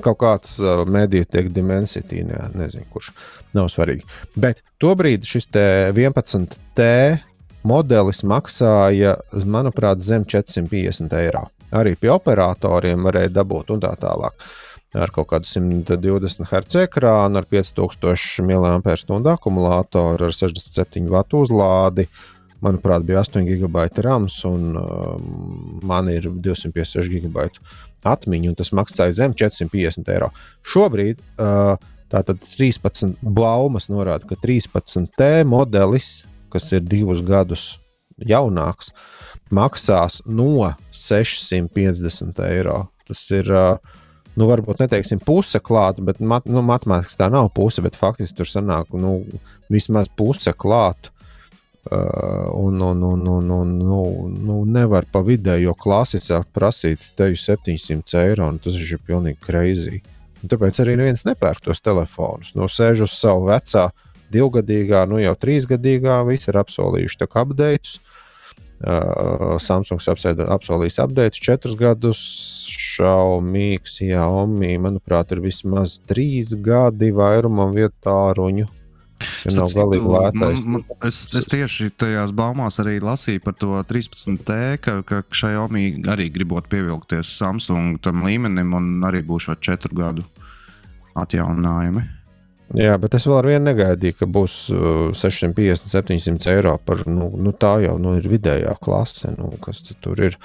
kaut 0.04 0.20
kāds 0.24 0.58
uh, 0.60 0.84
mediju 0.84 1.30
tiek 1.32 1.50
dimensity, 1.56 2.26
ne, 2.28 2.44
nezinu, 2.60 2.88
kurš 2.92 3.14
nav 3.56 3.72
svarīgi. 3.72 4.04
Bet 4.36 4.64
tobrīd 4.84 5.28
šis 5.28 5.48
11T 5.56 6.92
modelis 7.68 8.24
maksāja, 8.28 9.16
manuprāt, 9.48 10.04
zem 10.04 10.28
450 10.28 11.16
eiro. 11.24 11.48
Arī 11.76 11.98
pie 12.00 12.12
operatoriem 12.14 13.04
varēja 13.08 13.34
dabūt 13.42 13.76
un 13.76 13.84
tā 13.84 13.92
tālāk 14.00 14.36
ar 14.96 15.12
kaut 15.12 15.30
kādu 15.32 15.50
120 15.50 16.48
Hz 16.48 16.84
ekrānu, 16.86 17.42
ar 17.42 17.48
5000 17.50 18.48
mAh 18.48 19.34
akumulātoru, 19.34 20.30
ar 20.30 20.36
67 20.36 21.08
W 21.10 21.44
uzlādi. 21.44 22.08
Manuprāt, 22.64 23.04
bija 23.06 23.22
8 23.22 23.44
GB 23.46 23.84
RAMs, 24.02 24.40
un 24.50 24.72
uh, 24.80 25.18
man 25.86 26.08
ir 26.10 26.26
256 26.26 27.12
GB 27.28 27.52
atmiņa, 28.08 28.50
un 28.50 28.58
tas 28.58 28.74
maksāja 28.74 29.14
zem 29.20 29.36
450 29.38 30.10
eiro. 30.16 30.32
Šobrīd 30.66 31.22
uh, 31.38 31.76
tātad 32.10 32.42
13 32.56 33.20
baumas 33.22 33.92
norāda, 33.92 34.26
ka 34.26 34.40
13T 34.42 35.44
modelis, 35.46 36.24
kas 36.50 36.72
ir 36.74 36.82
divus 36.82 37.22
gadus 37.22 37.76
jaunāks, 38.18 38.90
maksās 39.54 40.24
no 40.26 40.72
650 40.96 42.42
eiro. 42.48 42.88
Tas 43.06 43.22
ir 43.38 43.54
uh, 43.54 43.97
nu, 44.38 44.48
varbūt 44.50 44.84
neteiksim 44.84 45.22
puse 45.26 45.60
klāta, 45.64 46.04
bet 46.06 46.22
mat, 46.22 46.48
nu, 46.50 46.62
matemātiski 46.66 47.20
tā 47.20 47.30
nav 47.34 47.50
puse, 47.56 47.84
bet 47.86 47.98
faktiski 47.98 48.38
tur 48.38 48.50
sanāk 48.50 48.94
nu, 48.94 49.20
vismaz 49.74 50.12
puse 50.14 50.54
klāta. 50.54 51.14
Uh, 51.88 52.50
un, 52.52 52.82
un, 52.84 53.04
un, 53.08 53.22
un, 53.32 53.50
un 53.50 53.70
nu, 53.80 54.02
nu, 54.44 54.56
nevar 54.68 55.06
pa 55.08 55.22
vidējo 55.24 55.72
klasi 55.80 56.20
sākt 56.20 56.50
prasīt 56.52 57.06
teju 57.16 57.40
700 57.40 58.18
eiro. 58.26 58.50
Tas 58.60 58.76
ir 58.76 59.00
pilnīgi 59.08 59.40
greizi. 59.46 60.02
Tāpēc 60.44 60.82
arī 60.84 60.98
neviens 61.00 61.24
nepērk 61.24 61.64
tos 61.64 61.80
telefonus. 61.80 62.52
Nu, 62.60 62.68
sēž 62.68 63.06
uz 63.06 63.16
savu 63.16 63.48
vecā, 63.48 63.88
divgadīgā, 64.34 65.06
nu 65.08 65.22
jau 65.22 65.32
trīsgadīgā, 65.40 66.20
visi 66.28 66.52
ir 66.52 66.60
apsolījuši 66.60 67.30
updates. 67.30 68.02
Uh, 68.78 69.56
Samsungs 69.64 70.06
apsolījis 70.12 71.00
updates 71.02 71.42
četrus 71.42 71.74
gadus, 71.80 72.20
Xiaomi, 72.98 73.78
Xiaomi, 73.86 74.74
manuprāt, 74.82 75.32
ir 75.36 75.44
vismaz 75.46 76.00
trīs 76.10 76.56
gadi 76.66 77.12
vairumam 77.14 77.76
vietā 77.78 78.18
ruņu. 78.38 78.66
Ja 79.46 79.54
nav 79.56 79.72
galīgi 79.74 80.10
lētais. 80.14 80.60
Man, 80.62 80.84
man, 80.84 80.98
es, 81.08 81.24
es 81.38 81.48
tieši 81.50 81.90
tajās 81.98 82.34
baumās 82.38 82.78
arī 82.84 83.00
lasīju 83.02 83.42
par 83.46 83.56
to 83.58 83.80
13T, 83.90 84.58
ka, 84.82 85.00
ka 85.08 85.24
Xiaomi 85.34 86.04
arī 86.10 86.30
gribot 86.34 86.68
pievilkties 86.70 87.32
Samsung 87.40 87.98
tam 88.04 88.26
līmenim 88.26 88.76
un 88.78 88.92
arī 89.08 89.24
būšot 89.26 89.64
četru 89.66 89.98
gadu 89.98 90.28
atjauninājumi. 91.18 92.06
Jā, 92.76 92.98
bet 93.00 93.16
es 93.16 93.24
vēl 93.24 93.38
ar 93.40 93.48
vienu 93.48 93.64
negaidīju, 93.70 94.18
ka 94.20 94.28
būs 94.28 94.56
uh, 94.76 95.14
650, 95.16 95.88
700 95.88 96.50
eiro 96.52 96.74
par 96.84 97.06
nu, 97.08 97.30
nu, 97.40 97.54
tā 97.56 97.78
jau 97.86 97.96
nu, 98.02 98.18
ir 98.20 98.28
vidējā 98.28 98.74
klase. 98.84 99.32
Nu, 99.38 99.54
kas 99.64 99.86
tur 100.04 100.20
ir? 100.20 100.36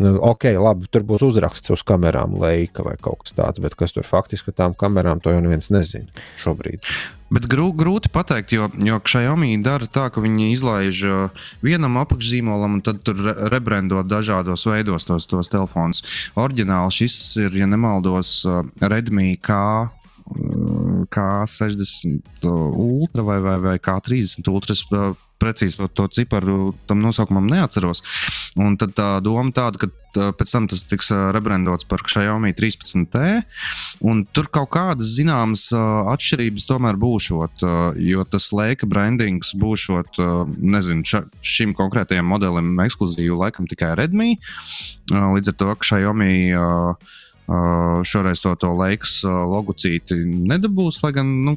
Nu, 0.00 0.14
ok, 0.24 0.46
labi, 0.56 0.88
tur 0.88 1.04
būs 1.04 1.24
uzraksts 1.26 1.72
uz 1.74 1.82
kamerām, 1.84 2.38
leika 2.40 2.84
vai 2.86 2.94
kaut 2.96 3.26
kas 3.26 3.34
tāds, 3.36 3.60
bet 3.60 3.76
kas 3.76 3.92
tur 3.92 4.06
faktiski 4.08 4.54
tām 4.56 4.72
kamerām, 4.78 5.20
to 5.20 5.34
jau 5.34 5.42
neviens 5.44 5.68
nezina 5.74 6.08
šobrīd. 6.40 6.88
Bet 7.32 7.46
grū, 7.48 7.70
grūti 7.76 8.10
pateikt, 8.12 8.52
jo, 8.52 8.68
jo 8.84 8.98
Xiaomi 9.08 9.54
dara 9.64 9.88
tā, 9.88 10.10
ka 10.12 10.20
viņi 10.20 10.50
izlaiž 10.52 11.02
uh, 11.08 11.44
vienam 11.64 11.96
apakšzīmolam 12.02 12.76
un 12.76 12.84
tad 12.84 13.00
tur 13.04 13.20
rebrandot 13.52 14.08
dažādos 14.08 14.66
veidos 14.68 15.08
tos, 15.08 15.28
tos 15.28 15.52
telefonus. 15.52 16.04
Oriģināli 16.40 16.92
šis 16.98 17.18
ir, 17.40 17.56
ja 17.62 17.68
nemaldos, 17.68 18.42
uh, 18.48 18.64
Redmi 18.84 19.36
K 19.40 19.56
K60 21.12 22.44
Ultra 22.44 23.22
vai, 23.22 23.40
vai, 23.40 23.58
vai 23.58 23.78
K30 23.78 24.48
Ultra. 24.48 24.74
Precīzi 25.42 25.80
to, 25.80 25.88
to 25.90 26.06
ciparu 26.14 26.72
tam 26.86 27.02
nosaukumam 27.02 27.48
neatceros. 27.50 28.04
Un 28.60 28.78
tad 28.80 28.94
tā 28.98 29.08
doma 29.24 29.50
tāda, 29.54 29.82
ka 29.82 29.90
pēc 30.12 30.52
tam 30.52 30.66
tas 30.70 30.82
tiks 30.86 31.08
rebrandots 31.34 31.86
par 31.88 32.04
Xiaomi 32.04 32.52
13T. 32.56 33.22
Tur 34.36 34.50
kaut 34.52 34.70
kādas 34.74 35.14
zināmas 35.16 35.68
atšķirības 35.72 36.68
tomēr 36.68 36.98
būšot, 37.00 37.64
jo 38.02 38.26
tas 38.28 38.50
laika 38.54 38.88
brandings 38.88 39.54
būšot, 39.58 40.20
nezinu, 40.60 41.06
ša, 41.08 41.24
šim 41.44 41.74
konkrētajam 41.78 42.28
modelim 42.28 42.74
ekskluzīvi 42.84 43.40
laikam 43.44 43.68
tikai 43.70 43.94
Redmi. 43.98 44.36
Līdz 45.10 45.52
ar 45.52 45.58
to, 45.58 45.74
Xiaomi 45.82 46.32
šoreiz 48.06 48.40
to, 48.40 48.54
to 48.60 48.70
laiks 48.76 49.20
logocīti 49.26 50.16
nedabūs, 50.24 51.02
lai 51.02 51.12
gan 51.16 51.32
nu, 51.46 51.56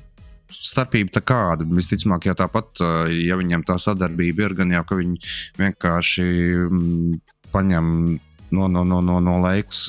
starpība 0.70 1.16
tā 1.16 1.24
kāda. 1.26 1.68
Visticamāk, 1.68 2.30
jau 2.30 2.38
tāpat, 2.40 2.84
ja 3.12 3.40
viņiem 3.40 3.66
tā 3.68 3.78
sadarbība 3.82 4.48
ir, 4.48 4.58
gan 4.58 4.74
jau 4.76 4.84
ka 4.88 5.00
viņi 5.00 5.20
vienkārši 5.60 6.28
mm, 6.70 7.20
paņem 7.56 7.92
no, 8.56 8.68
no, 8.68 8.84
no, 8.84 9.02
no, 9.02 9.20
no 9.24 9.36
laiks 9.44 9.88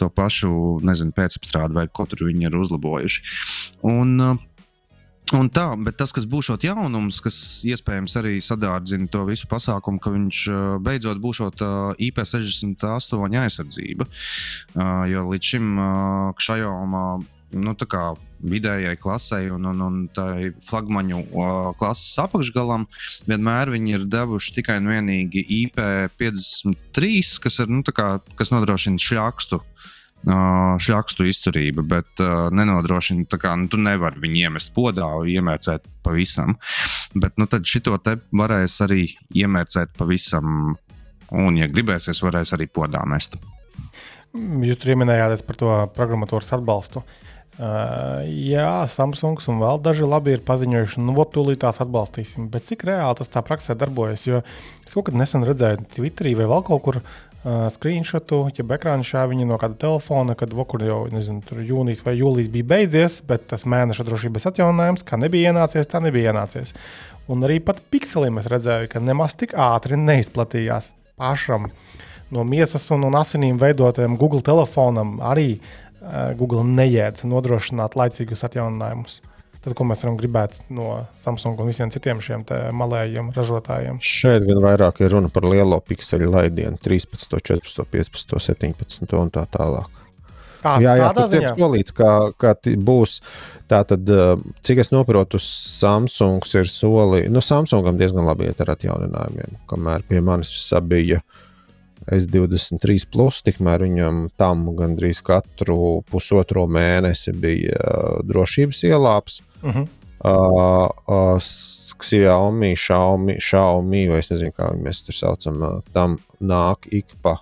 to 0.00 0.10
pašu 0.14 0.52
nezinu, 0.86 1.14
pēcapstrādi 1.16 1.76
vai 1.76 1.88
ko 1.92 2.06
tur 2.08 2.26
viņi 2.28 2.48
ir 2.48 2.60
uzlabojuši. 2.60 3.24
Un, 3.88 4.38
Un 5.36 5.50
tā, 5.52 5.66
bet 5.84 5.98
tas, 6.00 6.08
kas 6.16 6.24
būs 6.24 6.48
jaunums, 6.64 7.18
kas 7.20 7.60
iespējams 7.68 8.14
arī 8.16 8.38
sadārdzina 8.40 9.10
to 9.12 9.26
visu 9.28 9.44
pasākumu, 9.50 10.00
ka 10.00 10.12
viņš 10.14 10.38
beidzot 10.80 11.20
būs 11.20 11.42
IP68 12.00 13.36
aizsardzība. 13.42 14.06
Jo 15.12 15.26
līdz 15.28 15.50
šim 15.52 15.82
Xiaomi 16.40 17.02
nu, 17.56 17.74
vidējai 18.38 18.96
klasei 19.00 19.48
un, 19.50 19.66
un, 19.66 19.80
un 19.82 20.00
tai 20.14 20.50
flagmaņu 20.66 21.22
klases 21.78 22.18
apakšgalam 22.22 22.86
vienmēr 23.28 23.72
viņi 23.74 23.94
ir 23.96 24.06
devuši 24.10 24.54
tikai 24.60 24.78
un 24.82 24.90
vienīgi 24.92 25.44
IP53, 25.64 27.10
kas, 27.42 27.58
ir, 27.64 27.72
nu, 27.72 27.82
kā, 27.82 28.18
kas 28.38 28.54
nodrošina 28.54 29.02
šļakstu. 29.02 29.62
Uh, 30.26 30.74
šļakstu 30.82 31.28
izturība, 31.30 31.84
bet 31.86 32.18
uh, 32.24 32.48
nenodrošina, 32.50 33.38
ka 33.38 33.52
nu, 33.54 33.68
tu 33.70 33.78
nevari 33.78 34.18
viņu 34.24 34.40
iemest 34.48 34.72
podā 34.74 35.06
iemērcēt 35.30 35.84
pavisam. 36.02 36.56
Bet 37.14 37.38
nu, 37.38 37.46
šito 37.46 37.94
te 38.02 38.16
varēs 38.34 38.80
arī 38.82 39.04
iemērcēt 39.38 39.94
pavisam, 39.94 40.74
un, 41.30 41.60
ja 41.60 41.70
gribēsies, 41.70 42.18
varēs 42.26 42.50
arī 42.58 42.66
podā 42.66 43.04
mest. 43.06 43.38
Jūs 44.34 44.82
tur 44.82 44.98
minējāt 44.98 45.46
par 45.46 45.62
to 45.62 45.78
programmatūras 45.94 46.50
atbalstu. 46.58 47.04
Uh, 47.06 47.27
jā, 47.58 48.72
Samsungs 48.92 49.48
un 49.50 49.62
vēl 49.62 49.80
daži 49.82 50.06
labi 50.06 50.36
ir 50.36 50.44
paziņojuši, 50.46 51.02
nu, 51.02 51.14
tūlīt 51.34 51.62
tās 51.64 51.82
atbalstīsim. 51.82 52.50
Bet 52.52 52.68
cik 52.68 52.86
reāli 52.86 53.18
tas 53.18 53.32
tā 53.32 53.42
praksē 53.42 53.74
darbojas? 53.78 54.28
Jo 54.28 54.42
es 54.86 54.94
kaut 54.94 55.08
kad 55.08 55.18
nesen 55.18 55.46
redzēju 55.46 55.88
Twitterī 55.96 56.36
vai 56.38 56.46
vēl 56.50 56.62
kaut 56.68 56.84
kur, 56.86 57.00
uh, 57.02 57.28
uh, 57.44 57.66
screenshotu, 57.72 58.42
ja 58.56 58.64
ekrāna 58.76 59.06
šāviņu 59.06 59.46
no 59.48 59.58
kāda 59.60 59.78
telefona, 59.84 60.36
kad 60.38 60.54
vokur 60.56 60.84
jau 60.86 61.00
nezinu, 61.12 61.42
jūnijas 61.68 62.04
vai 62.06 62.16
jūlijas 62.18 62.50
bija 62.54 62.70
beidzies, 62.74 63.20
bet 63.28 63.48
tas 63.52 63.66
mēneša 63.68 64.06
drošības 64.08 64.48
atjauninājums, 64.52 65.06
kā 65.06 65.20
nebija 65.20 65.52
ienācies, 65.52 65.90
tā 65.90 66.02
nebija 66.04 66.32
ienācies. 66.32 66.74
Un 67.28 67.44
arī 67.44 67.60
pat 67.64 67.82
pikseliem 67.92 68.40
es 68.40 68.48
redzēju, 68.50 68.92
ka 68.92 69.04
nemaz 69.04 69.36
tik 69.38 69.54
ātri 69.54 69.98
neizplatījās 70.00 70.94
pašam 71.18 71.68
no 72.32 72.44
miesas 72.44 72.84
un, 72.92 73.06
un 73.08 73.16
asinīm 73.16 73.58
veidotajam 73.60 74.16
Google 74.20 74.42
telefonam. 74.44 75.16
Arī 75.24 75.54
uh, 75.56 75.87
Google 76.38 76.62
nejēdz 76.66 77.26
nodrošināt 77.28 77.96
laicīgus 77.98 78.44
atjauninājumus. 78.46 79.20
Tad, 79.58 79.74
ko 79.74 79.84
mēs 79.88 80.04
varam 80.04 80.16
gribēt 80.20 80.60
no 80.70 81.08
Samsung 81.18 81.58
un 81.58 81.68
visiem 81.68 81.90
citiem 81.90 82.20
šiem 82.22 82.44
malējiem 82.78 83.32
ražotājiem? 83.34 83.98
Šeit 84.04 84.46
gan 84.46 84.62
vairāk 84.62 85.02
ir 85.02 85.10
runa 85.16 85.30
par 85.34 85.48
lielo 85.50 85.80
pikseļu 85.82 86.30
laidienu, 86.30 86.78
13, 86.84 87.26
14, 87.42 87.88
15, 87.90 88.38
17 88.38 89.18
un 89.18 89.32
tā 89.34 89.42
tālāk. 89.50 89.98
À, 90.62 90.78
jā, 90.82 90.94
jā 90.98 91.08
tas 91.14 91.34
ir 91.34 91.46
solīts, 91.54 91.94
ka, 91.94 92.30
ka 92.38 92.54
būs 92.82 93.18
tātad, 93.70 94.08
cik 94.66 94.82
es 94.82 94.90
noprotu, 94.94 95.38
Samsung 95.42 96.46
ir 96.58 96.70
soli. 96.70 97.26
Nu, 97.30 97.42
Samsungam 97.44 97.98
diezgan 97.98 98.26
labi 98.26 98.48
iet 98.48 98.62
ar 98.62 98.74
atjauninājumiem, 98.74 99.58
kamēr 99.70 100.06
pie 100.08 100.22
manis 100.24 100.54
bija 100.86 101.22
S23, 102.14 103.06
plus, 103.12 103.42
tikmēr 103.46 103.84
viņam 103.86 104.28
tam 104.40 104.66
gandrīz 104.78 105.20
katru 105.24 106.00
pusotro 106.08 106.66
mēnesi 106.70 107.34
bija 107.36 107.78
drošības 108.28 108.84
ielāps. 108.88 109.42
Uh 109.62 109.74
-huh. 109.74 109.88
uh, 110.24 110.88
uh, 111.08 111.50
Xiaomi, 111.98 112.74
Xiaomi, 112.76 113.38
Xiaomi, 113.42 114.08
vai 114.08 114.18
es 114.18 114.30
nezinu, 114.30 114.54
kā 114.54 114.70
mēs 114.78 115.02
tur 115.04 115.14
saucam, 115.14 115.62
uh, 115.62 115.80
tam 115.92 116.18
nāk 116.40 116.86
ik 116.90 117.06
pa. 117.22 117.38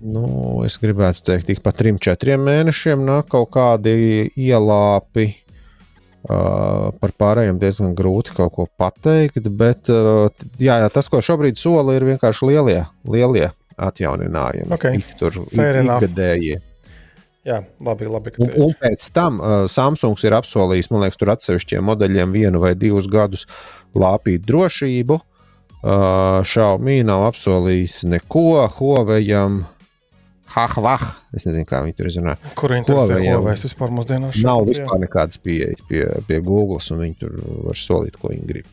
Nu, 0.00 0.62
es 0.64 0.76
gribētu 0.78 1.22
teikt, 1.24 1.48
ik 1.50 1.62
pa 1.64 1.72
trim, 1.72 1.98
četriem 1.98 2.42
mēnešiem 2.44 3.04
nāk 3.06 3.30
kaut 3.32 3.50
kādi 3.50 4.30
ielāpi. 4.36 5.45
Uh, 6.26 6.88
par 6.98 7.12
pārējiem 7.14 7.60
diezgan 7.62 7.92
grūti 7.94 8.32
kaut 8.34 8.50
ko 8.56 8.64
pateikt, 8.80 9.44
bet 9.54 9.86
uh, 9.94 10.26
jā, 10.58 10.80
jā, 10.82 10.88
tas, 10.90 11.06
ko 11.06 11.20
šobrīd 11.22 11.60
sola, 11.60 11.94
ir 11.94 12.02
vienkārši 12.08 12.48
lielie, 12.48 12.80
lielie 13.06 13.52
atjauninājumi. 13.78 14.72
Okay. 14.74 14.98
Ik 14.98 15.12
tur 15.20 15.36
ir 15.38 15.78
ikgadējie. 15.84 16.56
Jā, 17.46 17.60
labi, 17.86 18.08
labi. 18.10 18.32
Un, 18.42 18.50
un 18.64 18.74
pēc 18.80 19.06
tam 19.14 19.38
uh, 19.38 19.68
Samsungs 19.70 20.24
ir 20.26 20.34
apsolījis, 20.34 20.90
man 20.90 21.04
liekas, 21.04 21.20
tur 21.20 21.30
atsevišķiem 21.36 21.86
modeļiem 21.86 22.34
vienu 22.34 22.64
vai 22.64 22.74
divus 22.74 23.06
gadus 23.06 23.46
lāpīt 23.94 24.42
drošību. 24.48 25.20
Uh, 25.86 26.42
Xiaomi 26.42 27.04
nav 27.06 27.28
apsolījis 27.28 28.00
neko, 28.10 28.64
Huawei'am. 28.80 29.62
Hahvah, 30.54 31.02
es 31.36 31.48
nezinu, 31.48 31.66
kā 31.68 31.82
viņi 31.84 31.96
tur 31.98 32.10
izrunā. 32.10 32.36
Kur 32.58 32.76
viņi 32.76 32.88
tur 32.88 33.02
strādā? 33.02 33.34
Es 33.52 33.66
vispār 33.66 33.92
mūsdienās. 33.94 34.38
Nav 34.46 34.64
vispār 34.68 35.02
nekādas 35.02 35.42
pieejas 35.42 35.82
pie, 35.88 36.06
pie 36.28 36.40
Google, 36.44 36.80
un 36.80 37.04
viņi 37.04 37.20
tur 37.20 37.36
var 37.66 37.78
solīt, 37.80 38.18
ko 38.20 38.32
viņi 38.32 38.48
grib. 38.48 38.72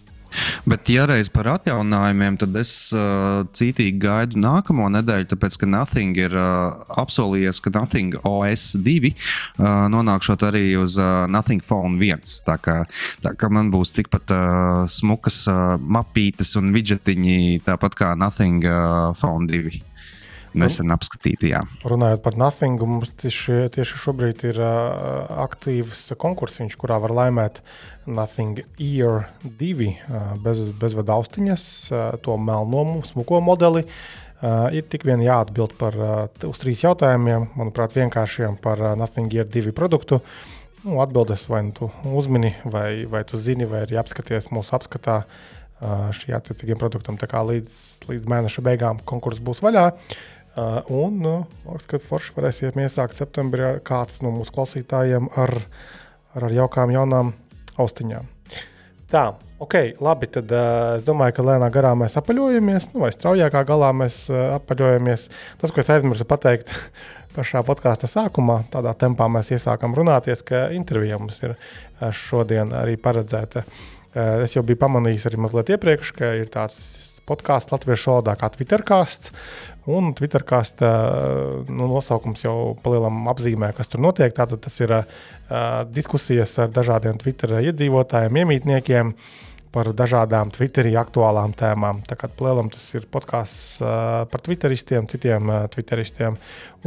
Bet, 0.65 0.87
ja 0.89 1.05
reiz 1.09 1.29
par 1.29 1.47
atjauninājumiem, 1.51 2.37
tad 2.41 2.55
es 2.57 2.71
uh, 2.95 3.43
cītīgi 3.55 3.99
gaidu 4.01 4.39
nākamo 4.41 4.87
nedēļu, 4.95 5.27
tāpēc, 5.33 5.57
ka 5.61 5.69
Nothing 5.69 6.17
ir 6.17 6.35
uh, 6.37 6.73
apsolījies, 7.03 7.61
ka 7.63 7.73
Nothing 7.75 8.17
OS 8.27 8.73
2 8.85 9.11
uh, 9.11 9.15
nonākšot 9.93 10.45
arī 10.49 10.65
uz 10.79 10.97
uh, 11.01 11.25
Nothing 11.31 11.63
Phone 11.63 11.99
1. 12.01 12.25
Tā 12.47 12.57
kā, 12.63 12.79
tā 13.23 13.35
kā 13.37 13.51
man 13.53 13.69
būs 13.73 13.93
tikpat 13.97 14.33
uh, 14.33 14.83
smukas 14.89 15.43
uh, 15.51 15.75
mapītes 15.77 16.55
un 16.59 16.73
widgetiņi, 16.75 17.63
tāpat 17.67 17.99
kā 17.99 18.13
Nothing 18.19 18.65
uh, 18.65 19.11
Phone 19.19 19.49
2 19.51 19.92
nesen 20.57 20.93
apskatīti. 20.93 21.51
Jā. 21.53 21.61
Runājot 21.87 22.23
par 22.25 22.37
Nothing, 22.39 22.81
mums 22.87 23.11
tieši, 23.19 23.67
tieši 23.73 23.99
šobrīd 24.03 24.45
ir 24.51 24.59
uh, 24.61 25.29
aktīvs 25.45 26.11
konkursiņš, 26.19 26.77
kurā 26.79 26.99
var 27.03 27.13
laimēt 27.15 27.61
Nothing 28.05 28.63
Ear 28.81 29.29
2 29.43 29.87
uh, 29.89 30.33
bez, 30.43 30.67
bezvada 30.79 31.17
austiņas, 31.17 31.65
uh, 31.91 32.03
to 32.23 32.37
melno 32.37 33.01
smuko 33.07 33.41
modeli. 33.43 33.85
Uh, 34.43 34.67
ir 34.75 34.83
tik 34.91 35.05
vien 35.07 35.23
jāatbild 35.23 35.77
par 35.79 35.95
uh, 35.95 36.49
uz 36.49 36.59
trīs 36.59 36.83
jautājumiem, 36.83 37.53
manuprāt, 37.55 37.95
vienkāršiem 37.95 38.59
par 38.63 38.81
uh, 38.83 38.93
Nothing 38.99 39.31
Ear 39.37 39.47
2 39.47 39.71
produktu. 39.75 40.19
Nu, 40.83 40.97
atbildes 40.99 41.47
vai 41.47 41.63
nu 41.63 41.71
tu 41.71 41.87
uzmini, 42.11 42.51
vai, 42.67 43.05
vai 43.07 43.23
tu 43.23 43.39
zini, 43.39 43.63
vai 43.69 43.85
arī 43.85 43.95
apskaties 44.01 44.51
mūsu 44.51 44.75
apskatā 44.75 45.23
šī 46.15 46.31
attiecīgiem 46.35 46.77
produktam. 46.79 47.17
Tā 47.19 47.27
kā 47.27 47.41
līdz, 47.43 47.71
līdz 48.07 48.27
mēneša 48.31 48.61
beigām 48.63 49.01
konkurss 49.07 49.41
būs 49.43 49.59
vaļā. 49.63 49.89
Uh, 49.89 50.32
un 50.55 51.23
uh, 51.25 51.45
liekas, 51.65 51.87
ka 51.89 51.99
forši 52.01 52.35
varēsiet 52.35 52.77
iesākt 52.77 53.17
septembrī 53.17 53.79
kāds 53.85 54.21
no 54.21 54.33
mūsu 54.35 54.53
klausītājiem 54.53 55.31
ar, 55.33 55.55
ar, 56.35 56.45
ar 56.45 56.53
jaukām, 56.53 56.93
jaunām 56.93 57.33
austiņām. 57.81 58.29
Tā, 59.13 59.23
ok, 59.61 59.75
labi. 60.01 60.29
Tad 60.33 60.53
uh, 60.53 60.67
es 60.97 61.07
domāju, 61.07 61.37
ka 61.37 61.45
lēnā 61.45 61.69
garā 61.73 61.93
mēs 61.97 62.17
apaļojamies, 62.21 62.91
nu, 62.93 63.03
vai 63.05 63.11
straujākā 63.13 63.63
galā 63.69 63.91
mēs 63.97 64.23
uh, 64.31 64.55
apaļojamies. 64.59 65.27
Tas, 65.61 65.73
ko 65.73 65.81
es 65.83 65.91
aizmirsu 65.93 66.25
pateikt 66.29 66.73
pašā 67.35 67.63
podkāstu 67.65 68.09
sākumā, 68.09 68.63
tādā 68.73 68.93
tempā 68.97 69.29
mēs 69.33 69.53
iesākam 69.53 69.93
runāties, 69.97 70.45
ka 70.45 70.67
intervija 70.73 71.21
mums 71.21 71.41
ir 71.45 71.55
uh, 71.55 72.09
šodien 72.13 72.73
arī 72.77 72.97
paredzēta. 73.01 73.65
Uh, 74.13 74.45
es 74.45 74.53
jau 74.53 74.65
biju 74.65 74.81
pamanījis 74.81 75.29
arī 75.29 75.41
mazliet 75.45 75.73
iepriekš, 75.73 76.13
ka 76.17 76.33
ir 76.37 76.53
tāds 76.53 76.81
podkāsts 77.29 77.73
latviešu 77.73 78.11
valodā 78.11 78.35
kā 78.39 78.49
Twitterkāsts. 78.53 79.33
Un 79.91 80.13
Twitterkāsta 80.15 80.89
nu, 81.67 81.87
nosaukums 81.91 82.45
jau 82.45 82.57
palielam 82.83 83.25
apzīmē, 83.31 83.73
kas 83.75 83.91
tur 83.91 84.03
notiek. 84.03 84.31
Tātad 84.35 84.61
tas 84.63 84.77
ir 84.79 84.93
uh, 84.95 85.07
diskusijas 85.91 86.55
ar 86.63 86.71
dažādiem 86.71 87.19
Twitter 87.19 87.57
iedzīvotājiem, 87.59 88.43
iemītniekiem 88.43 89.11
par 89.73 89.89
dažādām 89.97 90.53
Twitterī 90.53 90.93
aktuālām 91.01 91.55
tēmām. 91.57 92.03
Tā 92.05 92.15
kā 92.19 92.29
plēlam 92.29 92.69
tas 92.71 92.85
ir 92.93 93.07
podkāsts 93.11 93.81
uh, 93.81 94.23
par 94.29 94.43
Twitteristiem, 94.45 95.09
citiem 95.09 95.49
uh, 95.49 95.65
Twitteristiem. 95.73 96.37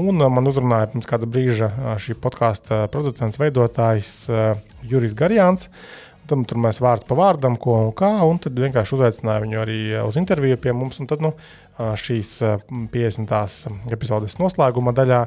Un 0.00 0.22
uh, 0.22 0.30
man 0.32 0.48
uzrunāja 0.48 0.92
pirms 0.92 1.10
kāda 1.10 1.28
brīža 1.28 1.68
uh, 1.72 1.92
šī 2.00 2.16
podkāsta 2.22 2.84
producents, 2.94 3.40
veidotājs 3.42 4.12
uh, 4.30 4.54
Juris 4.86 5.16
Garjāns. 5.18 5.66
Tam 6.30 6.44
tur 6.48 6.60
mēs 6.62 6.80
vārds 6.82 7.06
pa 7.06 7.16
vārdam, 7.18 7.56
ko 7.60 7.76
un 7.86 7.92
kā, 7.96 8.10
un 8.26 8.40
tad 8.42 8.58
vienkārši 8.58 8.96
uzaicināju 8.96 9.44
viņu 9.44 9.60
arī 9.62 9.78
uz 10.02 10.18
interviju 10.20 10.58
pie 10.62 10.74
mums. 10.76 11.00
Tad, 11.08 11.22
nu, 11.24 11.32
šīs 11.78 12.32
50. 12.92 13.34
epizodes 13.94 14.38
noslēguma 14.40 14.94
daļā 14.96 15.20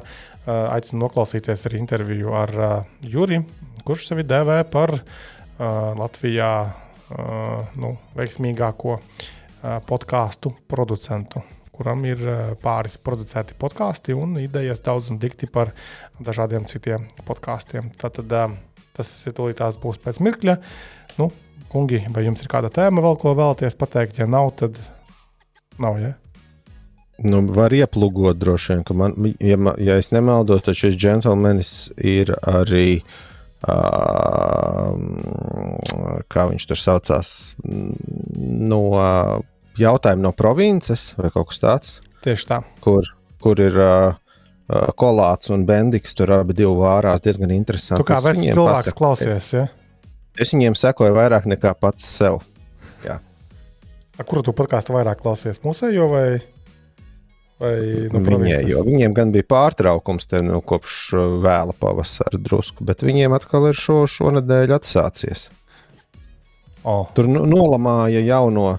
aicinu 0.76 1.04
noklausīties 1.04 1.66
arī 1.68 1.80
interviju 1.82 2.34
ar 2.36 2.56
Juri, 3.06 3.42
kurš 3.86 4.10
sevi 4.10 4.26
dēvē 4.28 4.62
par 4.72 4.96
Latvijā 6.00 6.50
nu, 7.80 7.94
veiksmīgāko 8.16 9.00
podkāstu 9.88 10.54
producentu 10.70 11.42
kuram 11.80 12.04
ir 12.04 12.20
pāris 12.60 12.98
producēti 13.00 13.56
podkāsti 13.56 14.12
un 14.12 14.36
idejas 14.42 14.82
daudz 14.84 15.08
un 15.12 15.20
dikti 15.22 15.48
par 15.48 15.72
dažādiem 16.20 16.66
citiem 16.68 17.06
podkāstiem. 17.24 17.88
Tad 17.96 18.20
tas 18.96 19.12
tūlītās 19.26 19.78
būs 19.82 20.00
pēc 20.02 20.20
mirkļa. 20.24 20.56
Nu, 21.20 21.30
kungi, 21.72 22.02
vai 22.14 22.24
jums 22.26 22.42
ir 22.44 22.50
kāda 22.52 22.72
tēma 22.74 23.04
vēl, 23.04 23.18
ko 23.20 23.34
vēlaties 23.38 23.78
pateikt? 23.78 24.20
Ja 24.22 24.28
nav, 24.30 24.52
tad 24.60 24.78
nav. 25.80 25.98
Ja? 26.02 26.14
Nu, 27.20 27.42
var 27.52 27.74
ieplūgot 27.76 28.38
droši 28.40 28.74
vien, 28.74 28.84
ka 28.88 28.96
man, 28.96 29.16
ja, 29.44 29.58
ja 29.82 29.98
es 30.00 30.08
nemaldos, 30.14 30.64
tad 30.64 30.78
šis 30.78 30.96
džentlmenis 30.96 31.74
ir 32.00 32.32
arī. 32.48 33.02
Uh, 33.60 34.96
kā 36.32 36.46
viņš 36.48 36.64
tur 36.70 36.78
saucās, 36.80 37.32
no 37.60 38.78
uh, 38.96 39.42
jautājuma 39.76 40.24
no 40.24 40.32
provinces 40.32 41.10
vai 41.18 41.28
kaut 41.34 41.50
kas 41.50 41.60
tāds. 41.60 41.90
Tieši 42.24 42.48
tā. 42.48 42.62
Kur, 42.80 43.04
kur 43.44 43.60
ir 43.60 43.76
uh, 43.76 44.16
kolāts 44.98 45.50
un 45.50 45.64
bendiks, 45.66 46.14
tur 46.18 46.30
abi 46.36 46.54
vārās 46.62 47.22
diezgan 47.24 47.52
interesanti. 47.54 48.02
Tu 48.02 48.08
kā 48.10 48.20
vecs 48.22 48.42
cilvēks 48.44 48.86
pasaku, 48.86 48.98
klausies, 49.00 49.50
ja? 49.56 49.66
Es 50.40 50.54
viņiem 50.54 50.76
sekoju 50.78 51.16
vairāk 51.16 51.48
nekā 51.50 51.74
pats 51.80 52.06
sev. 52.06 52.38
Jā. 53.04 53.18
A, 54.16 54.24
kuru 54.24 54.44
tu 54.46 54.54
podkāstu 54.56 54.94
vairāk 54.94 55.22
klausies? 55.22 55.62
Mūsējo 55.64 56.08
vai? 56.12 56.24
Nu, 57.60 58.22
Viņai, 58.24 58.62
viņiem 58.86 59.12
gan 59.12 59.34
bija 59.34 59.44
pārtraukums 59.50 60.30
te, 60.30 60.38
nu, 60.40 60.62
kopš 60.64 60.94
uh, 61.12 61.34
vēla 61.44 61.74
pavasara 61.76 62.38
drusku, 62.40 62.86
bet 62.88 63.04
viņiem 63.04 63.34
atkal 63.36 63.66
ir 63.68 63.76
šo, 63.76 64.06
šonadēļ 64.08 64.72
atsācies. 64.78 65.50
Oh. 66.88 67.10
Tur 67.12 67.28
nu, 67.28 67.42
nolamāja 67.44 68.22
jauno, 68.24 68.78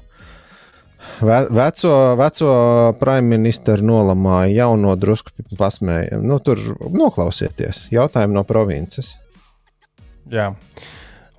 ve, 1.22 1.38
veco, 1.56 1.91
veco 2.19 2.53
premjerministru, 2.99 3.81
nolamāja 3.85 4.52
jauno 4.64 4.95
drusku 4.99 5.45
pasmēju. 5.60 6.22
Nu, 6.26 6.39
tur 6.43 6.61
noklausieties, 6.91 7.88
jautājumu 7.93 8.38
no 8.39 8.43
provinces. 8.48 9.14
Jā. 10.31 10.52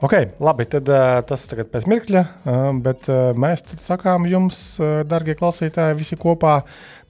Ok, 0.03 0.17
labi, 0.43 0.67
tad 0.67 0.89
uh, 0.91 1.21
tas 1.27 1.45
tagad 1.47 1.71
pēc 1.71 1.87
mirkļa, 1.91 2.23
uh, 2.23 2.63
bet 2.83 3.07
uh, 3.11 3.31
mēs 3.39 3.63
sakām 3.79 4.27
jums, 4.31 4.63
darbie 5.07 5.37
klausītāji, 5.39 5.99
visi 6.01 6.19
kopā 6.19 6.61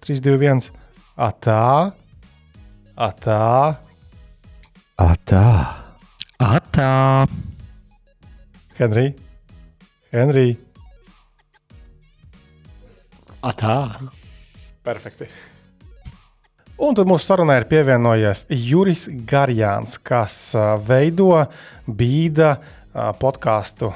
3, 0.04 0.20
2, 0.26 0.36
1. 0.42 0.68
Atā, 1.16 1.62
atā, 2.96 3.46
atā. 5.00 5.46
atā. 6.40 6.90
Henrij, 8.76 9.14
Henrij. 10.12 10.71
Atā. 13.42 13.76
Perfekti. 14.86 15.26
Un 16.82 16.96
tad 16.98 17.06
mūsu 17.10 17.26
sarunai 17.28 17.60
ir 17.60 17.66
pievienojies 17.70 18.46
Juris 18.50 19.04
Garjāns, 19.28 19.98
kas 20.02 20.36
veido 20.86 21.44
bīda 21.86 22.56
podkāstu 23.22 23.92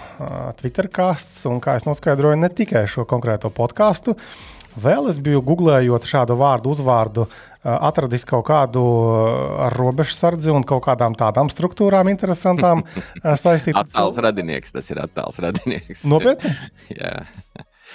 Twitter 0.60 0.90
kāsts. 0.92 1.40
Un 1.50 1.58
kā 1.62 1.76
es 1.78 1.86
noskaidroju, 1.88 2.38
ne 2.42 2.50
tikai 2.52 2.84
šo 2.90 3.06
konkrēto 3.08 3.50
podkāstu. 3.54 4.16
Vēl 4.76 5.08
es 5.08 5.18
biju 5.24 5.40
googlējot 5.46 6.04
šādu 6.04 6.36
vārdu, 6.36 6.74
uzvārdu, 6.76 7.24
atradis 7.64 8.26
kaut 8.28 8.44
kādu 8.50 8.82
ar 9.66 9.74
robežu 9.78 10.12
sardzi 10.12 10.52
un 10.52 10.66
kaut 10.68 10.84
kādām 10.84 11.16
tādām 11.16 11.48
struktūrām 11.52 12.10
interesantām 12.12 12.84
saistītām. 13.46 13.86
Attēls 13.86 14.20
radinieks, 14.26 14.76
tas 14.76 14.92
ir 14.92 15.00
attēls 15.06 15.40
radinieks. 15.42 16.04
Nopietni? 16.10 16.52
Jā. 17.00 17.16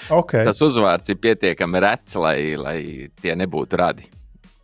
Okay. 0.10 0.46
Tas 0.48 0.62
uzvārds 0.66 1.12
ir 1.12 1.20
pietiekami 1.22 1.82
rets, 1.84 2.18
lai, 2.20 2.38
lai 2.60 2.78
tie 3.22 3.36
nebūtu 3.38 3.80
radi. 3.80 4.08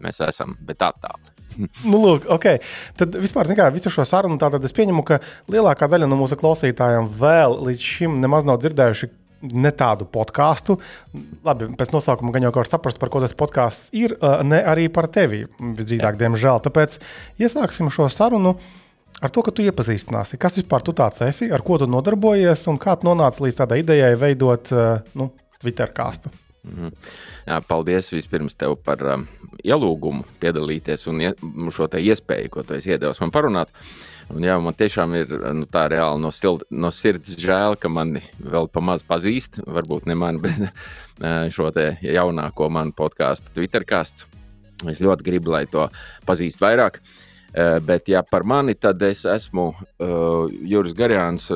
Mēs 0.04 0.22
esam, 0.26 0.56
bet 0.66 0.80
tā 0.82 0.92
tālu. 1.02 1.34
nu, 1.90 2.00
lūk, 2.02 2.28
okay. 2.34 2.62
Tad 2.98 3.16
vispār, 3.18 3.50
kā 3.58 3.70
visu 3.74 3.92
šo 3.94 4.06
sarunu, 4.08 4.40
tad 4.42 4.64
es 4.64 4.76
pieņemu, 4.76 5.06
ka 5.08 5.22
lielākā 5.52 5.90
daļa 5.90 6.10
no 6.10 6.20
mūsu 6.20 6.38
klausītājiem 6.40 7.10
vēl 7.20 7.58
līdz 7.70 7.88
šim 7.94 8.20
nemaz 8.24 8.48
nav 8.48 8.62
dzirdējuši 8.62 9.10
ne 9.42 9.72
tādu 9.76 10.08
podkāstu. 10.10 10.80
Labi, 11.46 11.70
pēc 11.78 11.94
nosaukuma 11.94 12.34
gan 12.34 12.48
jau 12.48 12.54
var 12.56 12.70
saprast, 12.70 13.00
par 13.02 13.12
ko 13.14 13.22
tas 13.22 13.36
podkāsts 13.38 13.92
ir, 13.98 14.16
ne 14.48 14.62
arī 14.66 14.88
par 14.94 15.10
tevi. 15.14 15.44
Visdrīzāk, 15.78 16.18
diemžēl. 16.20 16.62
Tāpēc 16.66 16.98
iesāksim 17.42 17.92
šo 17.94 18.10
sarunu 18.14 18.56
ar 19.22 19.34
to, 19.34 19.44
ka 19.46 19.52
tu 19.52 19.66
iepazīstināsi, 19.66 20.40
kas 20.42 20.60
vispār 20.60 20.86
tu 20.86 20.94
tāds 20.98 21.22
esi, 21.26 21.52
ar 21.54 21.64
ko 21.66 21.80
tu 21.82 21.88
nodarbojies 21.90 22.68
un 22.72 22.80
kā 22.82 22.98
tu 22.98 23.10
nonāci 23.10 23.46
līdz 23.46 23.62
tādai 23.62 23.82
idejai 23.84 24.14
veidot 24.20 24.74
nu, 25.18 25.32
Twitter 25.62 25.94
kāstu. 25.94 26.34
Mm 26.68 26.74
-hmm. 26.76 26.92
Jā, 27.48 27.62
paldies 27.68 28.12
vispirms 28.12 28.56
tev 28.56 28.76
par 28.84 29.04
um, 29.14 29.28
ielūgumu 29.64 30.26
piedalīties 30.42 31.08
un 31.08 31.22
ie, 31.22 31.34
šo 31.72 31.88
iespēju, 31.88 32.50
ko 32.50 32.64
tu 32.64 32.74
esi 32.74 32.92
iedevis 32.92 33.22
man 33.24 33.32
parunāt. 33.32 33.68
Un, 34.28 34.44
jā, 34.44 34.58
man 34.60 34.74
tiešām 34.74 35.14
ir 35.16 35.28
nu, 35.56 35.66
tā 35.66 35.86
reāli 35.88 36.20
no, 36.22 36.32
sil, 36.36 36.60
no 36.70 36.92
sirds 36.92 37.38
žēl, 37.40 37.78
ka 37.80 37.90
mani 37.90 38.20
vēl 38.44 38.68
pamaz 38.68 39.04
pazīst. 39.08 39.62
Varbūt 39.64 40.06
ne 40.06 40.16
mani, 40.16 40.40
bet 40.44 41.54
šo 41.56 41.72
jaunāko 42.02 42.70
manu 42.70 42.92
podkāstu, 42.92 43.54
Twitter 43.54 43.88
kāstu. 43.88 44.28
Es 44.86 45.00
ļoti 45.00 45.24
gribu, 45.24 45.52
lai 45.52 45.66
to 45.66 45.88
pazīst 46.28 46.60
vairāk. 46.62 47.00
Bet, 47.58 48.06
ja 48.12 48.20
par 48.22 48.44
mani, 48.46 48.76
tad 48.78 49.02
es 49.02 49.24
esmu 49.26 49.64
uh, 49.74 50.52
Juris 50.62 50.94
Garjāns. 50.94 51.48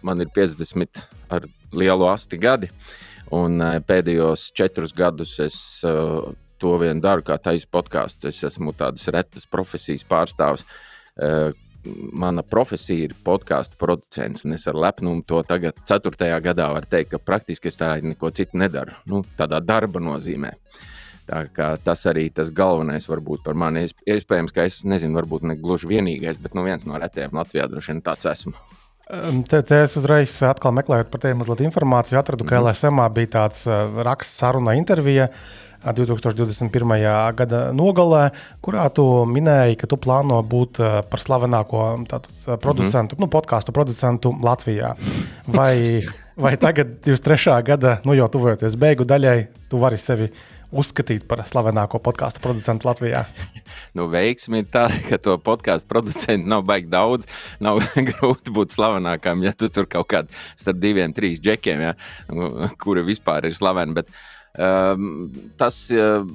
Man 0.00 0.24
ir 0.24 0.30
50 0.32 1.02
ar 1.28 1.44
lielu 1.76 2.06
asti 2.08 2.38
gadi. 2.40 2.70
Uh, 2.70 3.10
Un 3.34 3.62
eh, 3.62 3.78
pēdējos 3.86 4.50
četrus 4.56 4.92
gadus 4.96 5.36
es 5.42 5.56
uh, 5.86 6.30
to 6.60 6.76
vien 6.82 7.00
daru, 7.02 7.22
kā 7.26 7.36
taisa 7.38 7.68
podkāsts. 7.70 8.26
Es 8.26 8.42
esmu 8.46 8.74
tādas 8.76 9.06
retas 9.14 9.46
profesijas 9.50 10.04
pārstāvs. 10.08 10.66
Uh, 11.20 11.50
mana 12.12 12.42
profesija 12.44 13.06
ir 13.06 13.14
podkāstu 13.24 13.78
producents, 13.80 14.44
un 14.44 14.56
es 14.56 14.66
ar 14.68 14.76
lepnumu 14.76 15.22
to 15.24 15.40
tagad, 15.48 15.78
ceturtajā 15.88 16.36
gadā, 16.44 16.66
varu 16.74 16.90
teikt, 16.90 17.14
ka 17.14 17.22
praktiski 17.22 17.70
es 17.70 17.78
tādu 17.80 18.10
neko 18.10 18.32
citu 18.36 18.58
nedaru. 18.60 18.98
Nu, 19.08 19.22
tādā 19.38 19.62
darba 19.64 20.02
nozīmē. 20.02 20.50
Tā 20.50 20.99
tas 21.84 22.04
arī 22.10 22.28
tas 22.34 22.50
galvenais 22.54 23.08
varbūt 23.10 23.44
par 23.46 23.54
mani. 23.54 23.86
Iespējams, 24.06 24.54
ka 24.56 24.66
es 24.68 24.82
nezinu, 24.84 25.16
varbūt 25.20 25.46
ne 25.48 25.56
gluži 25.60 25.90
vienīgais, 25.90 26.40
bet 26.42 26.54
nu, 26.58 26.66
viens 26.66 26.86
no 26.86 26.98
retiem 27.00 27.34
Latvijā 27.36 27.68
droši 27.70 27.94
vien 27.94 28.04
tāds 28.04 28.28
esmu. 28.30 28.54
Te, 29.50 29.58
te 29.66 29.80
es 29.82 29.96
uzreiz 29.98 30.36
atkal 30.46 30.70
meklējot 30.76 31.08
par 31.10 31.22
tevi 31.24 31.34
mazliet 31.38 31.64
informāciju, 31.66 32.20
atradu, 32.20 32.46
ka 32.46 32.60
LSM 32.60 33.00
bija 33.16 33.32
tāds 33.40 33.64
raksts, 34.06 34.38
saruna 34.38 34.76
intervija 34.78 35.26
2021. 35.80 37.34
gada 37.34 37.60
nogalē, 37.72 38.28
kurā 38.62 38.84
tu 38.94 39.04
minēji, 39.26 39.78
ka 39.80 39.88
tu 39.90 39.96
plāno 40.00 40.38
būt 40.46 40.78
par 41.10 41.22
slavenāko 41.22 42.04
tātad, 42.10 42.60
producentu, 42.60 43.16
mm 43.16 43.18
-hmm. 43.18 43.26
nu, 43.26 43.26
podkāstu 43.26 43.72
producentu 43.72 44.34
Latvijā. 44.42 44.94
Vai, 45.58 46.00
vai 46.36 46.56
tagad, 46.56 46.86
23. 47.02 47.62
gada, 47.64 48.00
nu 48.04 48.14
jau 48.14 48.28
tuvojoties 48.28 48.76
beigu 48.76 49.04
daļai, 49.04 49.46
tu 49.68 49.78
vari 49.78 49.98
sevi 49.98 50.30
uzskatīt 50.70 51.26
par 51.28 51.42
slavenāko 51.48 52.00
podkāstu 52.02 52.42
producentu 52.44 52.88
Latvijā? 52.88 53.24
nu, 53.96 54.06
veiksmi 54.12 54.62
ir 54.62 54.68
tāda, 54.72 54.96
ka 55.08 55.18
to 55.22 55.36
podkāstu 55.42 55.90
producentu 55.90 56.50
nav 56.50 56.64
baigi 56.68 56.90
daudz. 56.92 57.28
Nav 57.62 57.82
grūti 58.10 58.54
būt 58.54 58.74
slavenākam, 58.76 59.44
ja 59.46 59.54
tu 59.56 59.70
tur 59.72 59.88
kaut 59.90 60.10
kādā 60.12 60.42
starp 60.58 60.80
diviem, 60.82 61.14
trīs 61.16 61.40
džekiem, 61.42 61.86
ja, 61.88 61.94
kuri 62.80 63.04
vispār 63.06 63.48
ir 63.48 63.56
slaveni. 63.56 63.96
Bet, 63.98 64.10
um, 64.54 65.30
tas 65.60 65.82
uh, 65.94 66.26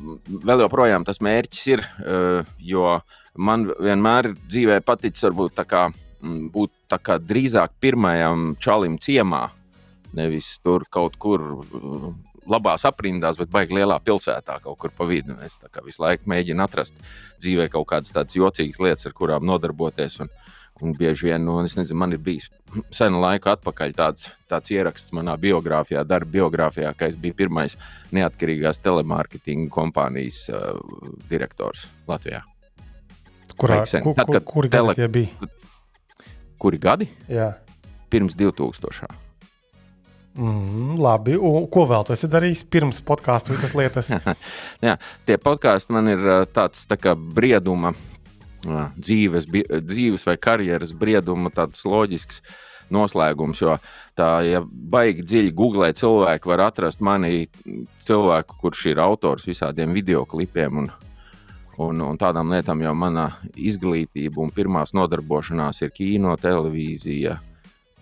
vēl 0.46 0.66
joprojām 0.66 1.08
tas 1.08 1.22
mērķis 1.24 1.68
ir, 1.74 1.86
uh, 2.04 2.56
jo 2.60 2.98
man 3.36 3.70
vienmēr 3.80 4.34
dzīvē 4.46 4.82
paticis 4.86 5.28
varbūt 5.30 5.58
tā 5.60 5.68
kā, 5.70 5.88
būt 6.22 6.74
tā 6.92 7.00
kā 7.04 7.20
drīzāk 7.22 7.76
pirmajam 7.84 8.54
čalim 8.62 9.00
ciemā. 9.02 9.48
Nevis 10.16 10.54
tur 10.64 10.86
kaut 10.88 11.18
kur 11.20 11.42
labās 12.50 12.86
aprindās, 12.88 13.40
bet 13.40 13.52
baigi 13.54 13.78
lielā 13.78 13.98
pilsētā 14.04 14.60
kaut 14.64 14.78
kur 14.82 14.94
pa 14.96 15.08
vidu. 15.10 15.38
Es 15.46 15.58
visu 15.86 16.04
laiku 16.04 16.30
mēģinu 16.30 16.66
atrast 16.66 16.98
dzīvē 17.42 17.70
kaut 17.74 17.90
kādas 17.92 18.14
tādas 18.16 18.38
jocīgas 18.38 18.82
lietas, 18.82 19.08
ar 19.10 19.16
kurām 19.18 19.48
nodarboties. 19.48 20.20
Un, 20.24 20.32
un 20.84 20.96
bieži 20.98 21.30
vien, 21.30 21.46
nu, 21.46 21.58
nezinu, 21.64 21.98
man 21.98 22.16
ir 22.16 22.22
bijis 22.24 22.50
senu 23.00 23.22
laiku 23.24 23.52
atpakaļ 23.54 23.96
tāds, 23.98 24.30
tāds 24.52 24.74
ieraksts 24.76 25.14
manā 25.16 25.38
biogrāfijā, 25.42 26.04
darba 26.08 26.34
biogrāfijā, 26.40 26.94
ka 26.98 27.10
es 27.12 27.20
biju 27.20 27.38
pirmais 27.44 27.78
neatkarīgās 28.16 28.82
telemārketinga 28.84 29.72
kompānijas 29.74 30.46
uh, 30.52 30.74
direktors 31.32 31.88
Latvijā. 32.10 32.44
Kurā, 33.56 33.86
ku, 34.04 34.12
Tad, 34.18 34.28
kur, 34.28 34.42
kuri 34.44 34.74
tele... 34.74 34.92
gadi 34.92 35.00
tie 35.00 35.12
bija? 35.12 35.52
Kuri 36.60 36.80
gadi? 36.82 37.08
Jā. 37.32 37.54
Pirms 38.12 38.36
2000. 38.36 39.25
Mm, 40.36 40.98
labi, 41.00 41.38
un 41.40 41.64
ko 41.72 41.86
vēl 41.88 42.04
tu 42.04 42.12
esi 42.12 42.28
darījis 42.28 42.66
pirms 42.68 42.98
podkāstu 43.08 43.54
visas 43.54 43.72
lietas? 43.78 44.10
Jā, 44.86 44.98
tie 45.24 45.38
podkāsti 45.40 45.96
man 45.96 46.12
ir 46.12 46.26
tāds 46.52 46.84
tā 46.90 46.98
kā 47.00 47.14
brieduma, 47.16 47.94
dzīves, 48.66 49.48
dzīves 49.48 50.26
vai 50.28 50.36
karjeras 50.42 50.92
brieduma, 50.98 51.54
tāds 51.56 51.86
loģisks 51.88 52.42
noslēgums. 52.92 53.62
Jo 53.64 53.78
tā, 54.18 54.28
ja 54.44 54.60
baigi 54.66 55.24
dziļi 55.24 55.54
googlē, 55.56 55.94
cilvēki 55.96 56.52
var 56.52 56.66
atrast 56.68 57.00
mani 57.00 57.48
cilvēku, 58.04 58.60
kurš 58.60 58.86
ir 58.92 59.02
autors 59.06 59.48
visādiem 59.48 59.96
video 59.96 60.26
klipiem 60.28 60.84
un, 60.84 60.92
un, 61.80 62.04
un 62.10 62.20
tādām 62.20 62.52
lietām, 62.52 62.84
jo 62.84 62.92
mana 62.92 63.30
izglītība 63.56 64.44
un 64.44 64.52
pirmās 64.52 64.92
nodarbošanās 64.98 65.80
ir 65.88 65.96
kino, 65.96 66.36
televīzija, 66.44 67.40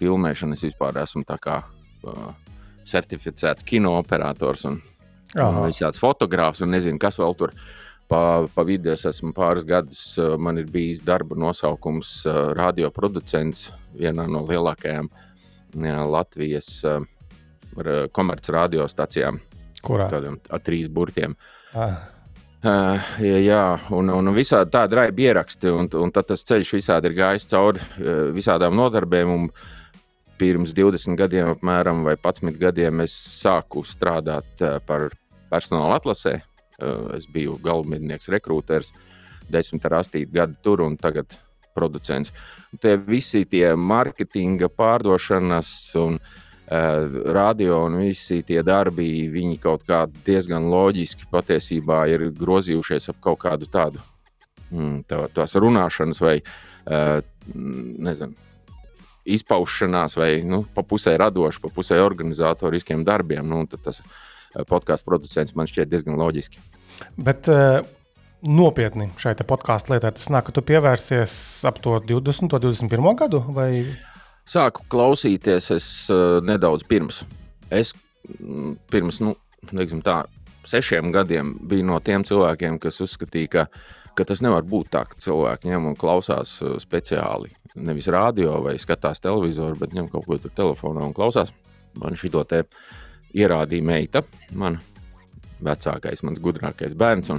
filmēšana. 0.02 0.58
Es 0.58 0.66
vispār 0.72 1.04
esmu 1.06 1.26
tā 1.30 1.38
kā 1.38 1.62
uh, 2.08 2.34
certificēts 2.88 3.66
kino 3.68 3.96
operators 4.00 4.66
un, 4.70 4.80
un 5.40 5.62
visāds 5.68 6.02
fotogrāfs 6.02 6.64
un 6.64 6.74
nezinu, 6.76 7.02
kas 7.02 7.20
vēl 7.22 7.38
tur. 7.40 7.56
Pa, 8.12 8.44
pa 8.52 8.66
vidu 8.68 8.92
es 8.92 9.06
esmu 9.08 9.32
pāris 9.34 9.64
gadus, 9.66 10.02
man 10.38 10.60
ir 10.60 10.68
bijis 10.70 11.00
darba 11.02 11.38
nosaukums 11.40 12.10
uh, 12.28 12.52
radioproducents 12.58 13.70
vienā 13.96 14.28
no 14.30 14.44
lielākajām 14.46 15.08
jā, 15.80 15.96
Latvijas 16.12 16.68
uh, 16.86 17.00
komercradiostacijām. 18.14 19.40
Kurā? 19.84 20.10
Tādiem 20.12 20.36
ar 20.52 20.62
trīs 20.64 20.92
burtiem. 20.92 21.38
Ah. 21.74 22.10
Uh, 22.64 23.16
jā, 23.24 23.40
jā, 23.44 23.64
un, 23.96 24.12
un 24.14 24.32
visādi 24.36 24.72
tādi 24.76 25.00
raibi 25.00 25.26
ieraksti, 25.26 25.72
un, 25.72 25.90
un 26.00 26.14
tad 26.16 26.30
tas 26.30 26.46
ceļš 26.48 26.76
visādi 26.76 27.10
ir 27.10 27.18
gājis 27.18 27.50
cauri 27.52 27.82
uh, 27.82 28.30
visādām 28.36 28.76
nodarbēm. 28.78 29.34
Un, 29.34 29.50
uh, 29.50 29.83
pirms 30.40 30.74
20 30.76 31.18
gadiem, 31.20 31.54
apmēram, 31.54 32.04
vai 32.08 32.16
11 32.18 32.58
gadiem, 32.60 33.04
es 33.06 33.14
sāku 33.14 33.84
strādāt 33.86 34.64
par 34.88 35.10
personāla 35.52 36.00
atlasē. 36.02 36.40
Es 37.16 37.28
biju 37.30 37.60
galvenais 37.64 38.30
rekrūters, 38.34 38.92
10 39.54 39.86
ar 39.88 40.00
8 40.02 40.26
gadu 40.34 40.58
tur 40.66 40.82
un 40.84 40.98
tagad 40.98 41.38
producents. 41.74 42.34
Tie 42.82 42.98
visi 42.98 43.44
tie 43.50 43.74
mārketinga, 43.78 44.70
pārdošanas 44.74 45.70
un 46.02 46.18
radio 47.36 47.84
un 47.86 48.00
visi 48.00 48.42
tie 48.48 48.64
darbi, 48.66 49.28
viņi 49.30 49.60
kaut 49.62 49.84
kā 49.88 50.06
diezgan 50.26 50.70
loģiski 50.72 51.28
patiesībā 51.32 52.06
ir 52.10 52.30
grozījušies 52.40 53.12
ap 53.12 53.20
kaut 53.22 53.42
kādu 53.44 53.68
tādu 53.70 54.00
mm, 54.72 55.04
tā, 55.10 55.26
tās 55.36 55.58
runāšanas 55.60 56.24
vai 56.24 56.38
nezinu 57.54 58.34
izpaušanās, 59.26 60.18
vai 60.20 60.32
nu, 60.48 60.64
pa 60.76 60.84
pusē 60.84 61.16
radošu, 61.20 61.64
pa 61.64 61.72
pusē 61.74 62.02
organizatoriskiem 62.04 63.06
darbiem, 63.08 63.48
nu, 63.48 63.64
tad 63.72 63.86
tas 63.88 64.04
podkāstu 64.70 65.08
producents 65.10 65.56
man 65.58 65.70
šķiet 65.70 65.92
diezgan 65.92 66.20
loģiski. 66.20 66.62
Bet, 67.18 67.50
uh 67.50 67.84
nopietni 68.44 69.10
šai 69.20 69.36
podkāstu 69.48 69.94
lietai? 69.94 70.12
Tas 70.18 70.30
nāk, 70.32 70.48
ka 70.48 70.56
tu 70.56 70.64
pievērsies 70.66 71.36
ap 71.68 71.80
to 71.84 71.96
20, 72.10 72.52
21 72.52 73.16
gadu? 73.20 73.42
Vai? 73.56 73.86
Sāku 74.50 74.84
klausīties 74.92 75.72
es 75.76 75.88
uh, 76.12 76.40
nedaudz 76.44 76.84
pirms. 76.88 77.24
Es 77.72 77.94
pirms, 78.92 79.22
nu, 79.24 79.36
tā, 80.04 80.18
sešiem 80.68 81.12
gadiem 81.16 81.56
biju 81.68 81.88
no 81.88 82.00
tiem 82.04 82.24
cilvēkiem, 82.28 82.80
kas 82.84 83.00
uzskatīja, 83.04 83.52
ka, 83.56 83.66
ka 84.16 84.28
tas 84.28 84.44
nevar 84.44 84.68
būt 84.68 84.92
tā, 84.96 85.06
ka 85.08 85.20
cilvēki 85.20 85.72
ņem 85.72 85.92
un 85.92 85.98
klausās 86.00 86.58
uh, 86.64 86.76
speciāli. 86.84 87.54
Nevis 87.76 88.08
radio 88.14 88.60
vai 88.62 88.76
skatās 88.82 89.22
televizoru, 89.24 89.80
bet 89.82 89.96
ņem 89.98 90.10
kaut 90.12 90.28
ko 90.28 90.38
tur 90.42 90.54
telefonā 90.54 91.06
un 91.08 91.16
klausās. 91.16 91.54
Man 91.98 92.18
šī 92.18 92.32
to 92.34 92.44
te 92.50 92.64
ierādīja 93.34 93.86
meita, 93.86 94.22
mana 94.58 94.82
vecākais, 95.64 96.22
mans 96.26 96.42
gudrākais 96.44 96.94
bērns. 96.98 97.32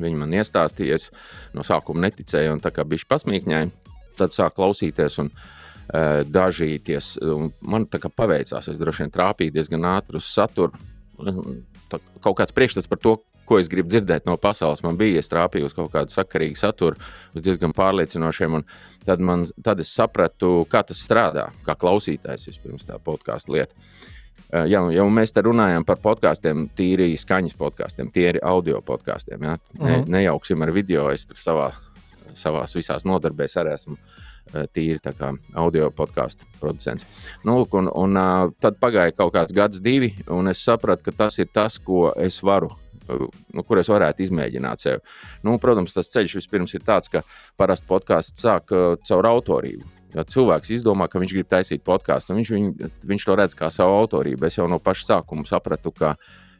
Viņa 0.00 0.20
man 0.20 0.36
iestāstīja, 0.38 0.96
es 0.96 1.10
no 1.52 1.64
sākuma 1.66 2.06
neticēju, 2.06 2.54
un 2.54 2.62
tā 2.64 2.72
kā 2.72 2.84
bija 2.88 3.08
pasmīkņēji, 3.10 3.72
tad 4.20 4.32
sāk 4.32 4.56
klausīties. 4.56 5.18
Un, 5.20 5.28
uh, 5.32 6.22
Dažīties, 6.32 7.18
un 7.26 7.50
man 7.60 7.84
tā 7.90 7.98
kā 8.00 8.08
paveicās, 8.08 8.70
es 8.70 8.78
droši 8.80 9.04
vien 9.04 9.12
trāpīju 9.12 9.52
diezgan 9.52 9.84
ātri 9.90 10.16
uz 10.16 10.30
saturu 10.30 10.72
tā, 11.92 12.00
kaut 12.22 12.38
kāds 12.38 12.54
priekšstats 12.56 12.88
par 12.88 13.00
to, 13.02 13.16
ko 13.48 13.58
es 13.60 13.70
gribu 13.70 13.92
dzirdēt 13.92 14.26
no 14.28 14.36
pasaules. 14.40 14.82
Man 14.84 14.98
bija 15.00 15.20
iestrāpījusi 15.20 15.70
uz 15.70 15.76
kaut 15.76 15.92
kādu 15.94 16.14
sakarīgu 16.14 16.58
saturu, 16.58 16.98
uz 17.34 17.44
diezgan 17.44 17.74
pārliecinošiem. 17.76 18.60
Tad, 19.06 19.22
man, 19.24 19.46
tad 19.64 19.82
es 19.82 19.92
sapratu, 19.94 20.62
kā 20.70 20.84
tas 20.86 21.02
strādā, 21.02 21.48
kā 21.66 21.76
klausītājs 21.78 22.48
vispirms 22.50 22.86
tā 22.88 22.98
podkāstu 23.02 23.56
lieta. 23.56 23.74
Uh, 24.52 24.66
ja, 24.68 24.82
ja 24.92 25.04
mēs 25.08 25.32
te 25.32 25.42
runājam 25.42 25.84
par 25.88 25.98
podkāstiem, 26.04 26.66
tīri 26.76 27.14
skaņas 27.18 27.56
podkāstiem, 27.58 28.10
tīri 28.12 28.42
audio 28.44 28.82
podkāstiem, 28.84 29.40
ja? 29.40 29.56
ne, 29.56 29.78
mhm. 29.78 29.88
-huh. 29.88 30.08
nejauksim 30.08 30.62
ar 30.62 30.72
video. 30.72 31.08
Es 31.10 31.26
tur 31.26 31.36
savā, 31.40 31.72
savās 32.34 32.76
visās 32.76 33.04
nodarbēs 33.08 33.56
arī 33.56 33.74
esmu 33.74 33.96
Eh, 34.52 34.66
tīri 34.68 34.98
audio 35.56 35.86
podkāstu 35.96 36.44
producents. 36.60 37.06
Nu, 37.40 37.62
lūk, 37.62 37.72
un, 37.78 37.86
un, 37.88 38.18
uh, 38.20 38.50
tad 38.60 38.76
pagāja 38.82 39.14
kaut 39.16 39.32
kāds 39.32 39.54
gads, 39.54 39.80
divi, 39.80 40.10
un 40.28 40.50
es 40.50 40.60
sapratu, 40.60 41.06
ka 41.06 41.14
tas 41.22 41.38
ir 41.38 41.48
tas, 41.48 41.78
ko 41.80 42.10
es 42.20 42.42
varu. 42.44 42.68
Nu, 43.52 43.64
kur 43.66 43.80
es 43.82 43.90
varētu 43.92 44.26
izmēģināt 44.26 44.84
sevi. 44.84 45.02
Nu, 45.46 45.56
protams, 45.62 45.94
tas 45.96 46.10
ceļš 46.12 46.38
vispirms 46.40 46.76
ir 46.76 46.84
tāds, 46.86 47.12
ka 47.12 47.24
parasti 47.60 47.88
podkāsts 47.90 48.44
sāk 48.44 48.74
uh, 48.74 48.94
caur 49.08 49.28
autorību. 49.32 49.88
Ja 50.12 50.26
cilvēks 50.28 50.72
izdomā, 50.76 51.08
ka 51.08 51.20
viņš 51.22 51.32
grib 51.32 51.48
taisīt 51.48 51.84
podkāstu, 51.86 52.36
viņš, 52.36 52.50
viņ, 52.52 52.66
viņš 53.08 53.26
to 53.28 53.36
redz 53.38 53.56
kā 53.56 53.70
savu 53.72 53.96
autorību. 54.02 54.44
Es 54.44 54.58
jau 54.58 54.66
no 54.68 54.76
paša 54.82 55.06
sākuma 55.08 55.48
sapratu, 55.48 55.92
ka 55.96 56.12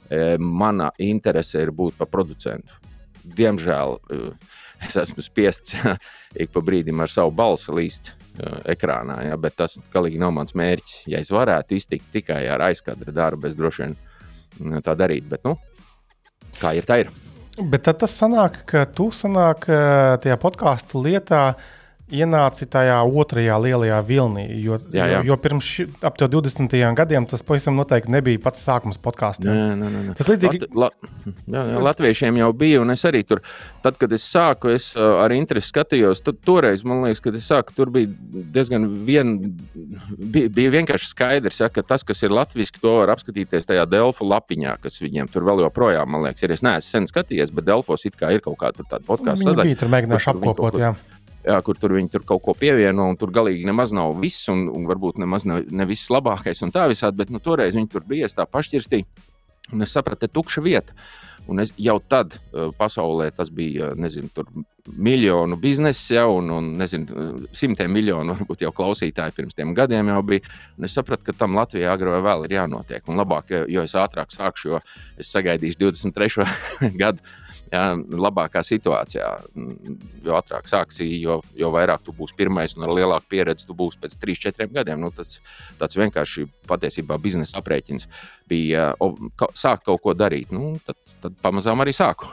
e, 0.08 0.38
mana 0.40 0.88
interese 0.96 1.60
ir 1.60 1.72
būt 1.76 1.98
par 2.00 2.08
producentu. 2.08 2.80
Diemžēl 3.22 3.98
e, 3.98 4.20
es 4.88 4.96
esmu 5.04 5.24
spiests 5.24 5.76
ik 6.42 6.54
pa 6.54 6.64
brīdim 6.64 7.04
ar 7.04 7.12
savu 7.12 7.34
balsi 7.36 7.74
līst 7.76 8.14
uh, 8.14 8.62
ekrānā. 8.72 9.18
Ja, 9.28 9.36
bet 9.40 9.58
tas 9.60 9.76
galīgi 9.92 10.20
nav 10.22 10.32
mans 10.38 10.56
mērķis. 10.58 11.04
Ja 11.12 11.20
es 11.22 11.30
varētu 11.34 11.76
iztikt 11.76 12.08
tikai 12.14 12.40
ar 12.50 12.64
aizkadra 12.70 13.14
darbu, 13.14 13.50
es 13.50 13.58
droši 13.58 13.84
vien 13.84 14.80
tā 14.82 14.96
darītu. 14.98 15.28
Bet, 15.30 15.44
nu, 15.46 15.58
kā 16.60 16.74
ir, 16.78 16.88
tā 16.88 17.02
ir. 17.04 17.12
Bet 17.58 17.84
tad 17.84 18.00
tas 18.00 18.14
sanāk, 18.16 18.62
ka 18.68 18.86
tu 18.96 19.10
sanāk 19.12 19.66
tajā 20.24 20.36
podkāstu 20.40 21.02
lietā 21.04 21.42
ienāci 22.12 22.66
tajā 22.70 22.98
otrajā 23.06 23.56
lielajā 23.62 23.98
vilnī. 24.06 24.44
Jo, 24.62 24.78
jā, 24.92 25.06
jā. 25.08 25.20
jo, 25.20 25.32
jo 25.32 25.36
pirms 25.40 25.68
ši, 25.68 25.86
ap 26.04 26.18
20. 26.20 26.76
gadiem 26.98 27.26
tas 27.30 27.44
pavisam 27.46 27.76
noteikti 27.78 28.12
nebija 28.12 28.40
pats 28.42 28.64
sākums 28.66 29.00
nē. 29.42 30.14
Tas 30.18 30.28
līdzīgi. 30.28 30.68
Lat, 30.76 30.96
la, 31.04 31.32
jā, 31.46 31.64
jā, 31.72 31.82
latviešiem 31.88 32.40
jau 32.42 32.50
bija, 32.56 32.82
un 32.82 32.94
es 32.94 33.04
arī 33.08 33.22
tur, 33.26 33.42
tad, 33.84 33.96
kad 34.00 34.12
es 34.12 34.26
sāku, 34.28 34.72
es 34.74 34.92
ar 34.96 35.32
interesi 35.34 35.72
skatījos. 35.72 36.22
Tad, 36.26 36.40
toreiz 36.44 36.84
man 36.84 37.04
liekas, 37.06 37.22
kad 37.24 37.38
es 37.38 37.48
sāku, 37.48 37.74
tur 37.76 37.92
bija 37.94 38.10
diezgan 38.54 38.86
vien, 39.06 39.34
bija, 40.18 40.52
bija 40.52 40.74
vienkārši 40.76 41.12
skaidrs, 41.12 41.62
ja, 41.64 41.70
ka 41.72 41.84
tas, 41.86 42.04
kas 42.06 42.22
ir 42.22 42.34
latviešu, 42.34 42.80
to 42.82 42.96
var 43.00 43.14
apskatīties 43.16 43.68
tajā 43.68 43.86
Delfu 43.90 44.26
lapiņā, 44.28 44.76
kas 44.82 45.00
viņiem 45.02 45.30
tur 45.32 45.46
vēl 45.48 45.64
joprojām, 45.66 46.12
man 46.12 46.28
liekas, 46.28 46.44
ir. 46.44 46.52
Es 46.52 46.64
neesmu 46.64 46.88
sen 46.88 47.08
skatījies, 47.08 47.54
bet 47.54 47.68
Delfos 47.70 48.04
it 48.08 48.18
kā 48.20 48.34
ir 48.34 48.44
kaut 48.44 48.58
kāda 48.60 48.84
tāda 48.84 49.06
podkāstu 49.08 49.48
sadaļa. 49.48 49.78
Tur 49.80 49.92
mēģinājuši 49.92 50.30
apkopot. 50.34 50.62
Kaut, 50.62 50.80
jā, 50.82 50.92
kur 51.66 51.78
tur 51.80 51.96
viņi 51.96 52.12
tur 52.12 52.24
kaut 52.26 52.44
ko 52.44 52.54
pievieno, 52.58 53.08
un 53.10 53.18
tur 53.18 53.32
galīgi 53.34 53.66
nemaz 53.66 53.94
nav 53.96 54.14
viss, 54.22 54.48
un, 54.52 54.68
un 54.70 54.86
varbūt 54.90 55.20
nemaz 55.22 55.46
ne, 55.48 55.62
ne 55.70 55.88
viss 55.88 56.12
labākais, 56.12 56.62
un 56.66 56.74
tā 56.74 56.86
visādi, 56.90 57.18
bet 57.22 57.34
nu, 57.34 57.42
toreiz 57.42 57.76
viņi 57.78 57.90
tur 57.90 58.06
bija, 58.06 58.30
es 58.30 58.38
tā 58.38 58.46
pašķirstīju, 58.46 59.26
un 59.72 59.86
es 59.86 59.94
sapratu, 59.94 60.26
ka 60.26 60.38
tukša 60.40 60.64
vieta. 60.64 60.96
Un 61.50 61.58
es 61.58 61.72
jau 61.74 61.96
tad 61.98 62.36
uh, 62.36 62.68
pasaulē 62.78 63.32
tas 63.34 63.48
bija 63.50 63.88
nezinu, 63.98 64.30
miljonu 64.86 65.56
biznesa, 65.58 66.14
ja, 66.14 66.26
un, 66.30 66.50
un 66.54 66.68
nezinu, 66.78 67.32
simtiem 67.54 67.90
miljonu 67.90 68.36
varbūt 68.38 68.62
jau 68.62 68.70
klausītāji 68.78 69.34
pirms 69.34 69.58
tiem 69.58 69.74
gadiem 69.74 70.12
jau 70.12 70.20
bija. 70.26 70.46
Un 70.78 70.86
es 70.86 70.94
sapratu, 70.94 71.26
ka 71.26 71.34
tam 71.42 71.58
Latvijā 71.58 71.90
agrāk 71.96 72.20
vai 72.20 72.22
vēl 72.28 72.46
ir 72.46 72.56
jānotiek. 72.60 73.02
Un 73.10 73.18
labāk, 73.18 73.50
jo 73.66 73.82
es 73.82 73.94
ātrāk 73.98 74.30
sākšu, 74.30 74.70
jo 74.70 74.82
es 75.18 75.34
sagaidīšu 75.34 75.82
23. 75.82 76.46
gadu 77.02 77.26
jā, 77.72 77.82
labākā 77.96 78.62
situācijā. 78.66 79.28
Jo 80.24 80.36
ātrāk 80.38 80.68
sāksi, 80.70 81.06
jo, 81.22 81.40
jo 81.58 81.70
vairāk 81.74 82.04
tu 82.06 82.14
būsi 82.16 82.36
pirmais 82.38 82.76
un 82.76 82.86
ar 82.86 82.94
lielāku 82.96 83.32
pieredzi 83.34 83.68
tu 83.68 83.76
būsi 83.78 84.00
pēc 84.02 84.18
3, 84.22 84.40
4 84.48 84.68
gadiem. 84.76 85.00
Nu, 85.02 85.12
tas 85.14 85.38
tāds 85.80 85.98
vienkārši 85.98 86.46
patiesībā 86.70 87.18
biznesa 87.22 87.58
aprēķins 87.62 88.08
bija 88.50 88.92
sākt 89.58 89.86
kaut 89.88 90.02
ko 90.04 90.16
darīt. 90.16 90.52
Nu, 90.54 90.76
tad, 90.86 91.00
tad 91.24 91.40
pamazām 91.44 91.82
arī 91.84 91.96
sāku. 91.96 92.28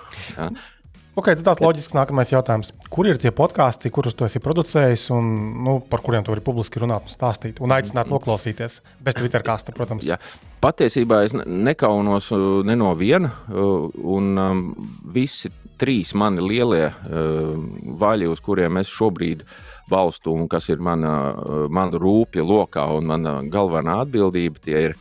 Jā. 1.19 1.33
Okay, 1.33 1.43
tas 1.43 1.59
loģisks 1.59 1.95
nākamais 1.97 2.29
jautājums. 2.31 2.69
Kur 2.87 3.07
ir 3.09 3.17
tie 3.19 3.31
podkāsti, 3.35 3.89
kurus 3.91 4.15
tu 4.15 4.23
esi 4.23 4.39
producējis 4.39 5.09
un 5.11 5.25
nu, 5.65 5.73
par 5.83 5.99
kuriem 6.05 6.23
tu 6.23 6.31
vari 6.31 6.43
publiski 6.45 6.79
runāt 6.79 7.09
un 7.09 7.11
stāstīt 7.11 7.59
un 7.59 7.73
aicināt 7.75 8.07
noklausīties? 8.07 8.77
Bez 9.03 9.17
Twitter 9.19 9.43
kāsta, 9.43 9.75
protams. 9.75 10.07
Jā. 10.07 10.15
Patiesībā 10.63 11.25
es 11.27 11.35
nekaunos 11.35 12.31
uh, 12.35 12.61
ne 12.63 12.77
no 12.79 12.93
viena, 12.95 13.33
uh, 13.51 13.89
un 14.15 14.39
um, 14.39 14.63
visi 15.11 15.51
trīs 15.79 16.15
mani 16.15 16.43
lielie 16.43 16.87
uh, 16.87 17.51
vaļi, 17.99 18.31
uz 18.31 18.39
kuriem 18.43 18.79
es 18.79 18.95
šobrīd 18.95 19.43
balstu, 19.91 20.31
un 20.39 20.47
kas 20.47 20.71
ir 20.71 20.79
mana, 20.79 21.33
mana 21.67 21.99
rūpja 21.99 22.43
lokā 22.45 22.87
un 22.95 23.11
mana 23.11 23.39
galvenā 23.43 24.03
atbildība, 24.05 24.63
tie 24.63 24.83
ir 24.87 24.99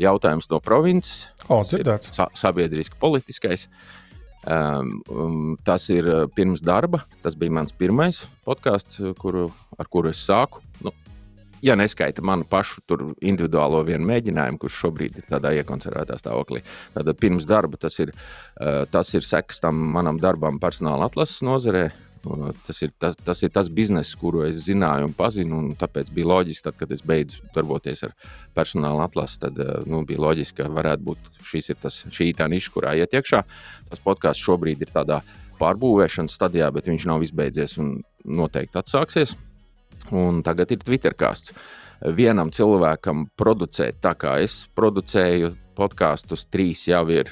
jautājums 0.00 0.48
no 0.50 0.58
provinces. 0.64 1.28
O, 1.46 1.60
dzirdēts. 1.62 2.14
Sa 2.16 2.32
sabiedriski 2.34 2.98
politiskais. 2.98 3.68
Uh, 3.68 4.01
Um, 4.42 4.96
um, 5.06 5.58
tas 5.62 5.86
ir 5.94 6.08
uh, 6.10 6.24
pirms 6.34 6.62
darba. 6.64 7.04
Tas 7.22 7.36
bija 7.38 7.54
mans 7.54 7.74
pirmais 7.78 8.24
podkāsts, 8.46 8.98
kuru, 9.20 9.50
ar 9.78 9.90
kuru 9.90 10.10
es 10.10 10.22
sāku. 10.26 10.62
Nu, 10.82 10.90
ja 11.62 11.76
neskaita 11.78 12.24
manu 12.26 12.46
pašu 12.50 12.82
individuālo 13.22 13.84
vienu 13.86 14.08
mēģinājumu, 14.10 14.58
kurš 14.62 14.80
šobrīd 14.82 15.20
ir 15.20 15.28
tādā 15.30 15.54
iekonservētā 15.60 16.18
stāvoklī. 16.18 16.64
Tad 16.96 17.12
pirms 17.22 17.46
darba 17.46 17.78
tas 17.78 18.00
ir, 18.02 18.10
uh, 18.58 18.82
tas 18.90 19.14
ir 19.14 19.22
seks 19.26 19.62
tam 19.62 19.78
manam 19.94 20.18
darbam 20.22 20.58
personāla 20.62 21.06
atlases 21.06 21.44
nozarē, 21.46 21.90
Tas 22.22 22.78
ir 22.84 22.92
tas, 23.02 23.16
tas 23.18 23.40
ir 23.42 23.50
tas 23.50 23.66
bizness, 23.72 24.14
kuru 24.18 24.44
es 24.46 24.60
zināju 24.68 25.08
un 25.08 25.14
pazinu. 25.16 25.58
Un 25.58 25.72
tāpēc 25.78 26.12
bija 26.14 26.28
loģiski, 26.30 26.64
tad, 26.68 26.78
kad 26.78 26.92
es 26.94 27.02
beidzu 27.06 27.42
darboties 27.54 28.04
ar 28.06 28.14
personāla 28.54 29.08
atlasi, 29.08 29.40
tad 29.42 29.58
eh, 29.58 29.72
nu, 29.90 30.04
bija 30.06 30.22
loģiski, 30.22 30.60
ka 30.60 30.70
varētu 30.70 31.06
būt 31.08 31.30
šis 31.48 31.72
tas, 31.82 32.02
šī 32.14 32.30
tā 32.38 32.46
niša, 32.52 32.74
kurā 32.74 32.94
iet 33.00 33.16
iekšā. 33.18 33.42
Tas 33.90 34.04
podkāsts 34.04 34.44
šobrīd 34.46 34.84
ir 34.84 34.92
tādā 34.94 35.22
pārbūvēšanas 35.58 36.36
stadijā, 36.38 36.70
bet 36.74 36.90
viņš 36.90 37.08
nav 37.10 37.24
izbeidzies 37.26 37.76
un 37.82 37.96
noteikti 38.22 38.78
atsāksies. 38.78 39.34
Un 40.14 40.42
tagad 40.46 40.70
ir 40.74 40.82
Twitter 40.82 41.14
kāsts. 41.18 41.54
Vienam 42.02 42.50
cilvēkam 42.54 43.28
producēt 43.38 44.00
tā, 44.02 44.16
kā 44.18 44.40
es 44.42 44.64
producēju 44.74 45.52
podkāstus, 45.78 46.48
trīs 46.50 46.88
jau 46.90 47.04
ir 47.14 47.30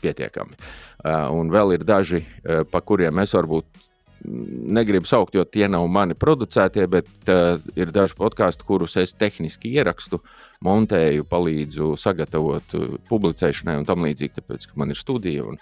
pietiekami. 0.00 0.56
Uh, 0.56 1.28
un 1.36 1.52
vēl 1.52 1.76
ir 1.76 1.84
daži, 1.86 2.22
uh, 2.22 2.64
pa 2.68 2.80
kuriem 2.84 3.20
es 3.22 3.34
varbūt 3.36 3.85
negribu 4.24 5.06
saukt, 5.06 5.34
jo 5.36 5.44
tie 5.44 5.68
nav 5.70 5.86
mani 5.92 6.16
producētie, 6.18 6.86
bet 6.90 7.08
uh, 7.30 7.62
ir 7.78 7.92
daži 7.94 8.16
podkāsti, 8.18 8.66
kurus 8.66 8.96
es 9.00 9.14
tehniski 9.16 9.74
ierakstu, 9.76 10.22
montēju, 10.64 11.26
palīdzu 11.30 11.92
sagatavot 12.00 12.76
uh, 12.78 12.94
publicēšanai 13.10 13.76
un 13.80 13.88
tam 13.88 14.06
līdzīgi. 14.06 14.36
Tāpēc, 14.40 14.68
ka 14.70 14.80
man 14.80 14.94
ir 14.94 15.00
studija 15.00 15.46
un, 15.46 15.60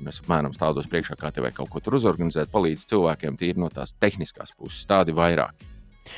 un 0.00 0.12
es 0.12 0.22
apmēram 0.22 0.54
stādos 0.56 0.90
priekšā, 0.90 1.18
kā 1.20 1.32
te 1.32 1.44
vajag 1.44 1.60
kaut 1.60 1.72
ko 1.72 1.84
tur 1.84 1.98
uzorganizēt, 2.00 2.50
palīdz 2.52 2.88
cilvēkiem 2.92 3.38
tīri 3.40 3.62
no 3.62 3.70
tās 3.72 3.94
tehniskās 4.02 4.54
puses. 4.58 4.86
Tādi 4.90 5.14
vairāk. 5.16 5.68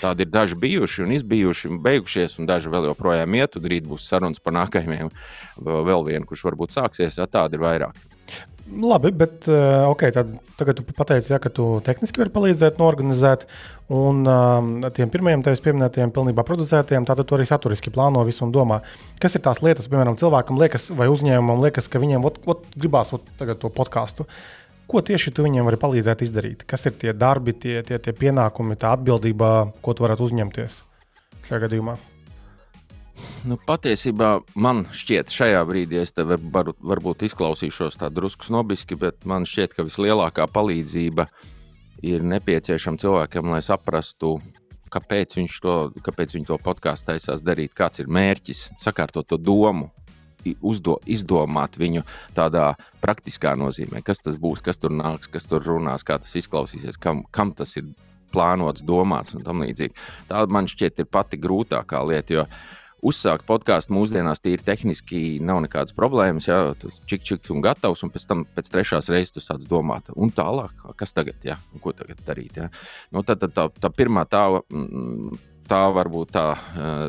Tādi 0.01 0.25
ir 0.25 0.31
daži 0.33 0.57
bijuši 0.57 1.05
un 1.05 1.13
izbijuši, 1.13 1.69
un 1.69 1.83
beigušies, 1.85 2.39
un 2.41 2.49
daži 2.49 2.73
vēl 2.73 2.89
joprojām 2.89 3.37
iet, 3.37 3.59
un 3.61 3.69
rīt 3.69 3.85
būs 3.89 4.09
sarunas 4.09 4.41
par 4.41 4.57
nākamajiem. 4.57 5.13
Vēl 5.61 6.07
vienu, 6.09 6.25
kurš 6.31 6.47
varbūt 6.49 6.73
sāksies, 6.73 7.21
ja 7.21 7.29
tādi 7.29 7.59
ir 7.59 7.65
vairāk. 7.67 8.01
Labi, 8.75 9.13
bet 9.15 9.47
uh, 9.47 9.87
okay, 9.91 10.11
tad, 10.15 10.33
tagad 10.59 10.81
tu 10.81 10.85
pateici, 10.97 11.31
ja, 11.31 11.39
ka 11.43 11.51
tu 11.53 11.67
tehniski 11.85 12.19
vari 12.19 12.33
palīdzēt, 12.35 12.81
norganizēt, 12.81 13.45
un 13.95 14.25
um, 14.27 14.71
tiem 14.97 15.13
pirmajiem 15.13 15.45
tevis 15.47 15.63
pieminētajiem, 15.63 16.11
pilnībā 16.15 16.43
producētiem, 16.47 17.07
tātad 17.07 17.29
tu 17.29 17.37
arī 17.37 17.47
saturiski 17.47 17.93
plāno 17.95 18.25
visu 18.27 18.43
un 18.47 18.55
domā. 18.55 18.81
Kas 19.23 19.39
ir 19.39 19.45
tās 19.45 19.63
lietas, 19.63 19.87
piemēram, 19.93 20.19
cilvēkam 20.21 20.59
liekas, 20.59 20.89
vai 20.99 21.07
uzņēmumam 21.13 21.63
liekas, 21.67 21.91
ka 21.93 22.03
viņiem 22.03 22.27
ot, 22.27 22.41
ot, 22.51 22.65
gribās 22.75 23.15
ot, 23.15 23.29
to 23.39 23.71
podkāstu. 23.75 24.27
Ko 24.91 25.01
tieši 25.05 25.33
tu 25.37 25.47
viņiem 25.47 25.69
vari 25.69 25.81
palīdzēt 25.81 26.27
izdarīt? 26.27 26.67
Kas 26.69 26.89
ir 26.91 26.99
tie 27.01 27.15
darbi, 27.17 27.55
tie, 27.57 27.79
tie, 27.87 28.01
tie 28.03 28.17
pienākumi, 28.17 28.81
tā 28.81 28.97
atbildība, 28.99 29.55
ko 29.85 29.95
tu 29.95 30.05
varētu 30.05 30.29
uzņemties 30.29 30.83
šajā 31.47 31.63
gadījumā? 31.69 31.97
Nu, 33.49 33.59
patiesībā 33.61 34.39
man 34.57 34.85
šķiet, 34.95 35.33
šajā 35.35 35.63
brīdī 35.69 36.01
es 36.03 36.15
te 36.17 36.25
var, 36.27 36.73
varbūt 36.75 37.27
izklausīšos 37.29 37.99
tā 38.01 38.11
drusku 38.13 38.49
snobiski, 38.49 38.99
bet 38.99 39.27
man 39.29 39.47
šķiet, 39.49 39.77
ka 39.77 39.87
vislielākā 39.87 40.49
palīdzība 40.51 41.29
ir 42.05 42.25
nepieciešama 42.25 43.01
cilvēkam, 43.01 43.53
lai 43.55 43.61
saprastu, 43.65 44.39
kāpēc 44.95 45.37
viņš 45.39 45.59
to, 45.65 45.77
kāpēc 46.07 46.39
to 46.49 46.59
podkāstu 46.63 47.13
taisās 47.13 47.45
darīt, 47.45 47.75
kāds 47.77 48.03
ir 48.03 48.11
mērķis, 48.11 48.71
sakārtot 48.83 49.29
to 49.29 49.39
domu, 49.41 49.91
uzdo, 50.61 50.99
izdomāt 51.09 51.79
viņu 51.81 52.05
tādā 52.37 52.75
praktiskā 53.05 53.55
nozīmē, 53.57 54.03
kas 54.05 54.21
tas 54.25 54.37
būs, 54.41 54.63
kas 54.65 54.81
tur 54.81 54.93
nāks, 54.93 55.31
kas 55.33 55.49
tur 55.49 55.65
runās, 55.65 56.05
kā 56.05 56.19
tas 56.21 56.35
izklausīsies, 56.37 57.01
kam, 57.01 57.25
kam 57.33 57.55
tas 57.57 57.77
ir 57.81 57.89
plānots, 58.35 58.85
domāts 58.85 59.37
un 59.37 59.45
tam 59.47 59.63
līdzīgi. 59.65 59.95
Tā 60.29 60.45
man 60.51 60.69
šķiet 60.71 61.05
ir 61.05 61.11
pati 61.11 61.39
grūtākā 61.41 62.03
lieta, 62.09 62.41
jo 62.41 62.47
uzsākt 63.05 63.47
podkāstu 63.49 63.95
mūsdienās 63.95 64.43
tīri 64.45 64.65
tehniski 64.65 65.23
nav 65.45 65.63
nekādas 65.65 65.97
problēmas. 65.97 66.49
Jā, 66.49 66.61
tas 66.81 67.01
čik, 67.11 67.25
čik 67.29 67.51
un 67.55 67.65
gatavs, 67.65 68.05
un 68.07 68.13
pēc 68.15 68.29
tam 68.31 68.45
pēc 68.57 68.71
trešās 68.73 69.11
reizes 69.13 69.35
tu 69.37 69.45
sāc 69.45 69.65
domāt, 69.69 70.13
un 70.17 70.33
tālāk, 70.35 70.87
kas 71.01 71.17
tagad, 71.17 71.41
jā, 71.45 71.59
ko 71.85 71.95
tagad 71.97 72.23
darīt. 72.27 72.61
Jā. 72.63 72.71
Nu, 73.15 73.25
tad, 73.27 73.45
tad 73.45 73.57
tā, 73.57 73.69
tā 73.81 73.93
pirmā 73.95 74.27
tā. 74.31 74.47
Mm, 74.73 75.37
tā 75.69 75.81
var 75.97 76.11
būt 76.13 76.33
tā 76.35 76.45
uh, 76.53 77.07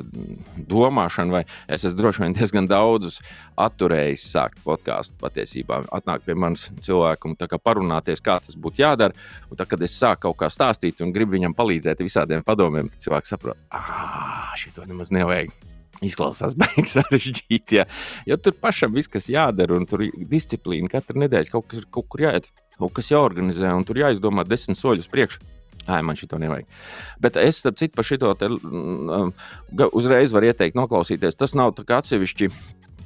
domāšana, 0.56 1.34
vai 1.34 1.42
es 1.68 1.84
esmu 1.84 2.00
droši 2.00 2.24
vien 2.24 2.36
diezgan 2.38 2.70
daudzus 2.72 3.20
atturējis 3.60 4.26
sākt 4.32 4.64
podkāstu. 4.64 5.18
Patiesībā 5.20 5.82
atnāk 5.96 6.24
pie 6.24 6.38
manis 6.40 6.68
cilvēku 6.86 7.34
un 7.34 7.38
parunāties, 7.60 8.24
kā 8.24 8.40
tas 8.40 8.56
būtu 8.56 8.84
jādara. 8.86 9.16
Un 9.50 9.60
tad, 9.60 9.68
kad 9.72 9.84
es 9.86 10.00
sāku 10.00 10.30
kaut 10.30 10.40
kā 10.46 10.52
stāstīt 10.54 11.04
un 11.04 11.12
gribu 11.16 11.36
viņam 11.36 11.58
palīdzēt 11.58 12.04
visādiem 12.06 12.48
padomiem, 12.48 12.88
tad 12.92 13.08
cilvēks 13.08 13.36
saprot, 13.36 13.60
ah, 13.76 14.52
šī 14.56 14.76
to 14.76 14.88
nemaz 14.88 15.12
nevajag. 15.16 15.75
Izklausās 16.04 16.56
beigas 16.60 16.96
sarežģīti. 16.98 17.80
Ja. 17.80 17.88
Jo 18.28 18.40
tur 18.42 18.56
pašam 18.60 18.96
viss, 18.96 19.12
kas 19.12 19.30
jādara, 19.32 19.78
un 19.80 19.88
tur 19.90 20.06
ir 20.08 20.16
disciplīna. 20.32 20.92
Katru 20.92 21.22
nedēļu 21.24 21.52
kaut 21.54 21.70
kas, 21.72 21.86
kaut 21.94 22.10
kur 22.12 22.26
jāiet, 22.28 22.50
kaut 22.80 22.96
kas 22.98 23.12
jāorganizē, 23.14 23.72
un 23.76 23.86
tur 23.88 24.02
jāizdomā 24.04 24.48
desmit 24.48 24.80
soļus 24.80 25.12
priekšā. 25.12 25.52
Ai, 25.86 26.00
man 26.02 26.18
šī 26.18 26.26
to 26.32 26.40
nevajag. 26.42 26.66
Bet 27.22 27.36
es, 27.38 27.60
starp 27.62 27.78
citu, 27.78 27.94
par 27.94 28.08
šo 28.08 28.32
te 28.40 28.48
um, 28.50 29.30
uzreiz 29.94 30.34
varu 30.34 30.50
ieteikt, 30.50 30.78
noklausīties. 30.80 31.38
Tas 31.38 31.54
nav 31.54 31.76
tā 31.78 31.86
atsevišķi 32.00 32.50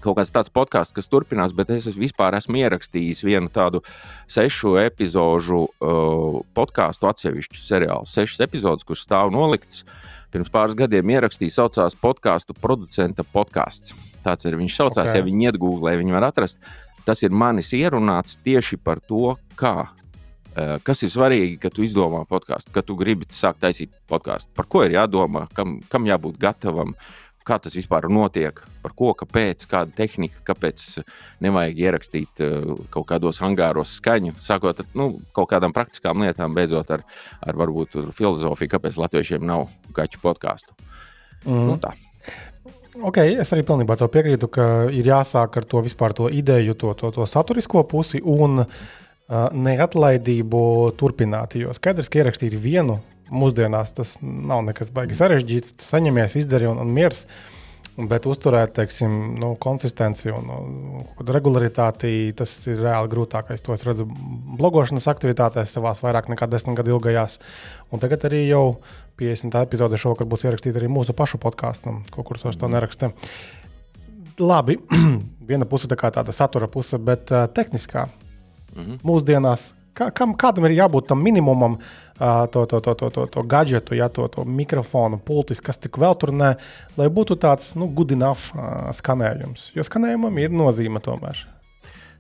kaut 0.04 0.20
kāds 0.20 0.34
tāds 0.36 0.54
podkāsts, 0.54 0.96
kas 0.96 1.12
turpinās, 1.12 1.56
bet 1.56 1.72
es 1.76 1.90
vispār 1.96 2.38
esmu 2.40 2.62
ierakstījis 2.62 3.24
vienu 3.26 3.52
tādu 3.54 3.84
sešu 4.30 4.78
epizodu 4.84 5.66
uh, 5.66 6.40
podkāstu, 6.58 7.10
atsevišķu 7.10 7.64
seriālu, 7.64 8.08
sešas 8.10 8.46
epizodes, 8.48 8.88
kurš 8.88 9.08
stāv 9.08 9.34
nolikts. 9.36 9.84
Uh, 9.84 10.08
pirms 10.34 10.52
pāris 10.54 10.78
gadiem 10.78 11.14
ierakstīja, 11.16 11.56
saucās 11.56 11.98
podkāstu 12.00 12.56
producenta 12.58 13.26
podkāsts. 13.26 13.96
Tāds 14.26 14.48
ir 14.48 14.58
viņš 14.60 14.76
saucās, 14.76 15.10
okay. 15.10 15.22
ja 15.22 15.26
viņi 15.26 15.50
iegūlē, 15.50 15.96
viņi 16.00 16.16
var 16.16 16.30
atrast. 16.30 16.62
Tas 17.08 17.24
ir 17.26 17.34
manis 17.34 17.72
ierunāts 17.74 18.38
tieši 18.46 18.78
par 18.84 19.02
to, 19.02 19.34
kā 19.60 19.74
eh, 19.88 20.76
kas 20.86 21.04
ir 21.06 21.14
svarīgi, 21.14 21.58
kad 21.64 21.74
tu 21.76 21.86
izdomā 21.88 22.26
podkāstu, 22.30 22.74
kad 22.76 22.86
tu 22.86 22.98
gribi 23.00 23.30
sākt 23.34 23.64
taisīt 23.64 23.96
podkāstu. 24.12 24.52
Par 24.58 24.70
ko 24.70 24.84
ir 24.86 24.98
jādomā, 25.00 25.48
kam, 25.58 25.80
kam 25.90 26.06
jābūt 26.10 26.38
gatavam, 26.42 26.94
kā 27.50 27.58
tas 27.62 27.76
vispār 27.78 28.08
notiek, 28.14 28.62
par 28.84 28.94
ko, 28.98 29.14
kāpēc, 29.18 29.66
kāda 29.70 29.96
tehnika, 29.98 30.44
kāpēc 30.52 30.86
nevajag 31.46 31.82
ierakstīt 31.86 32.44
uh, 32.46 32.76
kaut 32.94 33.10
kādos 33.10 33.42
angāros 33.46 33.96
skaņu, 34.00 34.36
sākot 34.44 34.84
ar 34.84 34.92
nu, 35.00 35.12
kaut 35.36 35.50
kādām 35.54 35.76
praktiskām 35.76 36.22
lietām, 36.26 36.54
beidzot 36.58 36.94
ar, 36.96 37.06
ar 37.42 37.60
varbūt 37.60 38.00
filozofiju, 38.16 38.76
kāpēc 38.76 39.02
latviešiem 39.02 39.50
nav 39.50 39.68
gaču 39.98 40.22
podkāstu. 40.24 40.78
Mm. 41.46 41.66
Nu, 41.72 41.80
tā. 41.82 41.96
Okay, 43.00 43.38
es 43.40 43.52
arī 43.56 43.64
pilnībā 43.64 43.96
piekrītu, 43.96 44.50
ka 44.52 44.64
ir 44.92 45.08
jāsāk 45.08 45.60
ar 45.62 45.68
to 45.72 45.84
vispār 45.86 46.16
to 46.18 46.28
ideju, 46.34 46.76
to, 46.76 46.92
to, 46.98 47.12
to 47.16 47.28
saturisko 47.30 47.86
pusi 47.88 48.20
un 48.20 48.66
uh, 48.66 48.68
neatlaidību 49.54 50.64
turpināt. 51.00 51.56
Jo 51.62 51.76
skaidrs, 51.78 52.10
ka 52.12 52.20
ierakstīt 52.24 52.58
vienu 52.60 53.00
mūsdienās 53.32 53.96
tas 53.98 54.18
nav 54.22 54.66
nekas 54.68 54.92
baigi 54.94 55.18
sarežģīts. 55.18 55.78
Tu 55.80 55.88
saņemies, 55.88 56.38
izdarīji 56.42 56.74
un, 56.74 56.84
un 56.84 56.94
miers. 56.94 57.26
Bet 58.00 58.24
uzturēt, 58.32 58.72
teiksim, 58.78 59.16
nu, 59.42 59.50
konsistenci 59.60 60.30
un, 60.32 60.48
un 60.56 61.32
regularitāti, 61.36 62.32
tas 62.38 62.54
ir 62.70 62.80
reāli 62.80 63.12
grūtākais. 63.12 63.64
To 63.66 63.76
es 63.76 63.84
redzu 63.84 64.06
blogošanas 64.60 65.10
aktivitātēs, 65.12 65.74
savās 65.76 66.00
vairāk 66.04 66.30
nekā 66.32 66.48
desmit 66.48 66.80
gadu 66.80 66.96
ilgajās. 66.96 67.42
Un 67.92 68.00
tagad 68.00 68.24
arī 68.30 68.46
jau 68.48 68.80
50. 69.20 69.58
epizode 69.68 70.00
šovakar 70.00 70.30
būs 70.32 70.48
ierakstīta 70.48 70.80
arī 70.80 70.88
mūsu 70.92 71.16
pašu 71.18 71.42
podkāstam, 71.44 72.06
ko 72.16 72.24
kursos 72.24 72.60
to 72.60 72.72
neraksta. 72.72 73.12
Labi, 74.40 74.78
viena 75.50 75.68
puse 75.68 75.92
tā 75.92 76.00
kā 76.00 76.14
tāda 76.16 76.32
satura 76.36 76.72
puse, 76.72 76.96
bet 77.04 77.36
uh, 77.36 77.50
tehniskā. 77.52 78.08
Mm 78.76 78.86
-hmm. 78.86 79.00
Mūsdienās, 79.04 79.74
kā, 80.00 80.10
kam, 80.16 80.34
kādam 80.40 80.70
ir 80.70 80.78
jābūt 80.80 81.10
tam 81.12 81.22
minimumam, 81.26 81.78
uh, 82.18 82.46
to, 82.52 82.66
to, 82.72 82.82
to, 82.86 82.96
to, 83.04 83.12
to, 83.18 83.28
to 83.36 83.46
gadgetu, 83.52 84.00
ja, 84.00 84.10
to, 84.14 84.28
to 84.32 84.48
mikrofonu, 84.48 85.20
pultis, 85.20 85.62
kas 85.64 85.82
tik 85.82 86.00
vēl 86.02 86.18
tur 86.20 86.34
nē, 86.36 86.56
lai 87.00 87.12
būtu 87.14 87.40
tāds 87.44 87.74
nu, 87.80 87.92
good 87.92 88.16
enough 88.16 88.50
uh, 88.56 88.90
skanējums. 88.96 89.70
Jo 89.78 89.88
skanējumam 89.88 90.42
ir 90.42 90.56
nozīme 90.56 91.04
tomēr 91.04 91.46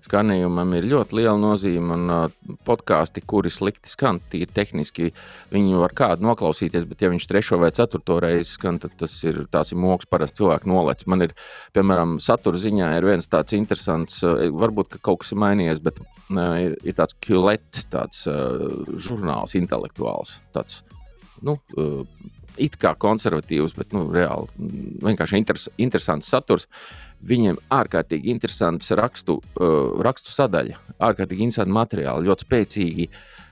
skanējumam 0.06 0.74
ir 0.78 0.88
ļoti 0.92 1.18
liela 1.20 1.36
nozīme. 1.40 1.96
Un 1.96 2.14
uh, 2.14 2.56
podkāsti, 2.68 3.24
kuri 3.28 3.52
slikti 3.54 3.92
skan, 3.92 4.22
tie 4.32 4.46
tehniski 4.46 5.12
viņu 5.54 5.82
var 5.84 5.96
kādu 5.98 6.28
noklausīties, 6.28 6.88
bet, 6.90 7.04
ja 7.04 7.12
viņš 7.12 7.28
trešo 7.30 7.60
vai 7.62 7.72
ceturto 7.76 8.20
reizi 8.24 8.54
skan, 8.54 8.80
tad 8.84 8.96
tas 9.00 9.16
ir, 9.28 9.44
ir 9.46 9.82
moks, 9.84 10.10
parasti 10.10 10.42
cilvēku 10.42 10.72
nolec. 10.72 11.06
Man 11.10 11.28
ir, 11.28 11.36
piemēram, 11.78 12.18
satura 12.24 12.62
ziņā 12.62 12.94
ir 12.98 13.10
viens 13.12 13.30
tāds 13.32 13.58
interesants, 13.58 14.22
uh, 14.24 14.48
varbūt 14.54 14.96
ka 14.96 15.04
kaut 15.10 15.24
kas 15.24 15.36
ir 15.36 15.44
mainījies, 15.44 15.84
bet 15.84 16.02
uh, 16.02 16.56
ir, 16.64 16.80
ir 16.84 16.98
tāds 16.98 17.18
QLET, 17.26 17.86
tāds 17.94 18.26
žurnāls, 19.00 19.56
intelektuāls. 19.60 20.40
Tāds, 20.56 20.84
nu, 21.46 21.58
it 22.60 22.78
kā 22.80 22.94
konservatīvs, 23.00 23.76
bet 23.78 23.94
nu, 23.96 24.06
reāli 24.14 24.50
vienkārši 25.06 25.40
interes, 25.40 25.68
interesants 25.82 26.30
saturs. 26.32 26.68
Viņiem 27.28 27.58
ārkārtīgi 27.76 28.32
interesants 28.32 28.94
rakstu, 28.96 29.40
uh, 29.60 29.98
rakstu 30.06 30.32
sadaļa, 30.32 30.78
ārkārtīgi 31.10 31.46
interesanti 31.46 31.76
materiāli, 31.76 32.30
ļoti 32.30 32.48
spēcīgi. 32.48 33.10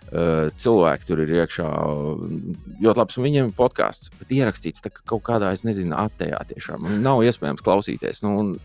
Uh, 0.07 0.47
cilvēki 0.55 1.03
tur 1.09 1.19
ir 1.19 1.33
iekšā 1.41 1.65
ļoti 2.79 3.01
labs, 3.01 3.17
un 3.19 3.25
viņiem 3.25 3.49
ir 3.49 3.57
podkāsts, 3.57 4.13
bet 4.15 4.31
ierakstīts 4.31 4.85
kā 4.85 4.93
kaut 5.03 5.25
kādā, 5.27 5.49
es 5.51 5.65
nezinu, 5.67 5.97
attējā 5.99 6.39
tiešām. 6.53 6.87
Nav 7.03 7.25
iespējams 7.27 7.65
klausīties. 7.65 8.23
Nu, 8.23 8.55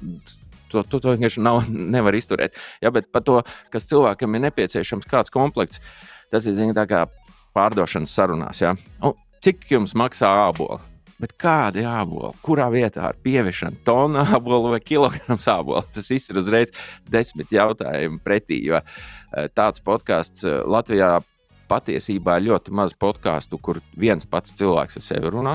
to, 0.71 0.85
to, 0.87 1.01
to 1.03 1.17
vienkārši 1.17 1.43
nav, 1.43 1.65
nevar 1.97 2.15
izturēt. 2.15 2.55
Ja, 2.85 2.95
bet 2.95 3.11
par 3.11 3.27
to, 3.27 3.41
kas 3.75 3.91
cilvēkam 3.91 4.39
ir 4.39 4.47
nepieciešams, 4.47 5.11
kāds 5.11 5.35
komplekts, 5.35 5.83
tas 6.31 6.47
ir 6.47 6.55
zini, 6.59 6.77
pārdošanas 7.57 8.15
sarunās. 8.15 8.63
Ja. 8.63 8.77
Un, 9.05 9.19
cik 9.45 9.67
jums 9.73 9.97
maksā 9.99 10.31
ābola? 10.47 10.81
Bet 11.23 11.37
kāda 11.39 11.79
ir 11.79 11.87
ābola? 11.87 12.33
Kurā 12.43 12.67
vietā 12.73 13.05
ar 13.07 13.19
pieviešanu 13.23 13.85
tonu 13.87 14.25
ābolu 14.37 14.73
vai 14.75 14.81
kilogramu 14.83 15.39
ābolu? 15.39 15.85
Tas 15.95 16.11
viss 16.11 16.33
ir 16.33 16.41
uzreiz 16.43 16.73
desmit 17.11 17.53
jautājumu 17.55 18.19
pretī. 18.25 18.59
Jo 18.67 18.81
eh, 18.81 19.47
tāds 19.55 19.85
podkāsts 19.87 20.43
eh, 20.49 20.63
Latvijā 20.67 21.21
patiesībā 21.71 22.41
ir 22.41 22.51
ļoti 22.51 22.75
maz 22.75 22.97
podkāstu, 22.99 23.61
kur 23.63 23.79
viens 23.97 24.27
pats 24.29 24.55
cilvēks 24.59 24.99
ar 24.99 25.07
sevi 25.07 25.31
runā. 25.33 25.55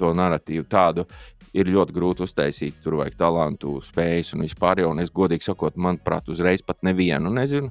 To 0.00 0.10
narratīvu 0.18 0.66
tādu 0.66 1.06
ir 1.54 1.70
ļoti 1.70 1.94
grūti 1.94 2.26
uztaisīt. 2.26 2.82
Tur 2.82 2.98
vajag 2.98 3.14
talantu, 3.22 3.78
spējas 3.86 4.34
un 4.34 4.42
vispār. 4.48 4.82
Un 4.88 5.00
es 5.04 5.14
godīgi 5.14 5.46
sakot, 5.46 5.78
manuprāt, 5.78 6.28
uzreiz 6.34 6.64
pat 6.66 6.82
nevienu 6.82 7.30
nezinu. 7.32 7.70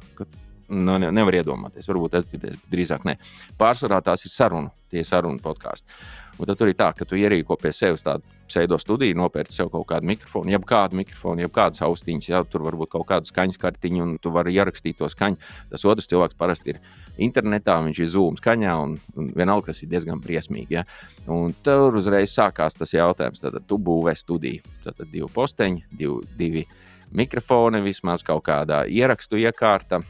Nu, 0.74 0.96
ne, 0.96 1.12
nevar 1.12 1.36
iedomāties, 1.36 1.86
varbūt 1.92 2.16
es 2.18 2.28
dzirdēju, 2.30 2.60
bet 2.64 2.72
drīzāk 2.72 3.04
ne. 3.06 3.18
Pārsvarā 3.60 4.00
tās 4.02 4.24
ir 4.24 4.32
sarunu, 4.32 4.72
tie 4.90 5.04
sarunu 5.06 5.44
podkāsti. 5.44 5.92
Un 6.40 6.50
tad 6.50 6.58
tur 6.58 6.72
ir 6.72 6.78
tā, 6.78 6.90
ka 6.98 7.06
tu 7.06 7.18
ierīko 7.20 7.58
pie 7.62 7.72
sevis 7.76 8.04
tādu 8.06 8.26
pseido 8.50 8.78
studiju, 8.82 9.16
nopērci 9.18 9.56
sev 9.56 9.70
kaut 9.74 9.86
kādu 9.90 10.08
mikrofonu, 10.10 10.52
jeb 10.54 10.66
kādu 10.68 10.98
mikrofonu, 11.00 11.44
jeb 11.46 11.54
kādas 11.54 11.82
austiņas, 11.86 12.30
ja 12.30 12.42
tur 12.50 12.66
varbūt 12.68 12.92
kaut 12.94 13.06
kādu 13.10 13.30
skaņas 13.30 13.60
kartiņu, 13.62 14.02
un 14.04 14.16
tu 14.22 14.34
vari 14.34 14.54
ierakstīt 14.56 14.98
to 15.00 15.10
skaņu. 15.10 15.40
Tas 15.72 15.86
otrs 15.90 16.10
cilvēks 16.12 16.38
parasti 16.40 16.74
ir 16.74 16.82
internetā, 17.22 17.78
viņš 17.86 18.02
ir 18.04 18.10
zūmu 18.16 18.42
skaņā, 18.42 18.74
un, 18.86 18.98
un 19.18 19.30
vienalga 19.38 19.72
tas 19.72 19.84
ir 19.86 19.92
diezgan 19.94 20.22
briesmīgi. 20.24 20.80
Ja? 20.80 20.86
Un 21.32 21.56
tur 21.66 22.00
uzreiz 22.00 22.34
sākās 22.34 22.78
tas 22.80 22.94
jautājums, 22.94 23.44
tad 23.44 23.62
tu 23.70 23.80
būvē 23.80 24.16
studiju. 24.18 24.66
Tad 24.84 25.06
divi 25.06 25.30
posteņi, 25.34 25.86
divi, 25.94 26.20
divi 26.38 26.66
mikrofoni, 27.14 27.84
vismaz 27.86 28.26
kaut 28.26 28.46
kādā 28.50 28.84
ierakstu 28.90 29.40
iekārta 29.42 30.02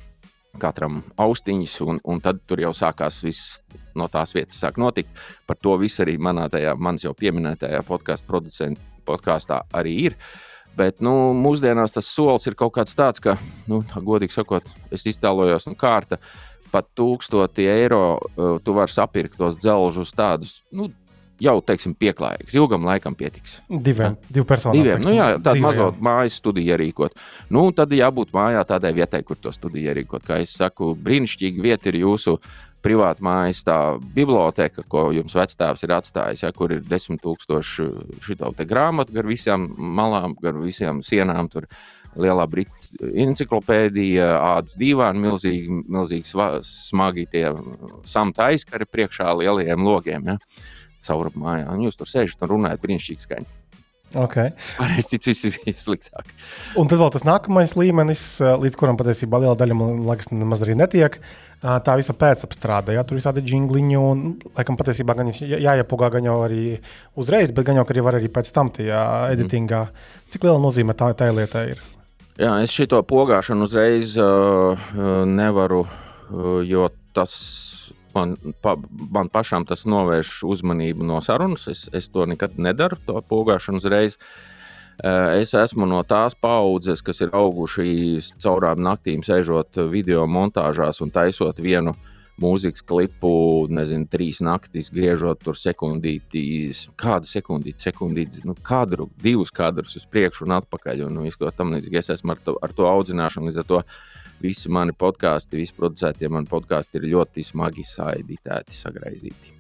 katram 0.62 1.02
austiņas, 1.20 1.76
un, 1.88 2.00
un 2.04 2.22
tad 2.24 2.42
tur 2.48 2.62
jau 2.62 2.72
sākās 2.76 3.20
viss 3.26 3.60
no 3.98 4.08
tās 4.12 4.34
vietas, 4.36 4.60
sāk 4.62 4.80
notikt. 4.82 5.10
Par 5.50 5.58
to 5.60 5.76
viss 5.82 6.02
arī 6.04 6.18
manā 6.22 6.48
tajā, 6.52 6.76
manas 6.78 7.06
jau 7.06 7.14
pieminētajā 7.18 7.84
podkāstu 7.88 8.30
producentu 8.30 8.82
podkāstā 9.08 9.64
arī 9.74 9.96
ir. 10.08 10.18
Bet 10.78 11.04
nu, 11.06 11.34
mūsdienās 11.38 11.94
tas 11.94 12.10
solis 12.10 12.48
ir 12.50 12.58
kaut 12.58 12.74
kāds 12.78 12.96
tāds, 12.98 13.22
ka, 13.22 13.36
nu, 13.70 13.84
godīgi 13.94 14.34
sakot, 14.34 14.70
es 14.94 15.06
iztēlojos, 15.10 15.70
nu, 15.70 15.78
kārta 15.78 16.18
pat 16.74 16.88
tūkstoti 16.98 17.68
eiro 17.70 18.04
uh, 18.18 18.56
tu 18.66 18.74
vari 18.74 18.90
sapirkt 18.90 19.38
tos 19.38 19.60
dzelžus 19.62 20.14
tādus. 20.18 20.56
Nu, 20.74 20.90
jau 21.42 21.56
teiksim, 21.66 21.96
pieklājīgs. 22.00 22.56
Ilgam 22.58 22.86
laikam 22.88 23.16
pietiks. 23.18 23.60
Diviem, 23.70 24.18
ja? 24.18 24.34
divu 24.38 24.48
personu. 24.50 24.78
Diviem, 24.78 25.00
teiksim, 25.00 25.14
nu 25.14 25.18
jā, 25.18 25.30
tādu 25.44 25.64
mazo 25.64 25.88
mājas 26.04 26.38
studiju 26.42 26.76
ierīkot. 26.76 27.18
Nu, 27.54 27.66
tad 27.76 27.94
jābūt 27.96 28.34
mājā 28.36 28.62
tādai 28.70 28.94
vietai, 28.98 29.24
kur 29.28 29.40
to 29.40 29.54
studiju 29.56 29.94
ierīkot. 29.94 30.26
Kā 30.28 30.42
es 30.44 30.54
saku, 30.60 30.94
brīnišķīga 31.00 31.66
vieta 31.66 31.92
ir 31.92 32.02
jūsu 32.04 32.38
privāta 32.84 33.24
mājas, 33.24 33.64
tā 33.64 33.78
biblioteka, 34.16 34.84
ko 34.92 35.08
jums 35.16 35.36
vecāks 35.38 35.86
ir 35.86 35.96
atstājis, 35.96 36.44
ja, 36.44 36.52
kur 36.56 36.74
ir 36.76 36.84
desmit 36.84 37.24
tūkstoši 37.24 37.88
šito 38.24 38.52
grāmatu 38.68 39.16
gar 39.16 39.30
visām 39.30 39.70
malām, 39.78 40.36
gar 40.44 40.60
visām 40.60 41.00
sienām. 41.06 41.48
Tur 41.52 41.70
lielā 42.20 42.44
britu 42.50 43.08
encyklopēdija, 43.24 44.28
ādas 44.36 44.76
divāni, 44.78 45.24
milzīgi, 45.24 45.82
milzīgi 45.88 46.30
smagi 46.68 47.26
tie 47.32 47.48
samta 48.06 48.52
aizkari 48.52 48.86
priekšā 48.86 49.32
lielajiem 49.40 49.88
logiem. 49.88 50.34
Ja 50.34 50.40
caur 51.06 51.32
mājā. 51.36 51.68
Un 51.74 51.86
jūs 51.86 52.00
tur 52.00 52.10
sēžat 52.10 52.46
un 52.46 52.56
runājat 52.56 52.84
brīnišķīgi 52.84 53.28
skaņi. 53.28 53.52
Okay. 54.14 54.52
Es 55.00 55.08
ticu, 55.10 55.32
viss 55.32 55.58
ir 55.66 55.78
sliktāk. 55.80 56.28
Un 56.78 56.90
tad 56.90 57.00
vēl 57.02 57.10
tas 57.16 57.26
nākamais 57.26 57.74
līmenis, 57.80 58.22
līdz 58.62 58.78
kuram 58.78 59.00
patiesībā 59.00 59.40
liela 59.42 59.58
daļa 59.58 59.78
man 59.78 60.04
liekas, 60.06 60.30
nemaz 60.34 60.62
arī 60.66 60.76
netiek. 60.78 61.18
Tā 61.64 61.96
visa 61.98 62.14
pēcapstrāde, 62.20 62.94
ja 62.94 63.06
tur 63.08 63.18
visādi 63.18 63.42
jingliņi, 63.48 63.98
un 63.98 64.24
laikam 64.58 64.78
patiesībā 64.78 65.16
gan 65.18 65.32
jāiepūgā 65.34 66.12
gan 66.18 66.28
jau 66.28 66.38
arī 66.46 66.76
uzreiz, 67.18 67.54
bet 67.56 67.70
gan 67.70 67.80
jau 67.80 67.88
arī 67.88 68.04
var 68.06 68.20
arī 68.20 68.30
pēc 68.36 68.52
tam 68.54 68.70
tajā 68.76 69.04
editingā. 69.34 69.86
Mm. 69.88 70.30
Cik 70.36 70.46
liela 70.46 70.62
nozīme 70.62 70.96
tā, 71.00 71.10
tā 71.18 71.32
lietai 71.32 71.70
ir? 71.74 71.84
Jā, 72.38 72.58
es 72.66 72.74
šito 72.76 73.00
pogāšanu 73.08 73.66
uzreiz 73.66 74.18
uh, 74.20 74.76
nevaru, 75.30 75.86
uh, 75.88 76.60
jo 76.68 76.90
tas 77.16 77.34
man, 78.16 78.38
pa, 78.62 78.76
man 78.90 79.30
pašam 79.34 79.66
tas 79.66 79.86
novērš 79.90 80.42
uzmanību 80.48 81.06
no 81.08 81.20
sarunas. 81.22 81.68
Es, 81.72 81.86
es 81.94 82.10
to 82.14 82.26
nekad 82.30 82.58
nedaru, 82.62 83.00
to 83.08 83.22
pogāšanu 83.30 83.82
uzreiz. 83.82 84.18
Eh, 85.04 85.42
es 85.42 85.54
esmu 85.58 85.88
no 85.90 86.04
tās 86.06 86.36
paudzes, 86.38 87.02
kas 87.02 87.24
ir 87.26 87.34
auguši 87.34 88.22
caurām 88.44 88.84
naktīm, 88.86 89.24
sēžot 89.26 89.82
video 89.90 90.28
montāžās 90.30 91.02
un 91.02 91.10
taisot 91.14 91.62
vienu 91.64 91.96
mūzikas 92.42 92.82
klipu, 92.86 93.34
nezinu, 93.74 94.08
trīs 94.10 94.40
naktis, 94.42 94.90
griežot 94.94 95.44
tur 95.46 95.58
sekundītīs, 95.58 96.88
kādu 97.00 97.30
sekundīti, 97.30 97.90
sekundīti, 97.90 98.42
nu, 98.50 98.56
kadru, 98.66 99.10
divus 99.22 99.54
kadrus 99.54 99.96
uz 100.00 100.08
priekšu 100.10 100.48
un 100.48 100.58
atpakaļ. 100.58 101.06
Un, 101.08 101.20
un 101.22 101.30
visu, 101.30 101.52
tam 101.58 101.76
es 101.78 102.10
esmu 102.16 102.34
ar 102.34 102.42
to, 102.44 102.58
ar 102.66 102.74
to 102.74 102.90
audzināšanu 102.90 103.50
līdz 103.50 103.62
ar 103.62 103.70
to 103.70 103.84
visi 104.42 104.72
mani 104.74 104.96
podkāsti, 104.98 105.60
visi 105.60 105.76
producētie 105.78 106.30
mani 106.32 106.50
podkāsti 106.50 107.00
ir 107.00 107.10
ļoti 107.14 107.46
smagi 107.46 107.86
saidītēti, 107.88 108.76
sagraizīti. 108.78 109.54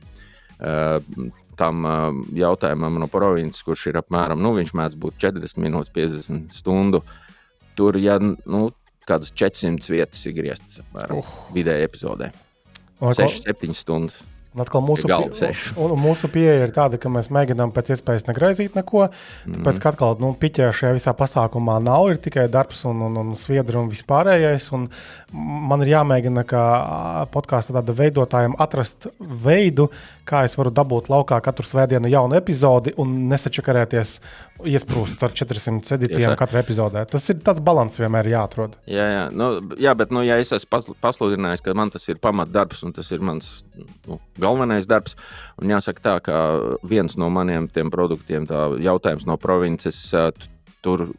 Uh, 0.63 1.29
tam 1.59 1.85
uh, 1.85 2.07
jautājumam 2.37 2.97
no 3.01 3.09
provinces, 3.11 3.63
kurš 3.65 3.89
ir 3.91 3.99
apmēram, 3.99 4.41
nu, 4.41 4.53
viņš 4.57 4.73
mēdz 4.77 4.97
būt 4.99 5.19
40 5.21 5.61
minūtes, 5.63 5.93
50 5.93 6.55
stundu. 6.55 7.03
Tur, 7.77 7.97
ja 7.97 8.19
nu, 8.21 8.67
kādas 9.09 9.33
400 9.35 9.93
vietas 9.93 10.21
ir 10.29 10.37
grieztas 10.37 10.81
apmēram 10.85 11.21
uh. 11.21 11.33
vidēji 11.55 11.89
epizodē. 11.89 12.31
6-7 13.03 13.75
stundas. 13.75 14.21
Atkal 14.53 14.83
mūsu, 14.85 15.07
pie, 15.09 15.49
un, 15.81 15.95
mūsu 15.97 16.29
pieeja 16.29 16.67
ir 16.67 16.73
tāda, 16.75 16.99
ka 17.01 17.09
mēs 17.09 17.31
mēģinām 17.33 17.71
pēc 17.73 17.95
iespējas 17.95 18.27
negraizīt 18.27 18.77
neko. 18.77 19.07
Tāpēc, 19.09 19.71
mm. 19.73 19.81
ka 19.81 19.93
atkal 19.93 20.19
nu, 20.21 20.33
piķē 20.37 20.69
šajā 20.77 20.93
visā 20.99 21.13
pasākumā 21.17 21.79
nav, 21.81 22.11
ir 22.13 22.21
tikai 22.21 22.45
darbs 22.53 22.85
un, 22.89 23.01
un, 23.07 23.17
un 23.23 23.33
sviedri 23.39 23.79
un 23.81 23.89
vispārējais. 23.89 24.69
Un 24.77 24.85
man 25.33 25.81
ir 25.83 25.93
jāmēģina, 25.93 26.43
kā 26.47 26.63
podkāstu 27.33 27.73
veidotājiem, 27.73 28.55
atrast 28.61 29.07
veidu, 29.19 29.89
kā 30.29 30.43
es 30.47 30.55
varu 30.55 30.71
dabūt 30.71 31.09
laukā 31.11 31.39
katru 31.43 31.65
svētdienu 31.67 32.11
jaunu 32.11 32.37
epizodi 32.37 32.93
un 33.01 33.15
nesačakarēties, 33.31 34.13
iesprūst 34.69 35.23
ar 35.25 35.33
400 35.35 35.97
editiem 35.97 36.35
katrā 36.39 36.61
epizodē. 36.63 37.03
Tas 37.09 37.25
ir 37.33 37.41
tāds 37.43 37.63
līdzsvars 37.63 37.99
vienmēr 37.99 38.29
jāatrod. 38.31 38.77
Jā, 38.89 39.07
jā, 39.09 39.23
nu, 39.33 39.49
jā 39.81 39.93
bet 39.97 40.13
nu, 40.13 40.23
ja 40.25 40.37
es 40.41 40.53
esmu 40.55 40.95
pasludinājis, 41.03 41.63
ka 41.65 41.75
man 41.77 41.91
tas 41.93 42.07
ir 42.09 42.21
pamatdarbs 42.23 42.83
un 42.87 42.93
tas 42.95 43.09
ir 43.11 43.23
mans 43.25 43.63
nu, 44.07 44.19
galvenais 44.41 44.87
darbs, 44.89 45.17
un 45.61 45.73
jāsaka 45.73 46.05
tā, 46.05 46.17
ka 46.29 46.37
viens 46.87 47.17
no 47.17 47.29
maniem 47.33 47.67
produktiem, 47.93 48.47
tā 48.49 48.69
jautājums 48.83 49.27
no 49.29 49.37
provinces, 49.41 50.05
tur. 50.83 51.09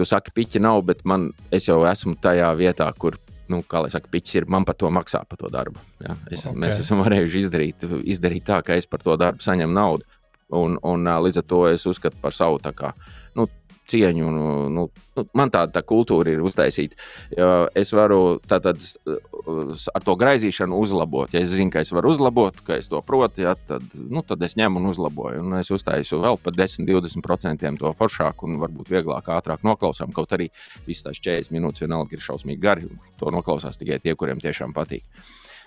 Tu 0.00 0.06
saki, 0.08 0.32
piķi 0.32 0.62
nav, 0.64 0.78
bet 0.88 1.02
man, 1.04 1.26
es 1.52 1.66
jau 1.68 1.82
esmu 1.84 2.14
tajā 2.24 2.46
vietā, 2.56 2.86
kur 2.96 3.18
nu, 3.52 3.58
kā 3.68 3.82
lai 3.84 3.90
saka, 3.92 4.08
piķis 4.08 4.38
ir, 4.38 4.46
man 4.48 4.64
par 4.64 4.78
to 4.80 4.88
maksā 4.88 5.20
par 5.28 5.36
to 5.36 5.50
darbu. 5.52 5.82
Ja? 6.00 6.14
Es, 6.30 6.46
okay. 6.46 6.56
Mēs 6.62 6.78
esam 6.80 7.02
varējuši 7.04 7.42
izdarīt, 7.44 7.84
izdarīt 8.14 8.46
tā, 8.48 8.62
ka 8.64 8.78
es 8.80 8.88
par 8.88 9.04
to 9.04 9.18
darbu 9.20 9.44
saņemu 9.44 9.76
naudu. 9.76 10.08
Un, 10.56 10.78
un 10.88 11.04
līdz 11.26 11.42
ar 11.42 11.46
to 11.52 11.60
es 11.68 11.84
uzskatu 11.86 12.16
par 12.22 12.32
savu 12.32 12.56
kā, 12.74 12.94
cieņu. 13.90 14.26
Un, 14.26 14.38
nu, 14.74 14.84
nu, 15.16 15.24
man 15.36 15.52
tāda 15.52 15.74
tā 15.78 15.82
kultūra 15.86 16.32
ir 16.32 16.42
uztaisīta. 16.46 16.98
Es 17.78 17.92
varu 17.96 18.38
tātad, 18.48 18.82
ar 19.94 20.06
to 20.06 20.16
graizīšanu 20.20 20.78
uzlabot. 20.84 21.34
Ja 21.34 21.42
es 21.42 21.52
zinu, 21.54 21.72
ka 21.74 21.82
es 21.84 21.92
varu 21.94 22.14
uzlabot, 22.14 22.62
ka 22.66 22.78
es 22.80 22.90
to 22.92 23.02
protu, 23.06 23.44
ja, 23.46 23.56
tad, 23.68 23.84
nu, 24.00 24.24
tad 24.26 24.42
es 24.46 24.56
ņemu 24.60 24.80
un 24.80 24.90
uzlaboju. 24.92 25.44
Un 25.44 25.58
es 25.60 25.72
uztaisu 25.74 26.22
vēl 26.22 26.40
par 26.44 26.56
10-20% 26.58 27.76
to 27.80 27.92
foršāku 27.98 28.48
un 28.48 28.58
varbūt 28.62 28.94
vieglāk, 28.94 29.30
ātrāk 29.36 29.66
noklausām. 29.66 30.14
Kaut 30.16 30.32
arī 30.36 30.50
visas 30.88 31.10
tās 31.10 31.22
40 31.22 31.54
minūtes 31.56 31.84
vienalga 31.86 32.16
ir 32.16 32.24
šausmīgi 32.24 32.62
gari. 32.62 32.90
To 33.20 33.34
noklausās 33.34 33.80
tikai 33.80 34.00
tie, 34.02 34.16
kuriem 34.18 34.42
tiešām 34.42 34.74
patīk. 34.76 35.06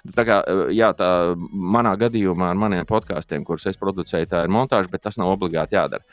Tā 0.03 0.25
kā, 0.27 0.41
jā, 0.75 0.89
tā 0.99 1.07
manā 1.55 1.93
gadījumā 1.95 2.49
ar 2.51 2.57
maniem 2.59 2.87
podkāstiem, 2.87 3.45
kurus 3.47 3.69
es 3.71 3.79
producēju, 3.79 4.27
tā 4.27 4.41
ir 4.43 4.51
montāža, 4.51 4.91
bet 4.91 5.05
tas 5.05 5.15
nav 5.19 5.31
obligāti 5.31 5.77
jādara. 5.77 6.03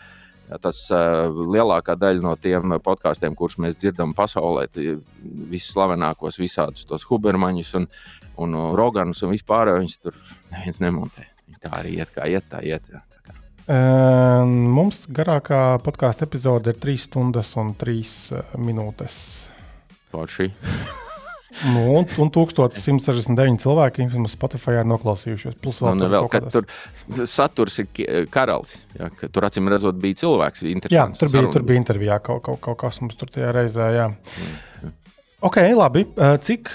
Tas 0.62 0.81
uh, 0.90 1.28
lielākā 1.31 1.94
daļa 1.94 2.24
no 2.24 2.35
tiem 2.40 2.74
podkāstiem, 2.82 3.36
kurus 3.39 3.59
mēs 3.62 3.77
dzirdam 3.78 4.14
pasaulē, 4.18 4.66
visslavenākos, 5.52 6.40
visādus 6.43 6.89
tos 6.90 7.06
hubermaņus 7.06 7.74
un, 7.78 7.86
un 8.43 8.56
roganus 8.78 9.22
un 9.22 9.35
vispār 9.35 9.77
viņus 9.77 10.01
tur 10.02 10.18
neviens 10.51 10.82
nemontē. 10.82 11.28
Tā 11.60 11.74
arī 11.82 11.98
iet, 12.01 12.10
kā 12.14 12.27
iet, 12.31 12.47
tā 12.51 12.62
iet. 12.64 12.89
Jā, 12.90 13.02
tā 13.12 13.20
kā. 13.27 13.36
Mums 14.48 15.05
garākā 15.12 15.78
podkāstu 15.85 16.27
epizode 16.27 16.72
ir 16.72 16.81
3 16.82 17.05
stundas 17.05 17.52
un 17.60 17.74
3 17.78 18.59
minūtes. 18.59 19.20
Forši. 20.10 20.51
Nu, 21.66 21.85
un, 21.98 22.06
un 22.22 22.31
1169 22.31 23.59
cilvēki 23.64 24.06
vismaz 24.06 24.35
Spotify 24.36 24.78
ir 24.81 24.89
noklausījušies. 24.90 25.56
Plus 25.62 25.81
vēl, 25.82 25.98
nu, 25.98 26.10
vēl 26.12 26.28
ka 26.32 26.43
tur 26.47 26.68
saturs 27.28 27.81
ir 27.82 28.28
karalis. 28.32 28.77
Ja, 28.98 29.10
tur 29.27 29.48
acīm 29.48 29.70
redzot, 29.72 29.98
bija 30.01 30.20
cilvēks. 30.22 30.64
Jā, 30.93 31.09
tur 31.18 31.32
bija, 31.32 31.48
tur 31.52 31.66
bija 31.66 31.82
intervijā 31.82 32.20
kaut, 32.24 32.44
kaut, 32.47 32.60
kaut 32.64 32.78
kas 32.85 33.02
mums 33.02 33.18
tur 33.20 33.32
tajā 33.32 33.51
reizē. 33.56 33.90
Jā. 33.97 34.06
Mm, 34.12 34.55
jā. 34.85 34.94
Ok, 35.51 35.60
labi. 35.74 36.06
Cik 36.47 36.74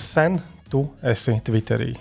sen 0.00 0.40
tu 0.72 0.86
esi 1.06 1.38
Twitterī? 1.46 1.94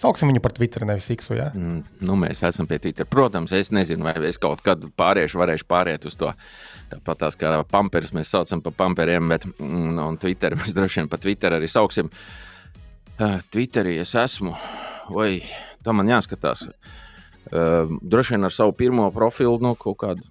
Sauksim 0.00 0.30
viņu 0.30 0.40
par 0.40 0.54
Twitter, 0.56 0.86
nevis 0.88 1.10
X. 1.12 1.28
Ja? 1.36 1.50
Mm, 1.52 1.82
nu, 2.08 2.14
mēs 2.16 2.40
esam 2.46 2.68
pie 2.68 2.78
Twitter. 2.80 3.04
Protams, 3.08 3.52
es 3.56 3.68
nezinu, 3.74 4.06
vai 4.06 4.14
es 4.30 4.40
kaut 4.40 4.62
kad 4.64 4.86
pāriešu, 4.96 5.40
varēšu 5.42 5.66
pāriet 5.68 6.06
uz 6.08 6.16
to. 6.20 6.30
Tāpat 6.88 7.20
tās 7.20 7.36
kā 7.40 7.52
pamperis 7.68 8.14
mēs 8.16 8.32
saucam 8.32 8.62
par 8.64 8.78
pamperiem, 8.78 9.28
bet 9.28 9.44
mm, 9.50 10.00
un 10.00 10.16
Twitter 10.22 10.56
mēs 10.60 10.72
droši 10.76 11.02
vien 11.02 11.10
pa 11.12 11.20
Twitter 11.20 11.58
arī 11.58 11.68
sauksim. 11.68 12.08
Uh, 13.20 13.36
Twitterī 13.52 13.98
es 14.00 14.14
esmu, 14.16 14.54
vai 15.12 15.42
tā 15.84 15.92
man 15.92 16.08
jāskatās. 16.08 16.64
Uh, 17.50 17.92
droši 18.00 18.38
vien 18.38 18.48
ar 18.48 18.56
savu 18.56 18.72
pirmo 18.78 19.10
profilu, 19.12 19.58
nu, 19.60 19.74
kaut 19.76 20.00
kādu 20.00 20.24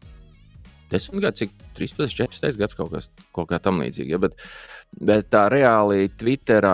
desmit 0.90 1.22
gadu, 1.28 1.44
cik 1.44 1.54
13, 1.78 2.18
14 2.18 2.58
gads 2.58 2.74
kaut, 2.74 2.90
kas, 2.96 3.12
kaut 3.38 3.52
kā 3.52 3.62
tam 3.62 3.84
līdzīga. 3.84 4.16
Ja, 4.16 4.22
bet, 4.24 4.34
uh, 4.34 4.79
Bet 4.90 5.30
tā 5.32 5.46
reāli 5.54 6.10
Twitterā, 6.18 6.74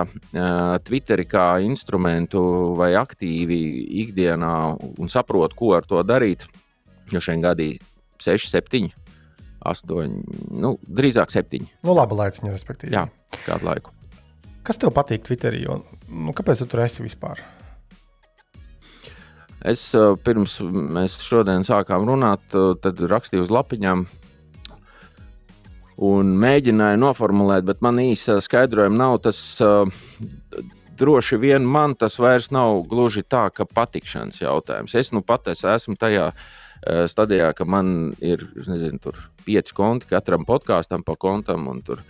Twitteri 0.87 1.25
kā 1.29 1.59
instrumentu 1.61 2.41
vai 2.79 2.93
aktīvi 2.97 3.59
ikdienā 4.05 4.53
un 4.97 5.11
saprotu, 5.11 5.57
ko 5.59 5.73
ar 5.77 5.85
to 5.85 5.99
darīt, 6.07 6.47
jo 7.11 7.21
šiem 7.21 7.43
gadī 7.43 7.73
6, 8.23 8.47
7, 8.55 8.87
8, 9.65 10.15
nu, 10.63 10.73
drīzāk 10.87 11.33
7. 11.33 11.67
Nu, 11.83 11.93
labi, 11.97 12.17
laiciņa, 12.17 12.53
respektīvi. 12.55 12.95
Jā, 12.95 13.05
kādu 13.43 13.69
laiku. 13.69 13.93
Kas 14.65 14.79
tev 14.81 14.95
patīk 14.95 15.27
Twitterī? 15.27 15.65
Un, 15.69 15.83
nu, 16.09 16.33
kāpēc 16.33 16.63
tu 16.63 16.69
tur 16.71 16.85
esi 16.85 17.03
vispār? 17.05 17.43
Es 19.65 19.87
pirms 20.25 20.59
mēs 20.63 21.17
šodien 21.25 21.65
sākām 21.65 22.05
runāt, 22.05 22.53
tad 22.81 23.01
rakstīju 23.09 23.45
uz 23.45 23.53
lapiņām, 23.53 24.05
un 26.01 26.33
mēģināju 26.41 26.99
noformulēt, 26.99 27.65
bet 27.67 27.83
man 27.85 28.01
īsa 28.03 28.39
skaidrojuma 28.43 28.97
nav. 28.99 29.19
Tas 29.23 29.39
uh, 29.63 29.87
droši 30.99 31.39
vien 31.41 31.65
man 31.67 31.95
tas 31.99 32.19
vairs 32.19 32.51
nav 32.55 32.83
gluži 32.91 33.23
tā, 33.23 33.47
ka 33.55 33.67
patikšanas 33.67 34.41
jautājums. 34.43 34.95
Es 34.95 35.13
nu 35.15 35.23
pat 35.25 35.47
es 35.53 35.63
esmu 35.67 35.97
tajā 35.99 36.29
uh, 36.33 37.05
stadijā, 37.11 37.53
ka 37.55 37.67
man 37.67 38.13
ir 38.19 38.47
nezinu, 38.67 39.15
pieci 39.47 39.75
konti 39.75 40.11
katram 40.11 40.47
podkāstam 40.47 41.05
pa 41.07 41.17
kontam. 41.19 41.67
Tur 41.85 42.03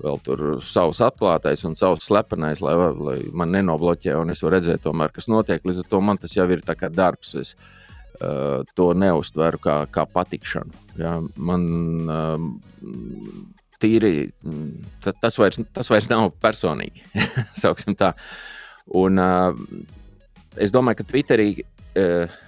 vēl 0.00 0.16
tur 0.24 0.46
savs 0.64 1.02
atklātais 1.04 1.60
un 1.68 1.74
savs 1.76 2.06
slepenais, 2.08 2.62
lai, 2.64 2.72
lai 2.76 3.18
man 3.36 3.52
nenobloķē, 3.52 4.14
un 4.16 4.32
es 4.32 4.40
varu 4.40 4.56
redzēt, 4.56 4.80
tomēr, 4.86 5.12
kas 5.12 5.28
notiek. 5.28 5.60
Līdz 5.64 5.84
ar 5.84 5.90
to 5.92 6.00
man 6.00 6.20
tas 6.20 6.36
jau 6.36 6.48
ir 6.48 6.64
darbs. 6.64 7.34
Es, 7.36 7.52
uh, 7.52 7.79
to 8.76 8.90
neuztveru 8.96 9.60
kā, 9.62 9.76
kā 9.92 10.04
patikšanu. 10.10 10.84
Ja, 11.00 11.14
man 11.36 11.64
uh, 12.10 12.36
tīri 13.80 14.30
tas 15.22 15.38
vairs, 15.40 15.62
tas 15.72 15.88
vairs 15.92 16.10
nav 16.10 16.30
personīgi. 16.42 17.06
un, 19.02 19.22
uh, 19.24 19.50
es 20.60 20.74
domāju, 20.74 21.00
ka 21.00 21.10
Twitterī. 21.14 21.50
Uh, 21.96 22.38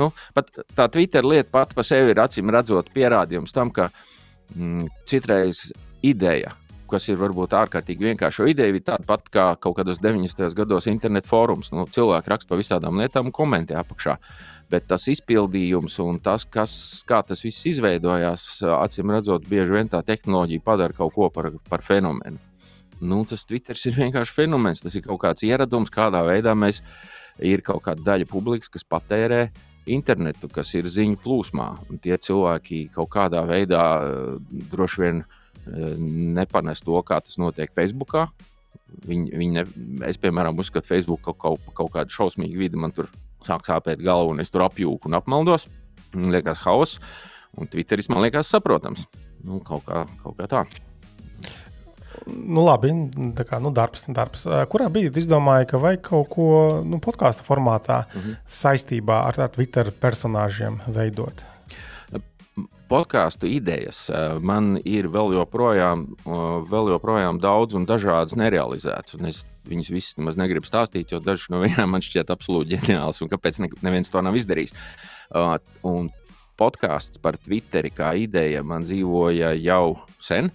Nu, 0.00 0.06
pat 0.32 0.48
tā 0.72 0.86
Twitter 0.88 1.26
lieta 1.26 1.50
pati 1.52 1.76
par 1.76 1.84
sevi 1.84 2.14
ir 2.14 2.20
acīm 2.22 2.48
redzot 2.54 2.86
pierādījums 2.94 3.52
tam, 3.52 3.68
ka 3.74 3.90
mm, 4.54 4.86
citreiz 5.04 5.66
ideja 6.06 6.54
kas 6.90 7.06
ir 7.06 7.18
varbūt 7.20 7.54
ārkārtīgi 7.54 8.08
vienkārša. 8.08 8.48
Ideja 8.50 8.74
ir 8.74 8.84
tāda 8.86 9.06
pati 9.06 9.32
kā 9.34 9.46
kaut 9.62 9.76
kādos 9.78 10.00
90. 10.02 10.50
gados 10.58 10.88
internetu 10.90 11.30
fórums. 11.30 11.70
Nu, 11.74 11.86
cilvēki 11.86 12.32
raksta 12.32 12.50
par 12.50 12.60
visādām 12.60 12.98
lietām 13.00 13.30
un 13.30 13.36
komentē 13.36 13.78
apakšā. 13.78 14.16
Bet 14.70 14.86
tas 14.86 15.08
izpildījums 15.10 15.96
un 16.04 16.20
tas, 16.22 16.44
kas, 16.46 16.72
kā 17.08 17.24
tas 17.26 17.42
viss 17.42 17.66
izveidojās, 17.66 18.44
acīm 18.76 19.10
redzot, 19.10 19.48
bieži 19.50 19.74
vien 19.74 19.90
tā 19.90 19.98
tehnoloģija 20.06 20.62
padara 20.62 20.94
kaut 20.94 21.16
ko 21.16 21.26
par, 21.34 21.50
par 21.66 21.82
fenomenu. 21.82 22.38
Nu, 23.00 23.24
tas 23.24 23.46
Twitter 23.48 23.78
ir 23.88 23.96
vienkārši 23.96 24.36
fenomens. 24.36 24.82
Tas 24.84 24.94
ir 24.94 25.02
kaut 25.06 25.22
kāds 25.24 25.42
ieradums, 25.46 25.90
kādā 25.92 26.20
veidā 26.26 26.54
mēs 26.54 26.82
ir 27.40 27.64
kaut 27.64 27.82
kāda 27.86 28.04
daļa 28.12 28.28
publikas, 28.28 28.68
kas 28.70 28.84
patērē 28.84 29.48
internetu, 29.90 30.50
kas 30.52 30.74
ir 30.76 30.88
ziņu 30.90 31.18
plūsmā. 31.24 31.70
Un 31.90 31.98
tie 32.02 32.18
cilvēki 32.20 32.84
kaut 32.94 33.10
kādā 33.14 33.42
veidā 33.48 33.82
droši 34.70 35.02
vien 35.02 35.24
uh, 35.24 35.96
nepanes 36.36 36.84
to, 36.84 37.00
kā 37.06 37.22
tas 37.24 37.40
notiek 37.40 37.72
Facebook. 37.74 38.14
Viņi, 39.06 39.32
viņi 39.38 39.56
ne, 39.56 39.64
es, 40.06 40.18
piemēram, 40.20 40.58
uzskatu, 40.60 40.84
ka 40.84 40.94
Facebook 40.94 41.24
kaut, 41.24 41.40
kaut, 41.40 41.74
kaut 41.74 41.92
kāda 41.94 42.12
šausmīga 42.12 42.58
vide 42.58 42.78
man 42.80 42.92
tur 42.94 43.08
sāk 43.46 43.66
sāpēt 43.68 44.02
galvu, 44.04 44.34
un 44.34 44.44
es 44.44 44.52
tur 44.52 44.66
apjūku 44.66 45.10
un 45.10 45.18
apmaldos. 45.18 45.68
Man 46.14 46.32
liekas, 46.34 46.62
hauss, 46.66 47.00
un 47.58 47.70
Twitteris 47.70 48.10
man 48.10 48.24
liekas 48.24 48.50
saprotams. 48.50 49.06
Nu, 49.44 49.60
kaut, 49.64 49.84
kā, 49.86 50.04
kaut 50.22 50.36
kā 50.38 50.48
tā. 50.50 50.64
Nu, 52.26 52.64
labi, 52.66 52.90
tā 53.38 53.46
kā 53.48 53.60
nu, 53.62 53.70
darbs, 53.74 54.04
darbs. 54.12 54.44
Kurā 54.70 54.90
brīdī 54.92 55.22
izdomāji, 55.22 55.70
ka 55.70 55.80
vajag 55.80 56.02
kaut 56.10 56.28
ko 56.34 56.48
nu, 56.84 57.00
podkāstu 57.00 57.46
formātā 57.46 58.04
mm 58.04 58.20
-hmm. 58.20 58.36
saistībā 58.46 59.22
ar 59.28 59.48
Twitter 59.48 59.90
personāžiem 59.90 60.80
veidot? 60.86 61.44
podkāstu 62.90 63.48
idejas 63.50 64.08
man 64.42 64.74
ir 64.84 65.08
vēl 65.12 65.34
joprojām, 65.38 66.06
vēl 66.70 66.92
joprojām 66.94 67.40
daudz 67.42 67.76
un 67.78 67.86
dažādas 67.88 68.36
nerealizētas. 68.38 69.16
Un 69.18 69.30
es 69.30 69.44
viņas 69.70 69.92
visas 69.94 70.18
nemaz 70.18 70.38
negribu 70.40 70.68
stāstīt, 70.68 71.14
jo 71.14 71.20
dažas 71.24 71.50
no 71.52 71.62
viņām 71.64 71.94
man 71.94 72.04
šķiet 72.04 72.32
absolūti 72.32 72.76
ģeniālas, 72.76 73.22
un 73.24 73.30
kāpēc 73.32 73.62
neviens 73.80 74.12
to 74.12 74.22
nav 74.24 74.38
izdarījis. 74.38 74.74
Eh, 74.74 75.56
un 75.88 76.10
podkāsts 76.60 77.22
par 77.22 77.38
Twitteri 77.40 77.92
kā 77.94 78.12
ideja 78.20 78.64
man 78.66 78.84
dzīvoja 78.88 79.54
jau 79.62 79.96
sen. 80.20 80.52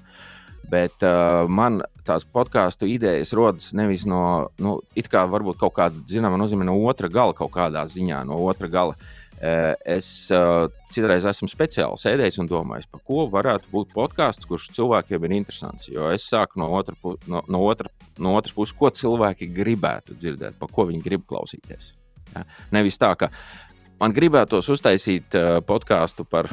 Bet 0.66 1.04
uh, 1.06 1.44
man 1.46 1.84
tās 2.08 2.24
podkāstu 2.26 2.88
idejas 2.90 3.36
rodas 3.38 3.68
nevis 3.78 4.08
no, 4.10 4.50
nu, 4.58 4.80
it 4.98 5.06
kā 5.14 5.22
varbūt 5.30 5.60
kaut 5.62 5.76
kāda, 5.78 6.02
zināmā 6.10 6.40
nozīmē, 6.42 6.66
no 6.66 6.74
otra 6.90 7.06
gala, 7.06 7.36
kaut 7.38 7.52
kādā 7.54 7.84
ziņā, 7.86 8.24
no 8.26 8.40
otra 8.50 8.66
gala. 8.74 8.96
Uh, 8.98 9.15
es 9.42 10.08
uh, 10.32 10.66
citreiz 10.94 11.26
esmu 11.28 11.50
speciāli 11.52 12.00
sēdējis 12.00 12.40
un 12.40 12.48
domājis, 12.50 12.88
par 12.92 13.02
ko 13.04 13.26
varētu 13.32 13.68
būt 13.74 13.92
podkāsts, 13.96 14.48
kurš 14.48 14.70
cilvēkiem 14.78 15.28
ir 15.28 15.36
interesants. 15.42 15.90
Jo 15.92 16.08
es 16.14 16.28
sāku 16.30 16.62
no, 16.62 16.70
otra, 16.78 16.96
no, 17.28 17.44
no, 17.52 17.62
otra, 17.68 17.92
no 18.22 18.36
otras 18.40 18.56
puses, 18.56 18.76
ko 18.78 18.90
cilvēki 18.96 19.50
gribētu 19.56 20.16
dzirdēt, 20.16 20.58
par 20.62 20.72
ko 20.72 20.88
viņi 20.90 21.04
grib 21.04 21.28
klausīties. 21.28 21.92
Ja? 22.32 22.46
Nevis 22.76 23.00
tā, 23.02 23.12
ka 23.20 23.30
man 24.00 24.16
gribētos 24.16 24.72
uztaisīt 24.72 25.36
uh, 25.36 25.60
podkāstu 25.68 26.28
par, 26.30 26.50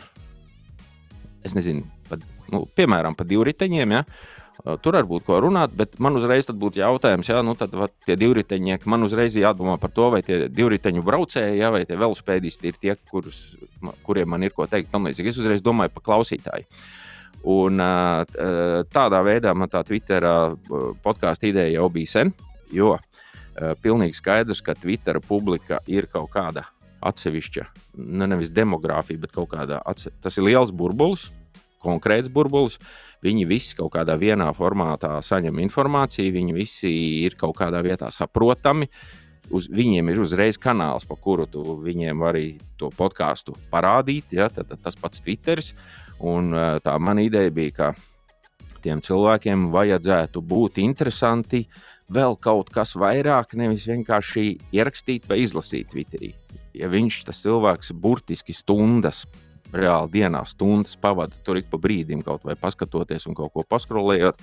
nezinu, 1.46 1.86
par, 2.10 2.22
nu, 2.50 2.64
piemēram, 2.76 3.14
par 3.18 3.30
divriteņiem. 3.30 3.98
Ja? 3.98 4.04
Uh, 4.62 4.76
Tur 4.78 4.94
var 4.94 5.06
būt 5.10 5.24
ko 5.26 5.40
runāt, 5.42 5.72
bet 5.74 5.96
man 5.98 6.14
uzreiz 6.14 6.46
būtu 6.46 6.78
jautājums, 6.78 7.26
jā, 7.26 7.40
nu 7.42 7.56
tad 7.58 7.72
vat, 7.74 7.90
tie 8.06 8.14
divriteņnieki, 8.14 8.86
man 8.86 9.02
uzreiz 9.02 9.34
jādomā 9.34 9.74
par 9.82 9.90
to, 9.90 10.06
vai 10.14 10.20
tie 10.22 10.44
divriteņu 10.46 11.02
braucēji, 11.02 11.58
jā, 11.58 11.70
vai 11.74 11.82
velospēdisti 11.82 12.70
ir 12.70 12.78
tie, 12.78 12.94
kurus, 13.10 13.56
kuriem 14.06 14.30
man 14.30 14.46
ir 14.46 14.54
ko 14.54 14.68
teikt. 14.70 14.94
Es 15.10 15.40
uzreiz 15.42 15.64
domāju 15.66 15.90
par 15.96 16.06
klausītāju. 16.06 16.68
Un, 17.42 17.82
tādā 18.94 19.22
veidā 19.26 19.50
man 19.58 19.66
tā 19.66 19.82
Twitter 19.82 20.22
podkāstu 21.02 21.50
ideja 21.50 21.80
jau 21.80 21.90
bija 21.90 22.12
sen, 22.14 22.30
jo 22.70 22.94
pilnīgi 23.82 24.14
skaidrs, 24.14 24.62
ka 24.62 24.78
Twitter 24.78 25.18
publika 25.18 25.82
ir 25.90 26.06
kaut 26.06 26.30
kāda 26.38 26.68
atsevišķa, 27.02 27.66
ne 27.98 28.30
nevis 28.30 28.54
demogrāfija, 28.54 29.26
bet 29.26 29.34
kaut 29.34 29.50
kāda, 29.56 29.82
atse... 29.82 30.14
tas 30.22 30.38
ir 30.38 30.46
liels 30.46 30.70
burbulis, 30.70 31.32
konkrēts 31.82 32.30
burbulis. 32.32 32.78
Viņi 33.22 33.46
visi 33.46 33.76
kaut 33.78 33.92
kādā 33.96 34.16
vienā 34.18 34.48
formātā 34.56 35.16
saņem 35.22 35.60
informāciju, 35.62 36.34
viņi 36.34 36.56
visi 36.56 36.92
ir 37.22 37.36
kaut 37.38 37.56
kādā 37.60 37.82
vietā 37.84 38.10
saprotami. 38.10 38.88
Uz, 39.52 39.66
viņiem 39.68 40.08
ir 40.08 40.22
uzreiz 40.22 40.56
kanāls, 40.58 41.04
pa 41.04 41.18
kuru 41.18 41.48
tu 41.50 41.76
viņiem 41.82 42.22
arī 42.24 42.46
to 42.80 42.88
podkāstu 42.94 43.56
parādīt. 43.70 44.32
Ja, 44.38 44.48
tad, 44.48 44.70
tad 44.70 44.82
tas 44.86 44.96
pats 44.96 45.20
Twitter. 45.22 45.60
Un, 46.22 46.54
tā 46.82 46.94
mana 47.02 47.24
ideja 47.26 47.50
bija, 47.52 47.74
ka 47.74 47.92
tiem 48.82 49.02
cilvēkiem 49.02 49.70
vajadzētu 49.74 50.42
būt 50.42 50.78
interesanti 50.82 51.66
vēl 52.12 52.36
kaut 52.42 52.70
kas 52.74 52.94
vairāk, 52.98 53.54
nevis 53.58 53.86
vienkārši 53.90 54.46
ierakstīt 54.74 55.28
vai 55.30 55.42
izlasīt 55.44 55.92
Twitterī. 55.92 56.32
Ja 56.76 56.88
viņš 56.92 57.22
tas 57.28 57.42
cilvēks 57.44 57.92
burtiski 57.92 58.54
stundas 58.56 59.24
reāli 59.72 60.12
dienā 60.18 60.44
stundas 60.48 60.96
pavada 61.00 61.36
tur 61.44 61.60
ik 61.60 61.70
pa 61.72 61.80
brīdim, 61.80 62.22
kaut 62.26 62.44
vai 62.46 62.56
paskatoties 62.58 63.26
un 63.28 63.36
kaut 63.38 63.52
ko 63.54 63.64
paskrolējot. 63.68 64.40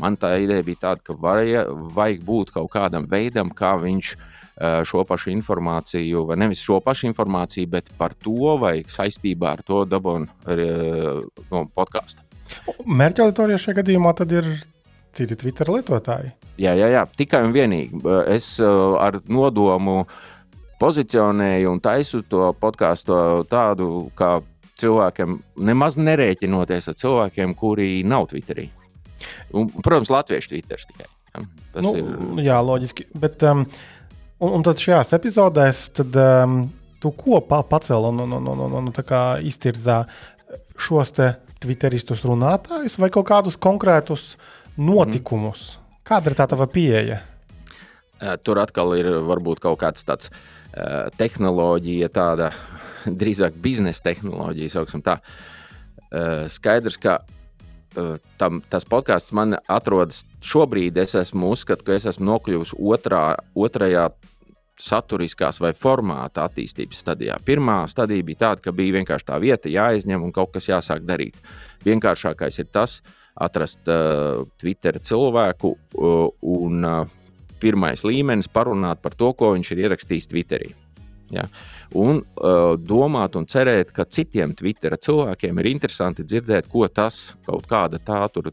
Man 0.00 0.16
tā 0.20 0.36
ideja 0.38 0.62
bija 0.66 0.84
tāda, 0.86 1.04
ka 1.04 1.16
varēja, 1.18 1.64
vajag 1.96 2.20
būt 2.26 2.52
kaut 2.54 2.70
kādam 2.72 3.08
veidam, 3.10 3.50
kā 3.50 3.74
viņš 3.82 4.14
šo 4.86 5.04
pašu 5.08 5.30
informāciju, 5.32 6.26
vai 6.28 6.36
nevis 6.36 6.60
šo 6.60 6.82
pašu 6.84 7.06
informāciju, 7.08 7.70
bet 7.72 7.86
par 7.98 8.12
to 8.12 8.58
vai 8.60 8.82
saistībā 8.84 9.54
ar 9.56 9.62
to 9.64 9.84
dabūnu 9.88 10.28
no 11.50 11.62
podkāstu. 11.74 12.26
Mērķa 12.84 13.24
auditorija 13.24 13.60
šajā 13.62 13.78
gadījumā 13.80 14.12
ir 14.36 14.50
citi 15.16 15.38
Twitter 15.38 15.70
lietotāji. 15.72 16.34
Jā, 16.60 16.74
jā, 16.76 16.90
jā, 16.92 17.06
tikai 17.16 17.40
un 17.46 17.54
vienīgi. 17.56 18.02
Es 18.28 18.58
ar 18.60 19.20
nodomu 19.32 20.04
pozicionēju 20.80 21.72
un 21.72 21.80
taisu 21.80 22.20
to 22.28 22.50
podkāstu 22.60 23.16
tādu, 23.48 24.10
kā 24.18 24.40
cilvēkiem, 24.80 25.38
nemaz 25.70 25.98
nerēķinoties 26.00 26.90
ar 26.90 26.98
cilvēkiem, 27.00 27.54
kuri 27.58 28.00
nav 28.08 28.28
Twitterī. 28.32 28.68
Un, 29.56 29.70
protams, 29.84 30.10
Latviešu 30.12 30.54
Twitter 30.54 30.80
tikai. 30.80 31.06
Ja? 31.34 31.44
Tas 31.74 31.84
nu, 31.84 31.94
ir 31.96 32.44
jā, 32.48 32.58
loģiski. 32.64 33.06
Bet, 33.20 33.42
um, 33.46 33.64
un, 34.40 34.54
un 34.58 34.66
tad 34.66 34.80
šajās 34.82 35.14
epizodēs 35.16 35.84
tad, 36.00 36.16
um, 36.18 36.62
tu 37.02 37.12
ko 37.16 37.42
pa, 37.46 37.62
pacēl 37.66 38.08
un, 38.10 38.24
un, 38.24 38.38
un, 38.38 38.50
un, 38.54 38.64
un, 38.80 38.90
un 38.90 39.46
iztirzā 39.46 40.02
šos 40.80 41.14
Twitteristus 41.60 42.24
runātājus 42.24 42.96
vai 42.96 43.10
kaut 43.12 43.28
kādus 43.28 43.58
konkrētus 43.60 44.34
notikumus? 44.80 45.74
Mm. 45.76 45.98
Kāda 46.08 46.32
ir 46.32 46.38
tā 46.38 46.46
tava 46.48 46.66
pieeja? 46.70 47.20
Tur 48.44 48.60
atkal 48.60 48.96
ir 48.96 49.10
varbūt 49.28 49.60
kaut 49.60 49.78
kāds 49.82 50.06
tāds 50.08 50.30
tehnoloģija, 51.20 52.08
tāda 52.14 52.50
drīzāk 53.20 53.58
biznesa 53.62 54.10
tehnoloģija, 54.10 54.74
sauksim 54.76 55.04
tā. 55.06 55.18
Uh, 56.10 56.48
skaidrs, 56.50 56.98
ka 57.00 57.20
uh, 57.22 58.16
tam, 58.40 58.62
tas 58.70 58.86
podkāsts 58.88 59.34
man 59.36 59.58
atrodas 59.70 60.24
šobrīd, 60.42 60.98
es 60.98 61.14
esmu 61.18 61.52
uzskatu, 61.54 61.86
ka 61.86 61.98
es 61.98 62.08
esmu 62.10 62.26
nokļuvusi 62.32 62.80
otrā, 62.80 63.24
otrajā 63.54 64.08
saturiskās 64.80 65.60
vai 65.60 65.74
formāta 65.76 66.46
attīstības 66.48 67.02
stadijā. 67.04 67.36
Pirmā 67.44 67.82
stadija 67.90 68.24
bija 68.26 68.46
tāda, 68.46 68.64
ka 68.64 68.74
bija 68.74 68.96
vienkārši 68.96 69.28
tā 69.28 69.38
vieta 69.42 69.72
jāizņem 69.72 70.24
un 70.24 70.32
kaut 70.32 70.54
kas 70.54 70.70
jāsāk 70.70 71.04
darīt. 71.04 71.36
Vienkāršākais 71.84 72.60
ir 72.62 72.70
tas, 72.72 73.00
atrast 73.40 73.88
uh, 73.88 74.46
Twitter 74.60 74.98
cilvēku 75.04 75.74
uh, 75.76 76.30
un 76.40 76.86
uh, 76.86 77.02
pirmais 77.60 78.04
līmenis 78.06 78.50
parunāt 78.52 79.02
par 79.04 79.16
to, 79.16 79.32
ko 79.36 79.52
viņš 79.54 79.72
ir 79.74 79.84
ierakstījis 79.86 80.30
Twitterī. 80.32 80.72
Ja? 81.34 81.46
Un 81.98 82.20
uh, 82.20 82.76
domāt 82.78 83.34
un 83.38 83.48
cerēt, 83.50 83.90
ka 83.94 84.06
citiem 84.06 84.54
Twitter 84.54 84.94
cilvēkiem 84.94 85.58
ir 85.58 85.70
interesanti 85.72 86.26
dzirdēt, 86.26 86.68
ko 86.70 86.86
tas 86.86 87.34
kaut 87.46 87.66
kāda 87.70 87.98
tā 87.98 88.20
tur 88.30 88.52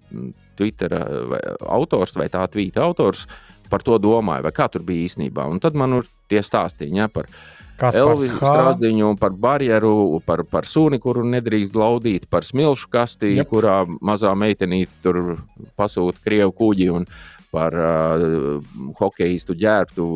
Twitter 0.58 0.96
vai 1.30 1.42
autors 1.78 2.16
vai 2.18 2.32
tā 2.34 2.48
tvīta 2.50 2.82
autors 2.82 3.28
par 3.70 3.84
to 3.84 4.00
domāja, 4.02 4.46
vai 4.48 4.56
kā 4.56 4.66
tur 4.72 4.82
bija 4.88 5.06
īstenībā. 5.06 5.46
Un 5.52 5.62
tad 5.62 5.78
man 5.78 6.00
ir 6.00 6.10
tie 6.32 6.42
stāstīņi 6.42 7.04
ja, 7.04 7.08
par 7.12 7.30
Elvisu 7.78 8.40
strāzdiņu, 8.42 9.12
par 9.22 9.36
barjeru, 9.38 10.18
par, 10.26 10.42
par 10.50 10.66
suni, 10.66 10.98
kuru 11.02 11.22
nedrīkst 11.30 11.70
glaudīt, 11.76 12.26
par 12.30 12.48
smilšu 12.48 12.90
kastī, 12.90 13.36
yep. 13.38 13.52
kurā 13.52 13.84
mazā 14.02 14.32
meitenīte 14.34 14.98
tur 15.06 15.38
pasūta 15.78 16.24
krievu 16.26 16.56
kuģi. 16.58 16.88
Un, 16.98 17.06
par 17.54 17.76
uh, 17.80 18.64
hokeistu 19.00 19.56
ģērbtu 19.58 20.08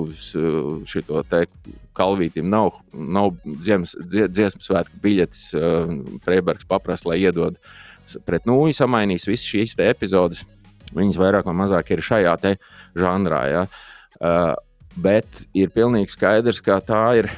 šo 0.88 1.22
te 1.30 1.46
kalvītim. 1.98 2.50
Nav, 2.52 2.82
nav 2.92 3.32
ziemas, 3.64 3.94
dziesmu 4.10 4.64
svētku 4.64 5.00
biļetes. 5.04 5.46
Uh, 5.56 5.94
Freibergs 6.24 6.68
paprasta, 6.68 7.12
lai 7.12 7.22
iedod 7.24 7.60
pret 8.28 8.48
nūju, 8.50 8.76
samainīs 8.76 9.30
visas 9.30 9.48
šīs 9.48 9.78
epizodes. 9.80 10.44
Viņas 10.92 11.20
vairāk 11.22 11.48
vai 11.48 11.56
mazāk 11.56 11.94
ir 11.94 12.04
šajā 12.04 12.36
žanrā. 13.00 13.42
Ja? 13.48 13.64
Uh, 14.20 14.54
bet 15.00 15.46
ir 15.56 15.72
pilnīgi 15.72 16.12
skaidrs, 16.12 16.60
ka 16.64 16.82
tā 16.84 17.06
ir. 17.22 17.32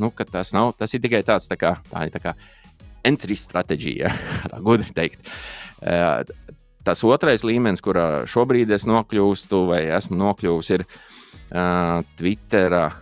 Nu, 0.00 0.08
tas, 0.10 0.50
nav, 0.50 0.72
tas 0.74 0.90
ir 0.96 1.02
tikai 1.04 1.20
tāds, 1.22 1.46
tā 1.46 1.54
kā, 1.54 1.76
tā 1.92 2.08
tā 2.10 2.18
kā 2.18 2.32
entry 3.06 3.36
stratēģija, 3.38 4.08
tā 4.50 4.58
gudri 4.64 4.90
teikt. 4.96 5.28
Uh, 5.80 6.24
tas 6.90 7.04
otrais 7.06 7.44
līmenis, 7.46 7.82
kurā 7.84 8.24
šobrīd 8.30 8.72
es 8.74 8.86
nokļūstu, 8.90 9.62
vai 9.70 9.84
esmu 9.94 10.18
nokļuvis, 10.18 10.70
ir 10.74 10.86
uh, 10.86 12.00
Twitter 12.18 12.74
uh, 12.80 12.96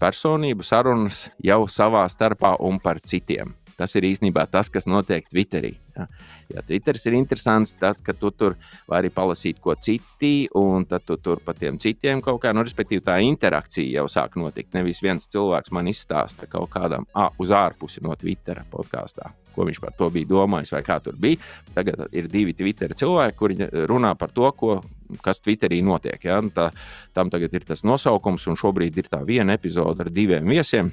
personību 0.00 0.64
sarunas 0.64 1.26
jau 1.44 1.66
savā 1.68 2.06
starpā 2.08 2.56
un 2.64 2.80
par 2.80 3.02
citiem. 3.04 3.52
Tas 3.82 3.96
ir 3.98 4.06
īstenībā 4.06 4.44
tas, 4.46 4.68
kas 4.70 4.86
notiek 4.86 5.26
Twitterī. 5.26 5.72
Ja, 5.96 6.06
ja 6.52 6.62
Twitteris 6.62 7.08
ir 7.10 7.16
interesants, 7.18 7.74
ka 8.06 8.14
tu 8.14 8.30
tur 8.30 8.54
vari 8.86 9.10
palasīt 9.10 9.58
ko 9.60 9.74
citi, 9.74 10.46
un 10.54 10.86
tad 10.86 11.02
tu 11.08 11.18
tur 11.18 11.42
par 11.42 11.58
tiem 11.58 11.80
citiem 11.82 12.22
kaut 12.22 12.38
kā, 12.44 12.54
nu, 12.54 12.62
respektīvi, 12.62 13.02
tā 13.02 13.18
interakcija 13.26 13.98
jau 13.98 14.06
sāk 14.06 14.38
notikt. 14.38 14.70
Nevis 14.78 15.02
viens 15.02 15.26
cilvēks 15.34 15.74
man 15.74 15.90
izstāsta 15.90 16.46
kaut 16.46 16.70
kādam 16.70 17.10
ah, 17.18 17.34
uz 17.42 17.50
ārpusi 17.50 18.06
no 18.06 18.14
Twittera 18.14 18.62
podkāstā 18.70 19.34
ko 19.52 19.66
viņš 19.68 19.82
par 19.82 19.92
to 19.98 20.08
bija 20.12 20.30
domājis, 20.30 20.72
vai 20.72 20.80
kā 20.86 20.96
tur 21.04 21.18
bija. 21.20 21.36
Tagad 21.76 22.06
ir 22.16 22.30
divi 22.32 22.54
Twitter 22.56 22.94
cilvēki, 22.96 23.36
kuri 23.36 23.58
runā 23.90 24.14
par 24.16 24.32
to, 24.32 24.48
ko, 24.56 24.78
kas 25.20 25.42
Twitterī 25.44 25.82
notiek. 25.84 26.16
Ja? 26.24 26.40
Nu, 26.40 26.48
tā, 26.54 26.70
tam 27.12 27.28
tagad 27.28 27.52
ir 27.52 27.66
tas 27.68 27.84
nosaukums, 27.84 28.48
un 28.48 28.56
šobrīd 28.56 28.96
ir 28.96 29.12
tā 29.12 29.20
viena 29.28 29.58
epizode 29.58 30.06
ar 30.06 30.12
diviem 30.14 30.48
viesiem. 30.48 30.88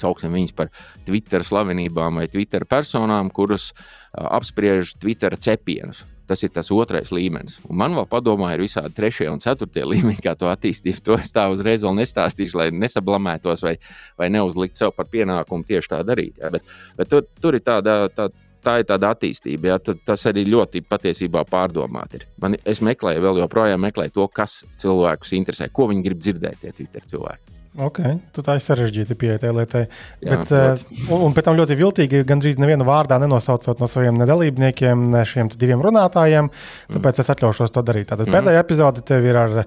Sauksim 0.00 0.34
viņus 0.36 0.56
par 0.56 0.72
Twitter 1.06 1.44
slavenībām 1.46 2.20
vai 2.20 2.26
Twitter 2.32 2.66
personām, 2.68 3.30
kuras 3.34 3.72
apspriež 4.16 4.96
Twitter 5.00 5.36
cepienus. 5.36 6.04
Tas 6.26 6.42
ir 6.42 6.50
tas 6.50 6.72
otrais 6.74 7.12
līmenis. 7.14 7.60
Un 7.70 7.78
man 7.78 7.94
vēl 7.94 8.06
padomā, 8.10 8.50
ir 8.54 8.64
visādi 8.64 8.96
trešie 8.96 9.28
un 9.30 9.42
ceturtie 9.42 9.84
līmeņi, 9.92 10.22
kā 10.24 10.34
to 10.38 10.50
attīstīt. 10.50 11.02
To 11.06 11.18
es 11.20 11.34
tā 11.34 11.46
uzreiz 11.52 11.86
vēl 11.86 11.94
nestāstīšu, 12.00 12.58
lai 12.58 12.72
nesablamētos 12.74 13.62
vai, 13.66 13.76
vai 14.18 14.30
neuzlikt 14.34 14.80
sev 14.80 14.94
par 14.96 15.06
pienākumu 15.12 15.66
tieši 15.68 15.94
tā 15.94 16.02
darīt. 16.06 16.42
Ja? 16.42 16.50
Bet, 16.54 16.66
bet 16.98 17.12
tur, 17.12 17.30
tur 17.40 17.58
ir 17.58 17.64
tāda. 17.66 18.02
Tā, 18.16 18.28
tā 18.66 18.80
ir 18.80 18.86
tāda 18.88 19.12
attīstība. 19.14 19.68
Ja? 19.70 19.78
Tad, 19.78 20.00
tas 20.08 20.26
arī 20.26 20.42
ļoti 20.50 20.82
patiesībā 20.90 21.44
pārdomāti. 21.46 22.18
Ir. 22.18 22.24
Man, 22.42 22.58
es 22.66 22.82
meklēju, 22.82 23.22
vēl 23.22 23.44
joprojām 23.44 23.86
meklēju 23.86 24.16
to, 24.16 24.26
kas 24.34 24.64
cilvēkus 24.82 25.36
interesē, 25.38 25.70
ko 25.70 25.86
viņi 25.92 26.08
grib 26.08 26.24
dzirdēt, 26.24 26.64
tie 26.64 26.74
Twitter 26.74 27.06
cilvēki. 27.06 27.55
Ok, 27.76 27.98
tu 28.32 28.40
tā 28.40 28.54
ir 28.56 28.62
sarežģīta 28.64 29.14
pieeja 29.20 29.40
tai 29.42 29.50
lietai. 29.52 29.82
Jā, 30.24 30.36
Bet, 30.38 30.52
uh, 30.54 31.10
un, 31.12 31.34
pēc 31.36 31.44
tam 31.44 31.58
ļoti 31.58 31.76
viltīgi, 31.76 32.22
gandrīz 32.28 32.56
nevienu 32.62 32.86
vārdā 32.88 33.18
nenosaucot 33.20 33.82
no 33.82 33.88
saviem 33.90 34.22
dalībniekiem, 34.22 35.02
ne 35.12 35.24
šiem 35.28 35.50
diviem 35.52 35.82
runātājiem. 35.84 36.48
Tāpēc 36.94 37.18
mm. 37.20 37.24
es 37.24 37.32
atļaušos 37.34 37.74
to 37.74 37.82
darīt. 37.84 38.08
Tātad 38.12 38.30
mm 38.30 38.36
pēdējā 38.36 38.62
epizode 38.64 39.04
tev 39.06 39.24
ir 39.28 39.36
ar 39.40 39.58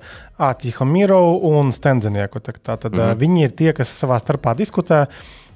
Āķiho 0.49 0.85
Miro 0.89 1.21
un 1.51 1.73
Stenzenieku. 1.75 2.41
Tātad 2.41 2.93
mm 2.93 2.99
-hmm. 2.99 3.19
viņi 3.21 3.43
ir 3.43 3.51
tie, 3.61 3.73
kas 3.73 3.93
savā 4.01 4.17
starpā 4.21 4.55
diskutē. 4.57 5.05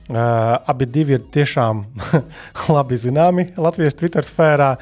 Uh, 0.03 0.59
abi 0.67 0.85
ir 0.99 1.21
tiešām 1.31 1.85
labi 2.75 2.97
zināmi 2.97 3.47
Latvijas 3.57 3.95
Twitter 3.95 4.23
sfērā. 4.23 4.75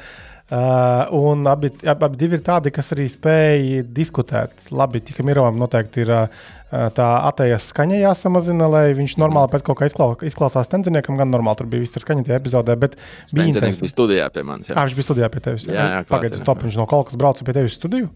Uh, 0.52 1.06
un 1.16 1.46
abi, 1.46 1.70
abi, 1.86 2.04
abi 2.04 2.24
ir 2.24 2.42
tādi, 2.44 2.70
kas 2.70 2.92
arī 2.92 3.06
spēj 3.08 3.86
diskutēt. 3.88 4.50
Labi, 4.70 5.00
tikai 5.00 5.24
Mirovam 5.24 5.56
noteikti 5.56 6.02
ir 6.02 6.10
uh, 6.10 6.26
tā 6.72 7.08
atējas 7.28 7.68
skaņa 7.68 8.00
jāsamazina, 8.00 8.66
lai 8.72 8.84
viņš 8.96 9.18
normāli 9.20 9.52
pēc 9.52 9.64
kaut 9.66 9.80
kā 9.80 9.88
izklau, 9.90 10.14
izklausās 10.24 10.70
tenziniekam. 10.72 11.18
Gan 11.20 11.32
normāli 11.32 11.60
tur 11.60 11.68
bija 11.72 11.84
viss 11.84 11.98
ar 11.98 12.06
skaņu 12.06 12.24
tajā 12.28 12.40
epizodē, 12.40 12.76
bet 12.80 12.96
bija 13.32 13.50
interesanti. 13.50 13.76
Viņš 13.76 13.82
bija 13.84 13.94
studijā 13.94 14.28
pie 14.32 14.44
manis. 14.48 14.70
Jā, 14.72 14.76
à, 14.78 14.86
viņš 14.86 14.96
bija 14.96 15.08
studijā 15.08 15.28
pie 15.32 15.42
tevis. 15.44 15.66
Jā, 15.68 15.88
jā 15.98 16.04
pagaidiet, 16.08 16.40
stop, 16.40 16.62
viņš 16.64 16.78
no 16.80 16.86
kaut 16.88 17.10
kas 17.10 17.20
brauca 17.20 17.44
pie 17.44 17.56
tevis 17.58 17.76
studiju. 17.76 18.08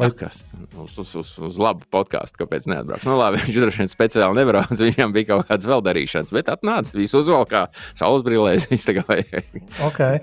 Vai 0.00 0.08
kas? 0.16 0.40
Uz, 0.80 0.94
uz, 1.02 1.10
uz, 1.20 1.34
uz 1.44 1.58
labu 1.60 1.84
podkāstu, 1.92 2.40
kāpēc 2.40 2.70
neatbrauc? 2.72 3.04
Nu, 3.04 3.18
labi, 3.20 3.42
viņš 3.44 3.60
droši 3.60 3.82
vien 3.82 3.92
speciāli 3.92 4.38
nebrauc, 4.38 4.72
viņam 4.80 5.12
bija 5.12 5.32
kaut 5.34 5.50
kādas 5.50 5.68
vēl 5.68 5.84
darīšanas, 5.90 6.32
bet 6.38 6.48
atnāca, 6.54 6.96
visu 6.96 7.20
uzvalkā, 7.20 7.66
saules 7.98 8.24
brīlēs. 8.24 8.64
okay. 9.90 10.22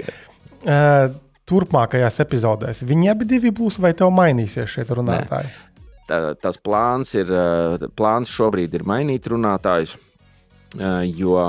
uh, 0.65 1.13
turpmākajās 1.47 2.17
epizodēs 2.25 2.81
viņi 2.87 3.13
abi 3.13 3.53
būs 3.53 3.77
vai 3.83 3.93
tev 3.97 4.09
mainīsies 4.17 4.73
šie 4.73 4.87
runātāji? 4.89 5.45
Nē 5.45 5.66
tas 6.07 6.59
plāns 6.63 7.13
ir, 7.17 7.31
plāns 7.97 8.31
šobrīd 8.31 8.75
ir 8.77 8.85
mainīt 8.87 9.27
runātājus, 9.31 9.97
jo 11.17 11.47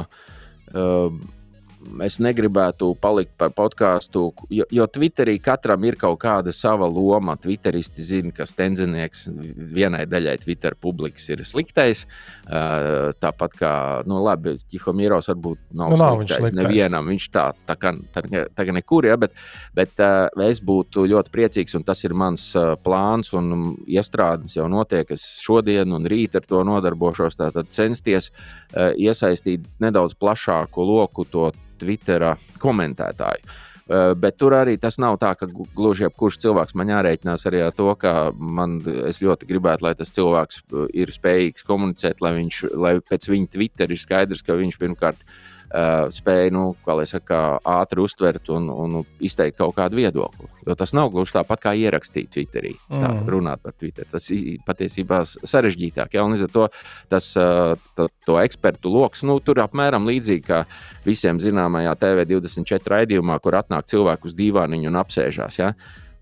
es 2.05 2.19
negribētu 2.23 2.91
palikt 3.01 3.33
par 3.41 3.53
podkāstu, 3.57 4.29
jo, 4.53 4.67
jo 4.71 4.87
Twitterī 4.91 5.37
katram 5.43 5.85
ir 5.89 5.97
kaut 6.01 6.19
kāda 6.23 6.53
sava 6.55 6.89
loma. 6.89 7.37
Twitteristi 7.41 8.05
zina, 8.05 8.33
ka 8.35 8.47
stenzinieks 8.49 9.29
vienai 9.57 10.05
daļai 10.09 10.37
Twitter 10.43 10.77
publikas 10.79 11.29
ir 11.33 11.45
sliktais. 11.49 12.05
Tāpat 12.49 13.57
kā, 13.59 13.73
nu, 14.09 14.21
labi, 14.25 14.57
Tihomīros 14.73 15.31
varbūt 15.33 15.61
nav, 15.79 15.93
nu, 15.95 16.01
sliktais, 16.01 16.43
viņš 16.47 16.57
nevienam. 16.59 17.11
Viņš 17.13 17.29
tā, 17.35 17.47
tā 17.69 17.79
kā, 17.81 17.95
tā, 18.15 18.25
tā 18.29 18.67
kā 18.69 18.75
nekur, 18.77 19.09
ja, 19.11 19.19
bet, 19.21 19.37
bet 19.77 20.03
es 20.49 20.63
būtu 20.65 21.07
ļoti 21.09 21.35
priecīgs, 21.35 21.77
un 21.79 21.87
tas 21.87 22.03
ir 22.05 22.17
mans 22.19 22.51
plāns 22.85 23.33
un 23.39 23.77
iestrādes 23.87 24.59
jau 24.59 24.69
notiek. 24.73 25.15
Es 25.15 25.27
šodien 25.45 25.95
un 25.97 26.09
rīt 26.11 26.37
ar 26.39 26.49
to 26.49 26.65
nodarbošos, 26.67 27.39
tātad 27.39 27.73
censties 27.75 28.33
iesaistīt 28.75 29.65
nedaudz 29.83 30.17
plašāku 30.19 30.85
loku 30.85 31.25
to 31.29 31.51
Twitter 31.81 32.31
komentētāju. 32.63 33.49
Uh, 33.89 34.13
bet 34.21 34.37
tur 34.37 34.53
arī 34.53 34.75
tas 34.77 34.99
nav 35.01 35.17
tā, 35.17 35.31
ka 35.39 35.47
gluži 35.49 36.05
jebkurš 36.05 36.37
cilvēks 36.43 36.77
man 36.77 36.91
jārēķinās 36.93 37.47
arī 37.49 37.63
ar 37.65 37.73
to, 37.73 37.89
ka 37.97 38.35
man, 38.37 38.83
ļoti 38.85 39.49
gribētu, 39.49 39.87
lai 39.87 39.95
tas 39.97 40.13
cilvēks 40.13 40.67
ir 40.93 41.13
spējīgs 41.15 41.65
komunicēt, 41.65 42.21
lai, 42.21 42.35
viņš, 42.37 42.65
lai 42.77 42.99
pēc 43.01 43.31
viņa 43.33 43.55
Twitter 43.55 43.95
ir 43.95 44.03
skaidrs, 44.03 44.45
ka 44.45 44.59
viņš 44.61 44.77
pirmkārt 44.83 45.25
ir 45.25 45.48
uh, 45.69 46.09
spēja, 46.13 46.53
nu, 46.55 46.73
kā 46.85 46.97
lai 46.99 47.07
saka, 47.09 47.59
ātri 47.79 48.03
uztvert 48.03 48.51
un, 48.55 48.69
un 48.73 48.97
izteikt 49.25 49.59
kaut 49.61 49.77
kādu 49.77 49.99
viedokli. 50.01 50.49
Jo 50.69 50.77
tas 50.79 50.95
nav 50.97 51.13
gluži 51.13 51.37
tāpat 51.37 51.63
kā 51.63 51.75
ierakstīt 51.79 52.31
Twitterī, 52.35 52.75
stāt, 52.91 53.21
mm. 53.21 53.29
runāt 53.33 53.63
par 53.65 53.77
Twitter. 53.77 54.09
Tas 54.09 54.29
patiesībā 54.67 55.23
sarežģītāk. 55.27 56.17
Ja? 56.17 56.25
Un 56.27 56.37
līdz 56.37 56.49
ar 56.49 56.53
to 56.55 56.67
tas, 57.13 57.31
uh, 57.41 57.77
to, 57.99 58.09
to 58.29 58.41
ekspertu 58.43 58.93
lokus, 58.93 59.25
nu, 59.29 59.39
tur 59.45 59.63
apmēram 59.65 60.09
līdzīgi 60.09 60.45
kā 60.49 60.65
visiem 61.07 61.41
zināmajā 61.43 61.95
TV24 62.03 62.95
raidījumā, 62.97 63.39
kur 63.45 63.59
atnāk 63.61 63.89
cilvēku 63.91 64.31
uz 64.31 64.37
dīvāniņu 64.39 64.93
un 64.93 65.01
apsēžās. 65.05 65.61
Ja? 65.61 65.73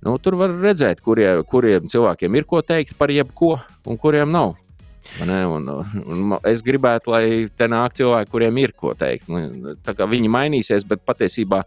Nu, 0.07 0.19
tur 0.23 0.37
var 0.39 0.53
redzēt, 0.55 1.01
kurie, 1.03 1.31
kuriem 1.49 1.89
cilvēkiem 1.91 2.39
ir 2.39 2.47
ko 2.47 2.61
teikt 2.63 2.95
par 2.99 3.11
jebko, 3.11 3.57
un 3.87 3.99
kuriem 3.99 4.31
nav. 4.31 4.55
Un, 5.23 5.69
un 6.05 6.37
es 6.47 6.63
gribētu, 6.67 7.13
lai 7.15 7.25
te 7.57 7.69
nāk 7.71 7.97
cilvēki, 7.97 8.31
kuriem 8.33 8.61
ir 8.63 8.75
ko 8.77 8.93
teikt. 8.99 9.31
Nu, 9.33 9.75
viņi 10.13 10.31
mainīsies, 10.33 10.87
bet 10.89 11.05
patiesībā 11.07 11.63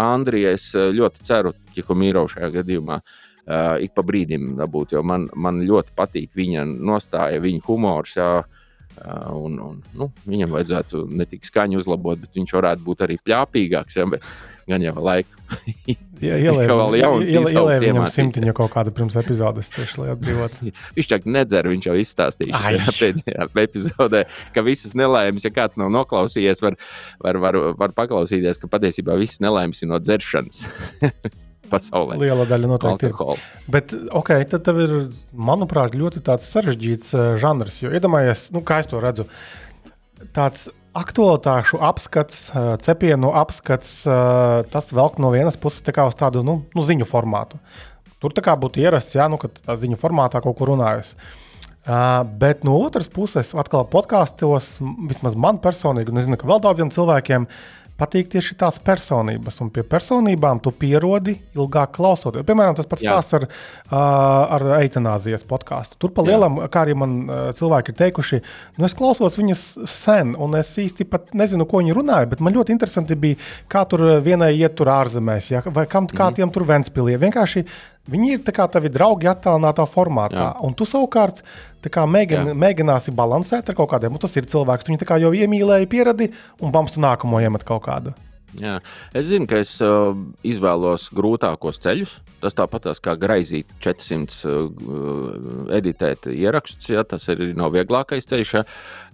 Andrija 0.00 0.54
es 0.56 0.70
eh, 0.78 0.90
ļoti 0.94 1.26
ceru, 1.26 1.54
ka 1.74 1.98
Mīro 1.98 2.24
šajā 2.30 2.50
gadījumā 2.60 2.98
uh, 3.00 3.76
ik 3.82 3.94
pa 3.96 4.04
brīdim 4.06 4.54
dabūt, 4.58 4.94
jo 4.94 5.02
man, 5.06 5.28
man 5.34 5.62
ļoti 5.66 5.94
patīk 5.98 6.30
viņa 6.38 6.66
nostāja, 6.70 7.42
viņa 7.44 7.66
humors. 7.68 8.18
Jā, 8.20 8.34
Uh, 8.94 9.32
un, 9.34 9.56
un, 9.58 9.78
nu, 9.98 10.06
viņam 10.22 10.52
vajadzētu 10.54 11.00
ne 11.18 11.24
tikai 11.26 11.48
skaņu 11.48 11.80
uzlabot, 11.80 12.20
bet 12.22 12.36
viņš 12.38 12.52
varētu 12.54 12.84
būt 12.86 13.00
arī 13.02 13.16
plāpīgāks. 13.26 13.96
Ja, 13.98 14.04
bet, 14.06 14.22
gan 14.70 14.84
jau 14.84 14.96
laiku. 15.04 15.30
Jā, 16.24 16.38
ielēja 16.40 17.80
viņam 17.82 18.06
simtiņu 18.08 18.54
kaut 18.56 18.72
kādu 18.72 18.92
pirms 18.96 19.16
epizodes, 19.20 19.68
tieši 19.74 20.00
lai 20.00 20.10
atbrīvotu. 20.14 20.70
viņš 20.96 21.08
čak 21.10 21.26
nedzer, 21.28 21.68
viņš 21.68 21.88
jau 21.90 21.96
izstāstīja 22.00 22.60
pēdējā 22.96 23.48
epizodē, 23.64 24.24
ka 24.54 24.64
visas 24.64 24.96
nelaimes, 24.98 25.44
ja 25.44 25.52
kāds 25.54 25.80
nav 25.80 25.92
noklausījies, 25.92 26.62
var, 26.64 26.78
var, 27.24 27.40
var, 27.42 27.60
var 27.80 27.96
paklausīties, 27.96 28.60
ka 28.62 28.70
patiesībā 28.72 29.18
visas 29.20 29.42
nelaimes 29.44 29.82
ir 29.84 29.92
no 29.92 30.00
dzeršanas. 30.02 30.64
pasaulē. 31.74 32.18
Liela 32.20 32.46
daļa 32.48 32.70
noteikti 32.70 33.08
Alkohol. 33.10 33.40
ir. 33.40 33.66
Bet, 33.72 33.94
ok, 34.20 34.32
tad 34.52 34.64
tev 34.66 34.80
ir, 34.84 34.94
manuprāt, 35.32 35.96
ļoti 35.98 36.22
sarežģīts 36.22 37.14
uh, 37.16 37.26
žanrs. 37.40 37.80
Jo 37.82 37.92
iedomājies, 37.94 38.50
nu, 38.54 38.62
kā 38.66 38.82
es 38.84 38.90
to 38.90 39.00
redzu. 39.02 39.26
tāds 40.36 40.68
aktualitāšu 40.94 41.80
apskats, 41.82 42.48
cepienu 42.84 43.32
apskats, 43.36 43.96
tas 44.70 44.92
velk 44.94 45.18
no 45.22 45.32
vienas 45.34 45.58
puses 45.60 45.84
tā 45.84 45.94
uz 46.06 46.16
tādu 46.18 46.44
nu, 46.46 46.60
nu, 46.74 46.84
ziņu 46.86 47.08
formātu. 47.08 47.58
Tur 48.22 48.32
tā 48.32 48.44
kā 48.46 48.54
būtu 48.56 48.80
ierasts, 48.80 49.16
ja 49.18 49.26
nu, 49.28 49.38
tā 49.38 49.76
ziņu 49.76 49.98
formātā 50.00 50.40
kaut 50.44 50.56
kur 50.58 50.72
runājas. 50.72 51.16
Uh, 51.84 52.22
bet 52.40 52.62
no 52.64 52.78
otras 52.80 53.10
puses, 53.12 53.50
atkal 53.60 53.82
podkāstos, 53.92 54.78
vismaz 55.10 55.34
man 55.36 55.58
personīgi, 55.60 56.08
un 56.08 56.16
es 56.16 56.24
zinu, 56.24 56.38
ka 56.40 56.48
vēl 56.48 56.62
daudziem 56.64 56.88
cilvēkiem, 56.94 57.44
uh, 57.44 57.83
patīk 58.00 58.30
tieši 58.32 58.56
tās 58.58 58.80
personības, 58.82 59.60
un 59.62 59.70
pie 59.74 59.84
personībām 59.86 60.60
tu 60.62 60.72
pierodi 60.74 61.36
ilgāk 61.54 61.92
klausoties. 61.94 62.46
Piemēram, 62.46 62.74
tas 62.78 62.88
pats 62.90 63.04
stāsts 63.04 63.36
ar, 63.38 63.46
ar 63.94 64.66
eitanāzijas 64.80 65.46
podkāstu. 65.48 65.98
Tur 66.02 66.14
pa 66.16 66.24
lielam, 66.26 66.58
Jā. 66.64 66.70
kā 66.74 66.84
arī 66.84 66.96
man 66.98 67.16
cilvēki 67.54 67.94
ir 67.94 67.98
teikuši, 68.00 68.40
nu 68.78 68.88
es 68.88 68.96
klausos 68.98 69.38
viņus 69.38 69.64
sen, 69.90 70.34
un 70.34 70.58
es 70.58 70.72
īsti 70.82 71.06
pat 71.10 71.30
nezinu, 71.38 71.68
ko 71.70 71.82
viņi 71.82 71.94
runāja, 71.96 72.30
bet 72.34 72.42
man 72.44 72.56
ļoti 72.56 72.74
interesanti 72.74 73.18
bija, 73.18 73.38
kā 73.70 73.84
tur 73.90 74.06
vienai 74.24 74.52
iet 74.58 74.74
tur 74.78 74.90
ārzemēs, 74.94 75.52
ja? 75.54 75.62
vai 75.66 75.86
kam, 75.90 76.10
kā 76.10 76.30
mm. 76.30 76.40
tiem 76.40 76.54
tur 76.54 76.66
Ventspilī. 76.68 77.18
Vienkārši 77.22 77.64
Viņi 78.10 78.34
ir 78.34 78.42
kā 78.52 78.66
tavi 78.68 78.90
draugi 78.92 79.30
attēlinātā 79.30 79.86
formātā. 79.88 80.50
Jā. 80.50 80.50
Un 80.66 80.74
tu 80.76 80.84
savukārt 80.88 81.40
mēģini, 81.84 82.52
mēģināsi 82.52 83.14
balansēt 83.16 83.70
ar 83.70 83.78
kaut 83.78 83.94
kādiem. 83.94 84.12
Un 84.12 84.20
tas 84.20 84.36
ir 84.36 84.48
cilvēks, 84.50 84.90
viņu 84.90 85.00
jau 85.22 85.32
iemīlēja, 85.32 85.88
pieradi 85.88 86.30
un 86.60 86.72
bams 86.74 86.96
tu 86.96 87.04
nākamo 87.04 87.40
iemet 87.40 87.64
kaut 87.64 87.84
kādu. 87.88 88.14
Jā. 88.60 88.76
Es 89.16 89.26
zinu, 89.30 89.48
ka 89.50 89.58
es 89.62 89.72
uh, 89.82 90.12
izvēlos 90.46 91.08
grūtākos 91.14 91.80
ceļus. 91.82 92.18
Tas 92.44 92.56
tāpat 92.58 92.90
kā 93.00 93.14
graizīt 93.16 93.70
400 93.82 94.52
uh, 94.52 95.70
editēt 95.74 96.28
ierakstus, 96.28 96.90
ja 96.92 97.02
tas 97.08 97.24
ir 97.32 97.40
nav 97.56 97.72
vieglākais 97.74 98.28
ceļš. 98.30 98.54
Ja. 98.58 98.64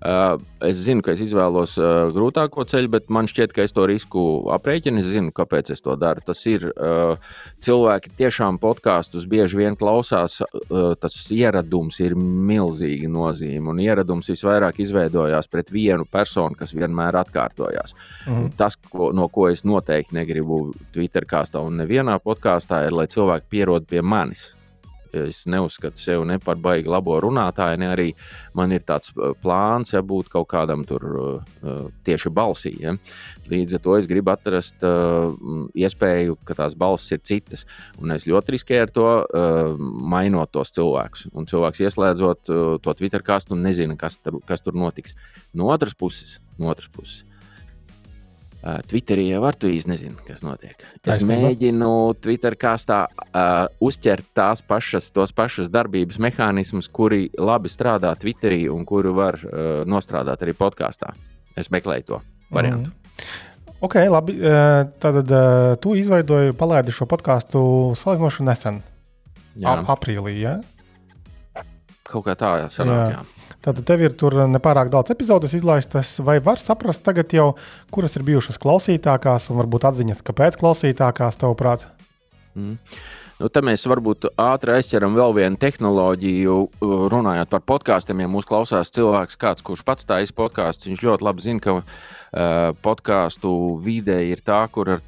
Uh, 0.00 0.40
es 0.64 0.78
zinu, 0.80 1.02
ka 1.04 1.12
es 1.12 1.20
izvēlos 1.20 1.74
uh, 1.76 2.08
grūtāko 2.14 2.64
ceļu, 2.64 2.88
bet 2.94 3.10
man 3.12 3.26
šķiet, 3.28 3.52
ka 3.52 3.66
es 3.66 3.74
to 3.76 3.84
risku 3.88 4.22
aprēķinu. 4.54 5.02
Es 5.02 5.10
zinu, 5.12 5.32
kāpēc 5.36 5.72
es 5.74 5.84
to 5.84 5.92
daru. 6.00 6.22
Tas 6.24 6.40
ir 6.48 6.64
uh, 6.70 7.20
cilvēki 7.60 8.14
tiešām 8.16 8.56
podkāstus 8.62 9.26
bieži 9.28 9.60
vien 9.60 9.76
klausās. 9.76 10.38
Tas 10.70 11.16
ieradums 11.34 11.98
ir 12.00 12.14
milzīgi 12.16 13.10
nozīme. 13.12 13.74
Un 13.74 13.82
ieradums 13.84 14.30
visvairāk 14.32 14.80
izveidojās 14.80 15.50
pret 15.52 15.72
vienu 15.74 16.06
personu, 16.08 16.56
kas 16.56 16.72
vienmēr 16.76 17.20
atkārtojās. 17.20 17.96
Mm. 18.24 18.54
Tas, 18.56 18.78
ko, 18.80 19.10
no 19.16 19.28
ko 19.32 19.50
es 19.50 19.66
noteikti 19.68 20.16
negribu 20.16 20.62
Twitter 20.94 21.28
kāstā 21.28 21.60
un 21.66 21.76
nevienā 21.82 22.16
podkāstā, 22.24 22.86
ir, 22.88 22.96
lai 22.96 23.08
cilvēki 23.10 23.52
pierod 23.52 23.88
pie 23.90 24.00
manis. 24.00 24.50
Es 25.16 25.42
neuzskatu 25.50 25.98
sevi 26.00 26.26
ne 26.28 26.38
par 26.42 26.58
baigi 26.62 26.90
labo 26.90 27.16
runātāju, 27.22 27.80
ne 27.82 27.88
arī 27.90 28.06
man 28.56 28.72
ir 28.74 28.84
tāds 28.86 29.10
uh, 29.16 29.32
plāns, 29.42 29.94
ja 29.94 30.02
būt 30.06 30.30
kaut 30.32 30.48
kādam 30.52 30.84
tur 30.88 31.06
uh, 31.10 31.54
uh, 31.62 31.86
tieši 32.06 32.32
balsī. 32.34 32.74
Ja. 32.82 32.94
Līdz 33.50 33.78
ar 33.78 33.82
to 33.84 33.96
es 33.98 34.06
gribu 34.06 34.30
atrast 34.30 34.84
iespēju, 35.74 36.36
ka 36.46 36.54
tās 36.54 36.76
balss 36.78 37.10
ir 37.10 37.18
citas. 37.26 37.64
Un 37.98 38.14
es 38.14 38.28
ļoti 38.30 38.54
riskēju 38.54 38.84
ar 38.84 38.92
to, 38.94 39.06
mainot 40.12 40.52
tos 40.54 40.70
cilvēkus. 40.76 41.26
Un 41.34 41.48
cilvēks 41.50 41.82
ieslēdzot 41.82 42.52
to 42.84 42.94
Twitter 43.00 43.24
kastu 43.26 43.58
nezina, 43.58 43.98
kas, 43.98 44.20
tur, 44.22 44.38
kas 44.46 44.62
tur 44.62 44.78
notiks. 44.78 45.18
No 45.50 45.72
otras 45.74 45.98
puses, 45.98 46.38
no 46.62 46.70
otras 46.70 46.86
puses 46.94 47.24
Uh, 48.60 48.76
Twitterī 48.84 49.30
jau 49.30 49.40
ar 49.48 49.56
to 49.56 49.70
īsti 49.72 49.88
nezinu, 49.88 50.18
kas 50.26 50.42
notiek. 50.44 50.82
Es 50.98 51.04
Taisnība. 51.06 51.46
mēģinu 51.46 51.92
Twitter 52.20 52.52
kāstā 52.60 53.06
uh, 53.08 53.64
uzķert 53.80 54.26
tās 54.36 54.60
pašas, 54.60 55.08
tos 55.16 55.32
pašus 55.32 55.70
darbības 55.72 56.20
mehānismus, 56.20 56.90
kuri 56.92 57.30
labi 57.40 57.72
strādā 57.72 58.12
Twitterī 58.20 58.66
un 58.68 58.84
kuri 58.84 59.14
var 59.16 59.40
uh, 59.40 59.80
nostrādāt 59.88 60.44
arī 60.44 60.52
podkāstā. 60.60 61.14
Es 61.56 61.72
meklēju 61.72 62.08
to 62.12 62.20
variantu. 62.52 62.92
Mm. 62.92 63.40
Ok, 63.80 63.96
labi. 64.12 64.36
Tad 65.00 65.22
uh, 65.24 65.72
tu 65.80 65.96
izveidoji, 65.96 66.52
palaidi 66.52 66.92
šo 66.92 67.08
podkāstu 67.08 67.62
salīdzinoši 67.96 68.44
nesen. 68.44 68.82
Jā. 69.56 69.72
Ap, 69.72 69.88
aprīlī, 69.96 70.36
ja? 70.44 70.58
Kaut 72.04 72.28
kā 72.28 72.36
tā, 72.36 72.58
jā, 72.60 72.72
sanāk, 72.76 73.06
jā. 73.08 73.22
jā. 73.22 73.39
Tātad 73.60 73.84
tev 73.84 74.00
ir 74.06 74.14
tur 74.16 74.38
nepārāk 74.48 74.88
daudz 74.92 75.12
epizodes 75.12 75.52
izlaistas, 75.56 76.14
vai 76.24 76.38
var 76.40 76.62
saprast 76.62 77.04
tagad 77.04 77.32
jau, 77.36 77.50
kuras 77.92 78.16
ir 78.16 78.24
bijušas 78.24 78.56
klausītākās, 78.62 79.50
un 79.52 79.60
varbūt 79.60 79.84
atziņas, 79.90 80.22
kāpēc 80.24 80.56
klausītākās, 80.62 81.36
tavuprāt? 81.42 81.84
Mm. 82.56 82.78
Nu, 83.40 83.48
tad 83.48 83.64
mēs 83.64 83.86
varbūt 83.88 84.26
ātri 84.40 84.74
aizķeram 84.74 85.14
vēl 85.16 85.32
vienu 85.38 85.60
tehnoloģiju, 85.60 86.56
runājot 87.12 87.52
par 87.52 87.62
podkāstiem. 87.72 88.20
Ja 88.20 88.28
mūsu 88.28 88.50
klausās 88.50 88.92
cilvēks, 88.92 89.38
kāds, 89.40 89.64
kurš 89.64 89.84
pats 89.88 90.08
taisa 90.08 90.36
podkāstu, 90.36 90.90
viņš 90.90 91.04
ļoti 91.06 91.24
labi 91.24 91.44
zina, 91.46 91.62
ka 91.64 91.76
uh, 91.78 91.84
podkāstu 92.84 93.54
vide 93.80 94.18
ir 94.28 94.44
tā, 94.44 94.60
kur 94.72 94.92
ar, 94.92 95.00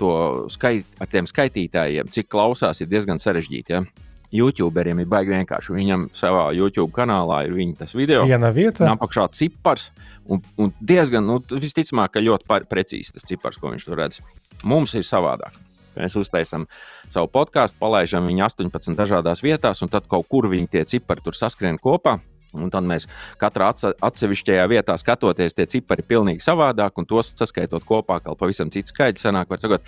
skait, 0.52 0.88
ar 0.96 1.12
tiem 1.12 1.28
skaitītājiem, 1.28 2.08
cik 2.12 2.32
klausās, 2.32 2.80
ir 2.80 2.88
diezgan 2.92 3.20
sarežģīti. 3.20 3.76
Ja? 3.76 3.84
YouTuberiem 4.32 5.02
ir 5.02 5.10
baigi 5.12 5.34
vienkārši. 5.34 5.74
Viņam 5.76 6.06
savā 6.16 6.46
YouTube 6.56 6.92
kanālā 6.96 7.42
ir 7.46 7.56
viņa 7.56 7.88
video. 7.92 8.24
Viena 8.28 8.52
vieta. 8.54 8.88
Apakšā 8.92 9.28
cipars. 9.36 9.90
Un, 10.30 10.40
un 10.56 10.70
diezgan, 10.80 11.26
nu, 11.26 11.40
visticamāk, 11.50 12.14
ka 12.14 12.22
ļoti 12.22 12.64
precīzi 12.70 13.16
tas 13.16 13.26
cipars, 13.28 13.58
ko 13.60 13.72
viņš 13.74 13.86
tur 13.88 13.98
redz. 13.98 14.22
Mums 14.64 14.94
ir 14.94 15.04
savādāk. 15.04 15.58
Mēs 15.96 16.16
uztaisām 16.16 16.64
savu 17.12 17.28
podkāstu, 17.32 17.76
palaidām 17.82 18.30
viņu 18.30 18.46
18 18.46 18.96
dažādās 18.96 19.42
vietās, 19.44 19.82
un 19.84 19.90
tad 19.92 20.08
kaut 20.08 20.28
kur 20.30 20.48
viņi 20.48 20.70
tie 20.72 20.84
cipari 20.88 21.24
tur 21.24 21.36
saskrien 21.36 21.76
kopā. 21.76 22.16
Un 22.52 22.68
tad 22.72 22.84
mēs 22.88 23.06
katrā 23.40 23.70
atsevišķajā 23.72 24.64
vietā 24.68 24.96
skatoties, 25.00 25.56
tie 25.56 25.66
cipari 25.70 26.04
ir 26.04 26.08
pilnīgi 26.10 26.44
savādāk, 26.44 26.98
un 27.00 27.08
tos 27.08 27.32
saskaitot 27.38 27.86
kopā, 27.88 28.18
kā 28.20 28.34
pavisam 28.38 28.72
cits 28.72 28.92
skaitļi. 28.92 29.22
Sanāk, 29.22 29.48
var 29.48 29.62
sakot, 29.62 29.80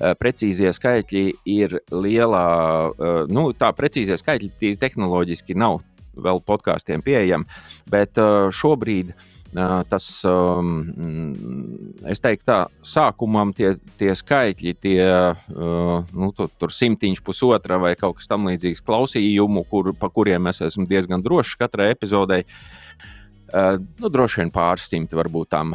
eh, 0.00 0.14
precīzie 0.20 0.72
skaitļi 0.76 1.24
ir 1.46 1.80
lielā, 1.90 2.46
eh, 2.92 3.24
nu, 3.28 3.52
tā 3.52 3.72
precīzie 3.72 4.18
skaitļi 4.20 4.52
tīri 4.60 4.78
tehnoloģiski 4.78 5.56
nav 5.56 5.80
vēl 6.16 6.42
podkāstiem 6.44 7.02
pieejami, 7.02 7.46
bet 7.88 8.18
eh, 8.18 8.50
šobrīd 8.50 9.14
uh, 9.14 9.29
tas, 9.90 10.06
es 12.06 12.22
teiktu, 12.22 12.46
tā 12.46 12.58
sākumam 12.86 13.50
tie, 13.56 13.72
tie 13.98 14.12
skaitļi, 14.14 14.74
tie 14.78 15.00
nu, 15.50 16.30
tur, 16.36 16.50
tur 16.60 16.74
simtiņš, 16.74 17.22
pusotra 17.26 17.80
vai 17.82 17.96
kaut 17.98 18.20
kas 18.20 18.30
tamlīdzīgs 18.30 18.84
klausījumu, 18.86 19.64
kur, 19.70 19.90
pa 19.98 20.10
kuriem 20.12 20.50
es 20.52 20.62
esmu 20.68 20.86
diezgan 20.90 21.24
drošs 21.24 21.56
katrai 21.60 21.90
epizodei. 21.96 22.44
Nu, 23.50 24.06
droši 24.06 24.44
vien 24.44 24.52
pāris 24.54 24.86
simti 24.86 25.18
varbūt 25.18 25.50
tam 25.50 25.72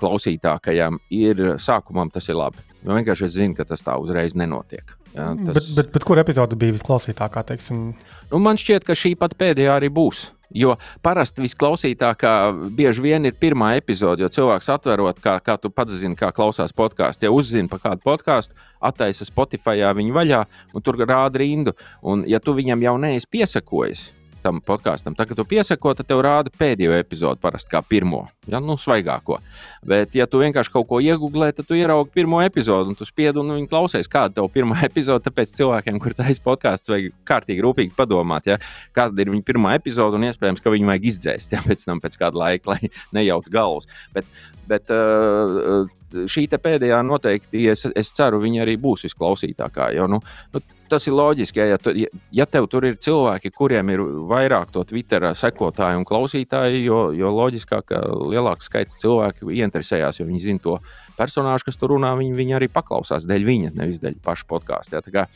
klausītākajam 0.00 0.98
ir 1.16 1.54
sākumam 1.56 2.12
tas 2.12 2.28
ir 2.28 2.36
labi. 2.36 2.60
Nu, 2.84 2.92
vienkārši 2.96 3.24
es 3.26 3.36
zinu, 3.36 3.56
ka 3.56 3.64
tas 3.68 3.80
tā 3.84 3.94
uzreiz 4.00 4.36
nenotiek. 4.36 4.92
Ja, 5.14 5.32
tas... 5.36 5.56
bet, 5.56 5.70
bet, 5.76 5.88
bet 5.96 6.06
kur 6.08 6.20
epizode 6.20 6.56
bija 6.60 6.76
visklausītākā? 6.76 7.44
Nu, 7.72 8.40
man 8.40 8.60
šķiet, 8.60 8.84
ka 8.88 8.96
šī 8.96 9.14
pat 9.20 9.36
pēdējā 9.40 9.80
arī 9.80 9.88
būs. 9.92 10.28
Jo 10.54 10.74
parasti 11.02 11.44
visklausītākā 11.44 12.34
bieži 12.74 13.04
vien 13.04 13.28
ir 13.28 13.36
pirmā 13.38 13.76
epizode, 13.78 14.24
jo 14.24 14.30
cilvēks 14.34 14.70
atverot, 14.74 15.20
kā, 15.22 15.36
kā 15.44 15.54
tu 15.60 15.70
pats 15.70 15.94
zini, 16.00 16.18
kā 16.18 16.32
klausās 16.34 16.74
podkāstu. 16.76 17.28
Ja 17.28 17.34
uzzina 17.34 17.70
par 17.70 17.84
kādu 17.84 18.02
podkāstu, 18.06 18.56
attaisa 18.82 19.26
Spotify 19.28 19.78
viņu 19.94 20.16
vaļā 20.16 20.44
un 20.74 20.82
tur 20.82 20.98
rāda 21.04 21.38
rindu. 21.38 21.76
Un, 22.02 22.24
ja 22.26 22.42
tu 22.42 22.56
viņam 22.58 22.82
jau 22.82 22.96
neesi 22.98 23.30
piesakojis, 23.30 24.10
tam 24.42 24.60
podkāstam. 24.64 25.14
Tad, 25.16 25.28
kad 25.30 25.38
tu 25.38 25.44
piesako, 25.48 25.92
tad 25.98 26.08
tev 26.08 26.22
rāda 26.24 26.52
pēdējo 26.60 26.96
epizodi, 26.98 27.40
parasti 27.42 27.72
kā 27.72 27.82
pirmo, 27.86 28.24
ja, 28.50 28.60
nu, 28.64 28.76
svaigāko. 28.80 29.38
Bet, 29.86 30.16
ja 30.18 30.26
tu 30.30 30.40
vienkārši 30.42 30.72
kaut 30.74 30.88
ko 30.90 31.00
iegūlē, 31.04 31.50
tad 31.56 31.68
tu 31.68 31.78
ieraugi 31.78 32.12
pirmo 32.14 32.40
epizodi 32.44 32.92
un 32.92 32.98
tu 32.98 33.06
spiedi 33.08 33.42
un 33.42 33.54
viņi 33.56 33.70
klausies, 33.70 34.10
kāda 34.10 34.32
ir 34.32 34.38
tava 34.40 34.52
pirmā 34.56 34.80
epizode. 34.88 35.24
Tāpēc 35.28 35.54
cilvēkiem, 35.58 36.00
kuriem 36.02 36.20
taisa 36.22 36.44
podkāsts, 36.46 36.92
vajag 36.92 37.14
kārtīgi 37.28 37.64
rūpīgi 37.66 37.96
padomāt, 37.98 38.50
ja, 38.50 38.58
kāda 38.96 39.24
ir 39.24 39.32
viņa 39.34 39.46
pirmā 39.46 39.76
epizode 39.78 40.18
un 40.18 40.28
iespējams, 40.30 40.64
ka 40.64 40.74
viņu 40.74 40.90
vajag 40.90 41.08
izdzēst 41.12 41.56
ja, 41.56 41.62
pēc 41.66 41.86
tam, 41.86 42.02
pēc 42.02 42.18
kāda 42.20 42.44
laika, 42.44 42.74
lai 42.74 42.92
nejauc 43.16 43.50
galvas. 43.52 43.88
Bet, 44.16 44.28
bet 44.70 44.92
uh, 44.94 45.88
šī 46.10 46.46
pēdējā 46.50 47.00
noteikti, 47.06 47.64
es, 47.70 47.86
es 47.96 48.12
ceru, 48.16 48.40
viņa 48.42 48.64
arī 48.64 48.76
būs 48.80 49.06
visklausītākā. 49.08 49.90
Jo, 49.96 50.08
nu, 50.10 50.20
nu, 50.54 50.62
tas 50.90 51.06
ir 51.06 51.14
loģiski. 51.16 51.60
Ja, 51.62 51.66
ja, 51.74 51.78
tu, 51.78 51.94
ja 52.34 52.46
tev 52.50 52.66
tur 52.70 52.86
ir 52.88 52.98
cilvēki, 53.00 53.52
kuriem 53.54 53.92
ir 53.94 54.02
vairāk 54.30 54.72
to 54.74 54.84
Twitter 54.88 55.30
sekotāju 55.38 56.02
un 56.02 56.08
klausītāju, 56.08 56.82
jo, 56.84 57.00
jo 57.16 57.30
loģiskāk, 57.36 57.86
ka 57.92 58.02
lielāks 58.32 58.70
skaits 58.70 58.98
cilvēku 59.02 59.52
ieinteresējās, 59.54 60.20
jo 60.20 60.28
viņi 60.28 60.44
zina 60.48 60.64
to 60.64 60.78
personāžu, 61.20 61.68
kas 61.68 61.78
tur 61.80 61.94
runā, 61.94 62.14
viņi, 62.18 62.32
viņi 62.38 62.56
arī 62.56 62.70
paklausās 62.72 63.28
dēļ 63.28 63.44
viņa, 63.48 63.74
nevis 63.76 64.00
dēļ 64.02 64.16
paša 64.24 64.48
podkāstu. 64.50 64.96
Ja, 64.96 65.26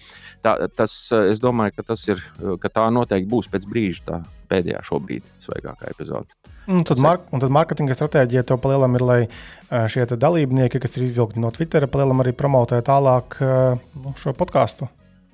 tā, 0.44 0.56
tas, 0.72 0.96
es 1.20 1.42
domāju, 1.44 1.76
ka, 1.76 1.98
ir, 2.08 2.24
ka 2.62 2.72
tā 2.72 2.88
noteikti 2.94 3.30
būs 3.30 3.50
pēc 3.52 3.68
brīža 3.68 4.08
tā 4.08 4.22
pēdējā 4.50 4.80
šobrīd 4.88 5.28
svaigākā 5.44 5.92
epizode. 5.92 6.32
Un 6.64 6.80
tad, 6.88 7.00
mark, 7.04 7.28
un 7.34 7.42
tad 7.42 7.52
marketinga 7.52 7.92
stratēģija 7.96 8.46
to 8.48 8.56
palielam 8.60 8.96
ir, 8.96 9.04
lai 9.04 9.20
šie 9.92 10.06
dalībnieki, 10.08 10.80
kas 10.80 10.96
ir 10.96 11.10
izvilkti 11.10 11.42
no 11.42 11.52
Twitter, 11.52 11.84
palielam 11.92 12.24
arī 12.24 12.32
promotē 12.36 12.80
tālāk 12.84 13.36
nu, 13.44 14.14
šo 14.20 14.32
podkāstu. 14.38 14.88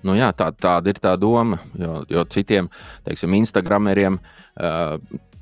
Nu, 0.06 0.16
jā, 0.16 0.30
tā, 0.34 0.48
tāda 0.56 0.90
ir 0.90 0.98
tā 0.98 1.12
doma, 1.20 1.60
jo, 1.78 2.00
jo 2.10 2.24
citiem, 2.32 2.70
teiksim, 3.06 3.36
Instagrameriem 3.36 4.16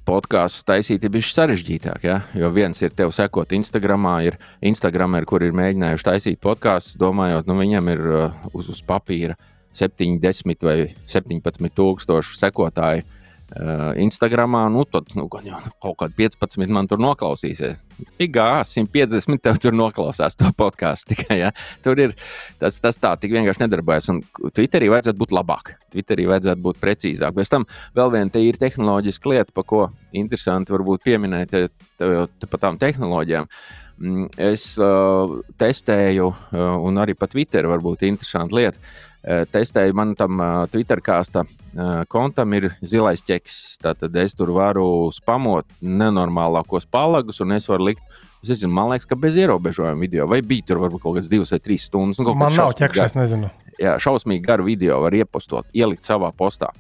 podkāstus 0.08 0.64
taisīt 0.68 1.04
ir 1.04 1.12
bijis 1.12 1.34
sarežģītāk. 1.36 2.06
Ja? 2.06 2.22
Jo 2.36 2.50
viens 2.54 2.80
ir 2.82 2.94
tev 2.96 3.12
sekot 3.14 3.52
Instagram, 3.56 4.08
ir 4.24 4.38
Instagram, 4.64 5.18
kur 5.28 5.44
ir 5.44 5.56
mēģinājuši 5.56 6.08
taisīt 6.08 6.40
podkāstus, 6.44 6.98
domājot, 7.00 7.48
nu 7.48 7.58
viņam 7.60 7.92
ir 7.92 8.04
uz, 8.52 8.72
uz 8.72 8.82
papīra 8.86 9.36
70 9.78 10.66
vai 10.66 10.78
17 11.06 11.74
tūkstoši 11.76 12.40
sekotāju 12.40 13.17
Uh, 13.48 13.94
Instagramā, 13.96 14.66
nu, 14.68 14.82
tad 14.84 15.06
nu, 15.16 15.24
jau 15.40 15.58
kaut 15.80 15.94
kādi 16.02 16.18
15 16.18 16.68
man 16.68 16.84
tur 16.84 17.00
noklausīsies. 17.00 17.78
Igā 18.20 18.60
150 18.60 19.40
tev 19.40 19.56
tur 19.62 19.72
noklausās 19.72 20.36
to 20.36 20.50
podkāstu. 20.52 21.16
Ja? 21.38 21.48
Tur 21.84 21.96
ir 22.02 22.12
tas, 22.60 22.76
tas 22.82 23.00
tā, 23.00 23.14
tik 23.16 23.32
vienkārši 23.32 23.62
nedarbojas. 23.62 24.10
Un 24.12 24.20
Twitterī 24.52 24.90
vajadzētu 24.92 25.22
būt 25.22 25.32
labāk, 25.32 25.72
Twitterī 25.94 26.28
vajadzētu 26.28 26.64
būt 26.66 26.80
precīzāk. 26.82 27.32
Bez 27.40 27.48
tam 27.52 27.64
vēl 27.96 28.12
viena 28.18 28.36
te 28.36 28.44
ir 28.44 28.60
tehnoloģiska 28.60 29.32
lieta, 29.32 29.56
pa 29.56 29.64
ko 29.64 29.82
interesanti 30.12 30.76
varbūt 30.76 31.08
pieminēt, 31.08 31.56
tev 32.00 32.16
jau 32.18 32.24
par 32.50 32.66
tām 32.66 32.80
tehnoloģijām. 32.84 33.48
Mm, 33.98 34.28
es 34.50 34.74
uh, 34.82 35.38
testēju, 35.58 36.28
uh, 36.30 36.64
un 36.84 37.00
arī 37.00 37.16
pa 37.18 37.26
Twitter 37.30 37.66
varbūt 37.70 38.04
interesanti 38.06 38.60
lieta. 38.60 38.76
Uh, 38.78 39.07
testēju, 39.24 39.96
man 39.98 40.14
tam 40.18 40.40
Twitter 40.72 41.02
kāsta 41.04 41.44
kontam 42.12 42.54
ir 42.58 42.70
zilais 42.80 43.22
ķeks. 43.24 43.58
Tad 43.82 44.16
es 44.22 44.36
tur 44.38 44.54
varu 44.56 44.86
spamot 45.14 45.66
nenormālākos 45.82 46.88
palagus, 46.90 47.42
un 47.44 47.56
es 47.58 47.68
varu 47.70 47.90
likt. 47.90 48.18
Es 48.38 48.52
nezinu, 48.52 48.70
man 48.70 48.92
liekas, 48.92 49.08
ka 49.10 49.16
bez 49.18 49.34
ierobežojuma 49.34 49.98
video, 49.98 50.28
vai 50.30 50.38
bija 50.46 50.68
tur 50.68 50.78
varbūt 50.78 51.02
kaut 51.02 51.16
kāds 51.16 51.30
divas 51.30 51.50
vai 51.50 51.58
trīs 51.58 51.88
stundas. 51.88 52.20
Nu, 52.22 52.36
man 52.38 52.54
nav 52.54 52.70
ķekšs, 52.78 53.00
es 53.08 53.16
nezinu. 53.18 53.50
Jā, 53.82 53.96
šausmīgi 54.02 54.42
garu 54.46 54.66
video 54.66 55.00
var 55.02 55.14
iepostot, 55.14 55.66
ielikt 55.74 56.06
savā 56.06 56.30
postā. 56.34 56.70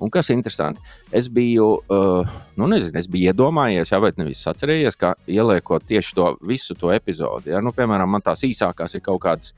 Un 0.00 0.10
kas 0.12 0.30
ir 0.30 0.38
interesanti, 0.38 0.80
es 1.12 1.28
biju, 1.32 1.68
uh, 1.92 2.32
nu, 2.56 2.68
nezinu, 2.68 2.96
es 3.00 3.08
biju 3.12 3.28
iedomājies, 3.32 3.92
jā, 3.92 4.00
vai 4.00 4.12
nevis 4.16 4.40
atcerējies, 4.48 4.96
ka 5.00 5.12
ieliekot 5.28 5.84
tieši 5.88 6.16
to 6.16 6.30
visu 6.48 6.76
to 6.80 6.92
epizodi. 6.96 7.52
Ja? 7.52 7.60
Nu, 7.64 7.74
piemēram, 7.76 8.08
man 8.16 8.24
tās 8.24 8.44
īsākās 8.48 8.96
ir 8.96 9.04
kaut 9.04 9.20
kādas 9.24 9.52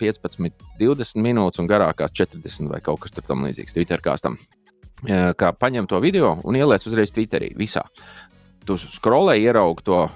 15, 0.00 0.52
20 0.80 1.24
minūtes 1.24 1.62
un 1.62 1.70
garākās 1.70 2.14
40 2.16 2.70
vai 2.72 2.82
kaut 2.84 3.02
kas 3.04 3.16
tamlīdzīgs 3.16 3.76
Twitter 3.76 4.02
kāstam. 4.04 4.38
Kā 5.04 5.50
paņem 5.52 5.88
to 5.88 6.00
video 6.00 6.38
un 6.44 6.56
ieliec 6.56 6.86
uzreiz 6.88 7.12
Twitterī 7.12 7.50
visā. 7.56 7.84
Tu 8.66 8.78
skrolē, 8.80 9.36
ieraugi 9.38 9.84
to 9.86 10.06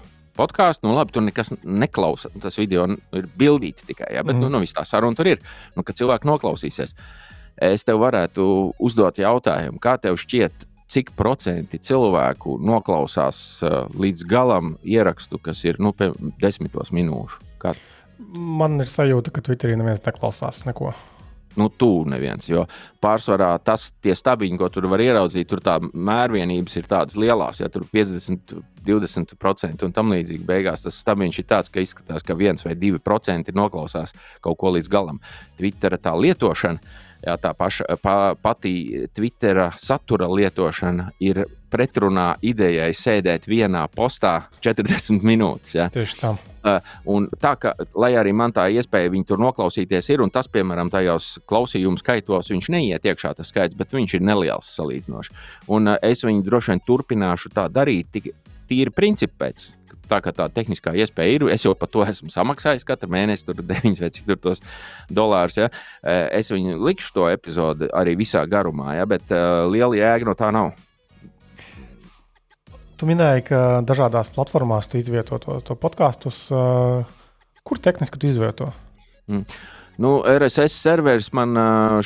podkāstu, 0.41 0.89
nu 0.89 0.95
labi, 0.97 1.13
tur 1.15 1.25
nekas 1.27 1.53
neklausa. 1.63 2.33
Tas 2.41 2.57
video 2.59 2.87
ir 3.17 3.29
bildīti 3.39 3.87
tikai, 3.91 4.15
ja? 4.17 4.25
bet 4.25 4.37
mm. 4.37 4.47
nu, 4.47 4.53
nu, 4.55 4.63
viss 4.65 4.77
tā 4.77 4.87
saruna 4.89 5.19
tur 5.19 5.29
ir. 5.35 5.45
Nu, 5.77 5.85
kad 5.87 5.99
cilvēki 6.01 6.29
noklausīsies, 6.31 6.97
es 7.61 7.87
tev 7.87 8.01
varētu 8.03 8.45
uzdot 8.81 9.21
jautājumu, 9.21 9.81
kā 9.83 9.99
tev 10.01 10.19
šķiet, 10.21 10.67
cik 10.91 11.13
procenti 11.19 11.79
cilvēku 11.79 12.57
noklausās 12.67 13.61
uh, 13.63 13.85
līdz 13.95 14.25
galam 14.31 14.75
ierakstu, 14.83 15.39
kas 15.39 15.63
ir 15.69 15.79
nu, 15.83 15.93
desmitos 16.43 16.91
minūšu. 16.95 17.45
Kā? 17.63 17.77
Man 18.29 18.81
ir 18.83 18.91
sajūta, 18.91 19.33
ka 19.33 19.43
Twitterī 19.45 19.79
neviens 19.81 20.03
neklausās 20.05 20.65
neko. 20.69 20.93
Nu, 21.59 21.67
tu 21.69 22.05
neviens, 22.07 22.47
jo 22.47 22.63
pārsvarā 23.03 23.51
tas 23.67 23.89
tie 24.05 24.15
stabiņi, 24.15 24.59
ko 24.61 24.69
tur 24.71 24.87
var 24.93 25.03
ieraudzīt, 25.03 25.49
tur 25.51 25.63
tā 25.65 25.81
mērvienības 25.83 26.77
ir 26.79 26.87
tādas 26.91 27.19
lielas, 27.19 27.59
ja 27.59 27.67
tur 27.73 27.89
50, 27.91 28.55
20% 28.87 29.87
un 29.87 29.95
tam 29.97 30.15
līdzīgi. 30.15 30.47
Beigās 30.47 30.87
tas 30.87 31.01
stabiņš 31.03 31.41
ir 31.43 31.49
tāds, 31.51 31.73
ka 31.73 31.83
izskatās, 31.83 32.23
ka 32.27 32.37
1 32.39 32.63
vai 32.69 32.77
2% 32.79 33.55
noklausās 33.57 34.15
kaut 34.45 34.61
ko 34.63 34.77
līdz 34.77 34.91
galam. 34.93 35.19
Twittera 35.59 35.99
tā 35.99 36.15
lietošana, 36.15 36.95
jā, 37.27 37.35
tā 37.43 37.53
paša, 37.59 37.97
pa, 38.03 38.15
pati 38.39 39.09
Twittera 39.17 39.73
satura 39.75 40.31
lietošana 40.31 41.11
ir 41.19 41.43
pretrunā 41.71 42.37
idejai 42.47 42.93
sēdēt 42.95 43.51
vienā 43.51 43.89
postā 43.91 44.39
40 44.63 45.27
minūtes. 45.27 45.75
Ja. 45.81 45.91
Tieši 45.91 46.23
tā. 46.23 46.37
Uh, 46.61 46.93
un 47.09 47.29
tā 47.41 47.55
kā, 47.57 47.73
lai 47.97 48.13
arī 48.21 48.35
man 48.37 48.53
tā 48.53 48.67
iespēja 48.69 49.13
viņu 49.15 49.31
tur 49.31 49.41
noklausīties, 49.41 50.11
ir, 50.13 50.21
un 50.21 50.33
tas, 50.33 50.49
piemēram, 50.53 50.91
tajos 50.93 51.39
klausījumu 51.49 52.01
skaitos, 52.01 52.53
viņš 52.53 52.71
neiet 52.75 53.09
iekšā 53.09 53.33
tas 53.39 53.49
skaits, 53.49 53.79
bet 53.79 53.95
viņš 53.97 54.19
ir 54.19 54.27
neliels 54.29 54.69
salīdzinoši. 54.77 55.37
Un 55.73 55.95
uh, 55.95 55.99
es 56.05 56.25
viņu 56.27 56.45
droši 56.45 56.75
vien 56.75 56.85
turpināšu 56.85 57.53
tā 57.57 57.69
darīt, 57.73 58.11
tik 58.13 58.33
tīri 58.71 58.93
principu 58.95 59.41
pēc. 59.41 59.71
Tā 60.11 60.19
kā 60.19 60.33
tā 60.35 60.49
tehniskā 60.51 60.93
iespēja 60.99 61.37
ir, 61.37 61.47
es 61.55 61.65
jau 61.65 61.73
par 61.79 61.89
to 61.93 62.03
esmu 62.03 62.33
samaksājis 62.35 62.87
katru 62.87 63.13
mēnesi, 63.15 63.47
tur 63.47 63.63
9 63.63 64.03
vai 64.03 64.11
cik 64.11 64.27
tur 64.27 64.41
tos 64.43 64.63
dolārus. 65.07 65.61
Ja? 65.61 65.69
Es 66.35 66.51
viņu 66.51 66.81
likšu 66.83 67.15
to 67.15 67.29
epizodi 67.31 67.87
arī 67.95 68.17
visā 68.19 68.43
garumā, 68.51 68.97
ja? 68.99 69.07
bet 69.07 69.31
uh, 69.31 69.71
liela 69.71 69.95
jēga 69.95 70.27
no 70.27 70.35
tā 70.39 70.51
nav. 70.55 70.75
Tu 73.01 73.07
minēji, 73.09 73.47
ka 73.49 73.59
dažādās 73.89 74.29
platformās 74.35 74.91
tu 74.93 74.99
izvieto 75.01 75.39
to, 75.41 75.57
to 75.65 75.77
podkāstus. 75.81 76.43
Uh, 76.53 77.07
kur 77.65 77.81
tehniski 77.81 78.21
tu 78.21 78.29
izvieto? 78.29 78.67
Mm. 79.31 79.47
Nu, 80.01 80.23
RSS 80.25 80.79
serveris 80.81 81.27
man 81.37 81.53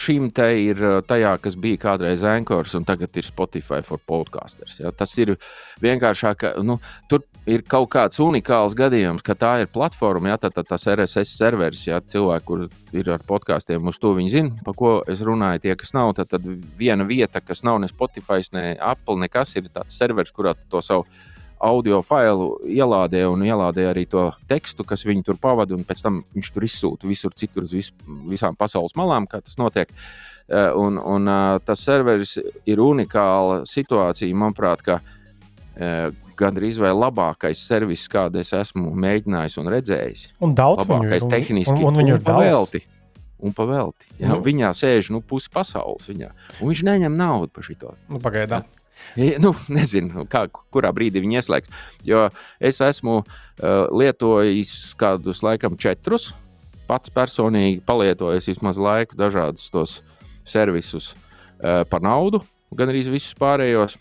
šīm 0.02 0.24
te 0.34 0.48
ir 0.64 0.80
tajā, 1.06 1.36
kas 1.38 1.54
bija 1.54 1.78
kādreiz 1.84 2.24
Ankors, 2.26 2.72
un 2.74 2.82
tagad 2.82 3.14
ir 3.14 3.22
Spotify 3.22 3.84
for 3.86 4.02
podcasters. 4.02 4.80
Ja? 4.80 4.90
Tas 4.90 5.12
ir 5.22 5.36
vienkāršāk. 5.84 6.42
Nu, 6.66 6.80
tur 7.06 7.22
ir 7.46 7.62
kaut 7.70 7.92
kāds 7.92 8.18
unikāls 8.24 8.74
gadījums, 8.74 9.22
ka 9.22 9.36
tā 9.38 9.52
ir 9.62 9.70
platforma, 9.70 10.32
ja 10.32 10.40
tā, 10.42 10.50
tā, 10.50 10.64
tas 10.66 10.88
RSS 10.90 11.36
serveris, 11.38 11.84
ja 11.86 12.00
cilvēki, 12.02 12.46
kur 12.48 12.64
ir 12.98 13.12
ar 13.14 13.22
podkāstiem, 13.28 13.86
uz 13.86 14.00
to 14.02 14.10
viņi 14.18 14.32
zina, 14.32 14.64
par 14.66 14.74
ko 14.80 14.96
es 15.06 15.22
runāju. 15.22 15.62
Tie, 15.62 15.76
kas 15.78 15.94
nav, 15.94 16.16
tad, 16.18 16.32
tad 16.34 16.50
viena 16.80 17.06
vieta, 17.06 17.44
kas 17.46 17.62
nav 17.62 17.78
ne 17.78 17.92
Spotify, 17.92 18.42
ne 18.58 18.72
Apple, 18.74 19.20
nekas 19.22 19.54
ir 19.54 19.70
tāds 19.70 19.94
serveris, 20.02 20.34
kurā 20.34 20.56
to 20.66 20.82
savu 20.82 21.06
audio 21.62 22.01
failu 22.05 22.55
ielādē 22.68 23.24
un 23.31 23.44
ielādē 23.47 23.89
arī 23.90 24.05
to 24.10 24.26
tekstu, 24.51 24.85
kas 24.86 25.05
viņu 25.06 25.24
tur 25.28 25.40
pavada, 25.40 25.76
un 25.76 25.85
pēc 25.86 26.02
tam 26.05 26.22
viņš 26.35 26.52
tur 26.55 26.66
izsūta 26.66 27.09
visur 27.09 27.35
citur 27.36 27.66
uz 27.66 27.74
vis, 27.74 27.90
visām 28.28 28.56
pasaules 28.59 28.97
malām, 28.98 29.28
kā 29.31 29.40
tas 29.44 29.59
notiek. 29.60 29.93
Eh, 30.48 30.72
un, 30.76 30.98
un 31.01 31.28
eh, 31.28 31.60
tas 31.64 31.81
serveris 31.81 32.36
ir 32.68 32.82
unikāla 32.85 33.62
situācija, 33.68 34.36
manuprāt, 34.36 34.85
ka 34.85 34.98
eh, 35.01 36.10
gandrīz 36.36 36.81
vai 36.82 36.93
labākais 36.93 37.62
servis, 37.64 38.05
kādu 38.12 38.43
es 38.43 38.52
esmu 38.52 38.93
mēģinājis 38.93 39.56
un 39.62 39.72
redzējis. 39.72 40.26
Un 40.44 40.52
daudz 40.59 40.85
labākais 40.85 41.24
tehniski, 41.31 41.81
un, 41.81 41.94
un, 41.94 42.02
un 42.02 42.12
ir 42.12 42.20
pavelti. 42.24 42.85
Un 43.44 43.52
pavelti. 43.56 44.09
Jā, 44.20 44.32
nu. 44.32 44.40
Viņā 44.44 44.70
sēž 44.76 45.10
nu, 45.12 45.20
pusi 45.24 45.51
pasaules. 45.52 46.06
Viņā. 46.09 46.31
Un 46.60 46.70
viņš 46.70 46.85
neņem 46.86 47.16
naudu 47.18 47.51
par 47.52 47.66
šo. 47.66 47.93
Nu, 48.09 48.20
pagaidām. 48.22 48.64
Ja, 48.64 48.84
nu, 49.43 49.52
nezinu, 49.78 50.26
kā, 50.31 50.47
kurā 50.74 50.93
brīdī 50.94 51.22
viņi 51.24 51.40
ieslēgs. 51.40 51.72
Jo 52.06 52.28
es 52.60 52.81
esmu 52.85 53.20
uh, 53.20 53.26
lietojis 53.90 54.94
kādus 55.01 55.44
laikam 55.47 55.78
četrus. 55.81 56.32
Pats 56.89 57.12
personīgi 57.12 57.81
palietojis 57.86 58.51
vismaz 58.52 58.81
laiku 58.81 59.16
dažādus 59.16 59.70
tos 59.72 60.01
servisus 60.44 61.14
uh, 61.14 61.82
par 61.89 62.05
naudu, 62.05 62.43
gan 62.76 62.93
arī 62.93 63.06
visus 63.09 63.36
pārējos. 63.39 63.98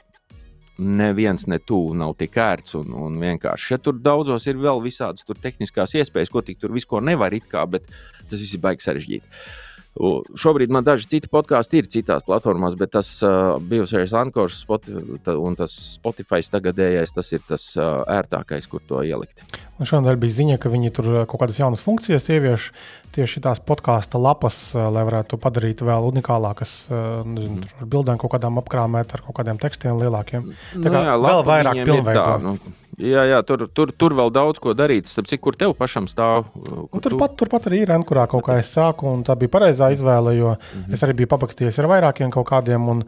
Neviens 0.84 1.44
ne 1.46 1.60
tuvu 1.62 1.94
nav 1.94 2.16
tik 2.18 2.34
ērts 2.42 2.74
un, 2.80 2.96
un 2.98 3.20
vienkārši. 3.22 3.76
Ja 3.76 3.78
tur 3.78 4.00
daudzos 4.02 4.48
ir 4.50 4.58
vēl 4.58 4.82
visādas 4.82 5.22
tehniskās 5.22 5.94
iespējas, 6.00 6.32
ko 6.34 6.42
tik 6.42 6.58
tur 6.60 6.74
visko 6.74 6.98
nevar 6.98 7.36
it 7.38 7.46
kā, 7.52 7.62
bet 7.70 7.86
tas 8.26 8.42
viss 8.42 8.58
ir 8.58 8.64
baigi 8.64 8.88
sarežģīti. 8.88 9.30
Uh, 9.30 9.73
Šobrīd 9.94 10.72
man 10.74 10.86
daži 10.86 11.06
citi 11.12 11.30
podkāsti 11.30 11.78
ir 11.78 11.88
citās 11.92 12.24
platformās, 12.26 12.74
bet 12.80 12.96
tas 12.96 13.10
uh, 13.22 13.60
bijušais 13.62 14.16
Ankors 14.18 14.64
Spotify, 14.64 15.36
un 15.38 15.58
tas 15.60 15.76
Spotify 16.00 16.42
tagadējais, 16.42 17.14
tas 17.14 17.30
ir 17.36 17.44
tas 17.46 17.68
uh, 17.78 18.02
ērtākais, 18.10 18.66
kur 18.72 18.82
to 18.90 19.04
ielikt. 19.06 19.46
Un 19.78 19.90
šodien 19.90 20.18
bija 20.18 20.38
ziņa, 20.40 20.58
ka 20.62 20.74
viņi 20.74 20.94
tur 20.98 21.12
kaut 21.30 21.44
kādas 21.44 21.62
jaunas 21.62 21.84
funkcijas 21.86 22.26
ievieš 22.34 22.72
tieši 23.14 23.44
tās 23.46 23.62
podkāstu 23.62 24.18
lapas, 24.18 24.72
lai 24.74 25.06
varētu 25.06 25.36
to 25.36 25.42
padarīt 25.42 25.84
vēl 25.86 26.10
unikālākas. 26.10 26.88
Nezinu, 26.90 27.62
mm. 27.62 27.76
Ar 27.84 27.90
bildēm 27.94 28.22
kaut 28.22 28.34
kādām 28.34 28.58
apkrāmēt, 28.64 29.14
ar 29.14 29.22
kaut 29.26 29.38
kādiem 29.38 29.62
tekstiem 29.62 30.02
lielākiem. 30.02 30.50
Tā 30.74 30.88
kā 30.88 30.96
nu, 30.96 31.04
jā, 31.06 31.20
vēl 31.22 31.46
vairāk 31.52 31.84
pilnveidot. 31.86 32.74
Jā, 33.02 33.24
jā 33.26 33.40
tur, 33.48 33.66
tur, 33.74 33.92
tur 33.98 34.14
vēl 34.18 34.30
daudz 34.34 34.62
ko 34.62 34.76
darīt. 34.78 35.10
Cik 35.10 35.42
kur 35.42 35.58
tev 35.58 35.74
pašam 35.78 36.06
stāv? 36.12 36.50
Nu, 36.70 36.86
turpat, 37.02 37.34
tu... 37.34 37.44
turpat 37.44 37.70
arī 37.70 37.84
ir 37.84 37.90
Rēna, 37.90 38.06
kurā 38.06 38.28
kaut 38.30 38.46
kā 38.46 38.60
es 38.62 38.70
sāku, 38.76 39.10
un 39.10 39.24
tā 39.26 39.36
bija 39.40 39.54
pareizā 39.56 39.90
izvēle, 39.96 40.36
jo 40.38 40.54
mm 40.54 40.84
-hmm. 40.84 40.94
es 40.94 41.04
arī 41.04 41.16
biju 41.22 41.32
papakstījies 41.34 41.80
ar 41.80 41.90
vairākiem 41.90 42.30
kaut 42.32 42.48
kādiem. 42.50 42.90
Un, 42.90 43.04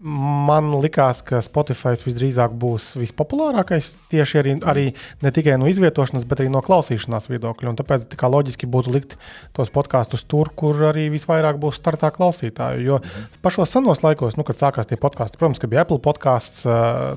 Man 0.00 0.70
likās, 0.80 1.18
ka 1.20 1.42
Spotify 1.44 1.92
visdrīzāk 2.00 2.54
būs 2.56 2.94
vispopulārākais 2.96 3.90
tieši 4.08 4.38
arī, 4.40 4.54
arī 4.72 4.84
ne 5.20 5.32
tikai 5.36 5.58
no 5.60 5.68
izvietošanas, 5.68 6.24
bet 6.24 6.40
arī 6.40 6.48
no 6.54 6.62
klausīšanās 6.64 7.28
viedokļa. 7.28 7.68
Un 7.68 7.76
tāpēc 7.76 8.06
tā 8.08 8.30
loģiski 8.32 8.68
būtu 8.70 8.94
likt 8.94 9.18
tos 9.56 9.68
podkāstus 9.74 10.24
tur, 10.24 10.48
kur 10.56 10.80
arī 10.88 11.10
visvairāk 11.12 11.60
būs 11.60 11.76
startā 11.82 12.08
klausītāju. 12.16 12.80
Jo 12.86 13.00
pašos 13.44 13.76
senos 13.76 14.00
laikos, 14.00 14.40
nu, 14.40 14.46
kad 14.48 14.56
sākās 14.56 14.88
tie 14.88 14.96
podkāsti, 15.00 15.36
protams, 15.36 15.60
bija 15.68 15.84
Apple 15.84 16.00
podkāsts, 16.00 16.64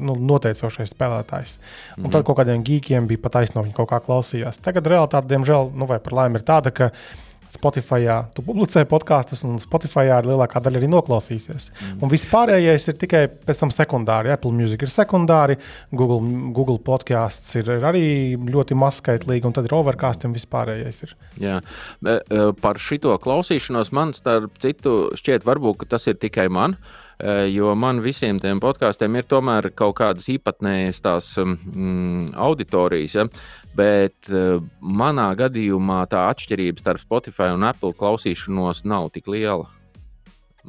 nu, 0.04 0.20
noteicošais 0.20 0.92
spēlētājs. 0.92 1.60
Un 2.04 2.12
tad 2.12 2.28
kaut 2.28 2.42
kādiem 2.42 2.68
geekiem 2.68 3.08
bija 3.08 3.24
pat 3.24 3.40
aizsno, 3.46 3.64
viņi 3.64 3.80
kaut 3.80 3.94
kā 3.96 4.04
klausījās. 4.04 4.60
Tagad 4.60 4.92
realitāte, 4.92 5.32
diemžēl, 5.32 5.72
nu, 5.72 5.88
vai 5.88 6.04
par 6.04 6.20
laimi, 6.20 6.42
ir 6.42 6.52
tāda, 6.52 6.76
ka 6.76 6.92
Spotify 7.54 8.08
tu 8.34 8.44
publicē 8.46 8.84
podkāstus, 8.90 9.44
un 9.46 9.60
Spotify 9.62 10.08
ir 10.10 10.28
lielākā 10.28 10.62
daļa 10.64 10.80
arī 10.82 10.90
noklausīsies. 10.90 11.70
Mm. 11.70 12.00
Un 12.04 12.12
viss 12.12 12.28
pārējais 12.30 12.88
ir 12.90 12.98
tikai 13.02 13.24
pēc 13.30 13.62
tam 13.62 13.74
sekundāri. 13.74 14.34
Apple 14.34 14.54
Music 14.56 14.82
ir 14.86 14.92
sekundāri, 14.94 15.60
Google, 15.94 16.22
Google 16.56 16.80
podkāsts 16.84 17.54
ir 17.62 17.70
arī 17.78 18.34
ļoti 18.38 18.78
mazskaitlīgi, 18.80 19.46
un 19.48 19.56
tad 19.56 19.70
ir 19.70 19.78
overcast 19.78 20.26
un 20.28 20.36
viss 20.36 20.50
pārējais. 20.50 21.04
Ir. 21.06 21.16
Jā, 21.46 21.62
e, 22.02 22.18
par 22.64 22.82
šito 22.82 23.14
klausīšanos 23.22 23.94
man 23.96 24.18
starp 24.18 24.58
citu 24.64 25.14
šķiet, 25.20 25.46
varbūt 25.48 25.88
tas 25.94 26.10
ir 26.10 26.18
tikai 26.22 26.50
man. 26.54 26.78
E, 27.20 27.34
jo 27.54 27.74
man 27.78 28.02
visiem 28.04 28.40
tiem 28.42 28.60
podkāstiem 28.64 29.20
ir 29.20 29.28
tomēr 29.30 29.70
kaut 29.78 29.96
kādas 30.02 30.26
īpatnējas 30.34 31.04
tās 31.06 31.30
mm, 31.40 32.34
auditorijas. 32.34 33.20
Ja? 33.20 33.28
Bet 33.78 34.30
uh, 34.30 34.62
manā 34.80 35.32
gadījumā 35.38 36.04
tā 36.12 36.28
atšķirība 36.30 36.84
starp 36.84 37.02
Spotify 37.02 37.50
un 37.56 37.66
Apple 37.66 37.96
klausīšanos 37.98 38.84
nav 38.86 39.10
tik 39.16 39.32
liela. 39.34 39.70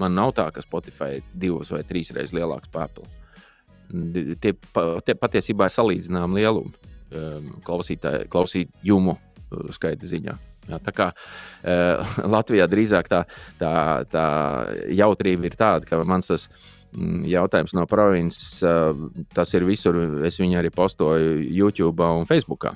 Man 0.00 0.16
nav 0.16 0.32
tā, 0.38 0.48
ka 0.54 0.64
Spotify 0.64 1.18
ir 1.18 1.28
divas 1.36 1.70
vai 1.74 1.82
trīs 1.86 2.10
reizes 2.14 2.34
lielāks 2.34 2.72
par 2.72 2.88
Apple. 2.88 3.06
Tie, 4.40 4.54
tie 5.04 5.14
patiesībā 5.20 5.68
ir 5.68 5.74
salīdzināmi 5.74 6.40
lielumi 6.40 6.72
um, 6.72 7.52
klausītāju 7.66 8.30
skaita 9.76 10.08
ziņā. 10.08 10.34
Jā, 10.64 10.78
tā 10.80 10.94
kā 10.96 11.10
uh, 11.12 12.14
Latvijā 12.34 12.66
drīzāk 12.72 13.10
tā, 13.12 13.24
tā, 13.60 13.74
tā 14.10 14.24
jautrība 14.96 15.50
ir 15.50 15.58
tāda, 15.60 15.86
ka 15.88 16.00
mans 16.08 16.32
tas 16.32 16.48
ir 16.48 16.73
jautājums 17.28 17.74
no 17.76 17.86
provinces. 17.90 18.60
Tas 19.34 19.54
ir 19.56 19.66
visur. 19.68 19.98
Es 20.26 20.38
viņu 20.40 20.60
arī 20.60 20.70
postoju 20.74 21.36
YouTube 21.42 22.06
un 22.20 22.28
Facebook. 22.28 22.68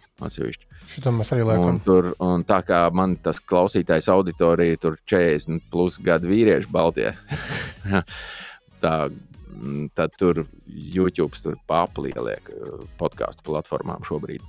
Šitam 0.88 1.20
mēs 1.20 1.32
arī 1.36 1.46
liekam. 1.46 1.68
Un 1.68 1.80
tur, 1.84 2.12
un 2.24 2.44
tā 2.48 2.60
kā 2.66 2.82
man 2.94 3.16
tas 3.22 3.40
klausītājs 3.44 4.10
auditorija 4.12 4.80
tur 4.80 4.98
40 5.04 5.68
plus 5.72 5.98
gadu 6.02 6.30
vīrieši 6.32 6.70
Baltijā. 6.72 7.14
tā, 8.84 8.94
mm, 9.08 9.90
tad 9.98 10.16
tur 10.20 10.46
YouTube 10.66 11.36
tur 11.42 11.58
paplieliek 11.68 12.52
podkāstu 13.00 13.46
platformām 13.50 14.06
šobrīd. 14.08 14.44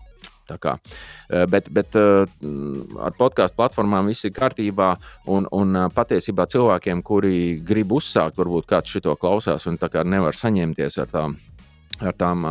Kā, 0.58 0.78
eh, 1.30 1.46
bet, 1.46 1.70
bet 1.74 1.96
eh, 2.00 2.26
ar 3.00 3.18
podkāstu 3.20 3.60
platformām 3.60 4.10
viss 4.10 4.26
ir 4.26 4.34
kārtībā. 4.36 4.96
Un, 5.28 5.48
un 5.52 5.76
eh, 5.76 5.90
patiesībā 5.94 6.48
cilvēkiem, 6.50 7.04
kuri 7.06 7.60
grib 7.66 7.94
uzsākt, 8.00 8.40
varbūt 8.40 8.70
kāds 8.70 8.96
šito 8.96 9.16
klausās 9.20 9.68
un 9.68 9.78
nevar 10.06 10.34
saņemties 10.34 10.98
ar 10.98 11.08
tām, 11.12 11.38
ar 12.00 12.14
tām 12.14 12.48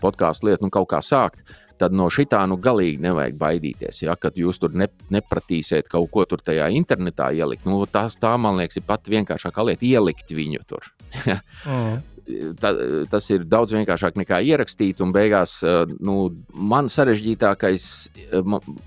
podkāstu 0.00 0.46
lietām, 0.46 0.66
nu, 0.66 0.70
kaut 0.70 0.90
kā 0.90 1.00
sākt. 1.00 1.44
Tad 1.76 1.92
no 1.92 2.06
šitā 2.08 2.40
nu 2.48 2.56
galīgi 2.56 3.02
nevajag 3.04 3.36
baidīties. 3.36 4.00
Ja, 4.06 4.14
kad 4.16 4.38
jūs 4.40 4.58
tur 4.58 4.72
ne, 4.72 4.88
nepratīsiet 5.12 5.90
kaut 5.92 6.08
ko 6.10 6.24
tur 6.24 6.40
tajā 6.40 6.70
internetā 6.72 7.28
ielikt, 7.36 7.68
nu, 7.68 7.84
tas 7.84 8.16
tā, 8.16 8.32
man 8.40 8.56
liekas, 8.56 8.80
ir 8.80 8.86
pat 8.88 9.04
vienkāršākā 9.12 9.66
lieta 9.68 9.84
ielikt 9.84 10.32
viņu 10.32 10.64
tur. 10.64 10.88
mm 11.68 12.15
ta, 12.60 12.72
tas 13.10 13.28
ir 13.30 13.46
daudz 13.48 13.74
vienkāršāk 13.76 14.18
nekā 14.22 14.40
ierakstīt. 14.46 15.00
Un 15.04 15.14
beigās 15.14 15.58
nu, 16.00 16.16
man 16.54 16.90
sarežģītākais 16.92 17.88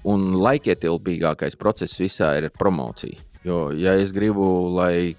un 0.10 0.28
laikietilpīgākais 0.40 1.60
process 1.60 2.00
visā 2.02 2.36
ir 2.40 2.50
promocija. 2.56 3.26
Jo, 3.48 3.70
ja 3.72 3.96
es 3.96 4.12
gribu, 4.16 4.44
lai 4.76 5.16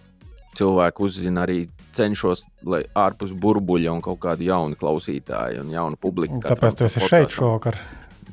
cilvēki 0.58 1.06
uzzina 1.06 1.46
arī 1.46 1.62
cenšos, 1.96 2.44
lai 2.68 2.82
ārpus 2.98 3.32
burbuļa 3.38 3.94
un 3.96 4.04
kaut 4.04 4.20
kādu 4.22 4.46
jaunu 4.46 4.78
klausītāju 4.78 5.64
un 5.64 5.72
jaunu 5.72 5.98
publiku. 6.00 6.42
Tāpēc 6.44 6.78
tu 6.78 6.86
esi 6.86 7.08
šeit 7.08 7.34
šovakar. 7.34 7.80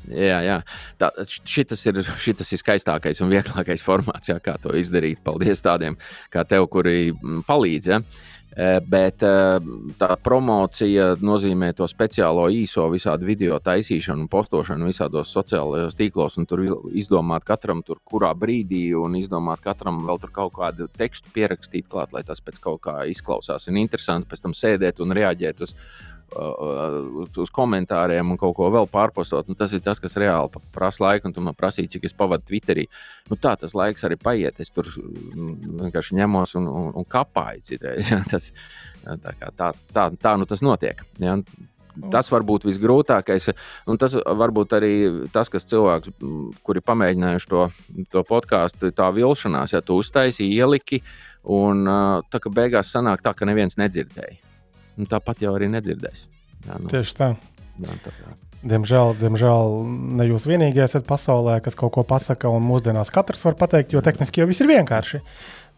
Jā, 0.08 0.38
jā. 0.40 0.56
Tā, 1.00 1.10
šitas, 1.44 1.82
ir, 1.90 2.00
šitas 2.22 2.52
ir 2.54 2.60
skaistākais 2.62 3.20
un 3.24 3.32
vieglākais 3.32 3.84
formāts, 3.84 4.30
jā, 4.30 4.38
kā 4.40 4.56
to 4.62 4.72
izdarīt. 4.78 5.20
Paldies 5.24 5.60
tādiem 5.64 5.98
kā 6.32 6.46
tev, 6.48 6.68
kuri 6.72 7.12
palīdz. 7.48 7.90
Ja. 7.92 8.00
Eh, 8.00 8.37
bet 8.56 9.22
tā 10.00 10.08
promocija 10.24 11.12
nozīmē 11.22 11.70
to 11.78 11.86
speciālo 11.90 12.48
īso 12.50 12.86
visādi 12.90 13.28
video 13.28 13.58
taisīšanu, 13.62 14.26
postošanu 14.32 14.88
visādos 14.88 15.32
sociālajos 15.36 15.98
tīklos, 15.98 16.38
un 16.40 16.48
tur 16.48 16.64
izdomāt 16.96 17.46
katram, 17.48 17.84
tur, 17.86 18.00
kurā 18.04 18.32
brīdī, 18.34 18.88
un 18.98 19.18
izdomāt 19.20 19.62
katram 19.64 20.02
vēl 20.08 20.22
tur 20.22 20.34
kaut 20.34 20.56
kādu 20.58 20.88
tekstu 20.98 21.30
pierakstīt 21.34 21.88
klāt, 21.88 22.16
lai 22.16 22.24
tas 22.26 22.42
pēc 22.42 22.58
kaut 22.64 22.82
kā 22.88 23.00
izklausās 23.10 23.68
un 23.70 23.78
interesanti 23.78 24.30
pēc 24.32 24.46
tam 24.46 24.56
sēdēt 24.56 25.04
un 25.04 25.14
reaģēt 25.18 25.66
uz 25.66 25.76
uz 26.28 27.52
komentāriem 27.54 28.32
un 28.32 28.38
kaut 28.40 28.54
ko 28.58 28.68
vēl 28.72 28.88
pārpostot. 28.90 29.48
Nu, 29.48 29.56
tas 29.58 29.72
ir 29.72 29.80
tas, 29.84 30.00
kas 30.00 30.16
reāli 30.20 30.60
prasa 30.74 31.04
laiku, 31.04 31.28
un 31.28 31.34
tu 31.34 31.44
man 31.44 31.56
prasīji, 31.56 31.94
cik 31.96 32.04
es 32.08 32.16
pavadu 32.16 32.44
Twitterī. 32.48 32.86
Nu, 33.30 33.38
tā 33.40 33.54
tas 33.60 33.74
laiks 33.74 34.04
arī 34.04 34.18
paiet. 34.20 34.60
Es 34.60 34.72
tur 34.74 34.88
mm, 34.88 35.80
vienkārši 35.86 36.18
ņemos 36.20 36.54
un, 36.60 36.68
un, 36.68 36.92
un 37.00 37.08
kapāju 37.08 37.64
citreiz. 37.70 38.12
Ja? 38.12 38.20
Tas, 38.28 38.50
tā, 39.04 39.34
kā, 39.38 39.50
tā, 39.56 39.72
tā, 39.94 40.10
tā 40.20 40.36
nu 40.36 40.48
tas 40.48 40.62
notiek. 40.64 41.00
Ja? 41.22 41.38
Tas 42.12 42.28
var 42.30 42.44
būt 42.46 42.68
visgrūtākais, 42.68 43.48
un 43.90 43.98
tas 43.98 44.14
varbūt 44.14 44.74
arī 44.76 44.92
tas, 45.34 45.48
kas 45.50 45.66
cilvēks, 45.66 46.12
kuri 46.62 46.82
pamēģinājuši 46.86 47.50
to, 47.50 47.64
to 48.12 48.22
podkāstu, 48.28 48.92
tā 48.94 49.08
vilšanās, 49.16 49.74
ja 49.74 49.82
tu 49.82 49.98
uztaisīji, 49.98 50.60
ieliki, 50.60 51.00
un 51.42 51.88
tā 52.30 52.38
kā 52.44 52.54
beigās 52.54 52.92
sanāk 52.94 53.24
tā, 53.24 53.34
ka 53.34 53.48
neviens 53.50 53.80
nedzirdēja 53.80 54.47
nu, 54.98 55.08
tāpat 55.10 55.46
jau 55.46 55.54
arī 55.56 55.70
nedzirdēs. 55.72 56.26
Jā, 56.66 56.76
nu. 56.82 56.90
Tieši 56.90 57.16
tā. 57.16 57.32
Jā, 57.78 57.96
tā 58.04 58.12
jā. 58.18 58.34
Diemžēl, 58.58 59.12
diemžēl 59.20 59.76
ne 60.18 60.24
jūs 60.26 60.48
vienīgie 60.50 60.82
esat 60.82 61.06
pasaulē, 61.06 61.60
kas 61.62 61.78
kaut 61.78 61.92
ko 61.94 62.02
pasaka, 62.02 62.50
un 62.50 62.64
mūsdienās 62.66 63.12
katrs 63.14 63.44
var 63.46 63.54
pateikt, 63.60 63.94
jo 63.94 64.02
tehniski 64.02 64.42
jau 64.42 64.48
viss 64.50 64.64
ir 64.64 64.70
vienkārši. 64.70 65.22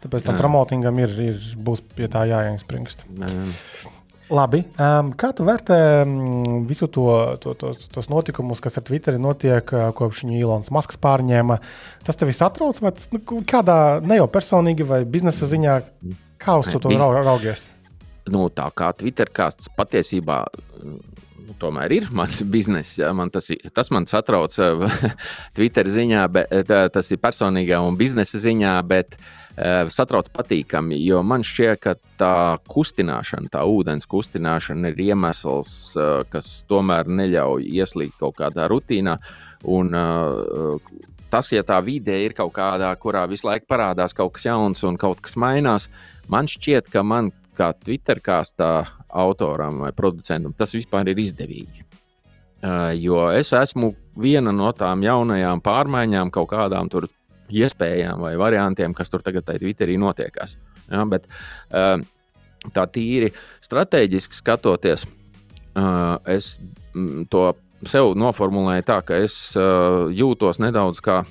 Tāpēc 0.01 0.24
tam 0.24 0.38
promotingam 0.40 0.97
ir, 1.02 1.12
ir 1.20 1.48
būs 1.60 1.82
pie 1.92 2.09
tā 2.09 2.24
jāiespringst. 2.30 3.05
Labi, 4.30 4.62
um, 4.78 5.10
kā 5.18 5.32
tu 5.34 5.44
vērtē 5.44 5.76
um, 6.06 6.62
visu 6.68 6.86
to, 6.88 7.05
to, 7.42 7.52
to, 7.59 7.72
tos 7.90 8.09
notikumus, 8.09 8.62
kas 8.62 8.78
ar 8.78 8.84
Twitteri 8.86 9.18
notiek, 9.20 9.72
uh, 9.74 9.88
kopš 9.97 10.22
viņa 10.22 10.38
Ilons 10.38 10.70
Masks 10.72 11.01
pārņēma? 11.02 11.59
Tas 12.06 12.16
tevi 12.16 12.32
satrauc, 12.36 12.78
vai 12.80 12.94
tas 12.94 13.10
nu, 13.10 13.20
kādā 13.26 13.98
ne 14.06 14.20
jau 14.20 14.28
personīgi 14.30 14.86
vai 14.86 15.02
biznesa 15.02 15.51
ziņā, 15.51 15.76
kā 16.40 16.56
uz 16.62 16.70
to, 16.70 16.78
to 16.86 16.94
raugies? 16.94 17.66
Nu, 18.28 18.48
tā 18.52 18.68
kā 18.76 18.92
Twitter 18.97 19.30
kāsts 19.32 19.70
patiesībā. 19.76 20.44
Nu, 20.84 21.56
tomēr 21.60 21.92
ir 21.97 22.09
mans 22.14 22.42
bizness. 22.55 22.98
Ja? 23.01 23.12
Man 23.16 23.32
tas, 23.32 23.51
tas 23.74 23.90
man 23.94 24.06
satrauc 24.10 24.55
Twitter 25.56 25.90
ziņā, 25.90 26.24
bet, 26.32 26.72
tas 26.94 27.10
ir 27.10 27.22
personīgā 27.22 27.80
un 27.84 27.98
biznesa 28.01 28.40
ziņā, 28.42 28.76
bet 28.88 29.16
uh, 29.16 29.28
satrauc 29.90 30.30
patīkami. 30.32 30.98
Jo 31.05 31.22
man 31.26 31.44
šķiet, 31.47 31.80
ka 31.82 31.94
tā 32.20 32.34
kustināšana, 32.70 33.51
tā 33.52 33.64
ūdens 33.68 34.09
kustināšana 34.10 34.92
ir 34.92 35.02
iemesls, 35.10 35.72
kas 36.32 36.52
tomēr 36.70 37.10
neļauj 37.10 37.66
ieslīgt 37.68 38.18
kaut 38.20 38.38
kādā 38.40 38.68
rutīnā. 38.70 39.18
Un, 39.68 39.92
tas, 41.30 41.51
ja 41.52 41.64
tā 41.66 41.80
vide 41.84 42.16
ir 42.24 42.34
kaut 42.36 42.55
kādā, 42.56 42.90
kurā 43.01 43.26
visu 43.30 43.48
laiku 43.48 43.68
parādās 43.70 44.16
kaut 44.16 44.34
kas 44.38 44.48
jauns 44.48 44.84
un 44.86 44.97
kaut 45.01 45.20
kas 45.24 45.36
mainās, 45.36 45.90
man 46.32 46.48
šķiet, 46.51 46.88
ka 46.92 47.05
man 47.05 47.32
kā 47.56 47.70
Twitter 47.77 48.20
kāstā 48.24 48.70
autoram 49.09 49.82
vai 49.85 49.93
producentam, 49.97 50.55
tas 50.56 50.74
vispār 50.74 51.10
ir 51.12 51.20
izdevīgi. 51.22 51.86
Uh, 52.60 52.90
jo 53.01 53.22
es 53.32 53.55
esmu 53.56 53.94
viena 54.20 54.52
no 54.52 54.68
tām 54.77 55.01
jaunajām 55.05 55.62
pārmaiņām, 55.64 56.32
kaut 56.35 56.51
kādām 56.51 56.90
tur 56.93 57.06
iespējām 57.51 58.20
vai 58.20 58.35
variantiem, 58.39 58.93
kas 58.94 59.10
tur 59.10 59.24
tagad 59.24 59.48
Twitterī 59.48 59.97
notiekās. 59.98 60.59
Ja, 60.90 61.06
bet, 61.09 61.24
uh, 61.72 61.97
tā 62.77 62.85
tīri 62.93 63.32
strateģiski 63.64 64.36
skatoties, 64.36 65.06
uh, 65.72 66.20
es 66.28 66.59
mm, 66.93 67.31
to 67.32 67.48
sev 67.89 68.12
noformulēju 68.20 68.85
tā, 68.85 69.01
ka 69.09 69.16
es 69.24 69.35
jūtos 69.56 70.59
nedaudz 70.60 71.01
kā, 71.01 71.22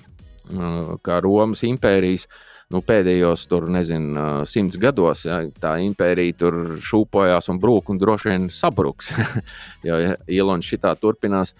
kā 1.06 1.20
Romas 1.22 1.62
impērijas 1.68 2.26
uh, 2.26 2.49
nu, 2.74 2.82
pēdējos, 2.86 3.48
tur, 3.50 3.66
nezinu, 3.74 4.44
simts 4.50 4.78
gados, 4.82 5.26
ja, 5.26 5.42
tā 5.62 5.78
impērija 5.86 6.38
tur 6.44 6.60
šūpojās 6.86 7.50
un 7.54 7.62
brūk 7.62 7.90
un 7.94 8.02
droši 8.02 8.32
vien 8.34 8.48
sabruks. 8.54 9.12
jo, 9.88 9.98
ja 9.98 10.16
Ilons 10.30 10.70
šitā 10.70 10.94
turpinās, 11.02 11.56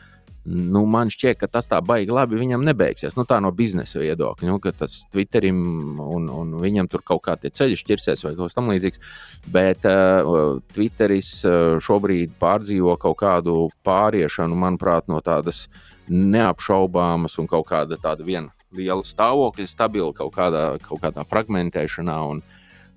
nu, 0.50 0.84
man 0.90 1.10
šķiet, 1.14 1.40
ka 1.42 1.50
tas 1.52 1.68
tā 1.70 1.80
baigi 1.86 2.14
labi 2.14 2.38
viņam 2.40 2.64
nebeigsies. 2.66 3.18
Nu, 3.18 3.26
tā 3.30 3.40
no 3.44 3.52
biznesa 3.56 4.02
viedokļa, 4.02 4.50
nu, 4.50 4.60
ka 4.62 4.74
tas 4.84 5.02
Twitterim 5.12 5.60
un, 6.04 6.30
un 6.30 6.54
viņam 6.62 6.90
tur 6.92 7.04
kaut 7.06 7.24
kā 7.26 7.36
tie 7.42 7.52
ceļi 7.54 7.82
šķirsies 7.82 8.26
vai 8.26 8.36
kaut 8.36 8.52
kas 8.52 8.60
tamlīdzīgs. 8.60 9.04
Bet 9.50 9.90
uh, 9.90 10.62
Twitteris 10.76 11.34
uh, 11.50 11.78
šobrīd 11.84 12.38
pārdzīvo 12.42 12.96
kaut 13.02 13.20
kādu 13.24 13.58
pāriešanu, 13.88 14.58
manuprāt, 14.62 15.10
no 15.10 15.22
tādas 15.26 15.68
neapšaubāmas 16.10 17.38
un 17.42 17.50
kaut 17.50 17.68
kāda 17.70 17.98
tāda 18.02 18.26
viena 18.26 18.54
liela 18.76 19.06
stāvokļa, 19.06 19.68
stabila 19.70 20.14
kaut 20.16 20.34
kādā, 20.36 20.64
kaut 20.84 21.02
kādā 21.04 21.26
fragmentēšanā 21.28 22.18
un, 22.30 22.44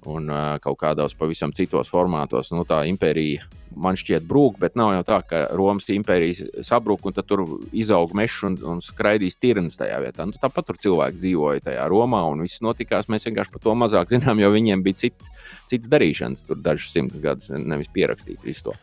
un 0.09 0.31
uh, 0.31 0.45
kaut 0.63 0.81
kādos 0.83 1.17
pavisam 1.19 1.55
citos 1.57 1.91
formātos. 1.93 2.53
Nu, 2.55 2.67
tā 2.69 2.83
impērija 2.91 3.47
man 3.77 3.97
šķiet, 3.97 4.25
brūk, 4.29 4.59
bet 4.61 4.77
nav 4.79 4.93
jau 4.97 5.05
tā, 5.07 5.19
ka 5.29 5.43
Romas 5.57 5.89
impērijas 5.93 6.43
sabrūk 6.67 7.07
un 7.09 7.17
tur 7.17 7.45
izaug 7.73 8.13
mežs 8.17 8.43
un, 8.49 8.59
un 8.69 8.83
skraidīs 8.85 9.39
tirnas 9.41 9.79
tajā 9.81 10.01
vietā. 10.05 10.27
Nu, 10.29 10.37
tāpat 10.41 10.69
tur 10.69 10.81
cilvēki 10.83 11.21
dzīvoja 11.21 11.67
tajā 11.69 11.87
Romā 11.93 12.23
un 12.31 12.45
viss 12.45 12.63
notikās. 12.65 13.09
Mēs 13.13 13.27
vienkārši 13.29 13.55
par 13.55 13.65
to 13.65 13.77
mazāk 13.79 14.13
zinām, 14.13 14.43
jo 14.43 14.53
viņiem 14.55 14.85
bija 14.85 15.05
cit, 15.07 15.31
cits 15.71 15.91
darīšanas 15.93 16.47
tur 16.49 16.61
dažus 16.63 16.93
simtus 16.95 17.23
gadus, 17.23 17.53
nevis 17.53 17.91
pierakstīt 17.93 18.45
visu 18.47 18.71
to. 18.71 18.77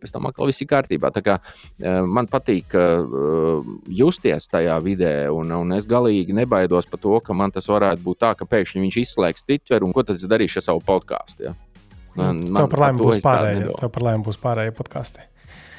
Pēc 0.00 0.14
tam 0.14 0.28
atkal 0.30 0.50
viss 0.50 0.64
ir 0.64 0.70
kārtībā. 0.70 1.12
Tā 1.14 1.22
kā, 1.26 1.38
uh, 1.40 2.00
man 2.06 2.30
patīk 2.30 2.76
uh, 2.78 3.62
justies 3.88 4.50
tajā 4.52 4.76
vidē, 4.84 5.14
un, 5.34 5.52
un 5.56 5.76
es 5.76 5.88
galīgi 5.90 6.36
nebaidos 6.36 6.88
par 6.90 7.02
to, 7.02 7.20
ka 7.24 7.36
man 7.36 7.54
tas 7.54 7.68
varētu 7.70 8.04
būt 8.06 8.22
tā, 8.24 8.34
ka 8.38 8.48
pēkšņi 8.48 8.84
viņš 8.86 9.00
izslēgs 9.04 9.46
Twitter 9.46 9.86
un 9.86 9.94
ko 9.96 10.06
tad 10.06 10.20
es 10.20 10.28
darīšu 10.30 10.62
ar 10.62 10.68
savu 10.70 10.84
podkāstu. 10.86 11.50
Ja? 11.50 11.56
Man, 12.16 12.46
man 12.48 12.64
tev 12.64 12.72
par 12.72 12.86
laimi 12.86 13.02
būs 13.02 13.24
pārējie. 13.24 13.72
Tev 13.80 13.90
par 13.92 14.06
laimi 14.08 14.24
būs 14.26 14.38
pārējie 14.40 14.76
podkāsti. 14.76 15.26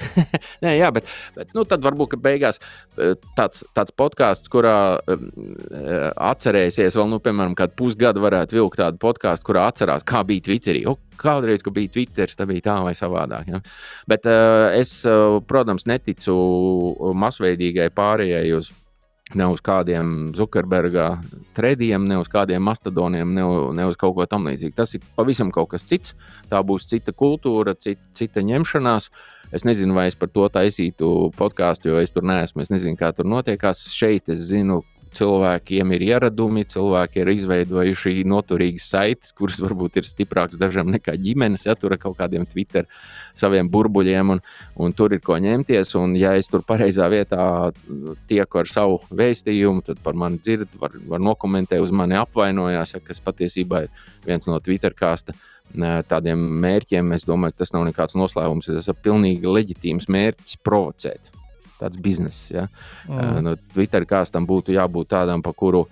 Nē, 0.63 0.73
jā, 0.77 0.91
bet, 0.93 1.09
bet 1.35 1.53
nu, 1.57 1.65
tad 1.69 1.83
varbūt 1.85 2.17
beigās 2.23 2.59
eh, 2.61 3.15
tāds, 3.37 3.63
tāds 3.77 3.93
podkāsts, 3.97 4.51
kurā 4.53 4.77
uh, 4.97 5.27
atcerēsies 6.29 6.97
vēl, 6.97 7.09
nu, 7.11 7.21
piemēram, 7.23 7.57
kādu 7.57 7.77
pusgadu 7.79 8.23
varētu 8.23 8.59
vilkt 8.59 8.81
tādu 8.81 9.01
podkāstu, 9.01 9.49
kurā 9.51 9.67
atcerās, 9.71 10.05
kā 10.07 10.23
bija 10.27 10.47
Twitterī. 10.49 10.85
O, 10.89 10.97
kādreiz, 11.17 11.63
kad 11.65 11.73
bija 11.73 11.93
Twitter, 11.93 12.29
tas 12.29 12.49
bija 12.49 12.67
tā 12.69 12.79
vai 12.85 12.93
savādāk. 12.97 13.53
Ja? 13.53 13.61
Bet 14.09 14.27
uh, 14.29 14.69
es, 14.77 14.99
uh, 15.09 15.39
protams, 15.47 15.87
neticu 15.89 16.35
masveidīgai 17.17 17.89
pārējai 17.95 18.51
uz 18.57 18.73
Ne 19.35 19.43
uz 19.51 19.59
kādiem 19.59 20.31
Zukerberga 20.31 21.17
trendiem, 21.57 22.05
ne 22.07 22.15
uz 22.15 22.29
kādiem 22.31 22.63
mastodoniem, 22.63 23.33
ne, 23.35 23.43
ne 23.75 23.87
uz 23.89 23.97
kaut 23.99 24.15
ko 24.15 24.23
tamlīdzīgu. 24.29 24.75
Tas 24.77 24.95
ir 24.95 25.03
pavisam 25.17 25.51
kas 25.51 25.83
cits. 25.83 26.15
Tā 26.47 26.61
būs 26.63 26.87
cita 26.87 27.11
kultūra, 27.11 27.75
cita, 27.75 27.99
cita 28.15 28.43
ņemšanās. 28.47 29.09
Es 29.51 29.63
nezinu, 29.67 29.95
vai 29.95 30.09
es 30.11 30.17
par 30.19 30.31
to 30.33 30.47
taisītu 30.51 31.31
podkāstu, 31.37 31.93
jo 31.93 32.03
es 32.03 32.11
tur 32.11 32.25
neesmu. 32.27 32.63
Es 32.63 32.73
nezinu, 32.73 32.97
kā 32.99 33.13
tur 33.15 33.29
notiekās. 33.29 33.85
Šeit 33.95 34.27
es 34.33 34.47
zinu, 34.49 34.81
cilvēkiem 35.17 35.93
ir 35.95 36.05
ieradumi, 36.07 36.65
cilvēki 36.69 37.21
ir 37.21 37.31
izveidojuši 37.33 38.25
noturīgas 38.27 38.87
saites, 38.91 39.33
kuras 39.37 39.59
varbūt 39.63 39.99
ir 40.01 40.07
stiprākas 40.07 40.59
dažam 40.59 40.91
nekā 40.93 41.15
ģimenes, 41.21 41.65
ja 41.67 41.75
tur 41.79 41.95
ir 41.95 42.01
kaut 42.01 42.17
kādiem 42.19 42.45
Twitter 42.49 42.87
saviem 43.37 43.69
burbuļiem, 43.71 44.35
un, 44.35 44.43
un 44.83 44.95
tur 44.97 45.15
ir 45.15 45.23
ko 45.25 45.37
ņemties. 45.41 45.95
Un, 45.99 46.15
ja 46.19 46.35
es 46.37 46.51
tur 46.51 46.65
pareizā 46.67 47.09
vietā 47.13 47.41
tieku 48.29 48.61
ar 48.61 48.71
savu 48.71 49.01
vēstījumu, 49.09 49.85
tad 49.87 50.01
par 50.05 50.17
mani 50.17 50.41
dzird, 50.43 50.77
var, 50.81 50.95
var 51.09 51.23
nokomentēt, 51.23 51.81
uz 51.83 51.93
mani 51.95 52.19
apvainojās, 52.19 52.97
ja, 52.97 53.03
kas 53.03 53.23
patiesībā 53.23 53.85
ir 53.87 54.03
viens 54.27 54.49
no 54.49 54.59
Twitter 54.63 54.95
kāsta 54.97 55.35
tādiem 56.09 56.41
mērķiem. 56.63 57.13
Es 57.17 57.27
domāju, 57.27 57.57
tas 57.61 57.73
nav 57.75 57.87
nekāds 57.89 58.17
noslēpums. 58.19 58.69
Tas 58.71 58.89
ir 58.91 58.99
pilnīgi 59.03 59.49
leģitīms 59.49 60.09
mērķis 60.13 60.59
provocēt 60.65 61.31
tāds 61.77 61.99
bizness. 62.01 62.49
Ja? 62.53 62.67
Mm. 63.07 63.39
Nu, 63.45 63.55
Twitter 63.73 64.05
kāstam 64.09 64.47
būtu 64.49 64.73
jābūt 64.75 65.13
tādam, 65.13 65.45
pa 65.45 65.53
kuru 65.53 65.85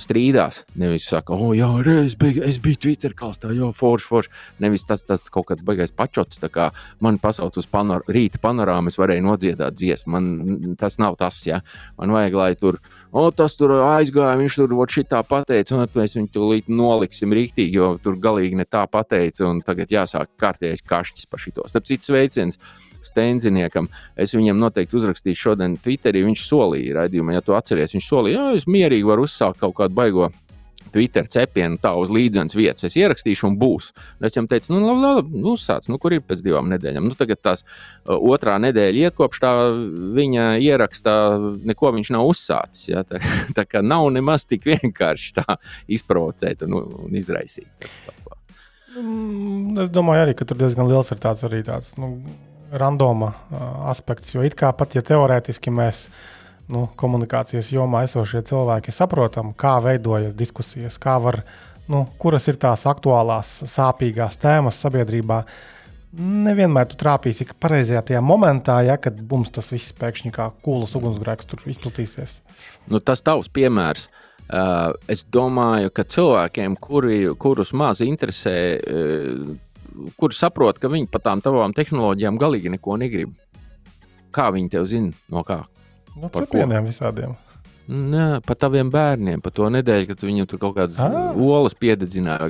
strīdās. 0.00 0.62
Nevis 0.80 1.06
saka, 1.10 1.34
oh, 1.36 1.52
jā, 1.52 1.66
es 2.00 2.14
biju, 2.16 2.42
es 2.46 2.58
biju 2.62 2.78
Twitter 2.86 3.12
kāstā, 3.12 3.52
jau 3.52 3.68
forši, 3.76 4.08
forši. 4.08 4.30
Nevis 4.64 4.86
tas, 4.88 5.04
tas 5.04 5.28
kaut 5.28 5.50
kāds 5.50 5.62
baigais 5.62 5.92
pačots, 5.92 6.40
tā 6.40 6.48
kā 6.48 6.70
man 7.04 7.18
pasauc 7.20 7.56
uz 7.60 7.68
panor, 7.68 8.02
rīta 8.08 8.40
panorāmu, 8.40 8.88
es 8.88 8.96
varēju 8.96 9.26
nodziedāt 9.26 9.76
dziesmu. 9.76 10.12
Man 10.12 10.76
tas 10.80 10.98
nav 10.98 11.18
tas, 11.20 11.42
ja. 11.46 11.60
Man 11.98 12.14
vajag, 12.16 12.38
lai 12.38 12.54
tur, 12.56 12.80
o, 13.12 13.26
tas 13.36 13.56
tur 13.60 13.74
aizgāja, 13.78 14.38
viņš 14.40 14.58
tur 14.60 14.94
šitā 14.96 15.22
pateica, 15.28 15.76
un 15.76 15.84
mēs 16.00 16.16
viņu 16.18 16.32
tūlīt 16.34 16.70
noliksim 16.72 17.34
rīktīgi, 17.36 17.78
jo 17.78 17.92
tur 18.02 18.16
galīgi 18.20 18.58
ne 18.58 18.66
tā 18.68 18.86
pateica, 18.90 19.52
tagad 19.66 19.92
jāsāk 19.92 20.32
kārtējais 20.40 20.84
kašķis 20.88 21.28
par 21.30 21.44
šito. 21.44 21.68
Starp 21.70 21.88
citu 21.90 22.10
sveiciens 22.10 22.58
Steinziniekam. 23.02 23.88
Es 24.14 24.34
viņam 24.36 24.60
noteikti 24.62 24.96
uzrakstīšu 24.98 25.48
šodien 25.48 25.74
Twitterī. 25.82 26.22
Viņš 26.26 26.44
solīja 26.46 27.00
raidījumā, 27.00 27.36
ja 27.36 27.44
tu 27.44 27.56
atceries, 27.58 27.96
viņš 27.96 28.08
solīja, 28.08 28.44
ka 28.46 28.60
es 28.60 28.68
mierīgi 28.70 29.08
varu 29.08 29.26
uzsākt 29.26 29.58
kaut 29.62 29.74
kādu 29.80 29.98
baigo. 29.98 30.30
Twitter 30.92 31.26
cepienu 31.30 31.78
tā 31.82 31.92
uz 31.98 32.12
līdzenas 32.12 32.56
vietas. 32.56 32.86
Es 32.88 32.96
ierakstīšu, 33.00 33.46
un 33.48 33.56
būs. 33.60 33.90
Un 34.18 34.28
es 34.28 34.36
viņam 34.36 34.48
teicu, 34.50 34.72
nu, 34.74 34.82
labi, 34.86 35.02
labi 35.02 35.42
nu, 35.42 35.54
uzsāc, 35.56 35.88
nu, 35.90 35.98
kur 36.02 36.16
ir 36.16 36.24
pēc 36.26 36.44
divām 36.44 36.70
nedēļām. 36.72 37.08
Nu, 37.08 37.16
tagad 37.18 37.42
tās 37.44 37.64
uh, 37.64 38.16
otrā 38.16 38.58
nedēļa 38.62 39.06
iet 39.06 39.18
kopš 39.18 39.42
tā 39.42 39.52
viņa 40.18 40.46
ierakstā, 40.62 41.16
neko 41.72 41.94
viņš 41.98 42.12
nav 42.16 42.28
uzsācis. 42.30 42.86
Ja? 42.92 43.04
Tā, 43.12 43.18
tā 43.56 43.66
kā 43.68 43.82
nav 43.84 44.06
nemaz 44.14 44.46
tik 44.48 44.64
vienkārši 44.68 45.34
tā 45.40 45.58
izprovocēt 45.92 46.62
un, 46.64 46.78
un 47.06 47.18
izraisīt. 47.18 47.68
Mm, 48.92 49.82
es 49.84 49.92
domāju, 49.92 50.26
arī, 50.26 50.36
ka 50.38 50.46
tur 50.48 50.60
diezgan 50.60 50.88
liels 50.88 51.10
ir 51.12 51.20
tāds 51.20 51.44
arī 51.48 51.60
tāds. 51.66 51.94
Nu 52.00 52.14
randoma 52.72 53.32
aspekts. 53.88 54.34
Jo 54.34 54.44
it 54.46 54.56
kā 54.58 54.72
pat 54.76 54.96
ja 54.96 55.04
teorētiski 55.04 55.72
mēs 55.74 56.06
nu, 56.72 56.86
komunikācijas 56.98 57.72
jomā 57.72 58.04
esošie 58.06 58.42
cilvēki 58.46 58.94
saprotam, 58.94 59.52
kā 59.58 59.78
veidojas 59.84 60.34
diskusijas, 60.38 60.98
kā 61.02 61.18
var, 61.22 61.42
nu, 61.90 62.04
kuras 62.22 62.48
ir 62.50 62.60
tās 62.62 62.86
aktuālās, 62.90 63.62
sāpīgās 63.70 64.38
tēmas 64.42 64.80
sabiedrībā. 64.84 65.42
Nevienmēr 66.12 66.90
tu 66.90 66.98
trāpīsi 67.00 67.48
pareizajā 67.62 68.02
tajā 68.10 68.20
momentā, 68.24 68.82
ja, 68.84 68.98
kad 69.00 69.16
mums 69.30 69.50
tas 69.54 69.72
viss 69.72 69.94
pēkšņi 69.96 70.34
kā 70.34 70.50
kūlas 70.64 70.92
ugunsgrēks 70.98 71.48
tur 71.48 71.64
izplatīsies. 71.72 72.40
Nu, 72.92 73.00
tas 73.00 73.24
tavs 73.24 73.48
piemērs. 73.48 74.10
Uh, 74.52 74.92
es 75.08 75.22
domāju, 75.32 75.88
ka 75.94 76.04
cilvēkiem, 76.04 76.74
kuri, 76.82 77.22
kurus 77.40 77.70
maz 77.78 78.02
interesē 78.04 78.56
uh, 78.76 79.54
kuri 80.16 80.36
saprot, 80.36 80.80
ka 80.80 80.90
viņi 80.92 81.08
par 81.12 81.24
tām 81.24 81.42
tavām 81.44 81.74
tehnoloģijām 81.76 82.38
galīgi 82.40 82.72
neko 82.76 82.98
negrib. 83.00 83.32
Kā 84.32 84.48
viņi 84.54 84.72
tev 84.72 84.88
zina, 84.88 85.12
no 85.32 85.44
kā? 85.46 85.62
No 86.16 86.28
cepieniem 86.32 86.88
visādiem. 86.90 87.36
Nē, 87.92 88.40
par 88.46 88.56
taviem 88.62 88.90
bērniem, 88.92 89.40
par 89.42 89.52
to 89.56 89.66
nedēļu, 89.72 90.12
kad 90.12 90.20
viņam 90.22 90.48
tur 90.48 90.60
kaut 90.62 90.76
kādas 90.76 91.00
ah. 91.02 91.32
olas 91.34 91.74
piededzināja. 91.74 92.46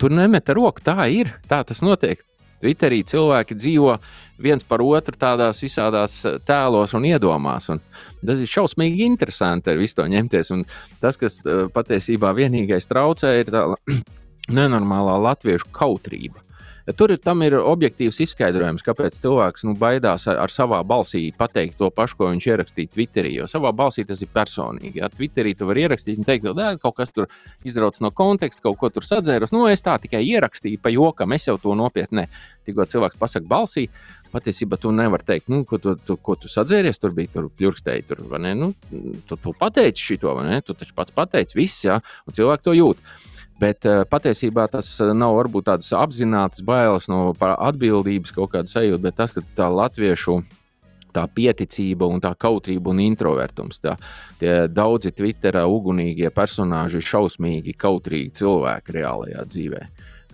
Tur 0.00 0.14
nemet 0.14 0.50
roku, 0.56 0.82
tā 0.84 1.06
ir. 1.12 1.30
Tā 1.48 1.62
tas 1.66 1.84
notiek. 1.86 2.22
Twitterī 2.56 3.02
cilvēki 3.04 3.54
dzīvo 3.56 3.98
viens 4.40 4.64
par 4.64 4.80
otru 4.84 5.16
tādās 5.20 5.60
visādās 5.60 6.16
tēlos 6.48 6.94
un 6.96 7.04
iedomās. 7.08 7.68
Un 7.72 7.82
tas 8.24 8.40
ir 8.40 8.50
šausmīgi 8.50 9.04
interesanti 9.04 9.70
ar 9.70 9.80
visu 9.80 10.00
to 10.00 10.08
ņemties. 10.08 10.52
Un 10.56 10.64
tas, 11.02 11.20
kas 11.20 11.38
patiesībā 11.76 12.32
vienīgais 12.36 12.88
traucē, 12.90 13.36
ir 13.42 13.52
tā 13.52 13.66
nenormālā 14.58 15.20
latviešu 15.28 15.70
kautrība. 15.76 16.45
Tur 16.94 17.10
ir, 17.10 17.18
ir 17.42 17.56
objektīvs 17.58 18.20
izskaidrojums, 18.22 18.84
kāpēc 18.86 19.16
cilvēks 19.18 19.64
nu, 19.66 19.72
baidās 19.78 20.28
ar, 20.30 20.38
ar 20.44 20.52
savā 20.54 20.78
balsī 20.86 21.32
pateikt 21.34 21.80
to 21.80 21.88
pašu, 21.90 22.20
ko 22.20 22.28
viņš 22.30 22.46
ierakstīja 22.52 22.92
Twitterī. 22.94 23.32
Jo 23.34 23.48
savā 23.50 23.72
balsī 23.74 24.04
tas 24.06 24.22
ir 24.22 24.30
personīgi. 24.30 25.00
Ja 25.00 25.10
Twitterī 25.10 25.56
tu 25.58 25.66
vari 25.66 25.82
ierakstīt 25.82 26.20
un 26.22 26.28
teikt, 26.28 26.46
ka 26.46 26.76
kaut 26.84 26.98
kas 27.00 27.10
tur 27.10 27.26
izrauts 27.66 28.04
no 28.04 28.12
konteksta, 28.14 28.62
kaut 28.68 28.78
ko 28.78 28.92
tur 28.94 29.06
sadzēros. 29.06 29.50
Nu, 29.50 29.64
es 29.66 29.82
tā 29.82 29.98
tikai 29.98 30.22
ierakstīju 30.28 30.78
pa 30.82 30.94
jokam, 30.94 31.34
es 31.34 31.50
jau 31.50 31.58
to 31.58 31.74
nopietni. 31.74 32.28
Tikko 32.66 32.86
cilvēks 32.94 33.18
pasakā 33.18 33.50
balsī, 33.50 33.88
patiesībā 34.30 34.78
tu 34.78 34.94
nevari 34.94 35.26
teikt, 35.26 35.50
nu, 35.50 35.64
ko, 35.66 35.78
tu, 35.82 35.96
tu, 36.06 36.18
ko 36.22 36.38
tu 36.38 36.50
sadzēries, 36.50 37.02
tur 37.02 37.14
bija 37.16 37.34
tur 37.34 37.50
pļurkstēji. 37.50 38.06
Tur, 38.12 38.26
nu, 38.46 38.72
tu, 39.26 39.38
tu 39.38 39.58
pateici 39.58 40.18
ne? 40.22 40.60
Tu 40.62 40.74
taču 40.74 40.94
pats 40.94 41.14
pateici, 41.14 41.58
viss, 41.58 41.84
jā, 41.86 41.98
un 42.26 42.36
cilvēki 42.36 42.62
to 42.66 42.76
jūt. 42.78 43.02
Bet 43.60 43.86
uh, 43.88 44.02
patiesībā 44.08 44.66
tas 44.68 44.88
eh, 45.00 45.14
nav 45.16 45.38
varbūt 45.38 45.70
tādas 45.70 45.88
apzinātas 45.96 46.60
bailes 46.66 47.08
no 47.08 47.30
atbildības 47.40 48.34
kaut 48.36 48.52
kāda 48.52 48.68
sajūta, 48.68 49.00
bet 49.06 49.16
tas, 49.16 49.32
ka 49.32 49.44
tā 49.56 49.70
latviešu 49.72 50.42
tā 51.16 51.22
pieticība 51.32 52.04
un 52.12 52.20
tā 52.20 52.34
kautrība 52.36 52.92
un 52.92 53.00
introvertums. 53.00 53.80
Tā, 53.80 53.94
tie 54.36 54.66
daudzi 54.68 55.14
Twitterā 55.16 55.64
ugunīgie 55.72 56.28
personāļi 56.36 57.00
ir 57.00 57.08
šausmīgi 57.08 57.72
kautrīgi 57.80 58.34
cilvēki 58.42 58.98
reālajā 58.98 59.46
dzīvē. 59.48 59.82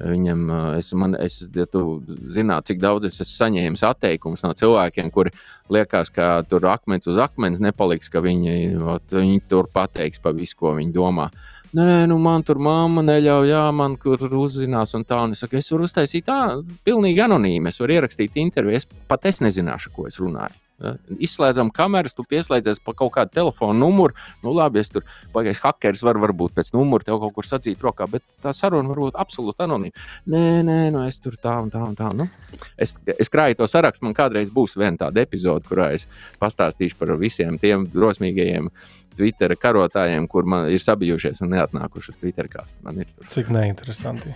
Viņam, 0.02 0.44
eh, 0.50 0.66
es, 0.80 0.90
man, 0.98 1.14
es, 1.14 1.38
ja 1.54 1.68
tu 1.70 2.02
zinātu, 2.26 2.72
cik 2.72 2.82
daudz 2.82 3.06
es 3.06 3.22
esmu 3.22 3.30
saņēmis 3.36 3.86
atteikumus 3.86 4.42
no 4.42 4.50
cilvēkiem, 4.58 5.14
kuri 5.14 5.30
liekas, 5.70 6.10
ka 6.10 6.34
tur 6.50 6.66
akmens 6.74 7.06
uz 7.06 7.22
akmens 7.22 7.62
nepaliks, 7.62 8.10
ka 8.10 8.26
viņi, 8.26 8.74
ot, 8.82 9.14
viņi 9.14 9.46
tur 9.46 9.70
pateiks 9.70 10.18
par 10.18 10.34
visu, 10.34 10.58
ko 10.58 10.74
viņi 10.82 10.96
domā. 10.98 11.30
Uh, 11.30 11.61
nē, 11.78 12.06
nu 12.10 12.18
man 12.22 12.44
tur 12.46 12.60
mamma 12.62 13.04
neļauj, 13.06 13.48
jā, 13.50 13.62
man 13.76 13.96
tur 14.00 14.24
uzzinās, 14.38 14.96
un 14.98 15.06
tā. 15.08 15.22
Un 15.26 15.36
es 15.36 15.44
saku, 15.44 15.60
es 15.60 15.70
varu 15.72 15.88
uztaisīt 15.88 16.26
tā, 16.28 16.40
pilnīgi 16.86 17.24
anonīmi. 17.24 17.72
Es 17.72 17.80
varu 17.82 17.98
ierakstīt 17.98 18.36
interviju, 18.42 18.80
es 18.80 18.88
pat 19.08 19.30
es 19.30 19.42
nezināšu, 19.44 19.94
ko 19.94 20.08
es 20.10 20.20
runāju. 20.22 20.58
Izslēdzam 21.22 21.70
kameras, 21.74 22.16
tu 22.16 22.24
pieslēdzies 22.26 22.80
pa 22.82 22.94
kaut 22.96 23.12
kādu 23.14 23.30
telefonu 23.36 23.78
numuru. 23.84 24.16
Nu, 24.42 24.50
labi, 24.56 24.80
es 24.82 24.90
tur 24.90 25.04
baigais 25.34 25.60
hackers 25.62 26.02
var 26.02 26.18
varbūt 26.22 26.56
pēc 26.56 26.72
numura 26.74 27.06
tev 27.06 27.20
kaut 27.22 27.36
kur 27.36 27.46
sacīt 27.46 27.82
rokā, 27.84 28.08
bet 28.10 28.24
tā 28.42 28.54
saruna 28.56 28.90
var 28.90 29.02
būt 29.04 29.18
absolūti 29.22 29.62
anonīma. 29.66 30.06
Nē, 30.32 30.46
nē, 30.66 30.78
nu 30.94 31.04
es 31.06 31.20
tur 31.22 31.36
tā 31.38 31.54
un 31.62 31.70
tā 31.70 31.84
un 31.86 31.94
tā. 31.98 32.10
Nu, 32.18 32.26
es, 32.74 32.96
es 33.14 33.30
krāju 33.32 33.60
to 33.60 33.70
sarakstu, 33.70 34.08
man 34.08 34.16
kādreiz 34.18 34.50
būs 34.54 34.74
viena 34.80 35.04
tāda 35.04 35.22
epizode, 35.22 35.68
kurā 35.68 35.92
es 35.94 36.08
pastāstīšu 36.42 36.98
par 36.98 37.14
visiem 37.20 37.60
tiem 37.62 37.86
drosmīgajiem 37.92 38.72
Twitter 39.18 39.54
karotājiem, 39.58 40.26
kur 40.30 40.48
man 40.48 40.70
ir 40.72 40.82
sabijušies 40.82 41.42
un 41.44 41.52
neatnākuši 41.56 42.14
uz 42.14 42.20
Twitter 42.20 42.48
kāstu. 42.52 42.78
Cik 43.32 43.52
neinteresanti. 43.52 44.34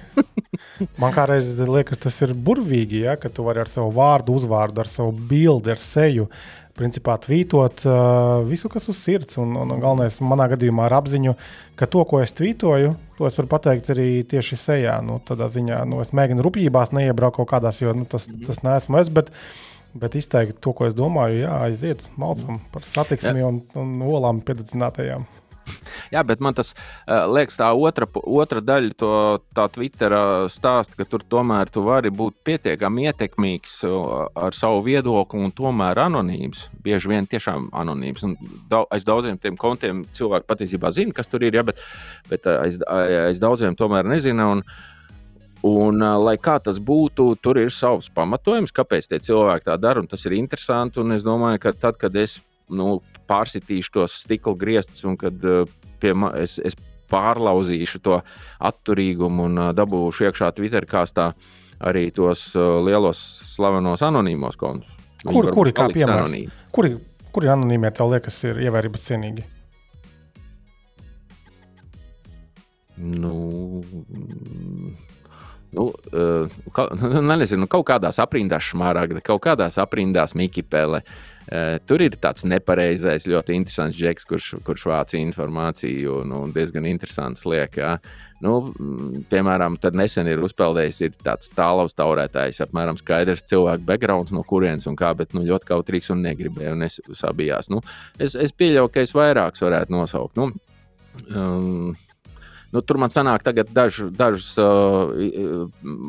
man 1.02 1.14
kā 1.16 1.26
reizes 1.30 1.58
liekas, 1.68 2.00
tas 2.02 2.20
ir 2.26 2.34
burvīgi, 2.34 3.02
ja, 3.06 3.16
ka 3.20 3.32
tu 3.32 3.46
vari 3.46 3.64
ar 3.64 3.72
savu 3.72 3.90
vārdu, 3.96 4.36
uzvārdu, 4.40 4.84
ar 4.84 4.92
savu 4.92 5.14
bildi, 5.16 5.74
ar 5.74 5.82
seju 5.82 6.30
principā 6.76 7.14
tvītot 7.20 7.86
uh, 7.88 8.42
visu, 8.44 8.68
kas 8.72 8.88
uz 8.92 8.98
sirds. 9.00 9.38
Un, 9.40 9.54
un 9.56 9.70
galvenais 9.80 10.18
manā 10.20 10.48
gadījumā 10.52 10.86
ar 10.88 10.98
apziņu, 10.98 11.32
ka 11.78 11.88
to, 11.90 12.02
ko 12.08 12.20
es 12.24 12.36
tvītoju, 12.36 12.92
to 13.16 13.28
es 13.28 13.38
varu 13.38 13.50
pateikt 13.54 13.88
arī 13.94 14.10
tieši 14.28 14.58
sejā. 14.60 14.98
Nu, 15.04 15.18
tādā 15.24 15.48
ziņā 15.52 15.80
nu, 15.88 16.02
es 16.04 16.12
mēģinu 16.16 16.44
rupjībās 16.44 16.92
neiebraukt 16.96 17.40
kaut 17.40 17.50
kādās, 17.54 17.80
jo 17.80 17.96
nu, 17.96 18.04
tas, 18.08 18.28
tas 18.48 18.60
neesmu 18.66 19.00
es. 19.00 19.12
Bet, 19.12 19.32
bet 20.00 20.18
izteikt 20.18 20.60
to, 20.64 20.74
ko 20.76 20.86
es 20.88 20.96
domāju, 20.96 21.42
jā, 21.44 21.56
aiziet 21.68 22.04
malcam 22.20 22.60
par 22.74 22.86
satiksmi 22.86 23.44
un, 23.46 23.62
un 23.78 23.98
olām 24.06 24.44
piededzinātajām. 24.46 25.26
Jā, 26.12 26.22
bet 26.26 26.42
man 26.44 26.54
tas 26.54 26.72
uh, 26.72 27.24
liekas, 27.30 27.56
tā 27.58 27.68
otra, 27.74 28.06
otra 28.14 28.62
daļa, 28.62 28.92
to, 29.00 29.12
tā 29.56 29.66
Twitter 29.74 30.14
stāsta, 30.52 30.94
ka 30.98 31.06
tur 31.08 31.24
tomēr 31.26 31.70
tu 31.72 31.82
vari 31.86 32.12
būt 32.14 32.36
pietiekami 32.46 33.08
ietekmīgs 33.10 33.78
uh, 33.88 34.26
ar 34.46 34.56
savu 34.56 34.84
viedokli 34.86 35.42
un 35.42 35.54
tomēr 35.56 35.98
anonīms. 36.06 36.68
Bieži 36.84 37.10
vien 37.10 37.26
tiešām 37.30 37.70
anonīms. 37.74 38.26
Un 38.28 38.36
daudz, 38.70 38.90
aiz 38.94 39.06
daudziem 39.08 39.40
tiem 39.42 39.58
kontiem 39.60 40.04
cilvēki 40.16 40.50
patiesībā 40.52 40.92
zina, 40.94 41.16
kas 41.16 41.30
tur 41.30 41.46
ir, 41.46 41.58
ja, 41.58 41.66
bet, 41.66 41.82
bet 42.30 42.46
aiz, 42.54 42.78
aiz 42.86 43.42
daudziem 43.42 43.78
tomēr 43.78 44.06
nezina. 44.06 44.52
Un, 44.54 44.62
Un, 45.66 46.02
lai 46.22 46.36
kā 46.38 46.58
tas 46.62 46.78
būtu, 46.78 47.30
tur 47.42 47.58
ir 47.58 47.72
savs 47.74 48.10
pamatojums, 48.14 48.74
kāpēc 48.76 49.08
tie 49.10 49.18
cilvēki 49.24 49.66
tā 49.66 49.78
dara, 49.80 50.02
un 50.02 50.10
tas 50.10 50.22
ir 50.28 50.36
interesanti. 50.36 51.02
Es 51.16 51.24
domāju, 51.26 51.62
ka 51.64 51.72
tad, 51.74 51.98
kad 51.98 52.16
es 52.16 52.38
nu, 52.68 53.00
pārsitīšu 53.26 53.94
tos 53.96 54.20
stikla 54.22 54.54
griestus, 54.58 55.04
un 55.08 55.16
kad 55.18 55.42
ma, 56.14 56.30
es, 56.38 56.58
es 56.62 56.76
pārlauzīšu 57.10 58.02
to 58.02 58.20
atturīgumu 58.68 59.48
un 59.48 59.62
dabūšu 59.76 60.28
iekšā 60.28 60.52
Twitter 60.56 60.86
kāstā 60.86 61.32
arī 61.86 62.08
tos 62.14 62.48
lielos 62.56 63.20
slavenos 63.54 64.04
anonīmos 64.06 64.58
kontus. 64.60 64.96
Kur, 65.26 65.50
kuri 65.54 65.74
kā 65.74 65.88
piemērs? 65.92 66.38
Kuri, 66.74 66.94
kuri 67.34 67.50
anonīmie 67.52 67.90
tev 67.94 68.12
liekas 68.14 68.38
ir 68.46 68.62
ievērības 68.66 69.06
cienīgi? 69.10 69.46
Nu, 72.96 73.32
Nu, 75.74 75.88
uh, 75.90 76.58
ka, 76.76 76.88
nezinu, 77.34 77.66
kaut 77.70 77.88
kādās 77.88 78.20
aprindās 78.22 78.68
šmārāga, 78.70 79.18
kaut 79.24 79.42
kādās 79.48 79.80
aprindās 79.82 80.36
Mikipēlē. 80.38 81.02
Uh, 81.02 81.36
Uh, 81.46 81.76
tur 81.86 82.02
ir 82.02 82.16
tāds 82.18 82.42
nepareizais, 82.42 83.22
ļoti 83.30 83.54
interesants 83.54 83.94
džeks, 83.94 84.24
kurš, 84.26 84.46
kurš 84.66 84.84
vāc 84.90 85.12
informāciju 85.14 86.16
un, 86.24 86.32
un 86.34 86.54
diezgan 86.54 86.88
interesants 86.90 87.44
liekas. 87.46 87.76
Ja. 87.78 88.24
Nu, 88.42 88.72
piemēram, 89.30 89.76
tad 89.80 89.94
nesen 89.96 90.26
ir 90.26 90.42
uzpeldējis 90.42 90.98
ir 91.06 91.14
tāds 91.22 91.52
tālaus 91.54 91.94
taurētājs, 91.96 92.58
apmēram 92.66 92.98
skaidrs 92.98 93.46
cilvēku 93.46 93.86
backgrounds, 93.86 94.34
no 94.34 94.42
kurienes 94.42 94.88
un 94.90 94.98
kā, 94.98 95.12
bet 95.16 95.38
nu, 95.38 95.44
ļoti 95.46 95.70
kautrīgs 95.70 96.10
un 96.12 96.26
negribēja 96.26 96.74
un 96.74 96.82
es 96.88 96.98
sabijās. 97.14 97.70
Nu, 97.70 97.78
es, 98.18 98.34
es 98.34 98.50
pieļauju, 98.50 98.90
ka 98.90 99.06
es 99.06 99.14
vairākus 99.14 99.62
varētu 99.68 99.94
nosaukt. 99.94 100.34
Nu, 100.42 100.50
um, 101.30 101.94
Nu, 102.74 102.82
tur 102.82 102.98
man 102.98 103.12
sanāk, 103.12 103.44
tagad 103.46 103.70
dažu, 103.74 104.08
dažus, 104.14 104.48
uh, 104.58 105.68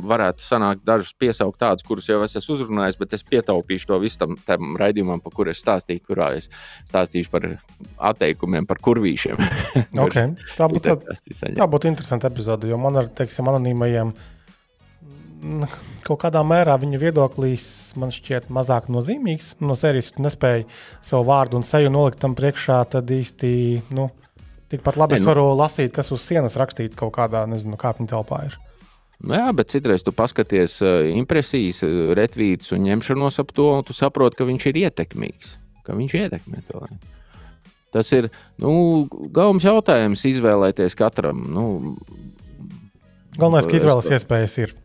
varētu 0.09 0.43
sanākt, 0.43 0.81
dažus 0.87 1.13
piesaukt 1.19 1.59
tādus, 1.61 1.85
kurus 1.87 2.09
jau 2.09 2.19
es 2.25 2.37
esmu 2.39 2.57
uzrunājis, 2.57 2.97
bet 2.99 3.13
es 3.17 3.25
pietaupīšu 3.27 3.91
to 3.91 3.99
visu 4.01 4.21
tam, 4.47 4.71
raidījumam, 4.79 5.21
par 5.23 5.35
kuru 5.37 5.53
es 5.53 5.61
stāstīju, 5.63 6.03
kurā 6.09 6.31
es 6.39 6.49
stāstīšu 6.89 7.33
par 7.33 7.49
atteikumiem, 8.11 8.65
par 8.69 8.81
kurvīšiem. 8.83 9.37
okay. 10.05 10.33
Tā 10.57 10.69
būtu 10.71 10.97
tā, 10.97 11.69
būt 11.69 11.91
interesanta 11.91 12.31
epizode, 12.31 12.71
jo 12.71 12.81
man 12.81 13.03
ar 13.03 13.11
teiksim, 13.21 13.47
anonīmajiem 13.53 14.15
kaut 16.07 16.21
kādā 16.21 16.41
mērā 16.45 16.77
viņa 16.81 16.99
viedoklis 17.01 17.67
man 17.99 18.13
šķiet 18.13 18.49
mazāk 18.53 18.87
nozīmīgs. 18.93 19.55
No 19.61 19.75
sērijas, 19.77 20.11
ja 20.15 20.23
nespēja 20.25 20.63
savu 21.05 21.27
vārdu 21.29 21.59
un 21.59 21.67
seju 21.67 21.91
nolikt 21.93 22.21
tam 22.23 22.35
priekšā, 22.37 22.79
tad 22.93 23.11
īsti. 23.13 23.51
Nu, 23.97 24.09
Tikpat 24.71 24.97
labi 24.99 25.15
ne, 25.15 25.21
es 25.21 25.25
nu- 25.25 25.31
varu 25.31 25.45
nu, 25.51 25.57
lasīt, 25.59 25.93
kas 25.95 26.11
uz 26.11 26.23
sienas 26.25 26.57
rakstīts 26.59 26.99
kaut 26.99 27.13
kādā, 27.15 27.45
nezinu, 27.47 27.79
kāpņu 27.79 28.09
telpā. 28.11 28.45
Ir. 28.49 28.57
Nu 29.23 29.37
jā, 29.37 29.51
bet 29.55 29.71
citreiz 29.73 30.03
tu 30.05 30.13
paskaties 30.13 30.81
uh, 30.85 31.07
impresijas, 31.09 31.81
uh, 31.87 32.11
retvītus 32.17 32.75
un 32.75 32.83
ņemšanos 32.85 33.39
ap 33.41 33.53
to, 33.55 33.69
un 33.79 33.85
tu 33.87 33.95
saproti, 33.97 34.37
ka 34.37 34.45
viņš 34.49 34.67
ir 34.69 34.81
ietekmīgs. 34.83 35.55
Ka 35.87 35.95
viņš 35.97 36.17
ietekmē 36.19 36.65
to. 36.67 36.83
Tas 37.95 38.11
ir 38.13 38.27
nu, 38.59 39.07
galvenais 39.33 39.65
jautājums 39.65 40.25
izvēlēties 40.27 40.97
katram. 40.99 41.47
Nu, 41.55 41.95
Galvenais, 43.37 43.67
ka 43.69 43.77
izvēles 43.77 44.09
iespējas 44.17 44.57
ir. 44.63 44.75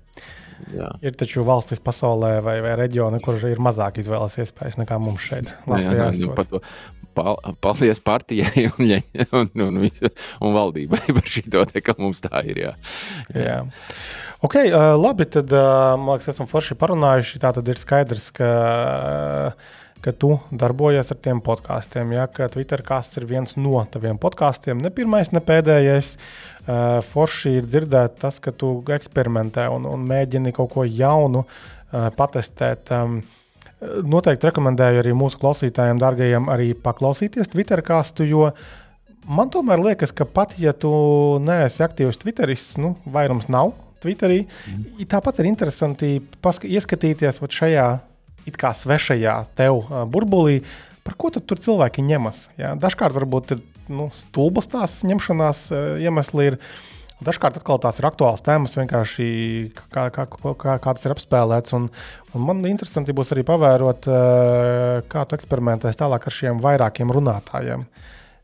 Jā. 0.72 0.88
Ir 1.02 1.16
taču 1.18 1.42
valstis 1.46 1.80
pasaulē 1.82 2.36
vai, 2.44 2.58
vai 2.62 2.74
reģioni, 2.78 3.18
kur 3.24 3.40
ir 3.48 3.60
mazāk 3.62 3.98
izvēles 4.02 4.36
iespējas 4.44 4.78
nekā 4.78 4.98
mums 5.02 5.24
šeit. 5.24 5.50
Latvijā 5.66 5.96
jā, 5.98 6.10
nu, 6.12 6.28
to, 6.28 6.36
pal, 6.36 6.62
paldies 7.14 8.00
partijai 8.04 8.68
un, 8.70 8.90
un, 9.40 9.50
un, 9.66 9.78
un, 9.82 10.10
un 10.40 10.56
valdībai 10.56 11.04
par 11.16 11.28
šo 11.28 11.64
te, 11.70 11.84
ka 11.84 11.96
mums 11.98 12.22
tā 12.24 12.42
ir. 12.48 12.64
Jā. 12.66 12.72
Jā. 13.36 13.60
Ok, 14.42 14.58
labi, 14.98 15.28
tad 15.30 15.52
man 15.52 16.16
liekas, 16.16 16.32
esam 16.32 16.48
forši 16.50 16.74
parunājuši. 16.80 17.40
Tā 17.42 17.52
tad 17.58 17.68
ir 17.70 17.80
skaidrs, 17.80 18.32
ka. 18.34 18.50
Ka 20.02 20.10
tu 20.18 20.32
darbojies 20.50 21.12
ar 21.14 21.18
tiem 21.22 21.38
podkāstiem. 21.46 22.10
Ja, 22.16 22.24
ka 22.26 22.48
Twitter 22.50 22.80
kāsts 22.82 23.20
ir 23.20 23.26
viens 23.30 23.52
no 23.54 23.84
taviem 23.86 24.16
podkāstiem, 24.18 24.80
ne 24.82 24.90
pirmais, 24.90 25.28
ne 25.30 25.38
pēdējais. 25.38 26.16
Forši 27.06 27.52
ir 27.60 27.68
dzirdēt 27.70 28.16
tas, 28.18 28.40
ka 28.42 28.50
tu 28.50 28.72
eksperimentē 28.96 29.68
un, 29.70 29.86
un 29.86 30.02
mēģini 30.10 30.50
kaut 30.56 30.72
ko 30.74 30.82
jaunu 30.82 31.44
patestēt. 32.18 32.90
Um, 32.90 33.20
noteikti 33.82 34.48
rekomendēju 34.48 35.02
arī 35.02 35.14
mūsu 35.16 35.40
klausītājiem, 35.42 36.00
dārgajiem, 36.02 36.48
arī 36.52 36.72
paklausīties 36.78 37.50
Twitter 37.52 37.82
kāstu, 37.84 38.26
jo 38.28 38.50
man 39.26 39.50
tomēr 39.52 39.82
liekas, 39.82 40.14
ka 40.14 40.26
pat 40.26 40.54
ja 40.60 40.74
tu 40.74 40.92
neesi 41.42 41.82
aktīvs 41.84 42.20
Twitteris, 42.22 42.72
nu, 42.82 42.94
vairums 43.06 43.48
nav 43.52 43.74
Twitterī, 44.02 44.44
mm. 44.46 45.02
tāpat 45.10 45.42
ir 45.42 45.50
interesanti 45.50 46.14
ieskatīties 46.42 47.42
šajā 47.42 47.88
it 48.46 48.56
kā 48.58 48.72
svešajā 48.74 49.36
tev 49.58 49.84
burbulī. 50.10 50.62
Par 51.02 51.14
ko 51.18 51.30
tad 51.34 51.46
tur 51.50 51.60
cilvēki 51.62 52.02
ņemas? 52.06 52.48
Ja? 52.58 52.74
Dažkārt 52.78 53.14
varbūt 53.14 53.54
ir 53.56 53.62
nu, 53.90 54.08
stulbas 54.14 54.68
tās 54.70 55.00
ņemšanās 55.06 55.68
iemesli. 56.02 56.52
Ir. 56.52 56.58
Dažkārt 57.26 57.58
atkal 57.58 57.80
tās 57.82 57.98
ir 58.00 58.06
aktuāls 58.08 58.44
tēmas, 58.44 58.76
vienkārši 58.78 59.26
kā, 59.74 60.08
kā, 60.14 60.26
kā, 60.26 60.76
kā 60.82 60.94
tas 60.96 61.06
ir 61.06 61.14
apspēlēts. 61.14 61.74
Un, 61.78 61.88
un 62.34 62.46
man 62.48 62.64
interesanti 62.68 63.14
būs 63.16 63.34
arī 63.34 63.44
pavērot, 63.48 64.08
kā 65.12 65.24
tu 65.28 65.38
eksperimentēsi 65.38 66.00
tālāk 66.02 66.26
ar 66.28 66.36
šiem 66.38 66.62
vairākiem 66.62 67.14
runātājiem. 67.14 67.86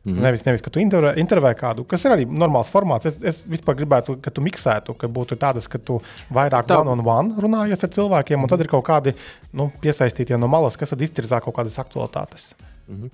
Mm 0.08 0.14
-hmm. 0.14 0.22
Nevis, 0.22 0.44
nevis, 0.44 0.62
ka 0.62 0.70
tu 0.70 0.80
intervē, 0.80 1.14
intervē 1.16 1.54
kādu, 1.54 1.84
kas 1.84 2.04
ir 2.04 2.12
arī 2.12 2.24
normāls 2.24 2.70
formāts. 2.70 3.06
Es, 3.06 3.22
es 3.22 3.46
vispār 3.46 3.74
gribētu, 3.74 4.16
ka 4.22 4.30
tu 4.30 4.40
miksētu, 4.40 4.94
ka 4.94 5.06
būtu 5.06 5.36
tādas, 5.36 5.68
ka 5.68 5.78
tu 5.78 6.00
vairāk 6.30 6.66
Tā. 6.66 6.80
one 6.80 6.90
on 6.90 7.06
one 7.06 7.34
runājies 7.36 7.84
ar 7.84 7.90
cilvēkiem, 7.90 8.42
un 8.42 8.48
tad 8.48 8.60
ir 8.60 8.68
kaut 8.68 8.84
kādi 8.84 9.14
nu, 9.52 9.72
piesaistītie 9.80 10.38
no 10.38 10.48
malas, 10.48 10.76
kas 10.76 10.90
tad 10.90 11.00
iztirzā 11.00 11.40
kaut 11.40 11.56
kādas 11.56 11.78
aktualitātes. 11.78 12.54
Mhm. 12.88 13.08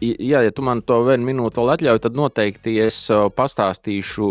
Jā, 0.00 0.40
ja 0.46 0.52
tu 0.54 0.62
man 0.64 0.80
to 0.88 0.96
vienu 1.04 1.26
minūti 1.28 1.60
vēl 1.60 1.72
atļauj, 1.74 1.98
tad 2.00 2.14
noteikti 2.16 2.78
es 2.80 2.96
uh, 3.12 3.26
pastāstīšu, 3.28 4.28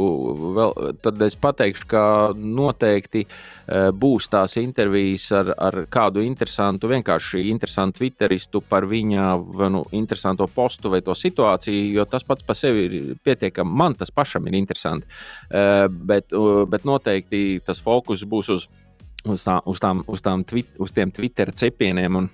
vēl, 0.58 0.74
tad 1.06 1.22
es 1.22 1.38
pateikšu, 1.38 1.86
ka 1.92 2.04
noteikti 2.34 3.22
uh, 3.28 3.92
būs 3.94 4.26
tās 4.34 4.58
intervijas 4.58 5.28
ar, 5.38 5.52
ar 5.54 5.78
kādu 5.94 6.24
interesantu, 6.26 6.90
vienkārši 6.90 7.44
interesantu 7.52 8.02
Twitteristu 8.02 8.64
par 8.66 8.88
viņa 8.90 9.28
nu, 9.76 9.84
interesanto 9.98 10.50
postu 10.50 10.90
vai 10.94 11.04
to 11.06 11.14
situāciju, 11.18 11.94
jo 12.00 12.08
tas 12.10 12.26
pats 12.26 12.46
par 12.48 12.58
sevi 12.58 12.88
ir 12.88 12.98
pietiekami, 13.22 13.78
man 13.84 14.00
tas 14.02 14.10
pašam 14.10 14.50
ir 14.50 14.58
interesanti. 14.58 15.06
Uh, 15.52 15.86
bet, 15.88 16.34
bet 16.74 16.90
noteikti 16.90 17.62
tas 17.66 17.84
fokus 17.86 18.26
būs 18.26 18.50
uz, 18.58 18.68
uz, 19.30 19.46
tā, 19.46 19.62
uz, 19.62 19.78
tām, 19.84 20.02
uz, 20.10 20.26
tām, 20.26 20.42
uz 20.82 20.98
tiem 20.98 21.14
Twitter 21.14 21.54
cepieniem 21.54 22.24
un 22.24 22.34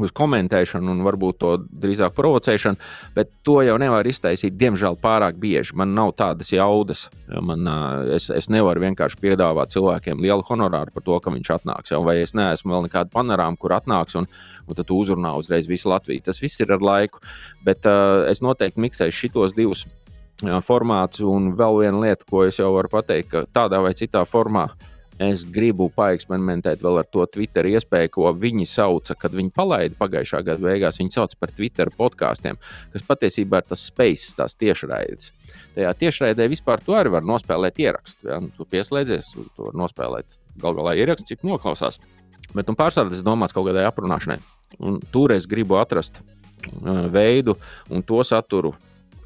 uz 0.00 0.12
komentēšanu 0.14 0.92
un 0.94 1.02
varbūt 1.06 1.38
to 1.40 1.52
drīzāk 1.68 2.14
provocēšanu, 2.16 2.78
bet 3.16 3.30
to 3.46 3.60
jau 3.66 3.76
nevar 3.80 4.06
iztaisīt, 4.08 4.56
diemžēl, 4.58 4.98
pārāk 5.02 5.38
bieži. 5.40 5.76
Man 5.78 5.94
nav 5.96 6.14
tādas 6.18 6.52
jaudas. 6.54 7.06
Man, 7.28 7.66
es, 8.14 8.28
es 8.34 8.50
nevaru 8.52 8.84
vienkārši 8.84 9.20
piedāvāt 9.22 9.74
cilvēkiem 9.74 10.22
lielu 10.22 10.44
honorāru 10.48 10.94
par 10.94 11.06
to, 11.06 11.18
ka 11.22 11.32
viņš 11.34 11.52
atnāks. 11.58 11.94
Vai 12.04 12.18
es 12.22 12.34
neesmu 12.36 12.74
vēl 12.74 12.88
nekāda 12.88 13.12
panorāma, 13.14 13.58
kur 13.60 13.76
atnāks 13.76 14.18
un, 14.20 14.28
un 14.66 14.78
tad 14.78 14.90
uzrunā 14.94 15.34
uzreiz 15.38 15.68
visu 15.70 15.92
Latviju. 15.92 16.24
Tas 16.26 16.42
viss 16.42 16.60
ir 16.62 16.74
ar 16.74 16.84
laiku, 16.84 17.22
bet 17.66 17.86
uh, 17.88 18.24
es 18.30 18.42
noteikti 18.44 18.82
miksēšu 18.84 19.26
šitos 19.26 19.54
divus 19.56 19.86
formātus. 20.66 21.22
Un 21.24 21.52
vēl 21.56 21.84
viena 21.84 22.02
lieta, 22.02 22.26
ko 22.28 22.44
es 22.48 22.58
jau 22.60 22.72
varu 22.74 22.90
pateikt, 22.92 23.30
ka 23.30 23.46
tādā 23.54 23.80
vai 23.84 23.94
citā 23.96 24.24
formā 24.28 24.68
uh, 24.68 24.90
Es 25.22 25.44
gribu 25.46 25.86
paeksperimentēt 25.94 26.80
vēl 26.82 26.98
ar 26.98 27.06
to 27.06 27.22
Twitter 27.30 27.68
iespēju, 27.70 28.10
ko 28.16 28.32
viņi 28.34 28.66
sauca, 28.66 29.14
kad 29.14 29.34
viņi 29.36 29.52
palaida 29.54 29.94
pagājušā 29.98 30.40
gada 30.42 30.64
beigās. 30.64 30.98
Viņi 30.98 31.14
sauc 31.14 31.36
par 31.38 31.52
Twitter 31.54 31.90
podkāstiem, 31.94 32.58
kas 32.90 33.06
patiesībā 33.06 33.62
ir 33.62 33.68
tas 33.70 33.84
space, 33.86 34.34
tās 34.34 34.58
tiešraides. 34.58 35.30
Tajā 35.76 35.92
tiešraidē 36.00 36.48
vispār 36.50 36.82
tu 36.82 36.96
arī 36.98 37.12
vari 37.14 37.30
nospēlēt 37.30 37.78
ierakstu. 37.82 38.26
Ja? 38.30 38.40
Nu, 38.42 38.50
tu 38.56 38.66
pieslēdzies, 38.66 39.30
tu 39.54 39.68
vari 39.68 39.78
nospēlēt 39.84 40.38
galu 40.58 40.82
galā 40.82 40.96
ierakstu, 40.98 41.30
cik 41.30 41.46
noklausās. 41.46 42.00
Bet 42.54 42.66
nu, 42.66 42.74
pārsvarā 42.78 43.14
tas 43.14 43.22
domāts 43.26 43.54
kaut 43.54 43.68
kādai 43.70 43.86
aprunāšanai. 43.86 44.40
Un 44.82 44.98
tur 45.14 45.34
es 45.34 45.46
gribu 45.46 45.78
atrast 45.78 46.18
uh, 46.18 47.06
veidu 47.10 47.54
un 47.90 48.02
to 48.02 48.18
saturu, 48.26 48.74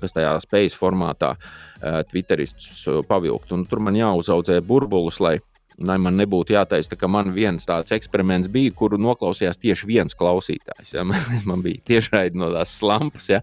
kas 0.03 0.13
tajā 0.15 0.37
spējas 0.45 0.77
formātā 0.79 1.33
uh, 1.37 2.03
Twitteristus 2.09 2.85
uh, 2.87 3.01
pavilkt. 3.09 3.57
Un 3.57 3.65
tur 3.69 3.81
man 3.85 3.97
jāuzaudzē 3.97 4.61
burbulus, 4.65 5.21
lai 5.25 5.39
Lai 5.87 5.95
man 6.03 6.17
nebūtu 6.19 6.57
jātaisa, 6.57 6.97
ka 6.99 7.07
man 7.11 7.31
viens 7.37 7.67
tāds 7.69 7.93
eksperiments 7.95 8.51
bija, 8.51 8.73
kuru 8.75 8.99
noklausījās 8.99 9.61
tieši 9.63 9.87
viens 9.87 10.17
klausītājs. 10.19 10.97
Ja? 10.97 11.05
Man 11.49 11.63
bija 11.63 11.79
tiešraidi 11.93 12.41
no 12.41 12.49
tās 12.51 12.73
slampas, 12.81 13.29
ja? 13.31 13.39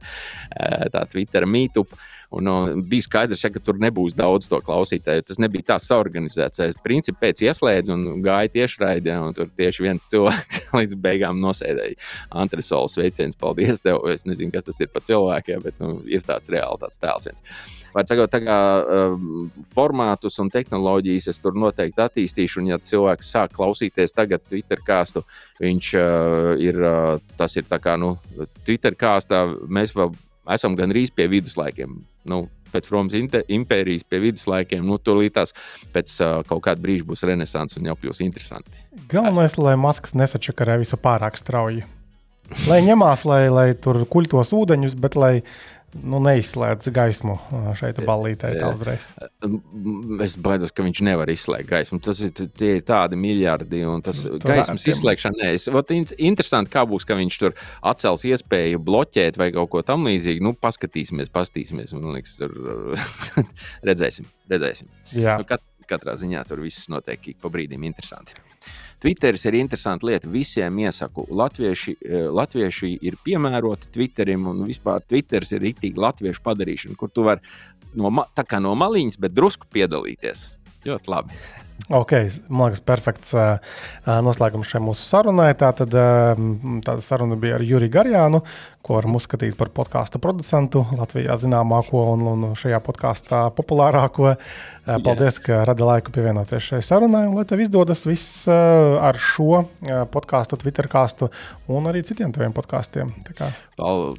tā 0.91 1.05
Twitter 1.11 1.47
mītupa. 1.47 1.95
Un, 2.33 2.47
un 2.49 2.83
bija 2.89 3.05
skaidrs, 3.05 3.43
ja, 3.45 3.51
ka 3.53 3.61
tur 3.63 3.77
nebūs 3.81 4.15
daudz 4.17 4.49
to 4.51 4.59
klausītāju. 4.65 5.25
Tas 5.27 5.39
nebija 5.41 5.69
tā 5.73 5.79
saorganizēts. 5.81 6.61
Es 6.65 6.79
principā 6.83 7.27
pēc 7.27 7.43
ieslēdzu 7.45 7.93
un 7.95 8.23
gāju 8.25 8.53
tiešraidē, 8.57 9.17
un 9.23 9.35
tur 9.37 9.49
tieši 9.57 9.85
viens 9.85 10.07
cilvēks 10.11 10.61
līdz 10.77 10.97
beigām 11.01 11.39
nosēdēja. 11.43 11.99
Antresols 12.43 12.97
veiciens, 12.99 13.37
paldies 13.39 13.81
tev. 13.83 14.01
Es 14.11 14.25
nezinu, 14.27 14.53
kas 14.53 14.67
tas 14.69 14.81
ir 14.83 14.91
par 14.93 15.05
cilvēkiem, 15.07 15.63
bet 15.65 15.79
nu, 15.83 15.99
ir 16.09 16.25
tāds 16.25 16.51
reāls 16.53 16.81
tāds 16.81 17.01
tēls. 17.01 17.29
Viens. 17.29 17.45
Vai 17.95 18.03
sakot, 18.07 18.31
tā 18.31 18.41
kā 18.43 18.57
um, 18.81 19.47
formātus 19.71 20.39
un 20.43 20.51
tehnoloģijas 20.51 21.29
es 21.31 21.39
tur 21.39 21.55
noteikti 21.57 22.03
attīstīšu, 22.03 22.61
un 22.61 22.73
ja 22.73 22.79
cilvēks 22.81 23.31
sāk 23.37 23.55
klausīties 23.55 24.15
tagad 24.15 24.43
Twitter 24.49 24.81
kāstu, 24.85 25.23
viņš 25.63 25.93
uh, 26.01 26.51
ir, 26.61 26.81
uh, 26.83 27.15
tas 27.39 27.55
ir 27.55 27.67
tā 27.69 27.79
kā, 27.79 27.95
nu, 28.01 28.15
Twitter 28.65 28.97
kāstā 28.99 29.45
mēs 29.71 29.95
vēl 29.95 30.11
esam 30.53 30.77
gandrīz 30.77 31.13
pie 31.15 31.27
viduslaikiem. 31.31 31.97
Nu, 32.29 32.45
pēc 32.75 32.89
Romas 32.91 33.15
impērijas 33.15 34.05
pie 34.09 34.21
viduslaikiem, 34.23 34.85
nu, 34.85 34.99
tūlītās 34.99 35.55
pēc 35.95 36.15
uh, 36.19 36.39
kaut 36.49 36.65
kāda 36.67 36.83
brīža 36.83 37.07
būs 37.07 37.25
renaissance 37.27 37.79
un 37.79 37.89
jau 37.89 37.97
kļūs 38.01 38.23
interesanti. 38.25 38.83
Galvenais, 39.11 39.57
lai 39.61 39.77
maskas 39.79 40.15
nesačakarē 40.17 40.79
visu 40.83 40.99
pārāk 41.01 41.39
strauji. 41.39 41.85
Lai 42.69 42.77
ņemās, 42.85 43.23
lai, 43.25 43.47
lai 43.49 43.69
tur 43.81 44.03
kuļtos 44.09 44.51
ūdeņus, 44.53 44.93
bet 45.01 45.15
lai 45.17 45.33
nu, 45.95 46.19
neizslēdz 46.23 46.89
gaismu 46.95 47.35
šeit, 47.77 47.99
ballītē. 48.05 48.51
Uzreiz. 48.67 49.07
Es 50.25 50.35
baidos, 50.39 50.73
ka 50.75 50.85
viņš 50.85 51.01
nevar 51.07 51.31
izslēgt 51.31 51.69
gaismu. 51.69 51.99
Tas 52.05 52.21
ir, 52.25 52.33
ir 52.65 52.81
tādi 52.87 53.19
miljardi, 53.19 53.83
un 53.89 54.03
tas 54.05 54.23
nu, 54.27 54.39
gaismas 54.43 54.85
izslēgšana 54.91 55.41
nē. 55.41 55.51
Es, 55.57 55.67
ot, 55.71 55.93
interesanti, 55.95 56.73
kā 56.73 56.85
būs, 56.89 57.07
ka 57.07 57.17
viņš 57.19 57.39
tur 57.41 57.55
atcels 57.85 58.25
iespēju 58.29 58.81
bloķēt 58.85 59.39
vai 59.41 59.51
kaut 59.55 59.71
ko 59.73 59.83
tamlīdzīgu. 59.87 60.45
Nu, 60.45 60.55
paskatīsimies, 60.59 61.31
paskatīsimies. 61.35 61.95
Man 61.97 62.19
liekas, 62.19 62.35
tur 62.41 62.55
redzēsim. 63.89 64.29
redzēsim. 64.51 64.91
Nu, 65.15 65.47
kat, 65.47 65.63
katrā 65.89 66.17
ziņā 66.19 66.45
tur 66.49 66.61
viss 66.65 66.91
notiek 66.91 67.33
ik 67.33 67.41
pa 67.41 67.51
brīdim 67.53 67.87
interesanti. 67.87 68.37
Twitteris 69.03 69.43
ir 69.45 69.57
interesanta 69.59 70.07
lieta. 70.07 70.29
Visiem 70.31 70.79
iesaku, 70.85 71.27
latvieši, 71.29 71.95
eh, 71.99 72.25
latvieši 72.31 72.97
ir 73.01 73.19
piemēroti 73.25 73.91
Twitterim, 73.93 74.47
un 74.47 74.65
vispār 74.65 75.03
Twitteris 75.05 75.51
ir 75.51 75.61
rītīgi 75.61 76.01
latviešu 76.01 76.41
padarīšana, 76.45 76.97
kur 76.97 77.09
tu 77.09 77.27
vari 77.27 77.41
no, 77.93 78.09
no 78.09 78.75
maliņas, 78.75 79.19
bet 79.19 79.35
drusku 79.35 79.67
piedalīties. 79.73 80.47
Ļoti 80.85 81.11
labi. 81.11 81.64
Ok, 81.93 82.11
man 82.49 82.71
liekas, 82.71 82.81
perfekts 82.81 83.33
uh, 83.37 83.59
noslēgums 84.25 84.71
šai 84.71 84.79
mūsu 84.81 85.03
sarunai. 85.05 85.51
Tā 85.59 85.69
tad 85.77 85.91
uh, 85.93 86.31
tāda 86.81 87.03
saruna 87.05 87.35
bija 87.37 87.59
ar 87.59 87.65
Juriju 87.67 87.93
Garjānu, 87.93 88.39
ko 88.81 88.95
varam 88.95 89.17
uzskatīt 89.19 89.53
par 89.59 89.69
podkāstu 89.75 90.17
producentu, 90.23 90.81
Latvijā 90.97 91.35
zināmāko 91.37 92.01
un, 92.15 92.23
un 92.31 92.47
šajā 92.57 92.79
podkāstā 92.87 93.43
populārāko. 93.53 94.33
Uh, 94.33 94.97
paldies, 95.05 95.37
ka 95.45 95.61
radi 95.69 95.85
laiku 95.85 96.15
pievienoties 96.15 96.71
šai 96.71 96.81
sarunai, 96.85 97.27
un 97.29 97.37
lai 97.37 97.45
tev 97.45 97.61
izdodas 97.61 98.01
viss 98.09 98.47
uh, 98.49 98.97
ar 99.05 99.21
šo 99.21 99.61
uh, 99.61 99.69
podkāstu, 100.09 100.57
Twitter 100.63 100.89
kāstu 100.89 101.29
un 101.69 101.85
arī 101.91 102.01
citiem 102.07 102.33
taviem 102.33 102.55
podkāstiem. 102.57 103.13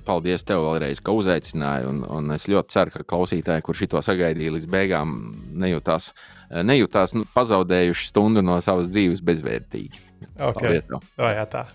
Paldies 0.06 0.46
tev 0.46 0.68
vēlreiz, 0.68 1.02
ka 1.02 1.18
uzaicināji, 1.18 1.90
un, 1.90 2.02
un 2.20 2.38
es 2.38 2.46
ļoti 2.52 2.78
ceru, 2.78 2.94
ka 2.94 3.10
klausītāji, 3.16 3.66
kurš 3.66 3.88
to 3.90 4.06
sagaidīja 4.06 4.54
līdz 4.54 4.70
beigām, 4.70 5.20
nejūtās 5.66 6.12
nejūtās 6.50 7.16
nu, 7.16 7.26
pazaudējuši 7.34 8.10
stundu 8.12 8.44
no 8.44 8.58
savas 8.64 8.90
dzīves 8.92 9.22
bezvērtīgi. 9.26 10.02
Okay. 10.36 10.78
Paldies! 10.80 10.90
O, 10.92 11.30
jā, 11.30 11.46
tā. 11.50 11.66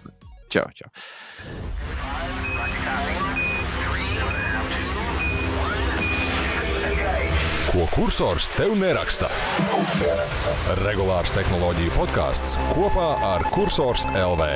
Čau, 0.52 0.68
čau. 0.76 0.90
Ko 7.72 7.86
kursors 7.94 8.50
tev 8.58 8.74
neraksta? 8.76 9.30
Regulārs 10.82 11.32
tehnoloģiju 11.38 11.94
podkāsts 11.96 12.58
kopā 12.74 13.14
ar 13.32 13.48
Cursors 13.56 14.04
LV. 14.12 14.50